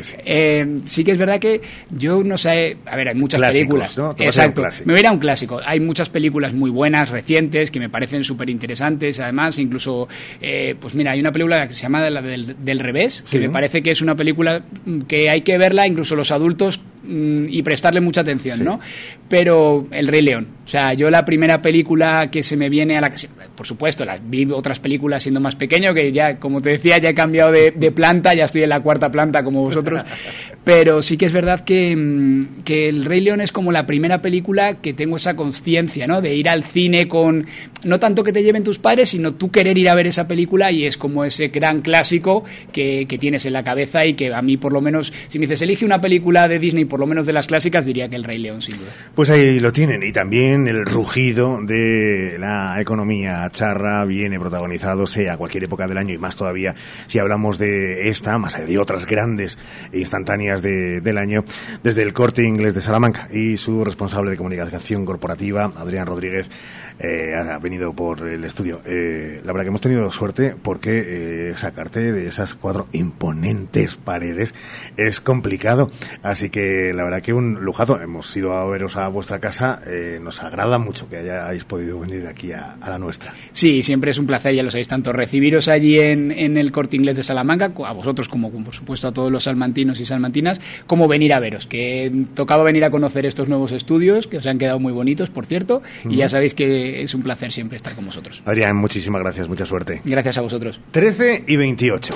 Sí. 0.00 0.14
Eh, 0.24 0.78
sí 0.84 1.04
que 1.04 1.12
es 1.12 1.18
verdad 1.18 1.38
que 1.38 1.60
yo 1.90 2.22
no 2.22 2.36
sé, 2.36 2.76
a 2.86 2.96
ver, 2.96 3.08
hay 3.08 3.14
muchas 3.14 3.38
Clásicos, 3.40 3.90
películas. 3.90 4.16
Exacto. 4.20 4.62
Me 4.84 4.92
voy 4.92 4.98
a 4.98 5.00
ir 5.00 5.06
a 5.06 5.12
un 5.12 5.18
clásico. 5.18 5.60
Hay 5.64 5.80
muchas 5.80 6.08
películas 6.10 6.52
muy 6.52 6.70
buenas, 6.70 7.10
recientes, 7.10 7.70
que 7.70 7.80
me 7.80 7.88
parecen 7.88 8.24
súper 8.24 8.50
interesantes. 8.50 9.20
Además, 9.20 9.58
incluso, 9.58 10.08
eh, 10.40 10.74
pues 10.80 10.94
mira, 10.94 11.12
hay 11.12 11.20
una 11.20 11.32
película 11.32 11.66
que 11.66 11.74
se 11.74 11.82
llama 11.82 12.08
La 12.10 12.22
del, 12.22 12.56
del 12.64 12.78
revés, 12.80 13.22
que 13.22 13.38
Sí. 13.38 13.38
me 13.38 13.50
parece 13.50 13.82
que 13.82 13.90
es 13.90 14.00
una 14.00 14.14
película 14.16 14.62
mm, 14.84 15.00
que 15.02 15.30
hay 15.30 15.42
que 15.42 15.56
verla, 15.58 15.86
incluso 15.86 16.14
los 16.16 16.30
adultos, 16.30 16.80
mm, 17.02 17.46
y 17.48 17.62
prestarle 17.62 18.00
mucha 18.00 18.22
atención, 18.22 18.64
¿no? 18.64 18.80
Pero 19.28 19.86
El 19.90 20.08
Rey 20.08 20.22
León. 20.22 20.48
O 20.64 20.68
sea, 20.68 20.94
yo 20.94 21.10
la 21.10 21.24
primera 21.24 21.60
película 21.60 22.30
que 22.30 22.42
se 22.42 22.56
me 22.56 22.68
viene 22.68 22.96
a 22.96 23.00
la 23.00 23.10
por 23.54 23.66
supuesto, 23.66 24.04
las 24.04 24.20
vi 24.28 24.50
otras 24.50 24.78
películas 24.80 25.22
siendo 25.22 25.40
más 25.40 25.56
pequeño, 25.56 25.94
que 25.94 26.12
ya, 26.12 26.38
como 26.38 26.60
te 26.60 26.70
decía, 26.70 26.98
ya 26.98 27.10
he 27.10 27.14
cambiado 27.14 27.52
de, 27.52 27.70
de 27.70 27.92
planta, 27.92 28.34
ya 28.34 28.44
estoy 28.44 28.62
en 28.62 28.70
la 28.70 28.80
cuarta 28.80 29.10
planta 29.10 29.44
como 29.44 29.62
vosotros. 29.62 30.02
Pero 30.64 31.02
sí 31.02 31.16
que 31.16 31.26
es 31.26 31.32
verdad 31.32 31.60
que, 31.60 31.94
mm, 31.94 32.62
que 32.64 32.88
El 32.88 33.04
Rey 33.04 33.20
León 33.20 33.40
es 33.40 33.52
como 33.52 33.72
la 33.72 33.86
primera 33.86 34.22
película 34.22 34.80
que 34.80 34.94
tengo 34.94 35.16
esa 35.16 35.36
conciencia, 35.36 36.06
¿no? 36.06 36.20
De 36.20 36.34
ir 36.34 36.48
al 36.48 36.64
cine 36.64 37.08
con, 37.08 37.46
no 37.84 37.98
tanto 37.98 38.24
que 38.24 38.32
te 38.32 38.42
lleven 38.42 38.64
tus 38.64 38.78
padres, 38.78 39.10
sino 39.10 39.34
tú 39.34 39.50
querer 39.50 39.76
ir 39.76 39.88
a 39.88 39.94
ver 39.94 40.06
esa 40.06 40.28
película 40.28 40.70
y 40.70 40.84
es 40.84 40.96
como 40.96 41.24
ese 41.24 41.48
gran 41.48 41.82
clásico 41.82 42.44
que, 42.72 43.06
que 43.06 43.18
tienes 43.18 43.44
en 43.46 43.52
la 43.52 43.64
cabeza 43.64 44.06
y 44.06 44.14
que 44.14 44.32
a 44.32 44.42
mí 44.42 44.56
por 44.56 44.72
lo 44.72 44.80
menos, 44.80 45.12
si 45.28 45.38
me 45.38 45.46
dices, 45.46 45.62
elige 45.62 45.84
una 45.84 46.00
película 46.00 46.48
de 46.48 46.58
Disney, 46.58 46.84
por 46.92 47.00
lo 47.00 47.06
menos 47.06 47.24
de 47.24 47.32
las 47.32 47.46
clásicas, 47.46 47.86
diría 47.86 48.06
que 48.10 48.16
El 48.16 48.24
Rey 48.24 48.36
León, 48.36 48.60
sin. 48.60 48.76
Pues 49.14 49.30
ahí 49.30 49.58
lo 49.60 49.72
tienen. 49.72 50.02
Y 50.02 50.12
también 50.12 50.68
el 50.68 50.84
rugido 50.84 51.58
de 51.62 52.36
la 52.38 52.78
economía 52.82 53.48
charra 53.50 54.04
viene 54.04 54.38
protagonizado, 54.38 55.06
sea 55.06 55.38
cualquier 55.38 55.64
época 55.64 55.88
del 55.88 55.96
año 55.96 56.12
y 56.12 56.18
más 56.18 56.36
todavía 56.36 56.74
si 57.06 57.18
hablamos 57.18 57.56
de 57.56 58.10
esta, 58.10 58.36
más 58.36 58.58
de 58.66 58.78
otras 58.78 59.06
grandes 59.06 59.58
e 59.90 60.00
instantáneas 60.00 60.60
de- 60.60 61.00
del 61.00 61.16
año, 61.16 61.44
desde 61.82 62.02
el 62.02 62.12
corte 62.12 62.44
inglés 62.44 62.74
de 62.74 62.82
Salamanca 62.82 63.26
y 63.32 63.56
su 63.56 63.82
responsable 63.84 64.30
de 64.30 64.36
comunicación 64.36 65.06
corporativa, 65.06 65.72
Adrián 65.74 66.06
Rodríguez. 66.06 66.50
Eh, 66.98 67.34
ha 67.34 67.58
venido 67.58 67.92
por 67.92 68.26
el 68.28 68.44
estudio. 68.44 68.80
Eh, 68.84 69.40
la 69.44 69.52
verdad 69.52 69.64
que 69.64 69.68
hemos 69.68 69.80
tenido 69.80 70.10
suerte 70.12 70.54
porque 70.60 71.50
eh, 71.50 71.52
sacarte 71.56 72.12
de 72.12 72.26
esas 72.26 72.54
cuatro 72.54 72.86
imponentes 72.92 73.96
paredes 73.96 74.54
es 74.96 75.20
complicado. 75.20 75.90
Así 76.22 76.50
que 76.50 76.92
la 76.94 77.04
verdad 77.04 77.22
que 77.22 77.32
un 77.32 77.64
lujazo. 77.64 78.00
Hemos 78.00 78.34
ido 78.36 78.52
a 78.54 78.64
veros 78.66 78.96
a 78.96 79.08
vuestra 79.08 79.38
casa. 79.38 79.80
eh, 79.86 80.18
nos 80.22 80.42
agrada 80.42 80.78
mucho 80.78 81.08
que 81.08 81.16
hayáis 81.18 81.64
podido 81.64 82.00
venir 82.00 82.26
aquí 82.26 82.52
a, 82.52 82.76
a 82.80 82.90
la 82.90 82.98
nuestra. 82.98 83.32
Sí, 83.52 83.82
siempre 83.82 84.10
es 84.10 84.18
un 84.18 84.26
placer, 84.26 84.54
ya 84.54 84.62
lo 84.62 84.70
sabéis, 84.70 84.88
tanto 84.88 85.12
recibiros 85.12 85.68
allí 85.68 85.98
en, 85.98 86.30
en 86.30 86.56
el 86.56 86.72
corte 86.72 86.96
inglés 86.96 87.16
de 87.16 87.22
Salamanca, 87.22 87.72
a 87.84 87.92
vosotros 87.92 88.28
como 88.28 88.50
por 88.50 88.74
supuesto 88.74 89.08
a 89.08 89.12
todos 89.12 89.30
los 89.30 89.44
salmantinos 89.44 90.00
y 90.00 90.06
salmantinas, 90.06 90.60
como 90.86 91.08
venir 91.08 91.32
a 91.32 91.40
veros, 91.40 91.66
que 91.66 92.10
tocaba 92.34 92.64
venir 92.64 92.84
a 92.84 92.90
conocer 92.90 93.26
estos 93.26 93.48
nuevos 93.48 93.72
estudios, 93.72 94.26
que 94.26 94.38
os 94.38 94.46
han 94.46 94.58
quedado 94.58 94.78
muy 94.78 94.92
bonitos, 94.92 95.30
por 95.30 95.46
cierto, 95.46 95.82
y 96.08 96.16
ya 96.16 96.28
sabéis 96.28 96.54
que 96.54 96.81
es 96.82 97.14
un 97.14 97.22
placer 97.22 97.52
siempre 97.52 97.76
estar 97.76 97.94
con 97.94 98.06
vosotros. 98.06 98.42
Adrián, 98.44 98.76
muchísimas 98.76 99.20
gracias. 99.22 99.48
Mucha 99.48 99.66
suerte. 99.66 100.00
Gracias 100.04 100.38
a 100.38 100.40
vosotros. 100.40 100.80
13 100.90 101.44
y 101.46 101.56
28. 101.56 102.14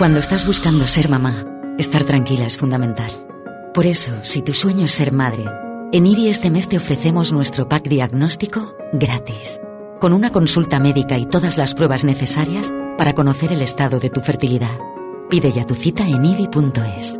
Cuando 0.00 0.18
estás 0.18 0.46
buscando 0.46 0.86
ser 0.86 1.10
mamá, 1.10 1.44
estar 1.76 2.04
tranquila 2.04 2.46
es 2.46 2.56
fundamental. 2.56 3.10
Por 3.74 3.84
eso, 3.84 4.14
si 4.22 4.40
tu 4.40 4.54
sueño 4.54 4.86
es 4.86 4.92
ser 4.92 5.12
madre, 5.12 5.44
en 5.92 6.06
IBI 6.06 6.28
este 6.28 6.50
mes 6.50 6.70
te 6.70 6.78
ofrecemos 6.78 7.32
nuestro 7.32 7.68
pack 7.68 7.86
diagnóstico 7.86 8.74
gratis, 8.94 9.60
con 10.00 10.14
una 10.14 10.30
consulta 10.30 10.80
médica 10.80 11.18
y 11.18 11.26
todas 11.26 11.58
las 11.58 11.74
pruebas 11.74 12.06
necesarias 12.06 12.72
para 12.96 13.12
conocer 13.12 13.52
el 13.52 13.60
estado 13.60 14.00
de 14.00 14.08
tu 14.08 14.22
fertilidad. 14.22 14.78
Pide 15.28 15.52
ya 15.52 15.66
tu 15.66 15.74
cita 15.74 16.08
en 16.08 16.24
IBI.es. 16.24 17.19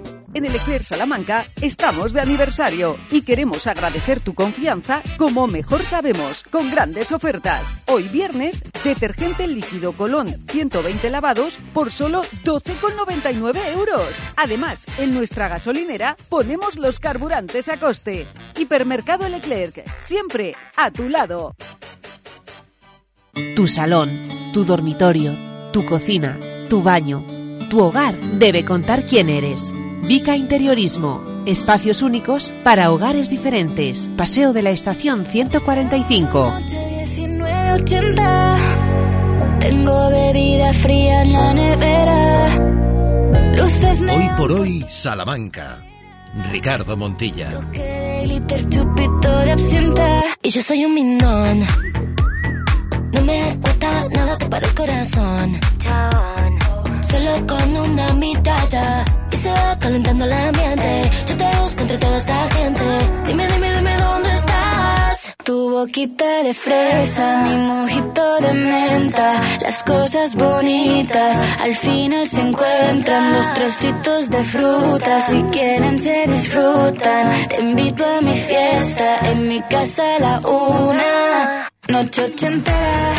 En 0.33 0.45
el 0.45 0.55
Eclair 0.55 0.83
Salamanca 0.83 1.45
estamos 1.61 2.13
de 2.13 2.21
aniversario 2.21 2.97
y 3.11 3.21
queremos 3.21 3.67
agradecer 3.67 4.21
tu 4.21 4.33
confianza 4.33 5.01
como 5.17 5.45
mejor 5.45 5.83
sabemos, 5.83 6.43
con 6.43 6.71
grandes 6.71 7.11
ofertas. 7.11 7.75
Hoy 7.87 8.07
viernes, 8.07 8.63
detergente 8.83 9.45
líquido 9.45 9.91
Colón 9.91 10.27
120 10.47 11.09
lavados 11.09 11.57
por 11.73 11.91
solo 11.91 12.21
12,99 12.45 13.57
euros. 13.75 14.07
Además, 14.37 14.85
en 14.99 15.13
nuestra 15.13 15.49
gasolinera 15.49 16.15
ponemos 16.29 16.77
los 16.77 16.99
carburantes 16.99 17.67
a 17.67 17.75
coste. 17.75 18.25
Hipermercado 18.57 19.27
Leclerc, 19.27 19.83
siempre 20.01 20.55
a 20.77 20.91
tu 20.91 21.09
lado. 21.09 21.55
Tu 23.55 23.67
salón, 23.67 24.29
tu 24.53 24.63
dormitorio, 24.63 25.37
tu 25.73 25.85
cocina, 25.85 26.39
tu 26.69 26.81
baño, 26.81 27.25
tu 27.69 27.81
hogar 27.81 28.17
debe 28.17 28.63
contar 28.63 29.05
quién 29.05 29.29
eres. 29.29 29.73
Vica 30.03 30.35
Interiorismo. 30.35 31.23
Espacios 31.45 32.01
únicos 32.01 32.51
para 32.63 32.91
hogares 32.91 33.29
diferentes. 33.29 34.09
Paseo 34.17 34.53
de 34.53 34.61
la 34.61 34.71
Estación 34.71 35.25
145. 35.25 36.53
Tengo 39.59 40.09
bebida 40.09 40.73
fría 40.73 41.21
en 41.21 41.33
la 41.33 41.53
nevera. 41.53 42.55
Luces 43.55 44.01
Hoy 44.01 44.29
por 44.37 44.51
hoy, 44.51 44.85
Salamanca. 44.89 45.77
Ricardo 46.51 46.95
Montilla. 46.95 47.49
de 47.49 48.23
glitter, 48.23 48.69
chupito 48.69 49.39
de 49.39 49.51
absenta. 49.51 50.23
Y 50.41 50.49
yo 50.49 50.63
soy 50.63 50.85
un 50.85 50.93
minón. 50.93 51.59
No 53.13 53.21
me 53.21 53.59
cuesta 53.61 54.07
nada 54.09 54.37
te 54.37 54.45
paro 54.47 54.67
el 54.67 54.73
corazón. 54.73 55.59
Solo 57.11 57.47
con 57.47 57.77
una 57.77 58.13
mirada. 58.13 59.05
Y 59.31 59.35
se 59.35 59.49
va 59.49 59.77
calentando 59.79 60.25
el 60.25 60.33
ambiente. 60.33 61.11
Yo 61.27 61.37
te 61.37 61.57
busco 61.61 61.81
entre 61.81 61.97
toda 61.97 62.17
esta 62.17 62.47
gente. 62.49 62.83
Dime, 63.27 63.47
dime, 63.47 63.75
dime 63.75 63.97
dónde 63.97 64.35
estás. 64.35 65.35
Tu 65.43 65.69
boquita 65.71 66.43
de 66.43 66.53
fresa, 66.53 67.43
mi 67.43 67.55
mojito 67.55 68.37
de 68.39 68.53
menta. 68.53 69.41
Las 69.61 69.83
cosas 69.83 70.35
bonitas 70.35 71.37
al 71.61 71.75
final 71.75 72.27
se 72.27 72.41
encuentran. 72.41 73.33
Los 73.33 73.53
trocitos 73.53 74.29
de 74.29 74.43
fruta, 74.43 75.21
si 75.21 75.41
quieren 75.43 75.99
se 75.99 76.25
disfrutan. 76.27 77.47
Te 77.47 77.59
invito 77.59 78.05
a 78.05 78.21
mi 78.21 78.35
fiesta, 78.35 79.19
en 79.31 79.47
mi 79.49 79.61
casa 79.61 80.15
a 80.15 80.19
la 80.19 80.39
una. 80.39 81.69
Noche 81.87 82.23
ochentera, 82.23 83.13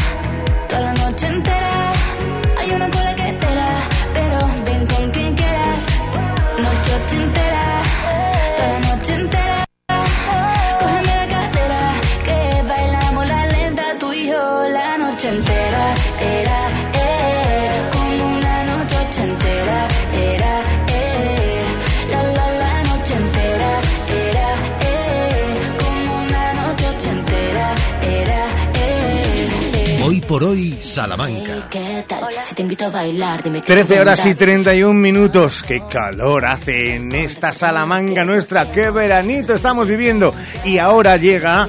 por 30.33 30.45
hoy, 30.45 30.79
Salamanca. 30.81 31.69
¿Qué 31.69 32.07
tal? 32.09 32.25
Si 32.43 32.55
te 32.55 32.63
invito 32.63 32.87
a 32.87 32.89
bailar, 32.89 33.43
dime 33.43 33.61
que 33.61 33.67
13 33.67 33.85
tú 33.85 34.01
horas 34.01 34.19
y 34.21 34.29
vendrás. 34.29 34.39
31 34.39 34.95
minutos. 34.95 35.63
Qué 35.63 35.83
calor 35.91 36.47
hace 36.47 36.95
en 36.95 37.15
esta 37.15 37.53
Salamanca 37.53 38.25
nuestra. 38.25 38.73
Qué 38.73 38.89
veranito 38.89 39.53
estamos 39.53 39.89
viviendo. 39.89 40.33
Y 40.65 40.79
ahora 40.79 41.19
llega 41.19 41.69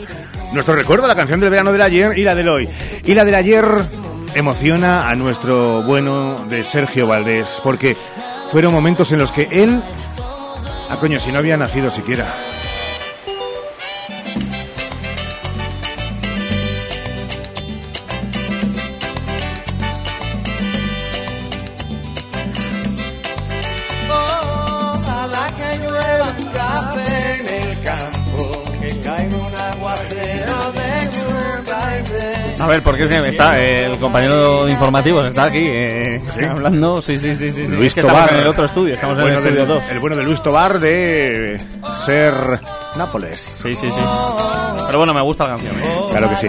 nuestro 0.54 0.76
recuerdo, 0.76 1.10
la 1.10 1.16
canción 1.16 1.42
del 1.42 1.50
verano 1.50 1.74
del 1.74 1.82
ayer 1.82 2.18
y 2.18 2.24
la 2.24 2.36
del 2.36 2.48
hoy. 2.48 2.70
Y 3.04 3.14
la 3.14 3.26
del 3.26 3.36
ayer 3.36 3.66
emociona 4.34 5.10
a 5.10 5.16
nuestro 5.18 5.84
bueno 5.84 6.46
de 6.48 6.64
Sergio 6.64 7.06
Valdés, 7.06 7.60
porque 7.66 7.98
fueron 8.50 8.72
momentos 8.72 9.12
en 9.12 9.20
los 9.20 9.34
que 9.34 9.50
él... 9.52 9.84
Ah, 10.90 10.96
coño, 11.02 11.20
si 11.20 11.34
no 11.34 11.40
había 11.40 11.58
nacido 11.58 11.92
siquiera. 11.92 12.34
A 32.64 32.68
ver, 32.68 32.82
porque 32.82 33.04
está 33.04 33.60
el 33.62 33.98
compañero 33.98 34.66
de 34.66 34.72
informativos 34.72 35.26
está 35.28 35.44
aquí 35.46 35.60
eh, 35.62 36.22
hablando. 36.50 37.02
Sí, 37.02 37.18
sí, 37.18 37.36
sí, 37.36 37.52
sí. 37.52 37.68
Luis 37.68 37.88
Es 37.90 37.94
que 37.96 38.00
estamos 38.02 38.22
Tobar. 38.24 38.34
en 38.36 38.40
el 38.42 38.48
otro 38.48 38.66
estudio, 38.66 38.94
estamos 38.94 39.18
en 39.18 39.24
el 39.26 39.32
bueno 39.32 39.40
estudio 39.48 39.66
del- 39.66 39.68
2. 39.76 39.84
El 39.92 40.00
bueno 40.00 40.16
de 40.16 40.24
Luis 40.24 40.42
Tobar 40.42 40.80
de 40.80 41.62
ser 42.06 42.34
Nápoles. 42.98 43.40
Sí, 43.62 43.74
sí, 43.76 43.90
sí. 43.92 44.00
Pero 44.86 44.98
bueno, 45.00 45.14
me 45.14 45.22
gusta 45.22 45.46
la 45.48 45.52
canción. 45.52 45.76
¿eh? 45.82 46.02
Claro 46.12 46.30
que 46.30 46.36
sí. 46.36 46.48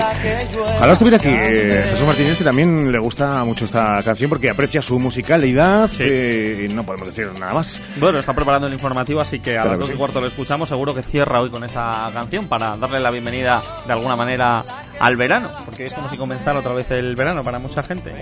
Ojalá 0.76 0.92
estuviera 0.92 1.16
aquí 1.16 1.28
eh, 1.28 1.82
Jesús 1.90 2.06
Martínez, 2.06 2.36
que 2.38 2.44
también 2.44 2.92
le 2.92 2.98
gusta 2.98 3.42
mucho 3.44 3.64
esta 3.64 4.02
canción 4.02 4.28
porque 4.28 4.50
aprecia 4.50 4.82
su 4.82 4.98
musicalidad 4.98 5.88
eh, 6.00 6.66
y 6.68 6.72
no 6.74 6.84
podemos 6.84 7.08
decir 7.08 7.30
nada 7.38 7.54
más. 7.54 7.80
Bueno, 7.96 8.18
está 8.18 8.32
preparando 8.34 8.66
el 8.66 8.72
informativo, 8.74 9.20
así 9.20 9.40
que 9.40 9.52
a 9.56 9.62
Claro 9.62 9.70
las 9.70 9.78
dos 9.78 9.90
y 9.90 9.94
cuarto 9.94 10.20
lo 10.20 10.26
escuchamos. 10.26 10.68
Seguro 10.68 10.94
que 10.94 11.02
cierra 11.02 11.40
hoy 11.40 11.48
con 11.48 11.64
esta 11.64 12.10
canción 12.12 12.46
para 12.46 12.76
darle 12.76 13.00
la 13.00 13.10
bienvenida 13.10 13.62
de 13.86 13.92
alguna 13.92 14.16
manera 14.16 14.62
al 15.00 15.16
verano, 15.16 15.50
porque 15.64 15.86
es 15.86 15.94
como 15.94 16.08
si 16.08 16.16
comenzara 16.18 16.58
otra 16.58 16.72
vez 16.72 16.90
el 16.90 17.14
verano 17.16 17.42
para 17.42 17.58
mucha 17.58 17.82
gente. 17.82 18.12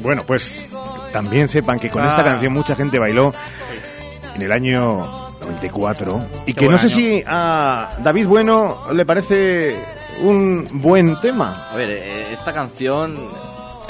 Bueno, 0.00 0.22
pues 0.26 0.68
también 1.12 1.48
sepan 1.48 1.78
que 1.80 1.90
con 1.90 2.02
Ah. 2.04 2.08
esta 2.08 2.22
canción 2.22 2.52
mucha 2.52 2.76
gente 2.76 2.98
bailó 2.98 3.32
en 4.36 4.42
el 4.42 4.52
año 4.52 5.29
94 5.40 6.26
y 6.46 6.54
Qué 6.54 6.60
que 6.60 6.68
no 6.68 6.78
sé 6.78 6.88
si 6.88 7.22
a 7.26 7.90
David 8.02 8.26
Bueno 8.26 8.78
le 8.92 9.04
parece 9.04 9.76
un 10.22 10.66
buen 10.72 11.16
tema. 11.20 11.54
A 11.72 11.76
ver, 11.76 11.90
eh, 11.90 12.32
esta 12.32 12.52
canción 12.52 13.16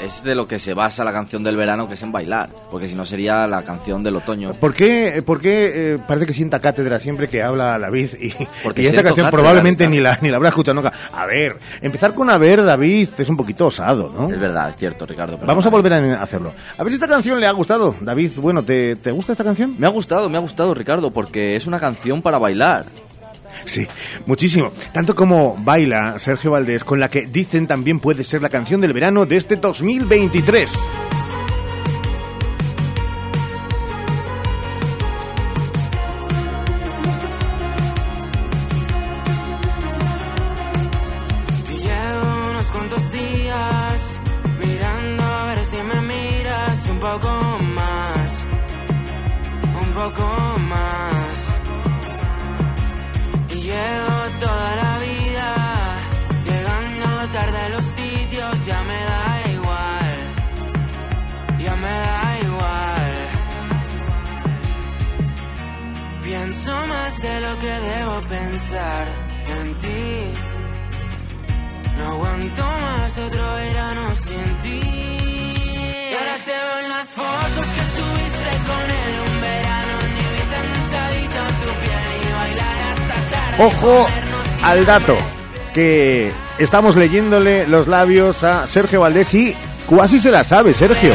es 0.03 0.23
de 0.23 0.35
lo 0.35 0.47
que 0.47 0.59
se 0.59 0.73
basa 0.73 1.03
la 1.03 1.11
canción 1.11 1.43
del 1.43 1.55
verano, 1.55 1.87
que 1.87 1.95
es 1.95 2.01
en 2.01 2.11
bailar, 2.11 2.49
porque 2.69 2.87
si 2.87 2.95
no 2.95 3.05
sería 3.05 3.47
la 3.47 3.63
canción 3.63 4.03
del 4.03 4.15
otoño. 4.15 4.53
¿Por 4.53 4.73
qué, 4.73 5.23
por 5.25 5.39
qué, 5.41 5.93
eh, 5.93 5.97
parece 6.07 6.25
que 6.25 6.33
sienta 6.33 6.59
cátedra 6.59 6.99
siempre 6.99 7.27
que 7.27 7.43
habla 7.43 7.77
David? 7.79 8.09
Y, 8.21 8.33
Porque 8.63 8.83
y 8.83 8.85
esta 8.85 9.03
canción 9.03 9.25
cátedra, 9.25 9.31
probablemente 9.31 9.87
ni 9.87 9.99
la, 9.99 10.17
ni 10.21 10.29
la 10.29 10.37
habrá 10.37 10.49
escuchado 10.49 10.75
nunca. 10.75 10.93
A 11.13 11.25
ver, 11.25 11.57
empezar 11.81 12.13
con 12.13 12.29
a 12.29 12.37
ver, 12.37 12.63
David, 12.63 13.09
es 13.17 13.29
un 13.29 13.37
poquito 13.37 13.67
osado, 13.67 14.11
¿no? 14.15 14.31
Es 14.31 14.39
verdad, 14.39 14.69
es 14.69 14.77
cierto, 14.77 15.05
Ricardo. 15.05 15.39
Vamos 15.43 15.65
a 15.65 15.69
volver 15.69 15.93
a 15.93 16.21
hacerlo. 16.21 16.53
A 16.77 16.83
ver 16.83 16.91
si 16.91 16.95
esta 16.95 17.07
canción 17.07 17.39
le 17.39 17.47
ha 17.47 17.51
gustado. 17.51 17.95
David, 18.01 18.31
bueno, 18.37 18.63
¿te, 18.63 18.95
te 18.95 19.11
gusta 19.11 19.33
esta 19.33 19.43
canción? 19.43 19.75
Me 19.77 19.87
ha 19.87 19.89
gustado, 19.89 20.29
me 20.29 20.37
ha 20.37 20.41
gustado, 20.41 20.73
Ricardo, 20.73 21.11
porque 21.11 21.55
es 21.55 21.67
una 21.67 21.79
canción 21.79 22.21
para 22.21 22.37
bailar. 22.37 22.85
Sí, 23.65 23.87
muchísimo. 24.25 24.71
Tanto 24.93 25.15
como 25.15 25.55
baila 25.59 26.19
Sergio 26.19 26.51
Valdés, 26.51 26.83
con 26.83 26.99
la 26.99 27.09
que 27.09 27.27
dicen 27.27 27.67
también 27.67 27.99
puede 27.99 28.23
ser 28.23 28.41
la 28.41 28.49
canción 28.49 28.81
del 28.81 28.93
verano 28.93 29.25
de 29.25 29.37
este 29.37 29.55
2023. 29.55 30.71
No 71.99 72.17
que. 72.17 72.71
Ojo 83.59 84.07
al 84.63 84.85
dato 84.85 85.17
que 85.73 86.31
estamos 86.57 86.95
leyéndole 86.95 87.67
los 87.67 87.87
labios 87.87 88.43
a 88.43 88.67
Sergio 88.67 89.01
Valdés 89.01 89.33
y 89.33 89.53
casi 89.89 90.17
se 90.19 90.31
la 90.31 90.45
sabe, 90.45 90.73
Sergio. 90.73 91.13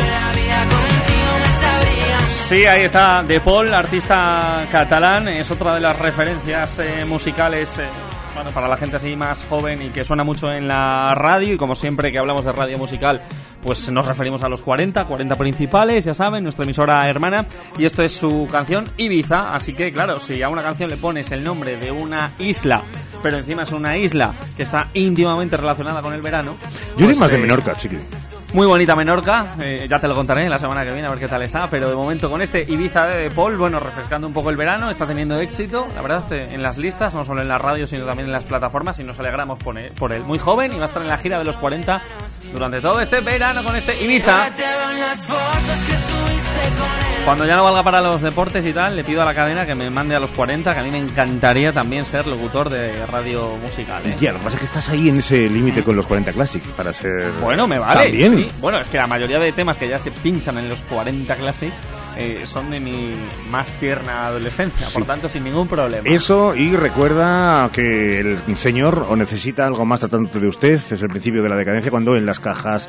Sí, 2.49 2.65
ahí 2.65 2.83
está 2.83 3.25
De 3.25 3.41
Paul, 3.41 3.75
artista 3.75 4.69
catalán, 4.71 5.27
es 5.27 5.51
otra 5.51 5.75
de 5.75 5.81
las 5.81 5.99
referencias 5.99 6.79
eh, 6.79 7.05
musicales 7.05 7.81
eh, 7.81 7.89
bueno, 8.37 8.53
para 8.53 8.69
la 8.69 8.77
gente 8.77 8.95
así 8.97 9.17
más 9.17 9.45
joven 9.47 9.83
y 9.83 9.89
que 9.89 10.05
suena 10.05 10.23
mucho 10.23 10.53
en 10.53 10.69
la 10.69 11.13
radio 11.13 11.55
y 11.55 11.57
como 11.57 11.75
siempre 11.75 12.13
que 12.13 12.19
hablamos 12.19 12.45
de 12.45 12.53
radio 12.53 12.79
musical 12.79 13.21
pues 13.65 13.91
nos 13.91 14.07
referimos 14.07 14.45
a 14.45 14.49
los 14.49 14.63
40, 14.63 15.07
40 15.07 15.35
principales, 15.35 16.05
ya 16.05 16.15
saben, 16.15 16.45
nuestra 16.45 16.63
emisora 16.63 17.09
hermana 17.09 17.47
y 17.79 17.85
esto 17.85 18.05
es 18.05 18.13
su 18.13 18.47
canción 18.49 18.85
Ibiza, 18.97 19.53
así 19.53 19.75
que 19.75 19.93
claro, 19.93 20.21
si 20.21 20.41
a 20.41 20.49
una 20.49 20.63
canción 20.63 20.89
le 20.89 20.99
pones 20.99 21.33
el 21.33 21.43
nombre 21.43 21.77
de 21.77 21.91
una 21.91 22.31
isla 22.39 22.85
pero 23.25 23.39
encima 23.39 23.65
es 23.65 23.73
una 23.73 23.97
isla 23.97 24.35
que 24.57 24.63
está 24.63 24.87
íntimamente 24.95 25.57
relacionada 25.57 26.01
con 26.01 26.13
el 26.13 26.23
verano. 26.23 26.55
Yo 26.97 27.07
soy 27.07 27.07
pues, 27.07 27.19
más 27.19 27.31
de 27.33 27.39
eh, 27.39 27.41
Menorca, 27.41 27.75
chiqui. 27.75 27.99
Muy 28.53 28.67
bonita 28.67 28.97
Menorca, 28.97 29.55
eh, 29.61 29.87
ya 29.89 29.99
te 29.99 30.09
lo 30.09 30.15
contaré 30.15 30.49
la 30.49 30.59
semana 30.59 30.85
que 30.85 30.93
viene 30.93 31.07
a 31.07 31.11
ver 31.11 31.19
qué 31.19 31.29
tal 31.29 31.43
está, 31.43 31.69
pero 31.69 31.89
de 31.91 31.95
momento 31.95 32.31
con 32.31 32.41
este 32.41 32.65
Ibiza 32.67 33.07
de 33.07 33.31
Paul, 33.31 33.57
bueno, 33.57 33.81
refrescando 33.81 34.27
un 34.27 34.33
poco 34.33 34.51
el 34.51 34.57
verano, 34.57 34.89
está 34.89 35.07
teniendo 35.07 35.39
éxito, 35.39 35.87
la 35.95 36.01
verdad, 36.01 36.33
eh, 36.33 36.55
en 36.55 36.63
las 36.63 36.79
listas, 36.79 37.15
no 37.15 37.25
solo 37.25 37.43
en 37.43 37.49
la 37.49 37.59
radio, 37.59 37.87
sino 37.87 38.07
también 38.07 38.27
en 38.29 38.33
las 38.33 38.45
plataformas, 38.45 38.99
y 39.01 39.05
nos 39.05 39.19
alegramos 39.19 39.59
por 39.59 39.77
él. 39.77 39.93
Por. 39.93 40.17
Muy 40.21 40.39
joven 40.39 40.73
y 40.73 40.77
va 40.77 40.83
a 40.83 40.87
estar 40.87 41.03
en 41.03 41.09
la 41.09 41.19
gira 41.19 41.39
de 41.39 41.45
los 41.45 41.57
40 41.59 42.01
durante 42.53 42.81
todo 42.81 43.01
este 43.01 43.21
verano 43.21 43.63
con 43.63 43.77
este 43.77 44.03
Ibiza. 44.03 44.47
Cuando 47.27 47.45
ya 47.45 47.57
no 47.57 47.65
valga 47.65 47.83
para 47.83 48.01
los 48.01 48.23
deportes 48.23 48.65
y 48.65 48.73
tal, 48.73 48.95
le 48.95 49.03
pido 49.03 49.21
a 49.21 49.25
la 49.25 49.35
cadena 49.35 49.67
que 49.67 49.75
me 49.75 49.91
mande 49.91 50.15
a 50.15 50.21
los 50.21 50.31
40, 50.31 50.73
que 50.73 50.79
a 50.79 50.83
mí 50.85 50.93
me 50.93 50.99
encantaría 50.99 51.73
también 51.73 52.05
ser 52.05 52.25
locutor 52.25 52.71
de 52.71 53.05
radio 53.05 53.57
musical. 53.57 54.07
¿eh? 54.07 54.15
Ya, 54.21 54.31
lo 54.31 54.39
que 54.39 54.45
pasa 54.45 54.57
es 54.57 54.61
que 54.61 54.67
estás 54.67 54.89
ahí 54.91 55.09
en 55.09 55.17
ese 55.17 55.51
límite 55.51 55.83
con 55.83 55.97
los 55.97 56.07
40 56.07 56.33
Classic 56.33 56.63
para 56.63 56.93
ser. 56.93 57.33
Bueno, 57.41 57.67
me 57.67 57.81
vale. 57.81 58.05
También. 58.05 58.37
sí. 58.37 58.49
Bueno, 58.61 58.79
es 58.79 58.87
que 58.87 58.97
la 58.97 59.09
mayoría 59.09 59.41
de 59.41 59.51
temas 59.51 59.77
que 59.77 59.89
ya 59.89 59.99
se 59.99 60.13
pinchan 60.13 60.57
en 60.59 60.69
los 60.69 60.79
40 60.83 61.35
Classic 61.35 61.73
eh, 62.17 62.43
son 62.45 62.71
de 62.71 62.81
mi 62.81 63.11
más 63.51 63.75
tierna 63.75 64.27
adolescencia, 64.27 64.89
por 64.93 65.05
tanto, 65.05 65.29
sin 65.29 65.45
ningún 65.45 65.69
problema. 65.69 66.09
Eso, 66.09 66.55
y 66.55 66.75
recuerda 66.77 67.69
que 67.73 68.21
el 68.21 68.57
señor 68.57 69.07
o 69.09 69.17
necesita 69.17 69.67
algo 69.67 69.85
más 69.85 70.01
tratando 70.01 70.39
de 70.41 70.47
usted, 70.49 70.75
es 70.91 71.03
el 71.03 71.09
principio 71.09 71.43
de 71.43 71.49
la 71.49 71.57
decadencia, 71.57 71.91
cuando 71.91 72.17
en 72.17 72.27
las 72.27 72.41
cajas 72.41 72.89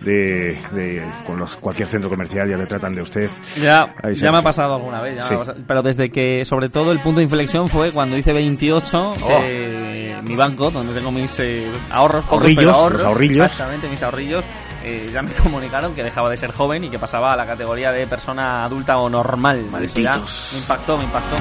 de, 0.00 0.58
de- 0.72 1.02
con 1.26 1.38
los, 1.38 1.56
cualquier 1.56 1.88
centro 1.88 2.10
comercial 2.10 2.48
ya 2.48 2.56
le 2.56 2.66
tratan 2.66 2.94
de 2.94 3.02
usted. 3.02 3.30
Ya, 3.62 3.94
ya 4.12 4.32
me 4.32 4.38
ha 4.38 4.42
pasado 4.42 4.74
alguna 4.74 5.00
vez, 5.00 5.16
ya 5.16 5.28
Sí. 5.28 5.34
pasado. 5.36 5.58
pero 5.66 5.82
desde 5.82 6.10
que, 6.10 6.44
sobre 6.44 6.68
todo, 6.68 6.92
el 6.92 7.00
punto 7.00 7.18
de 7.18 7.24
inflexión 7.24 7.68
fue 7.68 7.90
cuando 7.90 8.16
hice 8.16 8.32
28, 8.32 9.14
Oh. 9.22 9.40
eh, 9.44 10.16
mi 10.26 10.36
banco, 10.36 10.70
donde 10.70 10.92
tengo 10.94 11.10
mis 11.12 11.38
eh, 11.40 11.66
ahorros, 11.90 12.24
Ahorrillos, 12.28 12.64
ahorros, 12.74 12.98
los 13.00 13.08
ahorrillos. 13.08 13.44
Exactamente, 13.46 13.88
mis 13.88 14.02
ahorrillos. 14.02 14.44
Eh, 14.84 15.10
ya 15.12 15.22
me 15.22 15.30
comunicaron 15.42 15.94
que 15.94 16.02
dejaba 16.02 16.30
de 16.30 16.36
ser 16.36 16.52
joven 16.52 16.84
y 16.84 16.90
que 16.90 16.98
pasaba 16.98 17.32
a 17.32 17.36
la 17.36 17.46
categoría 17.46 17.90
de 17.92 18.06
persona 18.06 18.64
adulta 18.64 18.98
o 18.98 19.08
normal. 19.08 19.58
Eso 19.82 19.98
ya 20.00 20.10
Malditos. 20.12 20.50
Me 20.52 20.58
impactó, 20.60 20.98
me 20.98 21.04
impactó. 21.04 21.36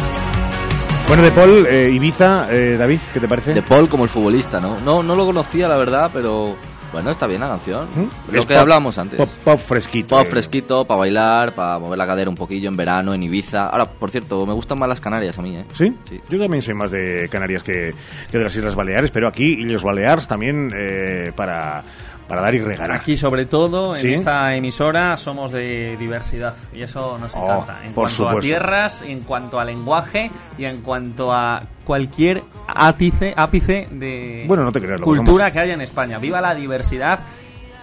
Bueno, 1.08 1.22
de 1.24 1.32
Paul, 1.32 1.68
eh, 1.70 1.92
Ibiza, 1.94 2.48
eh, 2.50 2.78
David, 2.78 3.00
¿qué 3.14 3.20
te 3.20 3.28
parece? 3.28 3.54
De 3.54 3.62
Paul 3.62 3.90
como 3.90 4.06
el 4.06 4.10
futbolista, 4.10 4.60
¿no? 4.60 4.80
No, 4.80 5.04
no 5.04 5.16
lo 5.16 5.26
conocía, 5.26 5.68
la 5.68 5.76
verdad, 5.76 6.10
pero 6.14 6.56
bueno, 6.94 7.12
está 7.12 7.28
bien 7.28 7.42
la 7.42 7.50
canción. 7.50 7.88
Lo 8.32 8.40
Es 8.40 8.46
que 8.46 8.54
pop- 8.54 8.62
hablábamos 8.62 8.98
antes. 8.98 9.18
Pop, 9.18 9.30
pop 9.44 9.60
fresquito. 9.60 10.16
Pop 10.16 10.26
eh. 10.26 10.30
fresquito, 10.30 10.86
para 10.86 11.00
bailar, 11.02 11.54
para 11.54 11.78
mover 11.78 11.98
la 11.98 12.08
cadera 12.08 12.30
un 12.30 12.38
poquillo 12.38 12.70
en 12.70 12.78
verano, 12.78 13.14
en 13.14 13.22
Ibiza. 13.22 13.66
Ahora, 13.68 13.86
por 13.86 14.12
cierto, 14.12 14.46
me 14.46 14.54
gustan 14.54 14.80
más 14.80 14.88
las 14.88 15.02
Canarias 15.02 15.38
a 15.38 15.42
mí, 15.42 15.58
¿eh? 15.58 15.66
¿Sí? 15.74 15.94
Yo 16.30 16.40
también 16.40 16.62
soy 16.64 16.74
más 16.74 16.90
de 16.90 17.28
Canarias 17.30 17.64
que, 17.64 17.94
que 18.32 18.38
de 18.38 18.44
las 18.46 18.56
Islas 18.56 18.74
Baleares, 18.76 19.12
pero 19.12 19.28
aquí, 19.28 19.44
y 19.60 19.64
los 19.66 19.84
Baleares 19.84 20.26
también 20.28 20.72
eh, 20.74 21.34
para, 21.36 21.84
para 22.28 22.42
dar 22.42 22.56
y 22.56 22.60
regalar. 22.60 22.92
Aquí, 23.00 23.18
sobre 23.18 23.46
todo, 23.46 23.96
en 23.96 24.02
¿Sí? 24.02 24.14
esta 24.14 24.56
emisora, 24.56 25.18
somos 25.18 25.52
de 25.52 25.96
diversidad 25.98 26.54
y 26.74 26.82
eso 26.82 27.18
nos 27.18 27.36
Oh, 27.36 27.44
encanta. 27.44 27.80
En 27.84 27.94
por 27.94 28.04
cuanto 28.04 28.16
supuesto. 28.16 28.38
a 28.38 28.42
tierras, 28.42 29.02
en 29.02 29.20
cuanto 29.22 29.60
a 29.60 29.66
lenguaje 29.66 30.32
y 30.58 30.66
en 30.66 30.82
cuanto 30.82 31.34
a 31.34 31.64
cualquier 31.84 32.44
ápice, 32.68 33.34
ápice 33.36 33.88
de 33.92 34.46
Bueno, 34.48 34.64
no 34.64 34.72
te 34.72 34.80
creas, 34.82 35.02
cultura 35.02 35.46
somos- 35.46 35.52
que 35.52 35.60
haya 35.60 35.74
en 35.74 35.82
España. 35.82 36.18
viva 36.20 36.40
la 36.42 36.56
diversidad. 36.56 37.20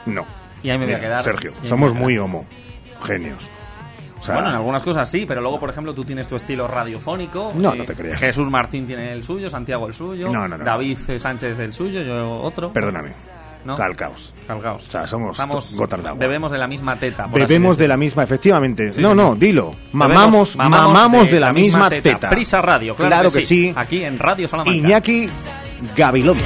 No. 0.07 0.25
Y 0.63 0.71
ahí 0.71 0.79
me 0.79 0.87
voy 0.87 0.95
a 0.95 1.01
quedar. 1.01 1.23
Sergio, 1.23 1.53
somos 1.65 1.95
muy 1.95 2.17
homo. 2.19 2.45
Genios. 3.05 3.49
O 4.19 4.23
sea, 4.23 4.35
bueno, 4.35 4.51
en 4.51 4.57
algunas 4.57 4.83
cosas 4.83 5.09
sí, 5.11 5.25
pero 5.27 5.41
luego, 5.41 5.59
por 5.59 5.71
ejemplo, 5.71 5.95
tú 5.95 6.05
tienes 6.05 6.29
tu 6.29 6.37
estilo 6.37 6.69
radiofónico. 6.69 7.53
No, 7.55 7.73
eh, 7.73 7.79
no 7.79 7.85
te 7.85 7.95
creas. 7.95 8.19
Jesús 8.19 8.51
Martín 8.51 8.87
tiene 8.87 9.13
el 9.15 9.23
suyo, 9.25 9.49
Santiago 9.49 9.87
el 9.87 9.95
suyo, 9.95 10.31
No, 10.31 10.47
no, 10.47 10.59
no. 10.59 10.65
David 10.65 10.99
Sánchez 11.17 11.59
el 11.59 11.73
suyo, 11.73 12.03
yo 12.03 12.41
otro. 12.43 12.71
Perdóname. 12.71 13.13
¿No? 13.65 13.75
Calcaos. 13.75 14.33
Calcaos. 14.47 14.89
O 14.89 14.91
sea, 14.91 15.07
somos 15.07 15.33
Estamos- 15.33 15.75
gotas 15.75 16.03
de 16.03 16.09
agua. 16.09 16.19
Bebemos 16.19 16.51
de 16.51 16.59
la 16.59 16.67
misma 16.67 16.97
teta. 16.97 17.29
por 17.29 17.41
Bebemos 17.41 17.77
de 17.77 17.89
la 17.89 17.97
misma, 17.97 18.23
efectivamente. 18.23 18.93
Sí, 18.93 19.01
no, 19.01 19.15
no, 19.15 19.35
dilo. 19.35 19.75
Mamamos, 19.93 20.57
mamamos, 20.57 21.31
de, 21.31 21.41
la, 21.41 21.53
misma, 21.53 21.91
teta. 21.91 22.31
Prisa 22.31 22.63
Radio, 22.63 22.95
claro, 22.97 23.31
que, 23.31 23.43
sí. 23.43 23.73
Aquí 23.77 24.05
en 24.05 24.19
Radio 24.19 24.49
Salamanca. 24.49 24.77
Iñaki 24.77 25.29
Gabilondo. 25.97 26.43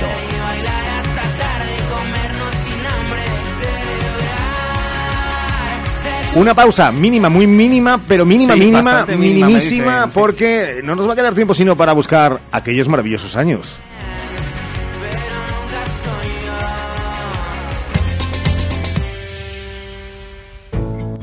Una 6.36 6.52
pausa 6.52 6.90
mínima, 6.90 7.28
muy 7.28 7.46
mínima, 7.46 8.00
pero 8.08 8.26
mínima, 8.26 8.54
Sí, 8.54 8.58
mínima, 8.60 9.06
minimísima, 9.06 10.06
dicen, 10.06 10.10
porque 10.12 10.80
no 10.82 10.96
nos 10.96 11.06
va 11.08 11.12
a 11.12 11.16
quedar 11.16 11.32
tiempo 11.32 11.54
sino 11.54 11.76
para 11.76 11.92
buscar 11.92 12.40
aquellos 12.50 12.88
maravillosos 12.88 13.36
años. 13.36 13.76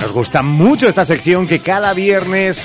Nos 0.00 0.12
gusta 0.12 0.42
mucho 0.42 0.88
esta 0.88 1.04
sección 1.04 1.46
que 1.46 1.58
cada 1.58 1.92
viernes 1.92 2.62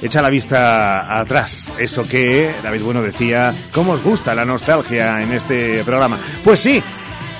echa 0.00 0.22
la 0.22 0.30
vista 0.30 1.18
atrás. 1.18 1.68
Eso 1.78 2.04
que 2.04 2.54
David 2.62 2.82
Bueno 2.82 3.02
decía, 3.02 3.50
¿cómo 3.72 3.92
os 3.92 4.02
gusta 4.02 4.34
la 4.34 4.44
nostalgia 4.44 5.20
en 5.22 5.32
este 5.32 5.82
programa? 5.84 6.18
Pues 6.44 6.60
sí, 6.60 6.82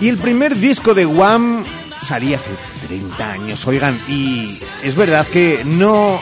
y 0.01 0.09
el 0.09 0.19
primer 0.19 0.57
disco 0.57 0.95
de 0.95 1.07
Wham 1.07 1.65
salía 2.03 2.39
hace 2.39 2.51
30 2.89 3.33
años, 3.33 3.67
oigan, 3.67 4.01
y 4.09 4.59
es 4.83 4.97
verdad 4.97 5.27
que 5.27 5.65
no 5.65 6.19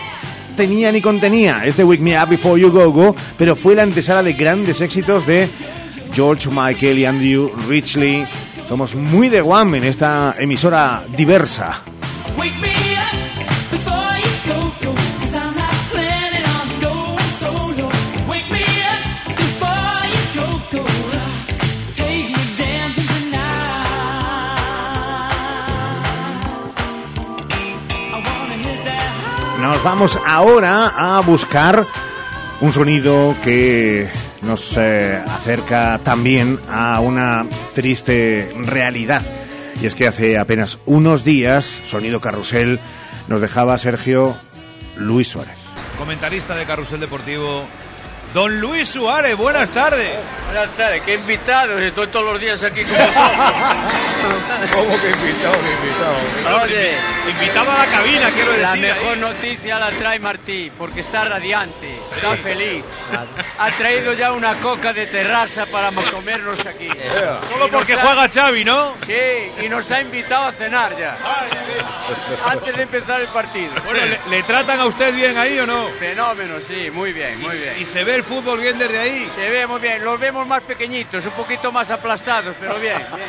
tenía 0.56 0.92
ni 0.92 1.00
contenía 1.00 1.64
este 1.64 1.84
Wake 1.84 2.02
Me 2.02 2.20
Up 2.20 2.28
Before 2.28 2.60
You 2.60 2.70
Go 2.70 2.90
Go, 2.90 3.14
pero 3.36 3.56
fue 3.56 3.74
la 3.74 3.82
antesala 3.82 4.22
de 4.22 4.32
grandes 4.32 4.80
éxitos 4.80 5.26
de 5.26 5.48
George 6.14 6.48
Michael 6.50 6.98
y 6.98 7.04
Andrew 7.04 7.50
Ridgely. 7.68 8.26
Somos 8.68 8.94
muy 8.94 9.28
de 9.28 9.42
Wham 9.42 9.74
en 9.74 9.84
esta 9.84 10.34
emisora 10.38 11.04
diversa. 11.16 11.82
Nos 29.72 29.82
vamos 29.82 30.18
ahora 30.26 30.88
a 30.88 31.20
buscar 31.20 31.86
un 32.60 32.74
sonido 32.74 33.34
que 33.42 34.06
nos 34.42 34.76
eh, 34.76 35.18
acerca 35.26 35.98
también 36.04 36.60
a 36.68 37.00
una 37.00 37.46
triste 37.74 38.52
realidad. 38.54 39.22
Y 39.80 39.86
es 39.86 39.94
que 39.94 40.06
hace 40.06 40.36
apenas 40.36 40.78
unos 40.84 41.24
días, 41.24 41.64
Sonido 41.86 42.20
Carrusel 42.20 42.80
nos 43.28 43.40
dejaba 43.40 43.78
Sergio 43.78 44.36
Luis 44.96 45.28
Suárez. 45.28 45.56
Comentarista 45.96 46.54
de 46.54 46.66
Carrusel 46.66 47.00
Deportivo, 47.00 47.62
don 48.34 48.60
Luis 48.60 48.88
Suárez, 48.88 49.36
buenas 49.36 49.70
tardes. 49.70 50.10
Buenas 50.46 50.70
tardes, 50.76 51.02
qué 51.02 51.14
invitados, 51.14 51.80
estoy 51.80 52.06
todos 52.08 52.32
los 52.32 52.40
días 52.40 52.62
aquí 52.62 52.82
con 52.84 52.92
vosotros. 52.92 53.22
¿Cómo 54.74 55.00
que 55.00 55.10
invitado, 55.10 55.54
que 55.54 55.86
invitado? 55.86 56.62
Oye, 56.62 56.92
invitado 57.30 57.70
a 57.72 57.78
la 57.78 57.86
cabina, 57.86 58.30
quiero 58.30 58.56
la 58.58 58.72
decir. 58.74 58.94
mejor 58.94 59.16
noticia 59.18 59.78
la 59.78 59.90
trae 59.90 60.18
Martí, 60.18 60.70
porque 60.78 61.00
está 61.00 61.24
radiante, 61.24 61.98
está 62.14 62.36
feliz. 62.36 62.84
Ha 63.58 63.70
traído 63.72 64.12
ya 64.12 64.32
una 64.32 64.54
coca 64.56 64.92
de 64.92 65.06
terraza 65.06 65.66
para 65.66 65.90
comernos 65.90 66.64
aquí. 66.66 66.88
Solo 67.50 67.68
porque 67.70 67.94
ha- 67.94 68.00
juega 68.04 68.28
Xavi, 68.28 68.64
¿no? 68.64 68.94
Sí, 69.06 69.12
y 69.64 69.68
nos 69.68 69.90
ha 69.90 70.00
invitado 70.00 70.44
a 70.44 70.52
cenar 70.52 70.96
ya. 70.98 71.18
Antes 72.46 72.76
de 72.76 72.82
empezar 72.82 73.20
el 73.22 73.28
partido. 73.28 73.72
Bueno, 73.84 74.04
¿le, 74.06 74.20
le 74.28 74.42
tratan 74.44 74.80
a 74.80 74.86
usted 74.86 75.14
bien 75.14 75.36
ahí 75.38 75.58
o 75.58 75.66
no? 75.66 75.88
Fenómeno, 75.98 76.60
sí, 76.60 76.90
muy 76.90 77.12
bien, 77.12 77.40
muy 77.40 77.54
Y- 77.54 77.58
bien. 77.60 77.80
y 77.80 77.84
se 77.86 78.04
ve 78.04 78.21
el 78.22 78.28
fútbol 78.36 78.60
bien 78.60 78.78
desde 78.78 78.98
ahí. 78.98 79.26
Se 79.34 79.40
ve 79.50 79.66
muy 79.66 79.80
bien, 79.80 80.04
los 80.04 80.18
vemos 80.20 80.46
más 80.46 80.62
pequeñitos, 80.62 81.24
un 81.26 81.32
poquito 81.32 81.72
más 81.72 81.90
aplastados, 81.90 82.54
pero 82.60 82.78
bien, 82.78 82.98
bien. 83.14 83.28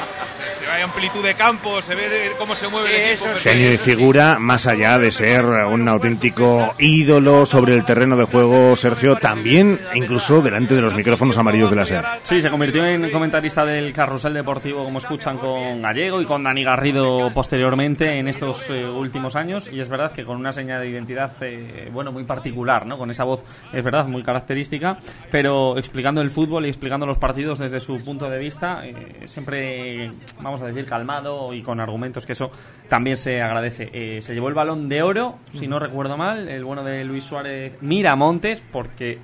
Se 0.60 0.66
ve 0.66 0.82
amplitud 0.84 1.24
de 1.24 1.34
campo, 1.34 1.82
se 1.82 1.96
ve 1.96 2.32
cómo 2.38 2.56
se 2.56 2.68
mueve 2.68 2.90
Sí, 2.90 2.96
el 2.96 3.02
equipo. 3.12 3.28
eso 3.30 3.36
sí. 3.36 3.50
Genio 3.50 3.70
de 3.70 3.78
figura, 3.78 4.38
más 4.40 4.68
allá 4.68 4.98
de 5.00 5.12
ser 5.12 5.44
un 5.46 5.88
auténtico 5.88 6.76
ídolo 6.80 7.46
sobre 7.46 7.74
el 7.74 7.84
terreno 7.86 8.16
de 8.16 8.26
juego, 8.26 8.76
Sergio, 8.76 9.16
también 9.16 9.80
incluso 9.96 10.42
delante 10.42 10.76
de 10.76 10.82
los 10.82 10.94
micrófonos 10.94 11.38
amarillos 11.38 11.70
de 11.70 11.76
la 11.76 11.86
SER. 11.86 12.06
Sí, 12.22 12.40
se 12.40 12.50
convirtió 12.50 12.86
en 12.86 13.10
comentarista 13.12 13.66
del 13.66 13.92
carrusel 13.94 14.34
deportivo, 14.34 14.84
como 14.84 15.00
escuchan 15.00 15.38
con 15.38 15.82
Gallego 15.82 16.22
y 16.22 16.26
con 16.26 16.44
Dani 16.44 16.64
Garrido 16.64 17.32
posteriormente 17.34 18.18
en 18.20 18.28
estos 18.28 18.70
eh, 18.70 18.86
últimos 18.86 19.36
años. 19.36 19.70
Y 19.72 19.80
es 19.80 19.90
verdad 19.90 20.12
que 20.12 20.24
con 20.24 20.38
una 20.38 20.52
seña 20.54 20.80
de 20.80 20.90
identidad, 20.90 21.32
eh, 21.42 21.90
bueno, 21.92 22.12
muy 22.12 22.24
particular, 22.26 22.86
¿no? 22.86 22.98
Con 22.98 23.10
esa 23.10 23.24
voz, 23.24 23.44
es 23.72 23.84
verdad, 23.84 24.06
muy 24.08 24.22
característica, 24.24 24.83
pero 25.32 25.78
explicando 25.78 26.22
el 26.22 26.30
fútbol 26.30 26.66
y 26.66 26.70
explicando 26.70 27.06
los 27.06 27.18
partidos 27.18 27.60
desde 27.60 27.80
su 27.80 28.02
punto 28.04 28.30
de 28.30 28.40
vista, 28.40 28.86
eh, 28.86 29.24
siempre, 29.26 30.12
vamos 30.42 30.62
a 30.62 30.66
decir, 30.66 30.86
calmado 30.86 31.54
y 31.54 31.62
con 31.62 31.80
argumentos 31.80 32.26
que 32.26 32.34
eso 32.34 32.52
también 32.90 33.18
se 33.18 33.42
agradece. 33.42 33.90
Eh, 33.94 34.22
se 34.22 34.34
llevó 34.34 34.50
el 34.50 34.56
balón 34.56 34.90
de 34.90 35.02
oro, 35.02 35.40
si 35.52 35.68
no 35.68 35.80
recuerdo 35.80 36.18
mal, 36.18 36.48
el 36.50 36.64
bueno 36.64 36.84
de 36.84 37.04
Luis 37.04 37.24
Suárez 37.24 37.78
Miramontes, 37.82 38.64
porque 38.72 39.20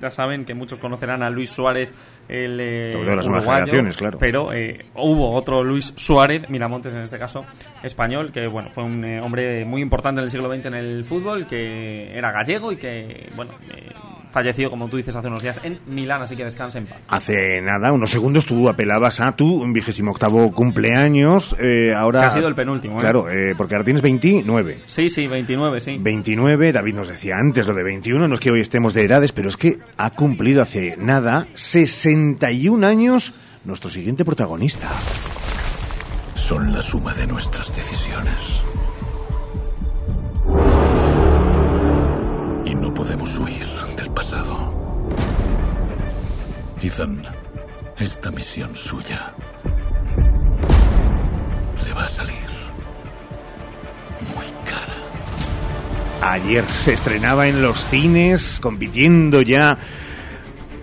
ya 0.00 0.10
saben 0.10 0.44
que 0.44 0.54
muchos 0.54 0.78
conocerán 0.78 1.22
a 1.22 1.30
Luis 1.30 1.50
Suárez, 1.50 1.90
el 2.28 2.58
eh, 2.60 3.02
las 3.04 3.26
uruguayo, 3.26 3.72
claro. 3.96 4.18
Pero 4.18 4.52
eh, 4.52 4.86
hubo 4.94 5.32
otro 5.32 5.64
Luis 5.64 5.92
Suárez, 5.96 6.48
Miramontes 6.50 6.94
en 6.94 7.00
este 7.00 7.18
caso, 7.18 7.44
español, 7.82 8.30
que 8.32 8.46
bueno 8.46 8.70
fue 8.70 8.84
un 8.84 9.04
eh, 9.04 9.20
hombre 9.20 9.64
muy 9.64 9.82
importante 9.82 10.20
en 10.20 10.24
el 10.24 10.30
siglo 10.30 10.52
XX 10.52 10.66
en 10.66 10.74
el 10.74 11.04
fútbol, 11.04 11.46
que 11.46 12.16
era 12.16 12.30
gallego 12.32 12.72
y 12.72 12.76
que 12.76 13.28
bueno 13.34 13.52
falleció, 14.38 14.70
como 14.70 14.88
tú 14.88 14.96
dices, 14.96 15.14
hace 15.16 15.26
unos 15.26 15.42
días 15.42 15.60
en 15.64 15.78
Milán, 15.88 16.22
así 16.22 16.36
que 16.36 16.44
descanse 16.44 16.78
en 16.78 16.86
paz. 16.86 16.98
Hace 17.08 17.60
nada, 17.60 17.92
unos 17.92 18.10
segundos, 18.10 18.46
tú 18.46 18.68
apelabas 18.68 19.18
a 19.20 19.32
tu 19.34 19.64
vigésimo 19.72 20.12
octavo 20.12 20.52
cumpleaños. 20.52 21.56
eh, 21.58 21.92
ahora, 21.94 22.20
Que 22.20 22.26
ha 22.26 22.30
sido 22.30 22.48
el 22.48 22.54
penúltimo, 22.54 22.98
¿eh? 22.98 23.02
Claro, 23.02 23.28
eh, 23.30 23.54
porque 23.56 23.74
ahora 23.74 23.84
tienes 23.84 24.02
29. 24.02 24.78
Sí, 24.86 25.10
sí, 25.10 25.26
29, 25.26 25.80
sí. 25.80 25.98
29, 26.00 26.72
David 26.72 26.94
nos 26.94 27.08
decía 27.08 27.36
antes 27.36 27.66
lo 27.66 27.74
de 27.74 27.82
21, 27.82 28.28
no 28.28 28.34
es 28.34 28.40
que 28.40 28.50
hoy 28.50 28.60
estemos 28.60 28.94
de 28.94 29.02
edades, 29.04 29.32
pero 29.32 29.48
es 29.48 29.56
que 29.56 29.78
ha 29.96 30.10
cumplido 30.10 30.62
hace 30.62 30.96
nada 30.96 31.48
61 31.54 32.86
años 32.86 33.32
nuestro 33.64 33.90
siguiente 33.90 34.24
protagonista. 34.24 34.88
Son 36.36 36.72
la 36.72 36.80
suma 36.82 37.12
de 37.14 37.26
nuestras 37.26 37.74
decisiones. 37.74 38.34
Y 42.64 42.74
no 42.74 42.92
podemos 42.94 43.38
huir 43.38 43.67
Ethan, 46.80 47.22
esta 47.98 48.30
misión 48.30 48.76
suya 48.76 49.34
le 51.84 51.92
va 51.92 52.04
a 52.04 52.10
salir 52.10 52.34
muy 54.34 54.46
cara. 54.64 56.32
Ayer 56.34 56.64
se 56.68 56.92
estrenaba 56.92 57.48
en 57.48 57.62
los 57.62 57.84
cines, 57.88 58.60
compitiendo 58.60 59.42
ya 59.42 59.76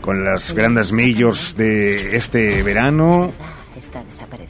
con 0.01 0.25
las 0.25 0.51
grandes 0.53 0.91
majors 0.91 1.55
de 1.55 2.17
este 2.17 2.61
verano. 2.63 3.31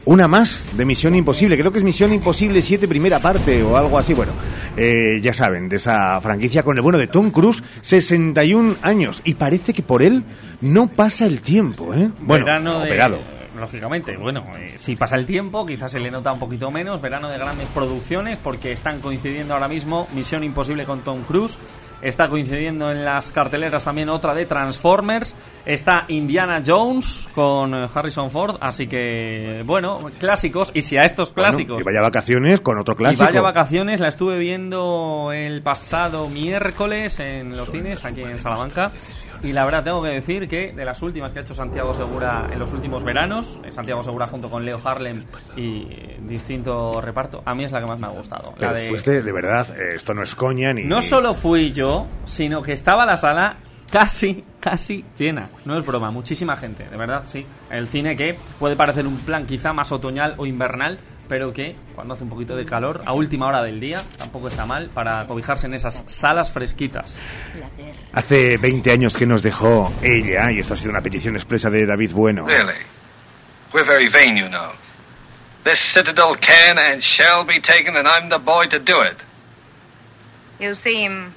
Una 0.06 0.28
más 0.28 0.76
de 0.76 0.86
Misión 0.86 1.16
Imposible, 1.16 1.58
creo 1.58 1.72
que 1.72 1.78
es 1.78 1.84
Misión 1.84 2.12
Imposible 2.12 2.62
7 2.62 2.88
primera 2.88 3.20
parte 3.20 3.62
o 3.62 3.78
algo 3.78 4.00
así. 4.00 4.14
Bueno, 4.14 4.32
eh, 4.78 5.20
ya 5.22 5.34
saben, 5.34 5.70
de 5.70 5.78
esa 5.78 6.20
franquicia 6.22 6.64
con 6.64 6.76
el 6.78 6.82
bueno 6.82 6.98
de 6.98 7.08
Tom 7.08 7.32
Cruise, 7.32 7.64
61 7.82 8.76
años. 8.82 9.22
Y 9.26 9.36
parece 9.36 9.74
que 9.74 9.82
por 9.84 10.02
él 10.04 10.24
no 10.62 10.88
pasa 10.88 11.26
el 11.26 11.42
tiempo, 11.42 11.94
¿eh? 11.94 12.10
Bueno, 12.22 12.46
Verano 12.46 12.80
de- 12.80 12.86
operado. 12.88 13.20
Lógicamente, 13.58 14.18
bueno, 14.18 14.44
eh, 14.58 14.74
si 14.78 14.98
pasa 14.98 15.16
el 15.16 15.26
tiempo, 15.26 15.66
quizás 15.66 15.90
se 15.90 16.00
le 16.02 16.12
nota 16.12 16.34
un 16.34 16.40
poquito 16.40 16.72
menos. 16.72 17.02
Verano 17.02 17.30
de 17.30 17.38
grandes 17.38 17.70
producciones, 17.70 18.38
porque 18.38 18.74
están 18.74 19.00
coincidiendo 19.00 19.54
ahora 19.54 19.70
mismo 19.70 20.10
Misión 20.14 20.44
Imposible 20.44 20.84
con 20.84 21.00
Tom 21.06 21.22
Cruise. 21.24 21.58
Está 22.02 22.28
coincidiendo 22.30 22.92
en 22.92 23.04
las 23.04 23.32
carteleras 23.32 23.84
también 23.84 24.10
otra 24.10 24.34
de 24.36 24.46
Transformers. 24.46 25.34
Está 25.66 26.06
Indiana 26.10 26.62
Jones 26.66 27.28
con 27.34 27.74
eh, 27.74 27.88
Harrison 27.94 28.30
Ford. 28.30 28.58
Así 28.60 28.88
que, 28.88 29.64
bueno, 29.66 30.00
clásicos. 30.20 30.72
Y 30.74 30.82
si 30.84 30.98
a 30.98 31.06
estos 31.06 31.34
Bueno, 31.34 31.50
clásicos. 31.50 31.82
y 31.82 31.84
vaya 31.84 32.02
vacaciones 32.02 32.62
con 32.62 32.78
otro 32.78 32.96
clásico. 32.96 33.24
Y 33.24 33.26
vaya 33.26 33.42
vacaciones, 33.42 34.00
la 34.00 34.10
estuve 34.10 34.38
viendo 34.38 35.32
el 35.34 35.62
pasado 35.62 36.30
miércoles 36.30 37.20
en 37.20 37.56
los 37.58 37.70
cines 37.72 38.06
aquí 38.06 38.22
en 38.22 38.40
Salamanca. 38.40 38.92
Y 39.44 39.52
la 39.54 39.66
verdad 39.66 39.84
tengo 39.84 40.02
que 40.02 40.10
decir 40.10 40.48
que 40.48 40.72
de 40.74 40.86
las 40.86 41.02
últimas 41.02 41.32
que 41.32 41.40
ha 41.40 41.42
hecho 41.42 41.54
Santiago 41.54 41.94
Segura 41.94 42.50
en 42.52 42.60
los 42.60 42.72
últimos 42.74 43.04
veranos, 43.04 43.60
eh, 43.64 43.72
Santiago 43.72 44.02
Segura 44.04 44.28
junto 44.28 44.50
con 44.50 44.66
Leo 44.66 44.80
Harlem 44.84 45.24
y 45.56 45.88
distinto 46.22 47.00
reparto, 47.02 47.42
a 47.46 47.54
mí 47.56 47.64
es 47.64 47.72
la 47.72 47.80
que 47.80 47.86
más 47.88 48.00
me 48.00 48.08
ha 48.08 48.12
gustado. 48.12 48.54
La 48.58 48.74
de- 48.74 48.90
fuiste, 48.90 49.22
de 49.22 49.32
verdad, 49.32 49.68
eh, 49.78 49.96
esto 49.96 50.14
no 50.14 50.24
es 50.24 50.36
coña 50.36 50.74
ni... 50.74 50.84
No 50.84 51.02
solo 51.02 51.34
fui 51.34 51.72
yo, 51.72 52.08
sino 52.26 52.62
que 52.62 52.74
estaba 52.74 53.06
la 53.06 53.18
sala 53.18 53.58
casi, 53.92 54.44
casi 54.60 55.06
llena. 55.18 55.50
No 55.66 55.78
es 55.78 55.86
broma, 55.86 56.12
muchísima 56.12 56.56
gente, 56.56 56.86
de 56.86 56.98
verdad, 56.98 57.24
sí. 57.26 57.46
El 57.70 57.88
cine 57.88 58.16
que 58.16 58.38
puede 58.60 58.76
parecer 58.76 59.08
un 59.08 59.18
plan 59.18 59.46
quizá 59.46 59.74
más 59.74 59.92
otoñal 59.92 60.36
o 60.38 60.46
invernal, 60.46 61.00
pero 61.28 61.54
que 61.54 61.76
cuando 61.96 62.14
hace 62.14 62.24
un 62.24 62.30
poquito 62.30 62.56
de 62.56 62.66
calor, 62.66 63.02
a 63.06 63.14
última 63.14 63.48
hora 63.48 63.64
del 63.64 63.80
día, 63.80 64.02
tampoco 64.18 64.48
está 64.48 64.66
mal 64.66 64.90
para 64.94 65.26
cobijarse 65.26 65.68
en 65.68 65.74
esas 65.74 66.04
salas 66.08 66.52
fresquitas. 66.52 67.18
Hace 68.14 68.58
20 68.58 68.92
años 68.92 69.18
que 69.18 69.26
nos 69.26 69.42
dejó 69.42 69.92
ella, 70.02 70.52
y 70.52 70.60
esto 70.60 70.74
ha 70.74 70.78
sido 70.78 70.92
una 70.92 71.02
petición 71.02 71.36
expresa 71.36 71.70
de 71.70 71.86
David 71.86 72.12
Bueno. 72.14 72.46
Really? 72.46 72.80
We're 73.74 73.86
very 73.86 74.10
vain, 74.10 74.38
you 74.38 74.48
know. 74.50 74.72
This 75.64 75.80
citadel 75.94 76.38
can 76.40 76.78
and 76.78 77.02
shall 77.02 77.44
be 77.46 77.60
taken, 77.60 77.96
and 77.98 78.08
I'm 78.08 78.30
the 78.30 78.38
boy 78.38 78.68
to 78.70 78.80
do 78.80 79.02
it. 79.02 79.18
You 80.60 80.76
seem 80.76 81.34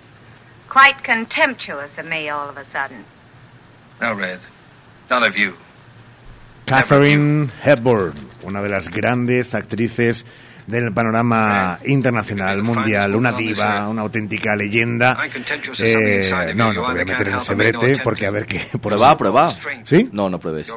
quite 0.69 1.03
contemptuous 1.03 1.99
of 1.99 2.07
me 2.07 2.29
all 2.29 2.49
of 2.49 2.57
a 2.57 2.65
sudden. 2.65 3.05
No, 4.01 4.15
Red. 4.15 4.41
None 5.11 5.27
of 5.27 5.37
you. 5.37 5.55
Catherine 6.67 7.51
Hepburn, 7.63 8.29
una 8.45 8.63
de 8.63 8.69
las 8.69 8.89
grandes 8.89 9.55
actrices 9.55 10.27
del 10.69 10.93
panorama 10.93 11.79
internacional, 11.87 12.63
mundial, 12.63 13.15
una 13.15 13.33
diva, 13.33 13.89
una 13.89 14.03
auténtica 14.03 14.55
leyenda. 14.55 15.17
Eh, 15.79 16.53
no, 16.55 16.73
no 16.73 16.85
te 16.85 16.93
voy 16.93 17.01
a 17.01 17.05
meter 17.05 17.29
en 17.29 17.35
ese 17.37 17.55
brete 17.55 18.01
porque 18.05 18.27
a 18.27 18.31
ver 18.31 18.45
qué... 18.45 18.61
Prueba, 18.79 19.17
prueba. 19.17 19.57
¿Sí? 19.83 20.09
No, 20.13 20.29
no 20.29 20.39
pruebes. 20.39 20.73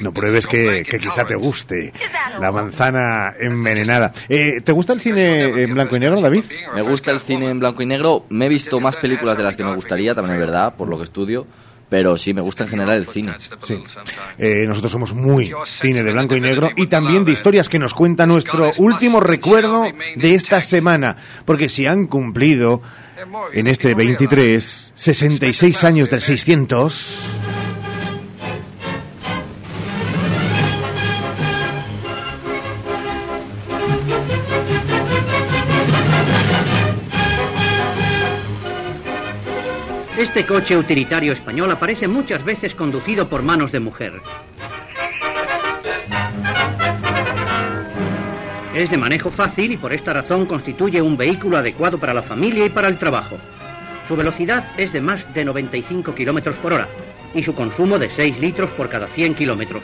No 0.00 0.12
pruebes 0.12 0.46
que, 0.46 0.84
que 0.88 0.98
quizá 0.98 1.24
te 1.24 1.34
guste. 1.34 1.92
La 2.38 2.52
manzana 2.52 3.32
envenenada. 3.40 4.12
Eh, 4.28 4.60
¿Te 4.62 4.72
gusta 4.72 4.92
el 4.92 5.00
cine 5.00 5.62
en 5.62 5.74
blanco 5.74 5.96
y 5.96 6.00
negro, 6.00 6.20
David? 6.20 6.44
Me 6.74 6.82
gusta 6.82 7.10
el 7.10 7.20
cine 7.20 7.48
en 7.48 7.58
blanco 7.58 7.82
y 7.82 7.86
negro. 7.86 8.26
Me 8.28 8.46
he 8.46 8.48
visto 8.48 8.80
más 8.80 8.96
películas 8.96 9.36
de 9.36 9.44
las 9.44 9.56
que 9.56 9.64
me 9.64 9.74
gustaría, 9.74 10.14
también 10.14 10.34
es 10.38 10.40
verdad, 10.40 10.74
por 10.76 10.88
lo 10.88 10.98
que 10.98 11.04
estudio. 11.04 11.46
Pero 11.90 12.16
sí, 12.16 12.32
me 12.32 12.40
gusta 12.40 12.64
en 12.64 12.70
general 12.70 12.98
el 12.98 13.06
cine. 13.06 13.34
Sí. 13.62 13.82
Eh, 14.38 14.64
nosotros 14.66 14.92
somos 14.92 15.12
muy 15.12 15.52
cine 15.80 16.02
de 16.04 16.12
blanco 16.12 16.36
y 16.36 16.40
negro 16.40 16.70
y 16.76 16.86
también 16.86 17.24
de 17.24 17.32
historias 17.32 17.68
que 17.68 17.80
nos 17.80 17.92
cuenta 17.92 18.26
nuestro 18.26 18.72
último 18.78 19.20
recuerdo 19.20 19.84
de 20.16 20.34
esta 20.34 20.62
semana. 20.62 21.16
Porque 21.44 21.68
si 21.68 21.86
han 21.86 22.06
cumplido 22.06 22.80
en 23.52 23.66
este 23.66 23.94
23 23.94 24.92
66 24.94 25.84
años 25.84 26.08
del 26.08 26.20
600... 26.20 27.39
Este 40.30 40.46
coche 40.46 40.76
utilitario 40.76 41.32
español 41.32 41.72
aparece 41.72 42.06
muchas 42.06 42.44
veces 42.44 42.76
conducido 42.76 43.28
por 43.28 43.42
manos 43.42 43.72
de 43.72 43.80
mujer. 43.80 44.12
Es 48.72 48.88
de 48.88 48.96
manejo 48.96 49.32
fácil 49.32 49.72
y 49.72 49.76
por 49.76 49.92
esta 49.92 50.12
razón 50.12 50.46
constituye 50.46 51.02
un 51.02 51.16
vehículo 51.16 51.56
adecuado 51.56 51.98
para 51.98 52.14
la 52.14 52.22
familia 52.22 52.64
y 52.64 52.70
para 52.70 52.86
el 52.86 52.96
trabajo. 52.96 53.38
Su 54.06 54.14
velocidad 54.14 54.72
es 54.76 54.92
de 54.92 55.00
más 55.00 55.34
de 55.34 55.44
95 55.44 56.14
kilómetros 56.14 56.54
por 56.58 56.74
hora 56.74 56.86
y 57.34 57.42
su 57.42 57.52
consumo 57.52 57.98
de 57.98 58.08
6 58.10 58.38
litros 58.38 58.70
por 58.70 58.88
cada 58.88 59.08
100 59.08 59.34
kilómetros. 59.34 59.82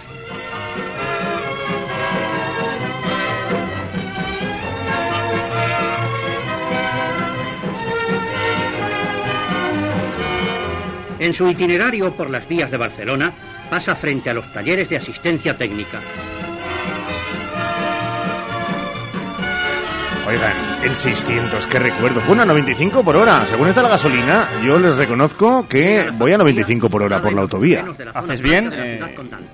En 11.18 11.32
su 11.32 11.48
itinerario 11.48 12.14
por 12.14 12.28
las 12.28 12.46
vías 12.46 12.70
de 12.70 12.76
Barcelona, 12.76 13.32
pasa 13.70 13.94
frente 13.96 14.30
a 14.30 14.34
los 14.34 14.52
talleres 14.52 14.88
de 14.88 14.98
asistencia 14.98 15.56
técnica. 15.56 16.00
Oigan, 20.26 20.82
el 20.82 20.96
600, 20.96 21.66
qué 21.68 21.78
recuerdos. 21.78 22.26
Bueno, 22.26 22.42
a 22.42 22.46
95 22.46 23.04
por 23.04 23.14
hora. 23.16 23.46
Según 23.46 23.68
está 23.68 23.80
la 23.82 23.90
gasolina, 23.90 24.48
yo 24.64 24.76
les 24.76 24.96
reconozco 24.96 25.68
que 25.68 26.10
voy 26.18 26.32
a 26.32 26.38
95 26.38 26.90
por 26.90 27.04
hora 27.04 27.20
por 27.22 27.32
la 27.32 27.42
autovía. 27.42 27.84
Haces 28.12 28.42
bien. 28.42 28.72
eh, 28.74 28.98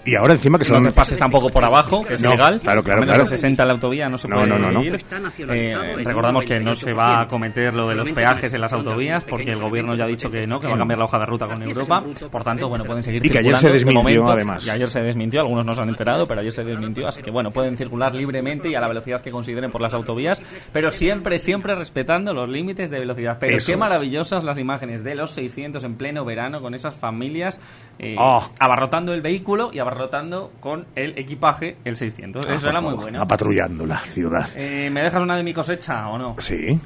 Y 0.07 0.15
ahora 0.15 0.33
encima 0.33 0.59
que 0.59 0.67
no 0.69 0.77
son... 0.77 0.85
te 0.85 0.93
pases 0.93 1.19
tampoco 1.19 1.51
por 1.51 1.63
abajo, 1.63 2.03
que 2.03 2.15
es 2.15 2.23
No, 2.23 2.31
ilegal. 2.31 2.59
claro, 2.61 2.83
claro, 2.83 2.99
A 2.99 3.01
menos 3.03 3.17
claro. 3.17 3.25
de 3.31 3.37
60 3.37 3.63
en 3.63 3.67
la 3.69 3.75
autovía 3.75 4.09
no 4.09 4.17
se 4.17 4.29
No, 4.29 4.37
puede 4.37 4.49
no, 4.49 4.59
no, 4.59 4.73
no. 4.73 4.83
ir. 4.83 5.05
Eh, 5.51 5.77
recordamos 6.05 6.47
que 6.47 6.59
no 6.59 6.75
se 6.75 6.95
va 6.95 7.21
a 7.21 7.29
cometer 7.29 7.75
lo 7.75 7.89
de 7.89 7.95
los 7.95 8.09
peajes 8.11 8.55
en 8.55 8.61
las 8.63 8.73
autovías 8.73 9.27
porque 9.27 9.51
el 9.53 9.61
gobierno 9.61 9.95
ya 9.95 10.05
ha 10.05 10.09
dicho 10.09 10.31
que 10.31 10.47
no, 10.47 10.59
que 10.59 10.69
va 10.69 10.75
a 10.75 10.79
cambiar 10.79 10.99
la 10.99 11.05
hoja 11.05 11.19
de 11.19 11.27
ruta 11.27 11.47
con 11.49 11.63
Europa. 11.63 12.03
Por 12.31 12.43
tanto, 12.45 12.71
bueno, 12.71 12.85
pueden 12.85 13.03
seguir 13.03 13.25
Y 13.27 13.29
que 13.29 13.39
ayer 13.41 13.57
se 13.57 13.67
de 13.67 13.73
desmintió, 13.75 14.03
momento. 14.03 14.33
además. 14.33 14.67
Y 14.67 14.71
ayer 14.71 14.89
se 14.89 15.03
desmintió, 15.03 15.41
algunos 15.41 15.67
no 15.67 15.75
se 15.75 15.83
han 15.83 15.91
enterado, 15.91 16.27
pero 16.27 16.41
ayer 16.41 16.53
se 16.53 16.65
desmintió. 16.65 17.09
Así 17.09 17.21
que, 17.21 17.31
bueno, 17.31 17.51
pueden 17.51 17.77
circular 17.77 18.15
libremente 18.15 18.71
y 18.71 18.75
a 18.75 18.81
la 18.81 18.89
velocidad 18.89 19.21
que 19.21 19.31
consideren 19.31 19.71
por 19.71 19.83
las 19.83 19.93
autovías, 19.93 20.41
pero 20.73 20.91
siempre, 20.91 21.39
siempre 21.39 21.75
respetando 21.75 22.35
los 22.35 22.49
límites 22.49 22.91
de 22.91 22.99
velocidad. 23.01 23.39
Pero 23.41 23.59
qué 23.65 23.77
maravillosas 23.77 24.45
las 24.45 24.59
imágenes 24.59 25.03
de 25.05 25.15
los 25.15 25.31
600 25.33 25.83
en 25.85 25.95
pleno 25.97 26.25
verano 26.25 26.61
con 26.61 26.75
esas 26.75 26.95
familias 26.95 27.61
eh, 27.99 28.17
Oh. 28.19 28.43
abarrotando 28.59 29.13
el 29.15 29.23
vehículo 29.23 29.71
y 29.73 29.79
abarrotando 29.79 30.53
con 30.61 30.87
el 30.95 31.19
equipaje 31.19 31.77
el 31.85 31.97
600. 31.97 32.47
Eso 32.49 32.69
era 32.69 32.81
muy 32.81 32.95
bueno. 32.95 33.21
Apatrullando 33.21 33.87
la 33.87 33.99
ciudad. 33.99 34.49
Eh, 34.57 34.91
¿Me 34.93 35.03
dejas 35.03 35.23
una 35.23 35.37
de 35.37 35.43
mi 35.43 35.53
cosecha 35.53 36.09
o 36.09 36.19
no? 36.19 36.37
Sí. 36.39 36.79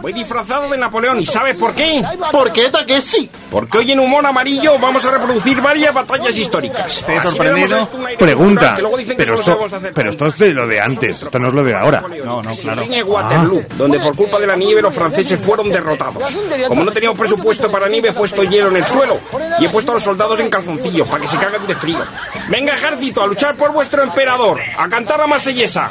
Voy 0.00 0.12
disfrazado 0.12 0.68
de 0.68 0.78
Napoleón 0.78 1.20
y 1.20 1.26
¿sabes 1.26 1.56
por 1.56 1.74
qué? 1.74 2.02
¿Por 2.30 2.52
qué, 2.52 2.70
que 2.86 3.00
sí? 3.00 3.30
Porque 3.50 3.78
hoy 3.78 3.92
en 3.92 4.00
Humor 4.00 4.24
Amarillo 4.26 4.78
vamos 4.78 5.04
a 5.04 5.10
reproducir 5.10 5.60
varias 5.60 5.92
batallas 5.92 6.36
históricas. 6.36 7.04
¿Te 7.04 7.16
he 7.16 7.20
sorprendido? 7.20 7.88
Pregunta, 8.18 8.76
pero 9.16 9.34
hacer 9.34 9.92
pero 9.94 10.10
esto 10.10 10.26
es 10.26 10.38
de 10.38 10.50
lo 10.52 10.66
de 10.66 10.80
antes, 10.80 11.22
esto 11.22 11.38
no 11.38 11.48
es 11.48 11.54
lo 11.54 11.64
de 11.64 11.74
ahora. 11.74 12.02
No, 12.24 12.42
no, 12.42 12.54
claro. 12.56 12.84
Waterloo, 12.84 13.64
donde 13.76 13.98
por 14.00 14.16
culpa 14.16 14.38
de 14.38 14.46
la 14.46 14.56
nieve 14.56 14.80
los 14.82 14.94
franceses 14.94 15.38
fueron 15.40 15.70
derrotados. 15.70 16.22
Como 16.68 16.84
no 16.84 16.92
teníamos 16.92 17.18
presupuesto 17.18 17.70
para 17.70 17.88
nieve, 17.88 18.10
he 18.10 18.12
puesto 18.12 18.44
hielo 18.44 18.68
en 18.68 18.76
el 18.76 18.84
suelo 18.84 19.20
y 19.58 19.66
he 19.66 19.68
puesto 19.68 19.92
a 19.92 19.94
los 19.94 20.02
soldados 20.02 20.38
en 20.40 20.50
calzoncillos 20.50 21.08
para 21.08 21.22
que 21.22 21.28
se 21.28 21.36
cagan 21.38 21.66
de 21.66 21.74
frío. 21.74 22.02
Venga, 22.48 22.74
ejército, 22.74 23.22
a 23.22 23.26
luchar 23.26 23.56
por 23.56 23.72
vuestro 23.72 24.02
emperador, 24.02 24.60
a 24.76 24.88
cantar 24.88 25.18
la 25.18 25.26
marsellesa. 25.26 25.90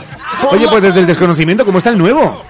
Oye, 0.50 0.68
pues 0.68 0.84
desde 0.84 1.02
el 1.02 1.08
desconocimiento, 1.08 1.66
¿cómo 1.66 1.78
está 1.78 1.92
el 1.92 1.98
nuevo? 1.98 2.44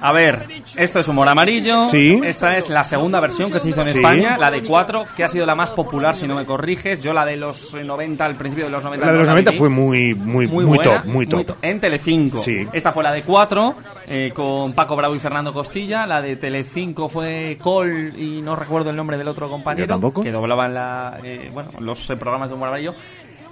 A 0.00 0.12
ver, 0.12 0.46
esto 0.76 1.00
es 1.00 1.08
humor 1.08 1.28
amarillo. 1.28 1.88
Sí. 1.90 2.20
Esta 2.24 2.56
es 2.56 2.70
la 2.70 2.84
segunda 2.84 3.20
versión 3.20 3.50
que 3.50 3.58
se 3.60 3.68
hizo 3.70 3.80
en 3.80 3.88
Sí. 3.88 3.98
España, 3.98 4.36
la 4.38 4.50
de 4.50 4.62
4, 4.62 5.06
que 5.16 5.24
ha 5.24 5.28
sido 5.28 5.46
la 5.46 5.54
más 5.54 5.70
popular, 5.70 6.14
si 6.14 6.26
no 6.26 6.34
me 6.34 6.44
corriges. 6.44 7.00
Yo 7.00 7.12
la 7.12 7.24
de 7.24 7.36
los 7.36 7.74
90, 7.74 8.24
al 8.24 8.36
principio 8.36 8.66
de 8.66 8.70
los 8.70 8.82
90. 8.84 9.06
La 9.06 9.12
de 9.12 9.18
los 9.18 9.28
90 9.28 9.50
viví. 9.50 9.58
fue 9.58 9.68
muy, 9.68 10.14
muy, 10.14 10.46
muy, 10.46 10.64
buena, 10.64 10.82
top, 10.82 11.04
muy 11.06 11.26
top. 11.26 11.56
En 11.62 11.80
Telecinco. 11.80 12.38
Sí. 12.38 12.66
Esta 12.72 12.92
fue 12.92 13.02
la 13.02 13.12
de 13.12 13.22
4, 13.22 13.76
eh, 14.08 14.32
con 14.34 14.72
Paco 14.72 14.96
Bravo 14.96 15.14
y 15.14 15.18
Fernando 15.18 15.52
Costilla. 15.52 16.06
La 16.06 16.20
de 16.20 16.36
Telecinco 16.36 17.08
fue 17.08 17.58
Col 17.60 18.12
y 18.16 18.42
no 18.42 18.56
recuerdo 18.56 18.90
el 18.90 18.96
nombre 18.96 19.16
del 19.18 19.28
otro 19.28 19.48
compañero. 19.48 19.86
Yo 19.86 19.88
tampoco. 19.88 20.22
Que 20.22 20.30
doblaban 20.30 20.74
la, 20.74 21.18
eh, 21.22 21.50
bueno, 21.52 21.70
los 21.80 22.08
eh, 22.10 22.16
programas 22.16 22.48
de 22.48 22.54
humor 22.54 22.68
amarillo. 22.68 22.94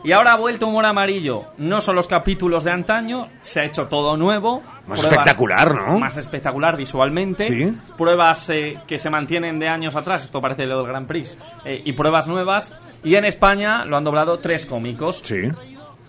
Y 0.05 0.13
ahora 0.13 0.33
ha 0.33 0.37
vuelto 0.37 0.69
humor 0.69 0.87
amarillo. 0.87 1.47
No 1.59 1.81
son 1.81 1.97
los 1.97 2.07
capítulos 2.07 2.63
de 2.65 2.71
antaño, 2.71 3.29
se 3.41 3.61
ha 3.61 3.65
hecho 3.65 3.87
todo 3.89 4.17
nuevo. 4.17 4.63
Más 4.87 5.03
espectacular, 5.03 5.75
¿no? 5.75 5.99
Más 5.99 6.17
espectacular 6.17 6.77
visualmente. 6.77 7.49
Sí. 7.49 7.77
Pruebas 7.97 8.49
eh, 8.51 8.79
que 8.87 8.99
se 8.99 9.11
mantienen 9.11 9.59
de 9.59 9.69
años 9.69 9.97
atrás, 9.97 10.23
esto 10.25 10.41
parece 10.41 10.65
lo 10.67 10.79
del 10.79 10.87
Grand 10.87 11.09
Prix. 11.09 11.37
eh, 11.65 11.83
y 11.85 11.93
pruebas 11.95 12.29
nuevas. 12.29 12.73
Y 13.03 13.17
en 13.17 13.25
España 13.25 13.85
lo 13.85 13.97
han 13.97 14.05
doblado 14.05 14.39
tres 14.39 14.65
cómicos. 14.67 15.23
Sí. 15.25 15.51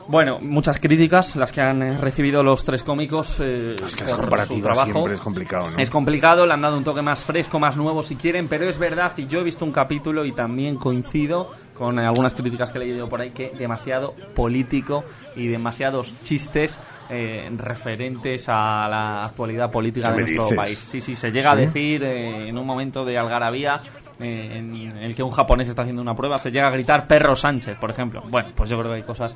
Bueno, 0.10 0.40
muchas 0.42 0.80
críticas 0.80 1.36
las 1.36 1.52
que 1.52 1.60
han 1.60 1.82
eh, 1.84 1.98
recibido 1.98 2.42
los 2.42 2.64
tres 2.64 2.82
cómicos. 2.84 3.42
Eh, 3.44 3.76
Es 3.86 3.96
que 3.96 4.08
su 4.08 4.16
trabajo. 4.62 4.86
siempre 4.92 5.14
es 5.16 5.20
complicado, 5.22 5.70
¿no? 5.72 5.78
Es 5.80 5.90
complicado, 5.90 6.46
le 6.46 6.54
han 6.54 6.62
dado 6.62 6.78
un 6.78 6.84
toque 6.86 7.02
más 7.02 7.26
fresco, 7.26 7.60
más 7.60 7.76
nuevo 7.76 8.02
si 8.04 8.16
quieren, 8.16 8.48
pero 8.48 8.70
es 8.70 8.78
verdad, 8.80 9.12
y 9.18 9.28
yo 9.28 9.42
he 9.42 9.44
visto 9.44 9.66
un 9.66 9.74
capítulo 9.74 10.24
y 10.24 10.32
también 10.32 10.78
coincido 10.78 11.52
con 11.74 12.00
eh, 12.00 12.06
algunas 12.06 12.34
críticas 12.36 12.72
que 12.72 12.78
he 12.78 12.82
leído 12.86 13.10
por 13.10 13.20
ahí, 13.20 13.32
que 13.32 13.50
demasiado 13.50 14.16
político 14.34 15.04
y 15.36 15.48
demasiados 15.48 16.16
chistes 16.22 16.80
eh, 17.10 17.50
referentes 17.58 18.46
a 18.48 18.88
la 18.90 19.26
actualidad 19.26 19.70
política 19.70 20.08
¿Qué 20.08 20.14
de 20.14 20.20
nuestro 20.22 20.44
dices? 20.44 20.58
país. 20.58 20.80
Sí, 20.80 21.02
sí, 21.02 21.16
se 21.16 21.32
llega 21.32 21.52
a 21.52 21.56
decir 21.58 22.04
eh, 22.06 22.48
en 22.48 22.58
un 22.58 22.66
momento 22.66 23.04
de 23.04 23.18
algarabía 23.18 23.82
eh, 24.20 24.58
en 24.58 24.98
el 24.98 25.14
que 25.16 25.24
un 25.24 25.32
japonés 25.32 25.68
está 25.70 25.84
haciendo 25.84 26.02
una 26.02 26.16
prueba, 26.16 26.38
se 26.38 26.52
llega 26.52 26.68
a 26.68 26.72
gritar 26.72 27.08
perro 27.08 27.36
Sánchez, 27.36 27.78
por 27.78 27.90
ejemplo. 27.92 28.24
Bueno, 28.30 28.50
pues 28.56 28.70
yo 28.70 28.78
creo 28.80 28.92
que 28.92 28.98
hay 28.98 29.04
cosas 29.04 29.36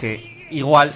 que 0.00 0.46
igual 0.50 0.92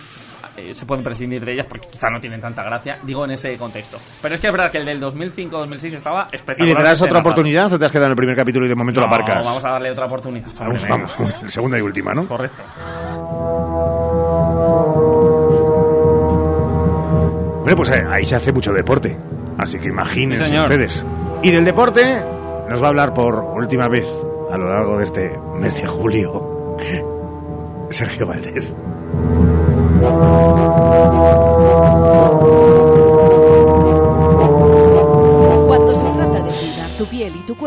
eh, 0.56 0.74
se 0.74 0.86
pueden 0.86 1.04
prescindir 1.04 1.44
de 1.44 1.52
ellas 1.52 1.66
porque 1.68 1.88
quizá 1.88 2.10
no 2.10 2.20
tienen 2.20 2.40
tanta 2.40 2.62
gracia, 2.64 2.98
digo 3.04 3.24
en 3.24 3.30
ese 3.32 3.56
contexto. 3.56 3.98
Pero 4.20 4.34
es 4.34 4.40
que 4.40 4.48
es 4.48 4.52
verdad 4.52 4.70
que 4.70 4.78
el 4.78 4.84
del 4.86 5.00
2005-2006 5.00 5.94
estaba 5.94 6.28
¿Y 6.32 6.34
espectacular. 6.36 6.76
le 6.78 6.82
darás 6.84 7.00
otra 7.02 7.18
oportunidad 7.20 7.72
o 7.72 7.78
te 7.78 7.84
has 7.84 7.92
quedado 7.92 8.06
en 8.06 8.12
el 8.12 8.16
primer 8.16 8.36
capítulo 8.36 8.66
y 8.66 8.68
de 8.68 8.74
momento 8.74 9.00
No, 9.00 9.06
la 9.06 9.14
aparcas? 9.16 9.44
Vamos 9.44 9.64
a 9.64 9.70
darle 9.70 9.90
otra 9.90 10.06
oportunidad. 10.06 10.48
Vamos, 10.58 10.88
vamos, 10.88 11.14
el 11.42 11.50
segunda 11.50 11.78
y 11.78 11.80
última, 11.80 12.12
¿no? 12.14 12.26
Correcto. 12.26 12.62
Bueno, 17.62 17.76
pues 17.76 17.90
eh, 17.90 18.04
ahí 18.08 18.24
se 18.24 18.34
hace 18.36 18.52
mucho 18.52 18.72
deporte. 18.72 19.16
Así 19.58 19.78
que 19.78 19.88
imagínense 19.88 20.44
Sí, 20.44 20.56
ustedes. 20.58 21.04
Y 21.42 21.50
del 21.50 21.64
deporte 21.64 22.22
nos 22.68 22.82
va 22.82 22.86
a 22.86 22.88
hablar 22.90 23.14
por 23.14 23.34
última 23.34 23.88
vez 23.88 24.06
a 24.50 24.58
lo 24.58 24.68
largo 24.68 24.98
de 24.98 25.04
este 25.04 25.38
mes 25.56 25.74
de 25.76 25.86
julio 25.86 26.76
Sergio 27.90 28.26
Valdés. 28.26 28.74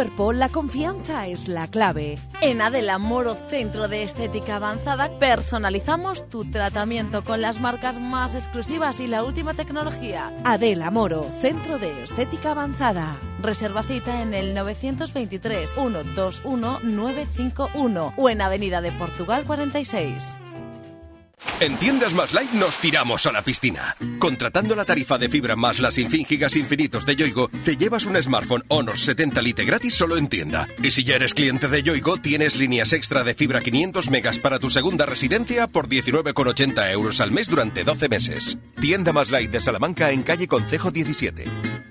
Cuerpo, 0.02 0.34
la 0.34 0.50
confianza 0.50 1.28
es 1.28 1.48
la 1.48 1.68
clave. 1.68 2.18
En 2.42 2.60
Adela 2.60 2.98
Moro 2.98 3.38
Centro 3.52 3.88
de 3.88 4.02
Estética 4.02 4.56
Avanzada 4.56 5.20
personalizamos 5.20 6.28
tu 6.28 6.50
tratamiento 6.50 7.24
con 7.24 7.40
las 7.40 7.60
marcas 7.60 8.00
más 8.00 8.34
exclusivas 8.34 9.00
y 9.00 9.06
la 9.06 9.24
última 9.24 9.54
tecnología. 9.54 10.34
Adela 10.44 10.90
Moro, 10.90 11.30
Centro 11.30 11.78
de 11.78 12.02
Estética 12.04 12.50
Avanzada. 12.50 13.20
Reserva 13.44 13.84
cita 13.84 14.24
en 14.24 14.34
el 14.34 14.56
923 14.56 15.72
121 15.72 16.80
951 16.82 18.14
o 18.18 18.30
en 18.30 18.42
Avenida 18.42 18.82
de 18.82 18.92
Portugal 18.94 19.46
46. 19.46 20.28
En 21.62 21.78
Tiendas 21.78 22.14
Más 22.16 22.34
Light 22.34 22.52
nos 22.54 22.80
tiramos 22.80 23.28
a 23.28 23.32
la 23.32 23.44
piscina. 23.44 23.96
Contratando 24.18 24.76
la 24.76 24.84
tarifa 24.84 25.20
de 25.20 25.30
fibra 25.30 25.56
más 25.56 25.78
las 25.80 25.94
sin 25.94 26.10
gigas 26.10 26.56
infinitos 26.56 27.06
de 27.06 27.16
Yoigo, 27.16 27.50
te 27.64 27.78
llevas 27.78 28.08
un 28.08 28.20
smartphone 28.20 28.64
Honor 28.68 28.98
70 28.98 29.42
Lite 29.44 29.64
gratis 29.64 29.94
solo 29.94 30.18
en 30.18 30.28
tienda. 30.28 30.68
Y 30.82 30.90
si 30.90 31.04
ya 31.04 31.16
eres 31.16 31.36
cliente 31.36 31.68
de 31.68 31.84
Yoigo, 31.84 32.18
tienes 32.18 32.56
líneas 32.56 32.94
extra 32.94 33.24
de 33.24 33.36
fibra 33.36 33.62
500 33.62 34.10
megas 34.10 34.40
para 34.40 34.58
tu 34.58 34.72
segunda 34.72 35.06
residencia 35.06 35.68
por 35.68 35.88
19,80 35.88 36.92
euros 36.94 37.22
al 37.22 37.32
mes 37.32 37.48
durante 37.48 37.84
12 37.84 38.10
meses. 38.10 38.58
Tienda 38.80 39.14
Más 39.14 39.30
Light 39.30 39.52
de 39.52 39.62
Salamanca 39.62 40.12
en 40.12 40.24
calle 40.24 40.48
Concejo 40.48 40.90
17. 40.90 41.91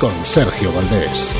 con 0.00 0.24
Sergio 0.24 0.72
Valdés. 0.72 1.30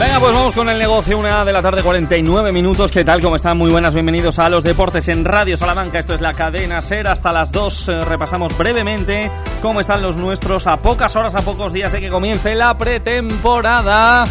Venga, 0.00 0.18
pues 0.18 0.32
vamos 0.32 0.54
con 0.54 0.68
el 0.70 0.78
negocio, 0.78 1.18
una 1.18 1.44
de 1.44 1.52
la 1.52 1.60
tarde, 1.60 1.82
49 1.82 2.52
minutos. 2.52 2.90
¿Qué 2.90 3.04
tal? 3.04 3.20
¿Cómo 3.20 3.36
están? 3.36 3.58
Muy 3.58 3.70
buenas, 3.70 3.92
bienvenidos 3.92 4.38
a 4.38 4.48
los 4.48 4.64
deportes 4.64 5.08
en 5.08 5.26
Radio 5.26 5.58
Salamanca. 5.58 5.98
Esto 5.98 6.14
es 6.14 6.22
la 6.22 6.32
cadena 6.32 6.80
SER. 6.80 7.06
Hasta 7.08 7.32
las 7.32 7.52
2 7.52 7.88
eh, 7.88 8.00
repasamos 8.06 8.56
brevemente 8.56 9.30
cómo 9.60 9.80
están 9.80 10.00
los 10.00 10.16
nuestros 10.16 10.66
a 10.66 10.78
pocas 10.78 11.14
horas, 11.16 11.34
a 11.34 11.42
pocos 11.42 11.74
días 11.74 11.92
de 11.92 12.00
que 12.00 12.08
comience 12.08 12.54
la 12.54 12.78
pretemporada. 12.78 14.24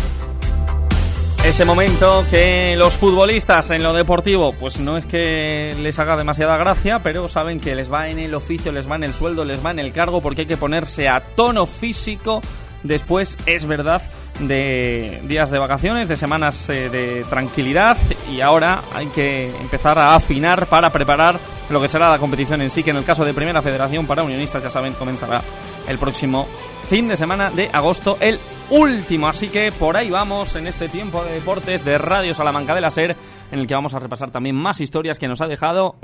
Ese 1.50 1.66
momento 1.66 2.24
que 2.30 2.76
los 2.78 2.94
futbolistas 2.94 3.72
en 3.72 3.82
lo 3.82 3.92
deportivo, 3.92 4.54
pues 4.54 4.80
no 4.80 4.98
es 4.98 5.08
que 5.08 5.76
les 5.82 5.98
haga 5.98 6.16
demasiada 6.16 6.56
gracia, 6.58 7.00
pero 7.00 7.28
saben 7.28 7.60
que 7.60 7.74
les 7.74 7.92
va 7.92 8.08
en 8.08 8.20
el 8.20 8.36
oficio, 8.36 8.72
les 8.72 8.90
va 8.90 8.98
en 8.98 9.06
el 9.06 9.16
sueldo, 9.16 9.44
les 9.44 9.66
va 9.66 9.72
en 9.72 9.80
el 9.80 9.92
cargo, 9.92 10.22
porque 10.22 10.42
hay 10.42 10.48
que 10.48 10.58
ponerse 10.58 11.10
a 11.10 11.22
tono 11.22 11.66
físico. 11.66 12.44
Después, 12.84 13.36
es 13.48 13.66
verdad, 13.66 14.04
de 14.40 15.22
días 15.24 15.50
de 15.50 15.58
vacaciones, 15.58 16.08
de 16.08 16.18
semanas 16.18 16.70
eh, 16.70 16.88
de 16.88 17.26
tranquilidad 17.28 17.98
y 18.32 18.42
ahora 18.42 18.84
hay 18.94 19.08
que 19.08 19.50
empezar 19.60 19.98
a 19.98 20.14
afinar 20.14 20.68
para 20.68 20.92
preparar 20.92 21.40
lo 21.72 21.82
que 21.82 21.88
será 21.88 22.12
la 22.12 22.20
competición 22.20 22.62
en 22.62 22.70
sí, 22.70 22.84
que 22.84 22.92
en 22.92 22.98
el 22.98 23.04
caso 23.06 23.26
de 23.26 23.34
Primera 23.34 23.64
Federación 23.64 24.06
para 24.06 24.22
Unionistas, 24.22 24.62
ya 24.62 24.70
saben, 24.70 24.94
comenzará 24.94 25.42
el 25.88 25.98
próximo 25.98 26.48
fin 26.88 27.08
de 27.08 27.18
semana 27.18 27.50
de 27.50 27.72
agosto, 27.74 28.18
el 28.22 28.40
último. 28.70 29.28
Así 29.28 29.48
que 29.50 29.72
por 29.72 29.98
ahí 29.98 30.10
vamos 30.10 30.56
en 30.56 30.68
este 30.68 30.90
tiempo 30.90 31.24
de 31.24 31.34
deportes 31.34 31.84
de 31.86 31.98
Radio 31.98 32.34
Salamanca 32.34 32.74
de 32.76 32.82
la 32.82 32.92
SER, 32.92 33.16
en 33.52 33.60
el 33.60 33.68
que 33.68 33.74
vamos 33.74 33.94
a 33.94 34.00
repasar 34.00 34.32
también 34.32 34.56
más 34.56 34.80
historias 34.82 35.18
que 35.18 35.28
nos 35.28 35.42
ha 35.42 35.48
dejado 35.48 35.96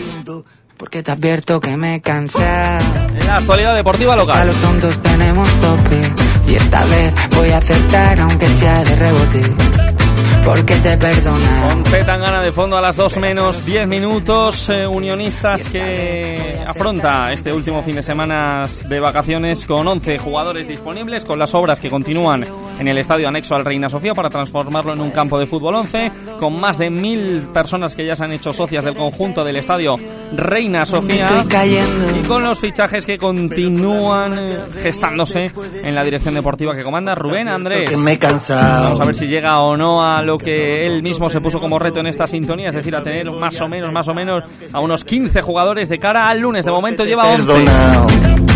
Porque 0.78 1.04
te 1.04 1.12
advierto 1.12 1.60
que 1.60 1.78
me 1.78 2.02
cansé. 2.02 2.40
en 2.40 3.28
la 3.28 3.38
actualidad 3.38 3.76
deportiva 3.76 4.14
A 4.14 4.18
local. 4.18 4.48
los 4.48 4.58
tontos 4.58 5.02
tenemos 5.02 5.50
tope. 5.62 6.02
Y 6.48 6.56
esta 6.56 6.86
vez 6.86 7.14
voy 7.36 7.50
a 7.50 7.58
acertar 7.58 8.20
aunque 8.20 8.48
sea 8.48 8.84
de 8.84 8.96
rebote. 8.96 9.95
Porque 10.46 10.76
te 10.76 10.96
perdona. 10.96 11.68
Con 11.68 11.86
Zetangana 11.86 12.42
de 12.42 12.52
fondo 12.52 12.78
a 12.78 12.82
las 12.82 12.96
2 12.96 13.18
menos 13.18 13.66
10 13.66 13.88
minutos, 13.88 14.70
eh, 14.70 14.86
unionistas 14.86 15.68
que 15.70 16.60
afronta 16.68 17.32
este 17.32 17.52
último 17.52 17.82
fin 17.82 17.96
de 17.96 18.04
semana 18.04 18.66
de 18.88 19.00
vacaciones 19.00 19.66
con 19.66 19.88
11 19.88 20.20
jugadores 20.20 20.68
disponibles, 20.68 21.26
con 21.26 21.40
las 21.40 21.56
obras 21.56 21.82
que 21.82 21.90
continúan 21.90 22.46
en 22.80 22.88
el 22.88 22.98
estadio 22.98 23.28
anexo 23.28 23.56
al 23.56 23.66
Reina 23.66 23.90
Sofía 23.90 24.14
para 24.14 24.30
transformarlo 24.30 24.94
en 24.94 25.02
un 25.02 25.12
campo 25.12 25.40
de 25.40 25.48
fútbol 25.48 25.76
11, 25.76 26.12
con 26.40 26.60
más 26.60 26.78
de 26.78 26.90
mil 26.90 27.48
personas 27.54 27.96
que 27.96 28.06
ya 28.06 28.16
se 28.16 28.24
han 28.24 28.34
hecho 28.34 28.54
socias 28.54 28.84
del 28.84 28.96
conjunto 28.96 29.44
del 29.44 29.56
estadio 29.56 29.96
Reina 30.36 30.86
Sofía 30.86 31.26
estoy 31.26 31.48
cayendo. 31.48 32.18
y 32.20 32.24
con 32.24 32.44
los 32.44 32.60
fichajes 32.60 33.06
que 33.06 33.18
continúan 33.18 34.38
eh, 34.38 34.58
gestándose 34.82 35.52
en 35.84 35.96
la 35.96 36.04
dirección 36.04 36.34
deportiva 36.34 36.76
que 36.76 36.84
comanda 36.84 37.16
Rubén 37.16 37.48
Andrés. 37.48 37.90
Vamos 38.84 39.02
a 39.02 39.06
ver 39.06 39.16
si 39.16 39.28
llega 39.28 39.60
o 39.60 39.78
no 39.78 40.06
a 40.06 40.22
lo 40.22 40.35
que 40.38 40.86
él 40.86 41.02
mismo 41.02 41.30
se 41.30 41.42
puso 41.42 41.60
como 41.60 41.80
reto 41.80 42.00
en 42.00 42.08
esta 42.08 42.28
sintonía, 42.28 42.70
es 42.70 42.76
decir, 42.76 42.96
a 42.96 43.04
tener 43.04 43.32
más 43.32 43.60
o 43.62 43.68
menos, 43.68 43.92
más 43.92 44.08
o 44.08 44.14
menos 44.14 44.44
a 44.72 44.80
unos 44.80 45.04
15 45.04 45.42
jugadores 45.42 45.90
de 45.90 46.00
cara 46.00 46.30
al 46.30 46.40
lunes. 46.40 46.66
De 46.66 46.72
momento 46.72 47.06
lleva 47.06 47.28
11. 47.28 48.55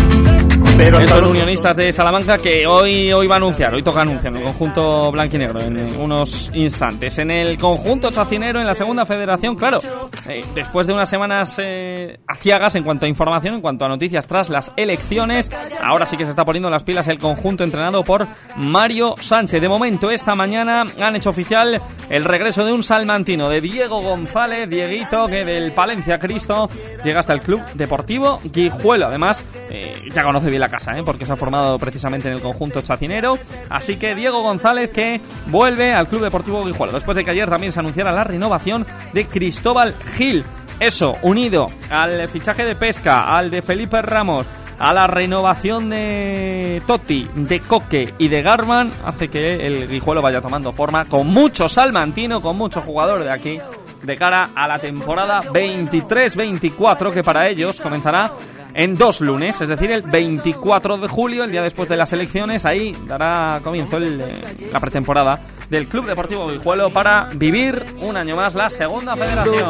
Pero 0.80 0.98
Estos 0.98 1.28
unionistas 1.28 1.76
de 1.76 1.92
Salamanca 1.92 2.38
que 2.38 2.66
hoy, 2.66 3.12
hoy 3.12 3.26
va 3.26 3.34
a 3.34 3.36
anunciar, 3.36 3.74
hoy 3.74 3.82
toca 3.82 4.00
anunciar 4.00 4.32
en 4.32 4.38
el 4.38 4.44
conjunto 4.44 5.12
blanquinegro 5.12 5.60
en 5.60 6.00
unos 6.00 6.50
instantes. 6.54 7.18
En 7.18 7.30
el 7.30 7.58
conjunto 7.58 8.10
chacinero, 8.10 8.58
en 8.58 8.66
la 8.66 8.74
segunda 8.74 9.04
federación, 9.04 9.56
claro, 9.56 9.82
eh, 10.26 10.42
después 10.54 10.86
de 10.86 10.94
unas 10.94 11.10
semanas 11.10 11.60
eh, 11.62 12.20
aciagas 12.26 12.76
en 12.76 12.84
cuanto 12.84 13.04
a 13.04 13.10
información, 13.10 13.56
en 13.56 13.60
cuanto 13.60 13.84
a 13.84 13.88
noticias 13.88 14.26
tras 14.26 14.48
las 14.48 14.72
elecciones, 14.74 15.50
ahora 15.82 16.06
sí 16.06 16.16
que 16.16 16.24
se 16.24 16.30
está 16.30 16.46
poniendo 16.46 16.70
las 16.70 16.82
pilas 16.82 17.08
el 17.08 17.18
conjunto 17.18 17.62
entrenado 17.62 18.02
por 18.02 18.26
Mario 18.56 19.16
Sánchez. 19.20 19.60
De 19.60 19.68
momento, 19.68 20.10
esta 20.10 20.34
mañana 20.34 20.86
han 20.98 21.14
hecho 21.14 21.28
oficial 21.28 21.78
el 22.08 22.24
regreso 22.24 22.64
de 22.64 22.72
un 22.72 22.82
salmantino, 22.82 23.50
de 23.50 23.60
Diego 23.60 24.00
González, 24.00 24.66
Dieguito, 24.70 25.26
que 25.26 25.44
del 25.44 25.72
Palencia 25.72 26.18
Cristo 26.18 26.70
llega 27.04 27.20
hasta 27.20 27.34
el 27.34 27.42
Club 27.42 27.60
Deportivo 27.74 28.40
Guijuelo. 28.44 29.08
Además, 29.08 29.44
eh, 29.68 30.08
ya 30.10 30.22
conoce 30.22 30.48
bien 30.48 30.60
la 30.60 30.69
casa, 30.70 30.96
¿eh? 30.98 31.02
porque 31.04 31.26
se 31.26 31.32
ha 31.32 31.36
formado 31.36 31.78
precisamente 31.78 32.28
en 32.28 32.34
el 32.34 32.40
conjunto 32.40 32.80
chacinero. 32.80 33.38
Así 33.68 33.96
que 33.96 34.14
Diego 34.14 34.42
González 34.42 34.90
que 34.90 35.20
vuelve 35.46 35.92
al 35.92 36.06
Club 36.06 36.22
Deportivo 36.22 36.64
Guijuelo, 36.64 36.92
después 36.92 37.16
de 37.16 37.24
que 37.24 37.32
ayer 37.32 37.50
también 37.50 37.72
se 37.72 37.80
anunciara 37.80 38.12
la 38.12 38.24
renovación 38.24 38.86
de 39.12 39.26
Cristóbal 39.26 39.94
Gil. 40.16 40.44
Eso, 40.78 41.16
unido 41.22 41.66
al 41.90 42.26
fichaje 42.28 42.64
de 42.64 42.74
pesca, 42.74 43.36
al 43.36 43.50
de 43.50 43.60
Felipe 43.60 44.00
Ramos, 44.00 44.46
a 44.78 44.94
la 44.94 45.06
renovación 45.06 45.90
de 45.90 46.80
Totti, 46.86 47.28
de 47.34 47.60
Coque 47.60 48.14
y 48.16 48.28
de 48.28 48.40
Garman, 48.40 48.90
hace 49.04 49.28
que 49.28 49.66
el 49.66 49.86
Guijuelo 49.88 50.22
vaya 50.22 50.40
tomando 50.40 50.72
forma 50.72 51.04
con 51.04 51.26
mucho 51.26 51.68
salmantino, 51.68 52.40
con 52.40 52.56
mucho 52.56 52.80
jugador 52.80 53.22
de 53.22 53.30
aquí, 53.30 53.60
de 54.02 54.16
cara 54.16 54.50
a 54.54 54.66
la 54.66 54.78
temporada 54.78 55.42
23-24, 55.42 57.12
que 57.12 57.22
para 57.22 57.48
ellos 57.48 57.78
comenzará 57.78 58.32
en 58.80 58.96
dos 58.96 59.20
lunes, 59.20 59.60
es 59.60 59.68
decir, 59.68 59.90
el 59.90 60.00
24 60.00 60.96
de 60.96 61.06
julio, 61.06 61.44
el 61.44 61.50
día 61.50 61.62
después 61.62 61.86
de 61.86 61.98
las 61.98 62.14
elecciones, 62.14 62.64
ahí 62.64 62.96
dará 63.06 63.60
comienzo 63.62 63.98
el, 63.98 64.18
eh, 64.18 64.70
la 64.72 64.80
pretemporada 64.80 65.38
del 65.70 65.88
Club 65.88 66.06
Deportivo 66.06 66.48
Guijuelo 66.48 66.90
para 66.90 67.28
vivir 67.34 67.84
un 68.00 68.16
año 68.16 68.36
más 68.36 68.54
la 68.54 68.68
segunda 68.68 69.16
federación. 69.16 69.68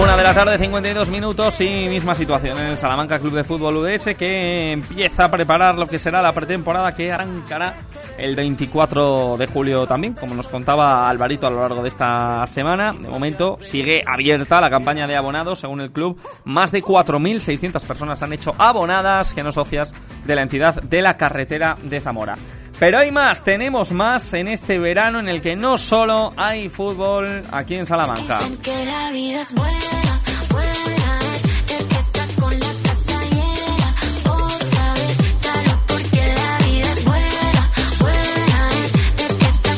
Una 0.00 0.16
de 0.16 0.22
la 0.22 0.34
tarde, 0.34 0.58
52 0.58 1.10
minutos 1.10 1.60
y 1.60 1.88
misma 1.88 2.14
situación 2.14 2.58
en 2.58 2.66
el 2.66 2.78
Salamanca 2.78 3.18
Club 3.18 3.34
de 3.34 3.44
Fútbol 3.44 3.76
UDS 3.76 4.14
que 4.16 4.72
empieza 4.72 5.24
a 5.24 5.30
preparar 5.30 5.78
lo 5.78 5.86
que 5.86 5.98
será 5.98 6.22
la 6.22 6.32
pretemporada 6.32 6.94
que 6.94 7.12
arrancará 7.12 7.74
el 8.18 8.34
24 8.34 9.36
de 9.38 9.46
julio 9.46 9.86
también, 9.86 10.14
como 10.14 10.34
nos 10.34 10.48
contaba 10.48 11.08
Alvarito 11.08 11.46
a 11.46 11.50
lo 11.50 11.60
largo 11.60 11.82
de 11.82 11.88
esta 11.88 12.46
semana. 12.46 12.92
De 12.92 13.08
momento 13.08 13.58
sigue 13.60 14.02
abierta 14.06 14.60
la 14.60 14.70
campaña 14.70 15.06
de 15.06 15.16
abonados 15.16 15.60
según 15.60 15.80
el 15.80 15.92
club. 15.92 16.18
Más 16.44 16.72
de 16.72 16.82
4.600 16.82 17.82
personas 17.84 18.22
han 18.22 18.32
hecho 18.32 18.52
abonadas, 18.58 19.34
que 19.34 19.42
no 19.42 19.52
socias 19.52 19.94
de 20.24 20.34
la 20.34 20.42
entidad 20.42 20.82
de 20.82 21.02
la 21.02 21.16
carretera 21.16 21.76
de 21.82 22.00
Zamora. 22.00 22.36
Pero 22.80 22.98
hay 22.98 23.12
más, 23.12 23.44
tenemos 23.44 23.92
más 23.92 24.32
en 24.32 24.48
este 24.48 24.78
verano 24.78 25.20
en 25.20 25.28
el 25.28 25.42
que 25.42 25.54
no 25.54 25.76
solo 25.76 26.32
hay 26.34 26.70
fútbol 26.70 27.42
aquí 27.52 27.74
en 27.74 27.84
Salamanca. 27.84 28.38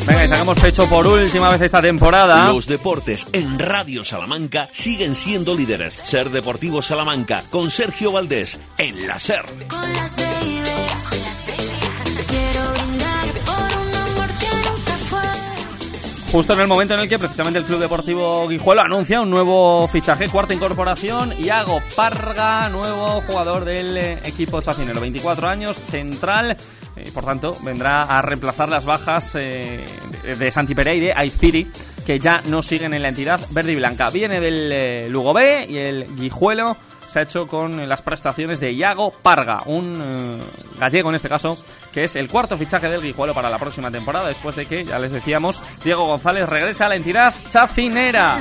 Venga, 0.07 0.25
y 0.25 0.29
sacamos 0.29 0.61
pecho 0.61 0.89
por 0.89 1.05
última 1.05 1.51
vez 1.51 1.61
esta 1.63 1.83
temporada. 1.83 2.53
Los 2.53 2.67
deportes 2.67 3.27
en 3.33 3.59
Radio 3.59 4.05
Salamanca 4.05 4.69
siguen 4.73 5.17
siendo 5.17 5.57
líderes. 5.57 5.95
Ser 5.95 6.31
Deportivo 6.31 6.81
Salamanca 6.81 7.43
con 7.51 7.73
Sergio 7.73 8.13
Valdés 8.13 8.61
en 8.79 9.09
la 9.09 9.19
SER. 9.19 9.45
con 9.69 9.93
las 9.93 10.17
babies. 10.17 10.72
Justo 16.33 16.55
en 16.55 16.61
el 16.61 16.67
momento 16.67 16.95
en 16.95 17.01
el 17.01 17.09
que 17.11 17.19
precisamente 17.19 17.59
el 17.59 17.67
Club 17.67 17.79
Deportivo 17.81 18.49
Guijuelo 18.49 18.81
anuncia 18.81 19.21
un 19.21 19.29
nuevo 19.29 19.87
fichaje, 19.87 20.31
cuarta 20.31 20.55
incorporación, 20.55 21.35
Iago 21.39 21.81
Parga, 21.95 22.71
nuevo 22.71 23.21
jugador 23.27 23.67
del 23.67 23.95
eh, 23.99 24.13
equipo 24.25 24.63
chacinero, 24.63 24.99
24 24.99 25.47
años, 25.47 25.77
central, 25.91 26.57
eh, 26.97 27.11
por 27.13 27.27
tanto 27.27 27.55
vendrá 27.63 28.05
a 28.05 28.23
reemplazar 28.23 28.71
las 28.71 28.87
bajas 28.87 29.35
eh, 29.39 29.85
de- 30.39 30.51
Santi 30.51 30.75
Pereira 30.75 30.97
y 30.97 31.07
de 31.09 31.13
Aizpiri, 31.13 31.71
que 32.07 32.19
ya 32.19 32.41
no 32.47 32.63
siguen 32.63 32.95
en 32.95 33.03
la 33.03 33.09
entidad 33.09 33.39
verde 33.51 33.73
y 33.73 33.77
blanca. 33.77 34.09
Viene 34.09 34.41
del 34.41 34.71
eh, 34.73 35.07
Lugo 35.11 35.35
B 35.35 35.67
y 35.69 35.77
el 35.77 36.17
Guijuelo 36.17 36.79
se 37.09 37.19
ha 37.19 37.23
hecho 37.23 37.47
con 37.47 37.87
las 37.87 38.01
prestaciones 38.01 38.59
de 38.59 38.73
Iago 38.73 39.13
Parga, 39.23 39.59
un 39.67 40.01
eh, 40.03 40.79
gallego 40.81 41.11
en 41.11 41.17
este 41.17 41.29
caso, 41.29 41.59
que 41.93 42.05
es 42.05 42.17
el 42.17 42.29
cuarto 42.29 42.59
fichaje 42.59 42.89
del 42.89 43.03
Guijuelo 43.03 43.35
para 43.35 43.51
la 43.51 43.59
próxima 43.59 43.91
temporada, 43.91 44.29
después 44.29 44.57
de 44.57 44.67
que, 44.67 44.85
ya 44.85 44.99
les 44.99 45.13
decíamos, 45.13 45.61
Diego 45.85 46.07
González 46.07 46.49
regresa 46.49 46.87
a 46.87 46.89
la 46.89 46.97
entidad 46.97 47.35
chacinera. 47.51 48.39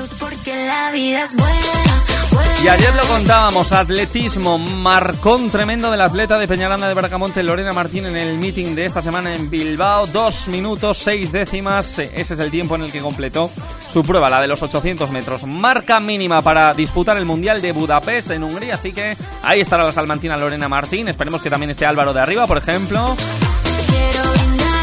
Y 2.64 2.68
ayer 2.68 2.94
lo 2.94 3.04
contábamos, 3.08 3.72
atletismo, 3.72 4.60
marcón 4.60 5.50
tremendo 5.50 5.90
del 5.90 6.02
atleta 6.02 6.38
de 6.38 6.48
Peñaranda 6.48 6.88
de 6.88 6.94
Bracamonte, 6.94 7.42
Lorena 7.42 7.74
Martín, 7.74 8.06
en 8.06 8.16
el 8.16 8.38
meeting 8.38 8.76
de 8.76 8.86
esta 8.86 9.02
semana 9.02 9.34
en 9.34 9.50
Bilbao. 9.50 10.06
Dos 10.06 10.48
minutos, 10.48 11.00
seis 11.00 11.32
décimas, 11.32 11.98
ese 11.98 12.34
es 12.36 12.40
el 12.40 12.52
tiempo 12.52 12.76
en 12.76 12.84
el 12.84 12.92
que 12.92 13.00
completó 13.00 13.50
su 13.88 14.04
prueba, 14.04 14.30
la 14.30 14.40
de 14.40 14.48
los 14.48 14.62
800 14.62 15.10
metros. 15.10 15.44
Marca 15.46 16.00
mínima 16.00 16.44
para 16.44 16.76
disputar 16.76 17.18
el 17.18 17.26
Mundial 17.26 17.64
de 17.64 17.72
Budapest 17.72 18.30
en 18.30 18.44
Hungría, 18.44 18.76
así 18.76 18.94
que 18.94 19.18
ahí 19.42 19.60
estará 19.60 19.84
la 19.84 19.92
salmantina 19.92 20.38
Lorena 20.38 20.70
Martín. 20.70 21.08
Esperemos 21.08 21.42
que 21.42 21.50
también 21.50 21.72
esté 21.72 21.88
Álvaro 21.88 22.14
de 22.14 22.22
Arriba, 22.22 22.46
por 22.46 22.60
ejemplo. 22.60 23.16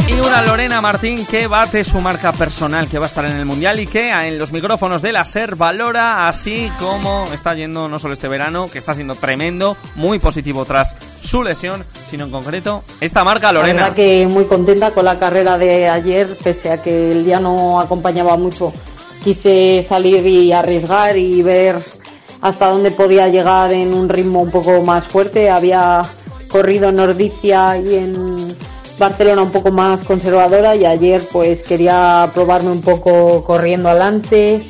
Y 0.08 0.20
una 0.20 0.42
Lorena 0.42 0.80
Martín 0.80 1.26
que 1.26 1.46
bate 1.46 1.84
su 1.84 2.00
marca 2.00 2.32
personal, 2.32 2.88
que 2.88 2.98
va 2.98 3.04
a 3.04 3.08
estar 3.08 3.24
en 3.26 3.36
el 3.36 3.44
Mundial 3.44 3.78
y 3.78 3.86
que 3.86 4.10
en 4.10 4.38
los 4.38 4.52
micrófonos 4.52 5.02
de 5.02 5.12
la 5.12 5.24
SER 5.24 5.54
valora 5.54 6.28
así 6.28 6.70
como 6.78 7.24
está 7.32 7.54
yendo 7.54 7.88
no 7.88 7.98
solo 7.98 8.14
este 8.14 8.26
verano, 8.26 8.68
que 8.72 8.78
está 8.78 8.94
siendo 8.94 9.14
tremendo, 9.14 9.76
muy 9.96 10.18
positivo 10.18 10.64
tras 10.64 10.96
su 11.22 11.42
lesión, 11.42 11.84
sino 12.06 12.24
en 12.24 12.30
concreto 12.30 12.82
esta 13.00 13.22
marca 13.22 13.48
La 13.48 13.60
Lorena. 13.60 13.82
verdad 13.82 13.96
que 13.96 14.26
muy 14.26 14.46
contenta 14.46 14.90
con 14.92 15.04
la 15.04 15.18
carrera 15.18 15.58
de 15.58 15.88
ayer, 15.88 16.36
pese 16.42 16.72
a 16.72 16.82
que 16.82 17.12
el 17.12 17.24
día 17.24 17.38
no 17.38 17.78
acompañaba 17.80 18.36
mucho. 18.36 18.72
Quise 19.22 19.84
salir 19.86 20.26
y 20.26 20.52
arriesgar 20.52 21.18
y 21.18 21.42
ver 21.42 21.84
hasta 22.40 22.70
dónde 22.70 22.90
podía 22.90 23.28
llegar 23.28 23.72
en 23.72 23.94
un 23.94 24.08
ritmo 24.08 24.40
un 24.40 24.50
poco 24.50 24.80
más 24.82 25.06
fuerte. 25.06 25.50
Había 25.50 26.02
corrido 26.48 26.88
en 26.88 26.96
Nordicia 26.96 27.76
y 27.78 27.94
en, 27.94 28.56
Barcelona 28.98 29.42
un 29.42 29.52
poco 29.52 29.70
más 29.70 30.02
conservadora 30.02 30.74
y 30.74 30.84
ayer 30.84 31.22
pues 31.30 31.62
quería 31.62 32.30
probarme 32.34 32.70
un 32.70 32.82
poco 32.82 33.44
corriendo 33.44 33.88
adelante 33.88 34.60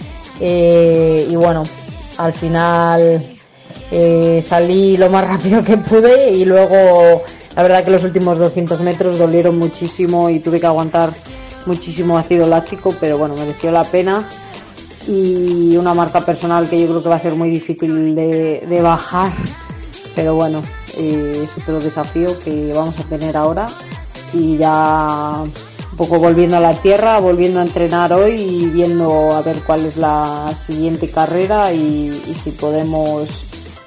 eh, 0.41 1.27
y 1.29 1.35
bueno, 1.35 1.65
al 2.19 2.33
final 2.33 3.39
eh, 3.91 4.41
salí 4.43 4.97
lo 4.97 5.09
más 5.09 5.25
rápido 5.29 5.63
que 5.63 5.79
pude 5.79 6.31
y 6.31 6.45
luego 6.45 7.23
la 7.57 7.63
verdad 7.63 7.85
que 7.85 7.91
los 7.91 8.05
últimos 8.05 8.39
200 8.39 8.83
metros 8.83 9.19
dolieron 9.19 9.59
muchísimo 9.59 10.29
y 10.29 10.41
tuve 10.41 10.61
que 10.61 10.67
aguantar 10.67 11.11
muchísimo 11.67 12.19
ácido 12.19 12.47
láctico, 12.47 12.95
pero 13.01 13.19
bueno, 13.19 13.35
mereció 13.37 13.71
la 13.71 13.85
pena. 13.85 14.29
Y 15.07 15.77
una 15.77 15.95
marca 15.95 16.21
personal 16.21 16.69
que 16.69 16.79
yo 16.81 16.87
creo 16.87 17.03
que 17.03 17.09
va 17.09 17.17
a 17.17 17.19
ser 17.19 17.35
muy 17.35 17.49
difícil 17.51 18.15
de, 18.15 18.81
bajar, 18.83 19.33
pero 20.15 20.35
bueno, 20.35 20.63
eh, 20.99 21.45
es 21.45 21.63
otro 21.63 21.81
desafío 21.81 22.39
que 22.41 22.73
vamos 22.75 22.99
a 23.01 23.05
tener 23.05 23.37
ahora 23.37 23.67
y 24.33 24.57
ya 24.59 25.43
un 25.43 25.97
poco 25.97 26.19
volviendo 26.19 26.57
a 26.57 26.61
la 26.61 26.75
tierra, 26.75 27.19
volviendo 27.19 27.61
a 27.61 27.65
entrenar 27.65 28.13
hoy 28.13 28.35
y 28.35 28.67
viendo 28.67 29.33
a 29.33 29.43
ver 29.43 29.63
cuál 29.65 29.87
es 29.87 29.97
la 29.97 30.55
siguiente 30.55 31.11
carrera 31.11 31.73
y, 31.73 32.11
si 32.43 32.51
podemos 32.53 33.29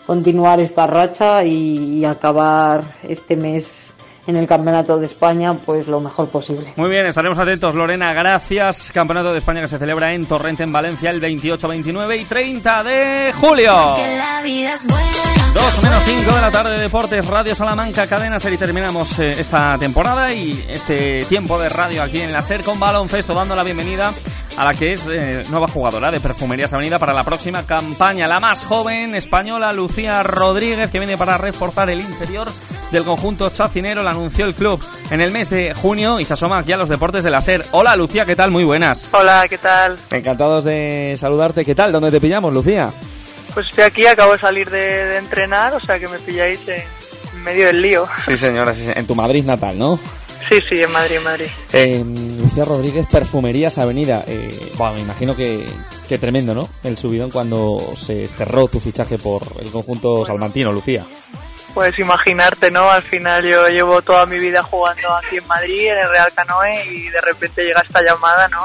continuar 0.06 0.60
esta 0.60 0.88
racha 0.88 1.44
y 1.44 2.04
acabar 2.06 2.96
este 3.04 3.36
mes 3.36 3.94
en 4.32 4.38
el 4.38 4.48
Campeonato 4.48 4.98
de 4.98 5.06
España 5.06 5.54
pues 5.54 5.88
lo 5.88 6.00
mejor 6.00 6.30
posible. 6.30 6.74
Muy 6.76 6.90
bien, 6.90 7.06
estaremos 7.06 7.38
atentos, 7.38 7.76
Lorena. 7.76 8.14
Gracias. 8.14 8.92
Campeonato 8.92 9.32
de 9.32 9.38
España 9.38 9.62
que 9.62 9.68
se 9.68 9.78
celebra 9.78 10.14
en 10.14 10.26
Torrente, 10.26 10.64
en 10.64 10.72
Valencia, 10.72 11.12
el 11.12 11.20
28, 11.20 11.68
29 11.68 12.18
y 12.18 12.26
30 12.26 12.84
de 12.84 13.34
julio. 13.40 13.74
Que 13.96 14.16
la 14.18 14.42
vida 14.42 14.74
es 14.74 14.88
buena. 14.88 15.42
2 15.54 15.84
menos 15.84 16.04
5 16.06 16.34
de 16.34 16.42
la 16.42 16.50
tarde, 16.50 16.80
Deportes, 16.80 17.26
Radio 17.26 17.54
Salamanca, 17.54 18.08
Cadena 18.08 18.40
Ser 18.40 18.54
y 18.54 18.58
terminamos 18.58 19.20
eh, 19.20 19.34
esta 19.38 19.78
temporada 19.78 20.34
y 20.34 20.66
este 20.70 21.26
tiempo 21.26 21.60
de 21.60 21.68
radio 21.68 22.04
aquí 22.04 22.22
en 22.22 22.32
la 22.32 22.42
Ser 22.42 22.64
con 22.64 22.80
baloncesto, 22.80 23.34
dando 23.34 23.54
la 23.54 23.64
bienvenida 23.64 24.14
a 24.58 24.64
la 24.64 24.74
que 24.74 24.94
es 24.94 25.08
eh, 25.12 25.44
nueva 25.50 25.68
jugadora 25.68 26.10
de 26.10 26.22
Perfumerías 26.22 26.72
Avenida 26.72 27.00
para 27.00 27.14
la 27.14 27.26
próxima 27.26 27.64
campaña, 27.64 28.28
la 28.28 28.40
más 28.40 28.64
joven 28.64 29.14
española, 29.14 29.74
Lucía 29.74 30.24
Rodríguez, 30.24 30.90
que 30.90 31.00
viene 31.00 31.18
para 31.18 31.38
reforzar 31.38 31.90
el 31.90 32.00
interior 32.00 32.48
del 32.92 33.04
conjunto 33.04 33.50
chacinero, 33.50 34.04
la 34.04 34.12
anunció 34.12 34.46
el 34.46 34.54
club 34.54 34.84
en 35.10 35.22
el 35.22 35.32
mes 35.32 35.50
de 35.50 35.74
junio 35.74 36.20
y 36.20 36.26
se 36.26 36.34
asoma 36.34 36.60
aquí 36.60 36.72
a 36.72 36.78
los 36.78 36.90
deportes 36.90 37.24
de 37.24 37.32
la 37.32 37.42
SER. 37.42 37.66
Hola 37.72 37.96
Lucía, 37.96 38.26
¿qué 38.26 38.36
tal? 38.36 38.52
Muy 38.52 38.64
buenas. 38.64 39.10
Hola, 39.12 39.46
¿qué 39.50 39.58
tal? 39.58 39.98
Encantados 40.12 40.64
de 40.64 41.16
saludarte. 41.18 41.66
¿Qué 41.66 41.76
tal? 41.76 41.92
¿Dónde 41.92 42.12
te 42.12 42.20
pillamos, 42.20 42.54
Lucía? 42.54 42.92
Pues 43.54 43.68
estoy 43.68 43.84
aquí, 43.86 44.06
acabo 44.06 44.34
de 44.34 44.40
salir 44.40 44.70
de, 44.70 44.78
de 45.06 45.18
entrenar, 45.18 45.74
o 45.74 45.80
sea 45.80 46.00
que 46.00 46.08
me 46.08 46.20
pilláis 46.20 46.60
en 46.68 47.44
medio 47.44 47.68
del 47.68 47.82
lío. 47.82 48.08
Sí, 48.26 48.38
señora, 48.38 48.74
sí, 48.74 48.86
en 48.94 49.08
tu 49.08 49.16
Madrid 49.16 49.44
natal, 49.44 49.78
¿no? 49.78 50.00
Sí, 50.50 50.60
sí, 50.68 50.82
en 50.82 50.92
Madrid, 50.92 51.18
en 51.18 51.24
Madrid. 51.24 51.46
Eh, 51.72 52.04
Lucía 52.42 52.66
Rodríguez, 52.66 53.06
Perfumerías 53.12 53.78
Avenida. 53.78 54.24
Eh, 54.28 54.72
bueno, 54.78 54.96
me 54.96 55.02
imagino 55.02 55.36
que, 55.36 55.66
que 56.10 56.18
tremendo, 56.18 56.54
¿no? 56.54 56.68
El 56.84 56.98
subidón 56.98 57.30
cuando 57.30 57.94
se 57.96 58.28
cerró 58.28 58.68
tu 58.68 58.80
fichaje 58.80 59.18
por 59.18 59.44
el 59.62 59.70
conjunto 59.70 60.26
salmantino, 60.26 60.72
Lucía. 60.74 61.06
Puedes 61.74 61.98
imaginarte, 62.00 62.70
¿no? 62.70 62.90
Al 62.90 63.02
final 63.02 63.46
yo 63.46 63.68
llevo 63.68 64.02
toda 64.02 64.26
mi 64.26 64.38
vida 64.38 64.62
jugando 64.62 65.14
aquí 65.16 65.38
en 65.38 65.48
Madrid, 65.48 65.88
en 65.88 65.98
el 66.00 66.10
Real 66.10 66.34
Canoe, 66.34 66.86
y 66.86 67.10
de 67.10 67.22
repente 67.22 67.64
llega 67.64 67.82
esta 67.82 68.02
llamada, 68.02 68.48
¿no? 68.50 68.60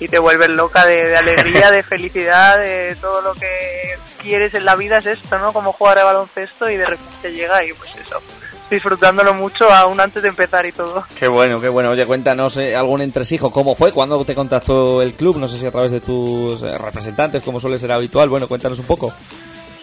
Y 0.00 0.08
te 0.08 0.18
vuelves 0.18 0.48
loca 0.48 0.84
de, 0.84 1.08
de 1.08 1.16
alegría, 1.16 1.70
de 1.70 1.84
felicidad, 1.84 2.58
de 2.58 2.96
todo 3.00 3.20
lo 3.22 3.34
que 3.34 3.96
quieres 4.22 4.54
en 4.54 4.64
la 4.64 4.76
vida 4.76 4.98
es 4.98 5.06
esto, 5.06 5.38
¿no? 5.38 5.52
Como 5.52 5.72
jugar 5.72 5.98
a 5.98 6.04
baloncesto 6.04 6.70
y 6.70 6.76
de 6.76 6.86
repente 6.86 7.32
llega 7.32 7.64
y 7.64 7.72
pues 7.72 7.90
eso, 7.96 8.20
disfrutándolo 8.70 9.34
mucho 9.34 9.70
aún 9.70 10.00
antes 10.00 10.22
de 10.22 10.28
empezar 10.28 10.64
y 10.64 10.72
todo. 10.72 11.04
Qué 11.18 11.28
bueno, 11.28 11.60
qué 11.60 11.68
bueno. 11.68 11.90
Oye, 11.90 12.06
cuéntanos 12.06 12.56
eh, 12.56 12.74
algún 12.74 13.02
entresijo. 13.02 13.52
¿Cómo 13.52 13.74
fue? 13.74 13.92
¿Cuándo 13.92 14.24
te 14.24 14.34
contactó 14.34 15.02
el 15.02 15.14
club? 15.14 15.38
No 15.38 15.48
sé 15.48 15.58
si 15.58 15.66
a 15.66 15.70
través 15.70 15.90
de 15.90 16.00
tus 16.00 16.62
eh, 16.62 16.72
representantes, 16.78 17.42
como 17.42 17.60
suele 17.60 17.78
ser 17.78 17.92
habitual. 17.92 18.28
Bueno, 18.28 18.48
cuéntanos 18.48 18.78
un 18.78 18.86
poco. 18.86 19.12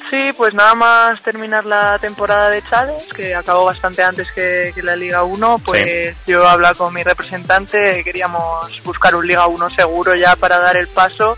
Sí, 0.10 0.31
pues 0.36 0.56
nada 0.56 0.73
más 0.73 1.22
terminar 1.22 1.65
la 1.65 1.99
temporada 1.99 2.49
de 2.49 2.64
Chávez, 2.64 3.03
que 3.14 3.36
acabó 3.36 3.65
bastante 3.65 4.02
antes 4.02 4.31
que, 4.31 4.72
que 4.73 4.81
la 4.81 4.95
Liga 4.95 5.23
1, 5.23 5.61
pues 5.64 6.15
yo 6.26 6.48
hablé 6.48 6.69
con 6.76 6.94
mi 6.94 7.03
representante, 7.03 8.03
queríamos 8.03 8.81
buscar 8.84 9.14
un 9.14 9.27
Liga 9.27 9.45
1 9.45 9.69
seguro 9.69 10.15
ya 10.15 10.36
para 10.36 10.60
dar 10.60 10.77
el 10.77 10.88
paso 10.88 11.38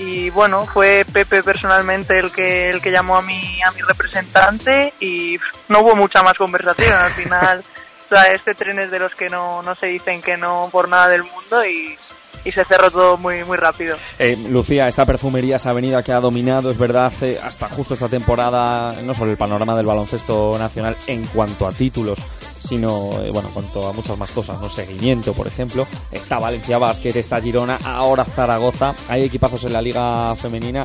y 0.00 0.30
bueno, 0.30 0.66
fue 0.66 1.04
Pepe 1.12 1.42
personalmente 1.42 2.18
el 2.18 2.32
que 2.32 2.70
el 2.70 2.80
que 2.80 2.90
llamó 2.90 3.16
a 3.16 3.22
mi 3.22 3.62
a 3.62 3.70
mi 3.72 3.82
representante 3.82 4.94
y 4.98 5.38
no 5.68 5.80
hubo 5.80 5.94
mucha 5.94 6.22
más 6.22 6.36
conversación 6.36 6.92
al 6.92 7.12
final. 7.12 7.64
O 8.02 8.12
sea, 8.12 8.32
este 8.32 8.56
tren 8.56 8.80
es 8.80 8.90
de 8.90 8.98
los 8.98 9.14
que 9.14 9.30
no, 9.30 9.62
no 9.62 9.76
se 9.76 9.86
dicen 9.86 10.20
que 10.20 10.36
no 10.36 10.68
por 10.72 10.88
nada 10.88 11.06
del 11.06 11.22
mundo 11.22 11.64
y, 11.64 11.96
y 12.44 12.52
se 12.52 12.64
cerró 12.64 12.90
todo 12.90 13.16
muy 13.16 13.44
muy 13.44 13.56
rápido. 13.56 13.96
Eh, 14.18 14.36
Lucía, 14.36 14.88
esta 14.88 15.04
Perfumerías 15.04 15.66
Avenida 15.66 16.02
que 16.02 16.12
ha 16.12 16.20
dominado, 16.20 16.70
es 16.70 16.78
verdad, 16.78 17.12
eh, 17.22 17.38
hasta 17.42 17.68
justo 17.68 17.94
esta 17.94 18.08
temporada, 18.08 19.00
no 19.02 19.14
solo 19.14 19.30
el 19.30 19.36
panorama 19.36 19.76
del 19.76 19.86
baloncesto 19.86 20.56
nacional 20.58 20.96
en 21.06 21.26
cuanto 21.26 21.66
a 21.66 21.72
títulos, 21.72 22.18
sino, 22.60 23.20
eh, 23.22 23.30
bueno, 23.30 23.48
en 23.48 23.54
cuanto 23.54 23.88
a 23.88 23.92
muchas 23.92 24.16
más 24.18 24.30
cosas, 24.30 24.60
no 24.60 24.68
seguimiento, 24.68 25.32
por 25.32 25.46
ejemplo. 25.46 25.86
Está 26.12 26.38
Valencia 26.38 26.78
Basket, 26.78 27.16
está 27.16 27.40
Girona, 27.40 27.78
ahora 27.84 28.24
Zaragoza. 28.24 28.94
Hay 29.08 29.24
equipazos 29.24 29.64
en 29.64 29.72
la 29.72 29.82
Liga 29.82 30.34
Femenina. 30.36 30.84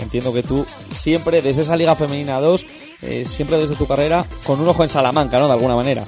Entiendo 0.00 0.32
que 0.32 0.42
tú 0.42 0.66
siempre, 0.90 1.42
desde 1.42 1.62
esa 1.62 1.76
Liga 1.76 1.94
Femenina 1.94 2.40
2, 2.40 2.66
eh, 3.02 3.24
siempre 3.24 3.58
desde 3.58 3.76
tu 3.76 3.86
carrera, 3.86 4.24
con 4.44 4.60
un 4.60 4.68
ojo 4.68 4.82
en 4.82 4.88
Salamanca, 4.88 5.38
¿no? 5.38 5.46
De 5.46 5.52
alguna 5.52 5.76
manera. 5.76 6.04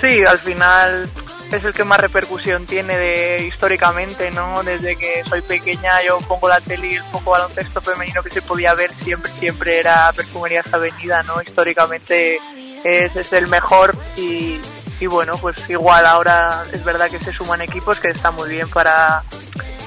Sí, 0.00 0.24
al 0.24 0.38
final 0.38 1.08
es 1.56 1.64
el 1.64 1.72
que 1.72 1.84
más 1.84 2.00
repercusión 2.00 2.66
tiene 2.66 2.96
de 2.96 3.46
históricamente, 3.46 4.30
¿no? 4.30 4.62
Desde 4.62 4.96
que 4.96 5.22
soy 5.28 5.42
pequeña 5.42 6.02
yo 6.02 6.18
pongo 6.20 6.48
la 6.48 6.60
tele 6.60 6.88
y 6.88 6.94
el 6.94 7.04
poco 7.04 7.32
baloncesto 7.32 7.80
femenino 7.80 8.22
que 8.22 8.30
se 8.30 8.42
podía 8.42 8.74
ver 8.74 8.92
siempre, 8.92 9.30
siempre 9.38 9.78
era 9.78 10.12
Perfumerías 10.12 10.72
Avenida, 10.72 11.22
¿no? 11.22 11.42
Históricamente 11.42 12.38
es, 12.84 13.16
es 13.16 13.32
el 13.32 13.46
mejor 13.46 13.96
y, 14.16 14.60
y 15.00 15.06
bueno, 15.06 15.36
pues 15.38 15.56
igual 15.68 16.06
ahora 16.06 16.64
es 16.72 16.84
verdad 16.84 17.10
que 17.10 17.18
se 17.18 17.32
suman 17.32 17.60
equipos 17.60 17.98
que 17.98 18.08
está 18.08 18.30
muy 18.30 18.48
bien 18.48 18.68
para, 18.70 19.22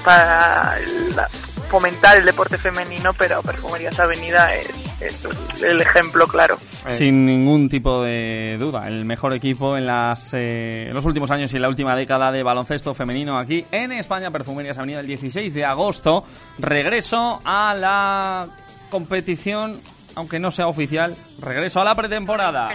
para 0.04 0.78
fomentar 1.70 2.16
el 2.16 2.26
deporte 2.26 2.58
femenino, 2.58 3.12
pero 3.14 3.42
Perfumerías 3.42 3.98
Avenida 3.98 4.54
es, 4.54 4.68
es 5.00 5.62
el 5.62 5.80
ejemplo 5.80 6.26
claro. 6.26 6.58
Sin 6.88 7.24
ningún 7.24 7.68
tipo 7.68 8.02
de 8.02 8.56
duda, 8.58 8.86
el 8.88 9.04
mejor 9.04 9.34
equipo 9.34 9.76
en, 9.76 9.86
las, 9.86 10.32
eh, 10.32 10.86
en 10.88 10.94
los 10.94 11.04
últimos 11.04 11.30
años 11.30 11.52
y 11.52 11.56
en 11.56 11.62
la 11.62 11.68
última 11.68 11.94
década 11.94 12.30
de 12.32 12.42
baloncesto 12.42 12.94
femenino 12.94 13.38
aquí 13.38 13.64
en 13.70 13.92
España, 13.92 14.30
Perfumerías 14.30 14.78
Avenida, 14.78 15.00
el 15.00 15.06
16 15.06 15.52
de 15.52 15.64
agosto. 15.64 16.24
Regreso 16.58 17.40
a 17.44 17.74
la 17.74 18.46
competición, 18.90 19.80
aunque 20.14 20.38
no 20.38 20.50
sea 20.50 20.68
oficial, 20.68 21.16
regreso 21.40 21.80
a 21.80 21.84
la 21.84 21.94
pretemporada. 21.94 22.68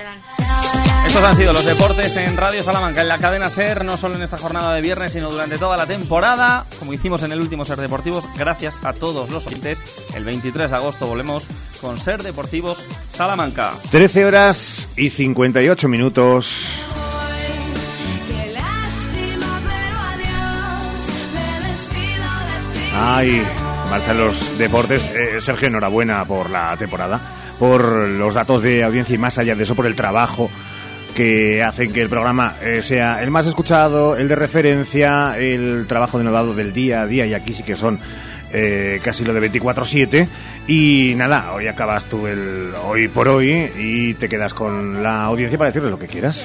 Estos 1.06 1.24
han 1.24 1.36
sido 1.36 1.52
los 1.52 1.66
deportes 1.66 2.16
en 2.16 2.38
Radio 2.38 2.64
Salamanca, 2.64 3.02
en 3.02 3.08
la 3.08 3.18
cadena 3.18 3.50
SER, 3.50 3.84
no 3.84 3.98
solo 3.98 4.16
en 4.16 4.22
esta 4.22 4.38
jornada 4.38 4.74
de 4.74 4.82
viernes, 4.82 5.12
sino 5.12 5.30
durante 5.30 5.58
toda 5.58 5.76
la 5.76 5.86
temporada. 5.86 6.66
Como 6.80 6.94
hicimos 6.94 7.24
en 7.24 7.34
el 7.34 7.42
último 7.42 7.66
SER 7.66 7.82
Deportivos, 7.82 8.24
gracias 8.38 8.78
a 8.84 8.94
todos 8.94 9.30
los 9.30 9.46
oyentes. 9.46 9.82
El 10.14 10.24
23 10.24 10.72
de 10.72 10.78
agosto 10.78 11.08
volvemos 11.08 11.48
con 11.82 12.00
SER 12.00 12.24
Deportivos 12.24 12.78
Salamanca. 13.12 13.74
13 13.90 14.26
horas 14.26 14.88
y 14.96 15.10
58 15.10 15.88
minutos. 15.90 16.86
Ay, 22.96 23.46
marchan 23.90 24.18
los 24.18 24.58
deportes. 24.58 25.08
Eh, 25.08 25.42
Sergio, 25.42 25.68
enhorabuena 25.68 26.24
por 26.26 26.50
la 26.50 26.78
temporada, 26.78 27.20
por 27.62 28.10
los 28.10 28.34
datos 28.34 28.64
de 28.64 28.84
audiencia 28.84 29.14
y 29.14 29.20
más 29.20 29.38
allá 29.38 29.54
de 29.54 29.62
eso, 29.62 29.76
por 29.76 29.86
el 29.86 29.96
trabajo 29.96 30.50
que 31.16 31.62
hacen 31.62 31.94
que 31.94 32.02
el 32.02 32.10
programa 32.10 32.56
eh, 32.60 32.82
sea 32.82 33.22
el 33.22 33.30
más 33.30 33.46
escuchado, 33.46 34.16
el 34.16 34.28
de 34.28 34.34
referencia, 34.34 35.38
el 35.38 35.86
trabajo 35.88 36.18
denodado 36.18 36.56
del 36.56 36.74
día 36.74 37.04
a 37.04 37.06
día, 37.06 37.28
y 37.28 37.36
aquí 37.36 37.54
sí 37.54 37.62
que 37.62 37.76
son 37.76 38.00
eh, 38.52 39.00
casi 39.04 39.24
lo 39.24 39.32
de 39.32 39.52
24-7. 39.52 40.28
Y 40.70 41.14
nada, 41.18 41.54
hoy 41.54 41.68
acabas 41.68 42.06
tú 42.06 42.26
el 42.26 42.74
hoy 42.84 43.08
por 43.10 43.28
hoy 43.28 43.70
y 43.78 44.16
te 44.16 44.28
quedas 44.28 44.56
con 44.56 45.04
la 45.04 45.26
audiencia 45.26 45.60
para 45.60 45.70
decirle 45.70 45.92
lo 45.92 46.00
que 46.00 46.08
quieras. 46.08 46.44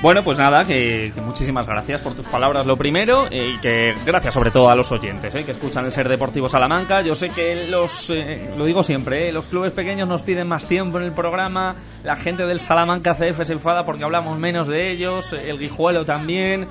Bueno, 0.00 0.22
pues 0.22 0.38
nada, 0.38 0.62
que, 0.62 1.12
muchísimas 1.24 1.66
gracias 1.66 2.00
por 2.00 2.14
tus 2.14 2.26
palabras, 2.26 2.64
lo 2.64 2.76
primero, 2.76 3.26
eh, 3.32 3.54
y 3.56 3.58
que 3.58 3.94
gracias 4.06 4.32
sobre 4.32 4.52
todo 4.52 4.70
a 4.70 4.76
los 4.76 4.92
oyentes 4.92 5.34
eh, 5.34 5.44
que 5.44 5.50
escuchan 5.50 5.84
el 5.84 5.90
Ser 5.90 6.08
Deportivo 6.08 6.48
Salamanca. 6.48 7.00
Yo 7.00 7.16
sé 7.16 7.30
que 7.30 7.66
los, 7.66 8.08
eh, 8.10 8.48
lo 8.56 8.64
digo 8.64 8.84
siempre, 8.84 9.28
eh, 9.28 9.32
los 9.32 9.46
clubes 9.46 9.72
pequeños 9.72 10.08
nos 10.08 10.22
piden 10.22 10.46
más 10.46 10.66
tiempo 10.66 10.98
en 10.98 11.04
el 11.04 11.12
programa, 11.12 11.74
la 12.04 12.14
gente 12.14 12.46
del 12.46 12.60
Salamanca 12.60 13.16
CF 13.16 13.42
se 13.42 13.54
enfada 13.54 13.84
porque 13.84 14.04
hablamos 14.04 14.38
menos 14.38 14.68
de 14.68 14.92
ellos, 14.92 15.32
el 15.32 15.58
Guijuelo 15.58 16.04
también, 16.04 16.68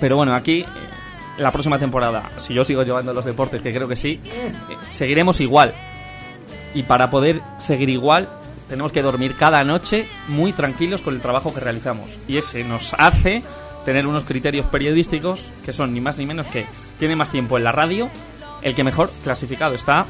pero 0.00 0.16
bueno, 0.16 0.34
aquí... 0.34 0.64
La 1.38 1.50
próxima 1.50 1.78
temporada, 1.78 2.32
si 2.36 2.52
yo 2.52 2.64
sigo 2.64 2.82
llevando 2.82 3.14
los 3.14 3.24
deportes, 3.24 3.62
que 3.62 3.72
creo 3.72 3.88
que 3.88 3.96
sí, 3.96 4.20
seguiremos 4.90 5.40
igual. 5.40 5.72
Y 6.74 6.82
para 6.82 7.08
poder 7.08 7.40
seguir 7.56 7.88
igual, 7.88 8.28
tenemos 8.70 8.92
que 8.92 9.02
dormir 9.02 9.34
cada 9.34 9.64
noche 9.64 10.06
muy 10.28 10.52
tranquilos 10.52 11.02
con 11.02 11.14
el 11.14 11.20
trabajo 11.20 11.52
que 11.52 11.58
realizamos. 11.58 12.18
Y 12.28 12.36
ese 12.36 12.62
nos 12.62 12.94
hace 12.96 13.42
tener 13.84 14.06
unos 14.06 14.24
criterios 14.24 14.66
periodísticos 14.66 15.52
que 15.64 15.72
son 15.72 15.92
ni 15.92 16.00
más 16.00 16.18
ni 16.18 16.24
menos 16.24 16.46
que 16.46 16.66
tiene 16.96 17.16
más 17.16 17.30
tiempo 17.30 17.58
en 17.58 17.64
la 17.64 17.72
radio, 17.72 18.08
el 18.62 18.76
que 18.76 18.84
mejor 18.84 19.10
clasificado 19.24 19.74
está 19.74 20.06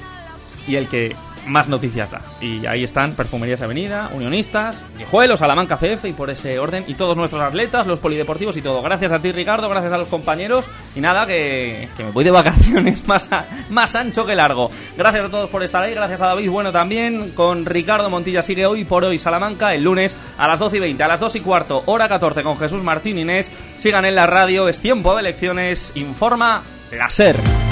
y 0.69 0.77
el 0.77 0.89
que 0.89 1.16
más 1.47 1.69
noticias 1.69 2.11
da. 2.11 2.21
Y 2.41 2.67
ahí 2.67 2.85
están 2.85 3.15
Perfumerías 3.15 3.61
Avenida, 3.61 4.11
Unionistas, 4.12 4.83
Guijuelo, 4.99 5.37
Salamanca 5.37 5.77
CF 5.77 6.05
y 6.07 6.12
por 6.12 6.31
ese 6.31 6.59
orden. 6.59 6.85
Y 6.87 6.95
todos 6.95 7.17
nuestros 7.17 7.43
atletas, 7.43 7.87
los 7.87 8.01
polideportivos 8.01 8.57
y 8.57 8.62
todo. 8.62 8.83
Gracias 8.83 9.12
a 9.12 9.21
ti, 9.21 9.33
Ricardo, 9.33 9.69
gracias 9.69 9.93
a 9.93 9.99
los 9.99 10.09
compañeros. 10.09 10.69
Y 10.95 11.01
nada, 11.01 11.27
que, 11.27 11.89
me 11.99 12.11
voy 12.11 12.25
de 12.25 12.31
vacaciones 12.31 13.07
más, 13.09 13.29
más 13.71 13.95
ancho 13.95 14.25
que 14.25 14.35
largo. 14.35 14.71
Gracias 14.97 15.27
a 15.27 15.31
todos 15.31 15.51
por 15.51 15.62
estar 15.62 15.83
ahí. 15.83 15.95
Gracias 15.95 16.21
a 16.21 16.27
David 16.27 16.51
Bueno 16.51 16.73
también. 16.73 17.31
Con 17.31 17.65
Ricardo 17.65 18.11
Montilla 18.11 18.43
sigue 18.43 18.67
hoy 18.67 18.85
por 18.85 19.05
hoy 19.05 19.19
Salamanca 19.19 19.75
el 19.75 19.83
lunes 19.83 20.17
a 20.39 20.49
las 20.49 20.59
12 20.59 20.77
y 20.77 20.81
20, 20.81 21.03
a 21.03 21.09
las 21.09 21.21
2 21.21 21.37
y 21.37 21.41
cuarto, 21.41 21.83
hora 21.87 22.09
14 22.09 22.43
con 22.43 22.59
Jesús 22.59 22.83
Martín 22.83 23.19
Inés. 23.19 23.53
Sigan 23.77 24.05
en 24.05 24.15
la 24.15 24.27
radio, 24.27 24.69
es 24.69 24.81
tiempo 24.81 25.15
de 25.15 25.21
elecciones. 25.21 25.93
Informa 25.95 26.62
la 26.91 27.09
SER. 27.11 27.69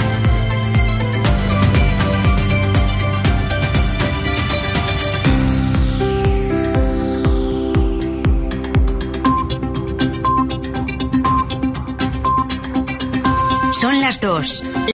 Las 14.09 14.19
dos. 14.19 14.79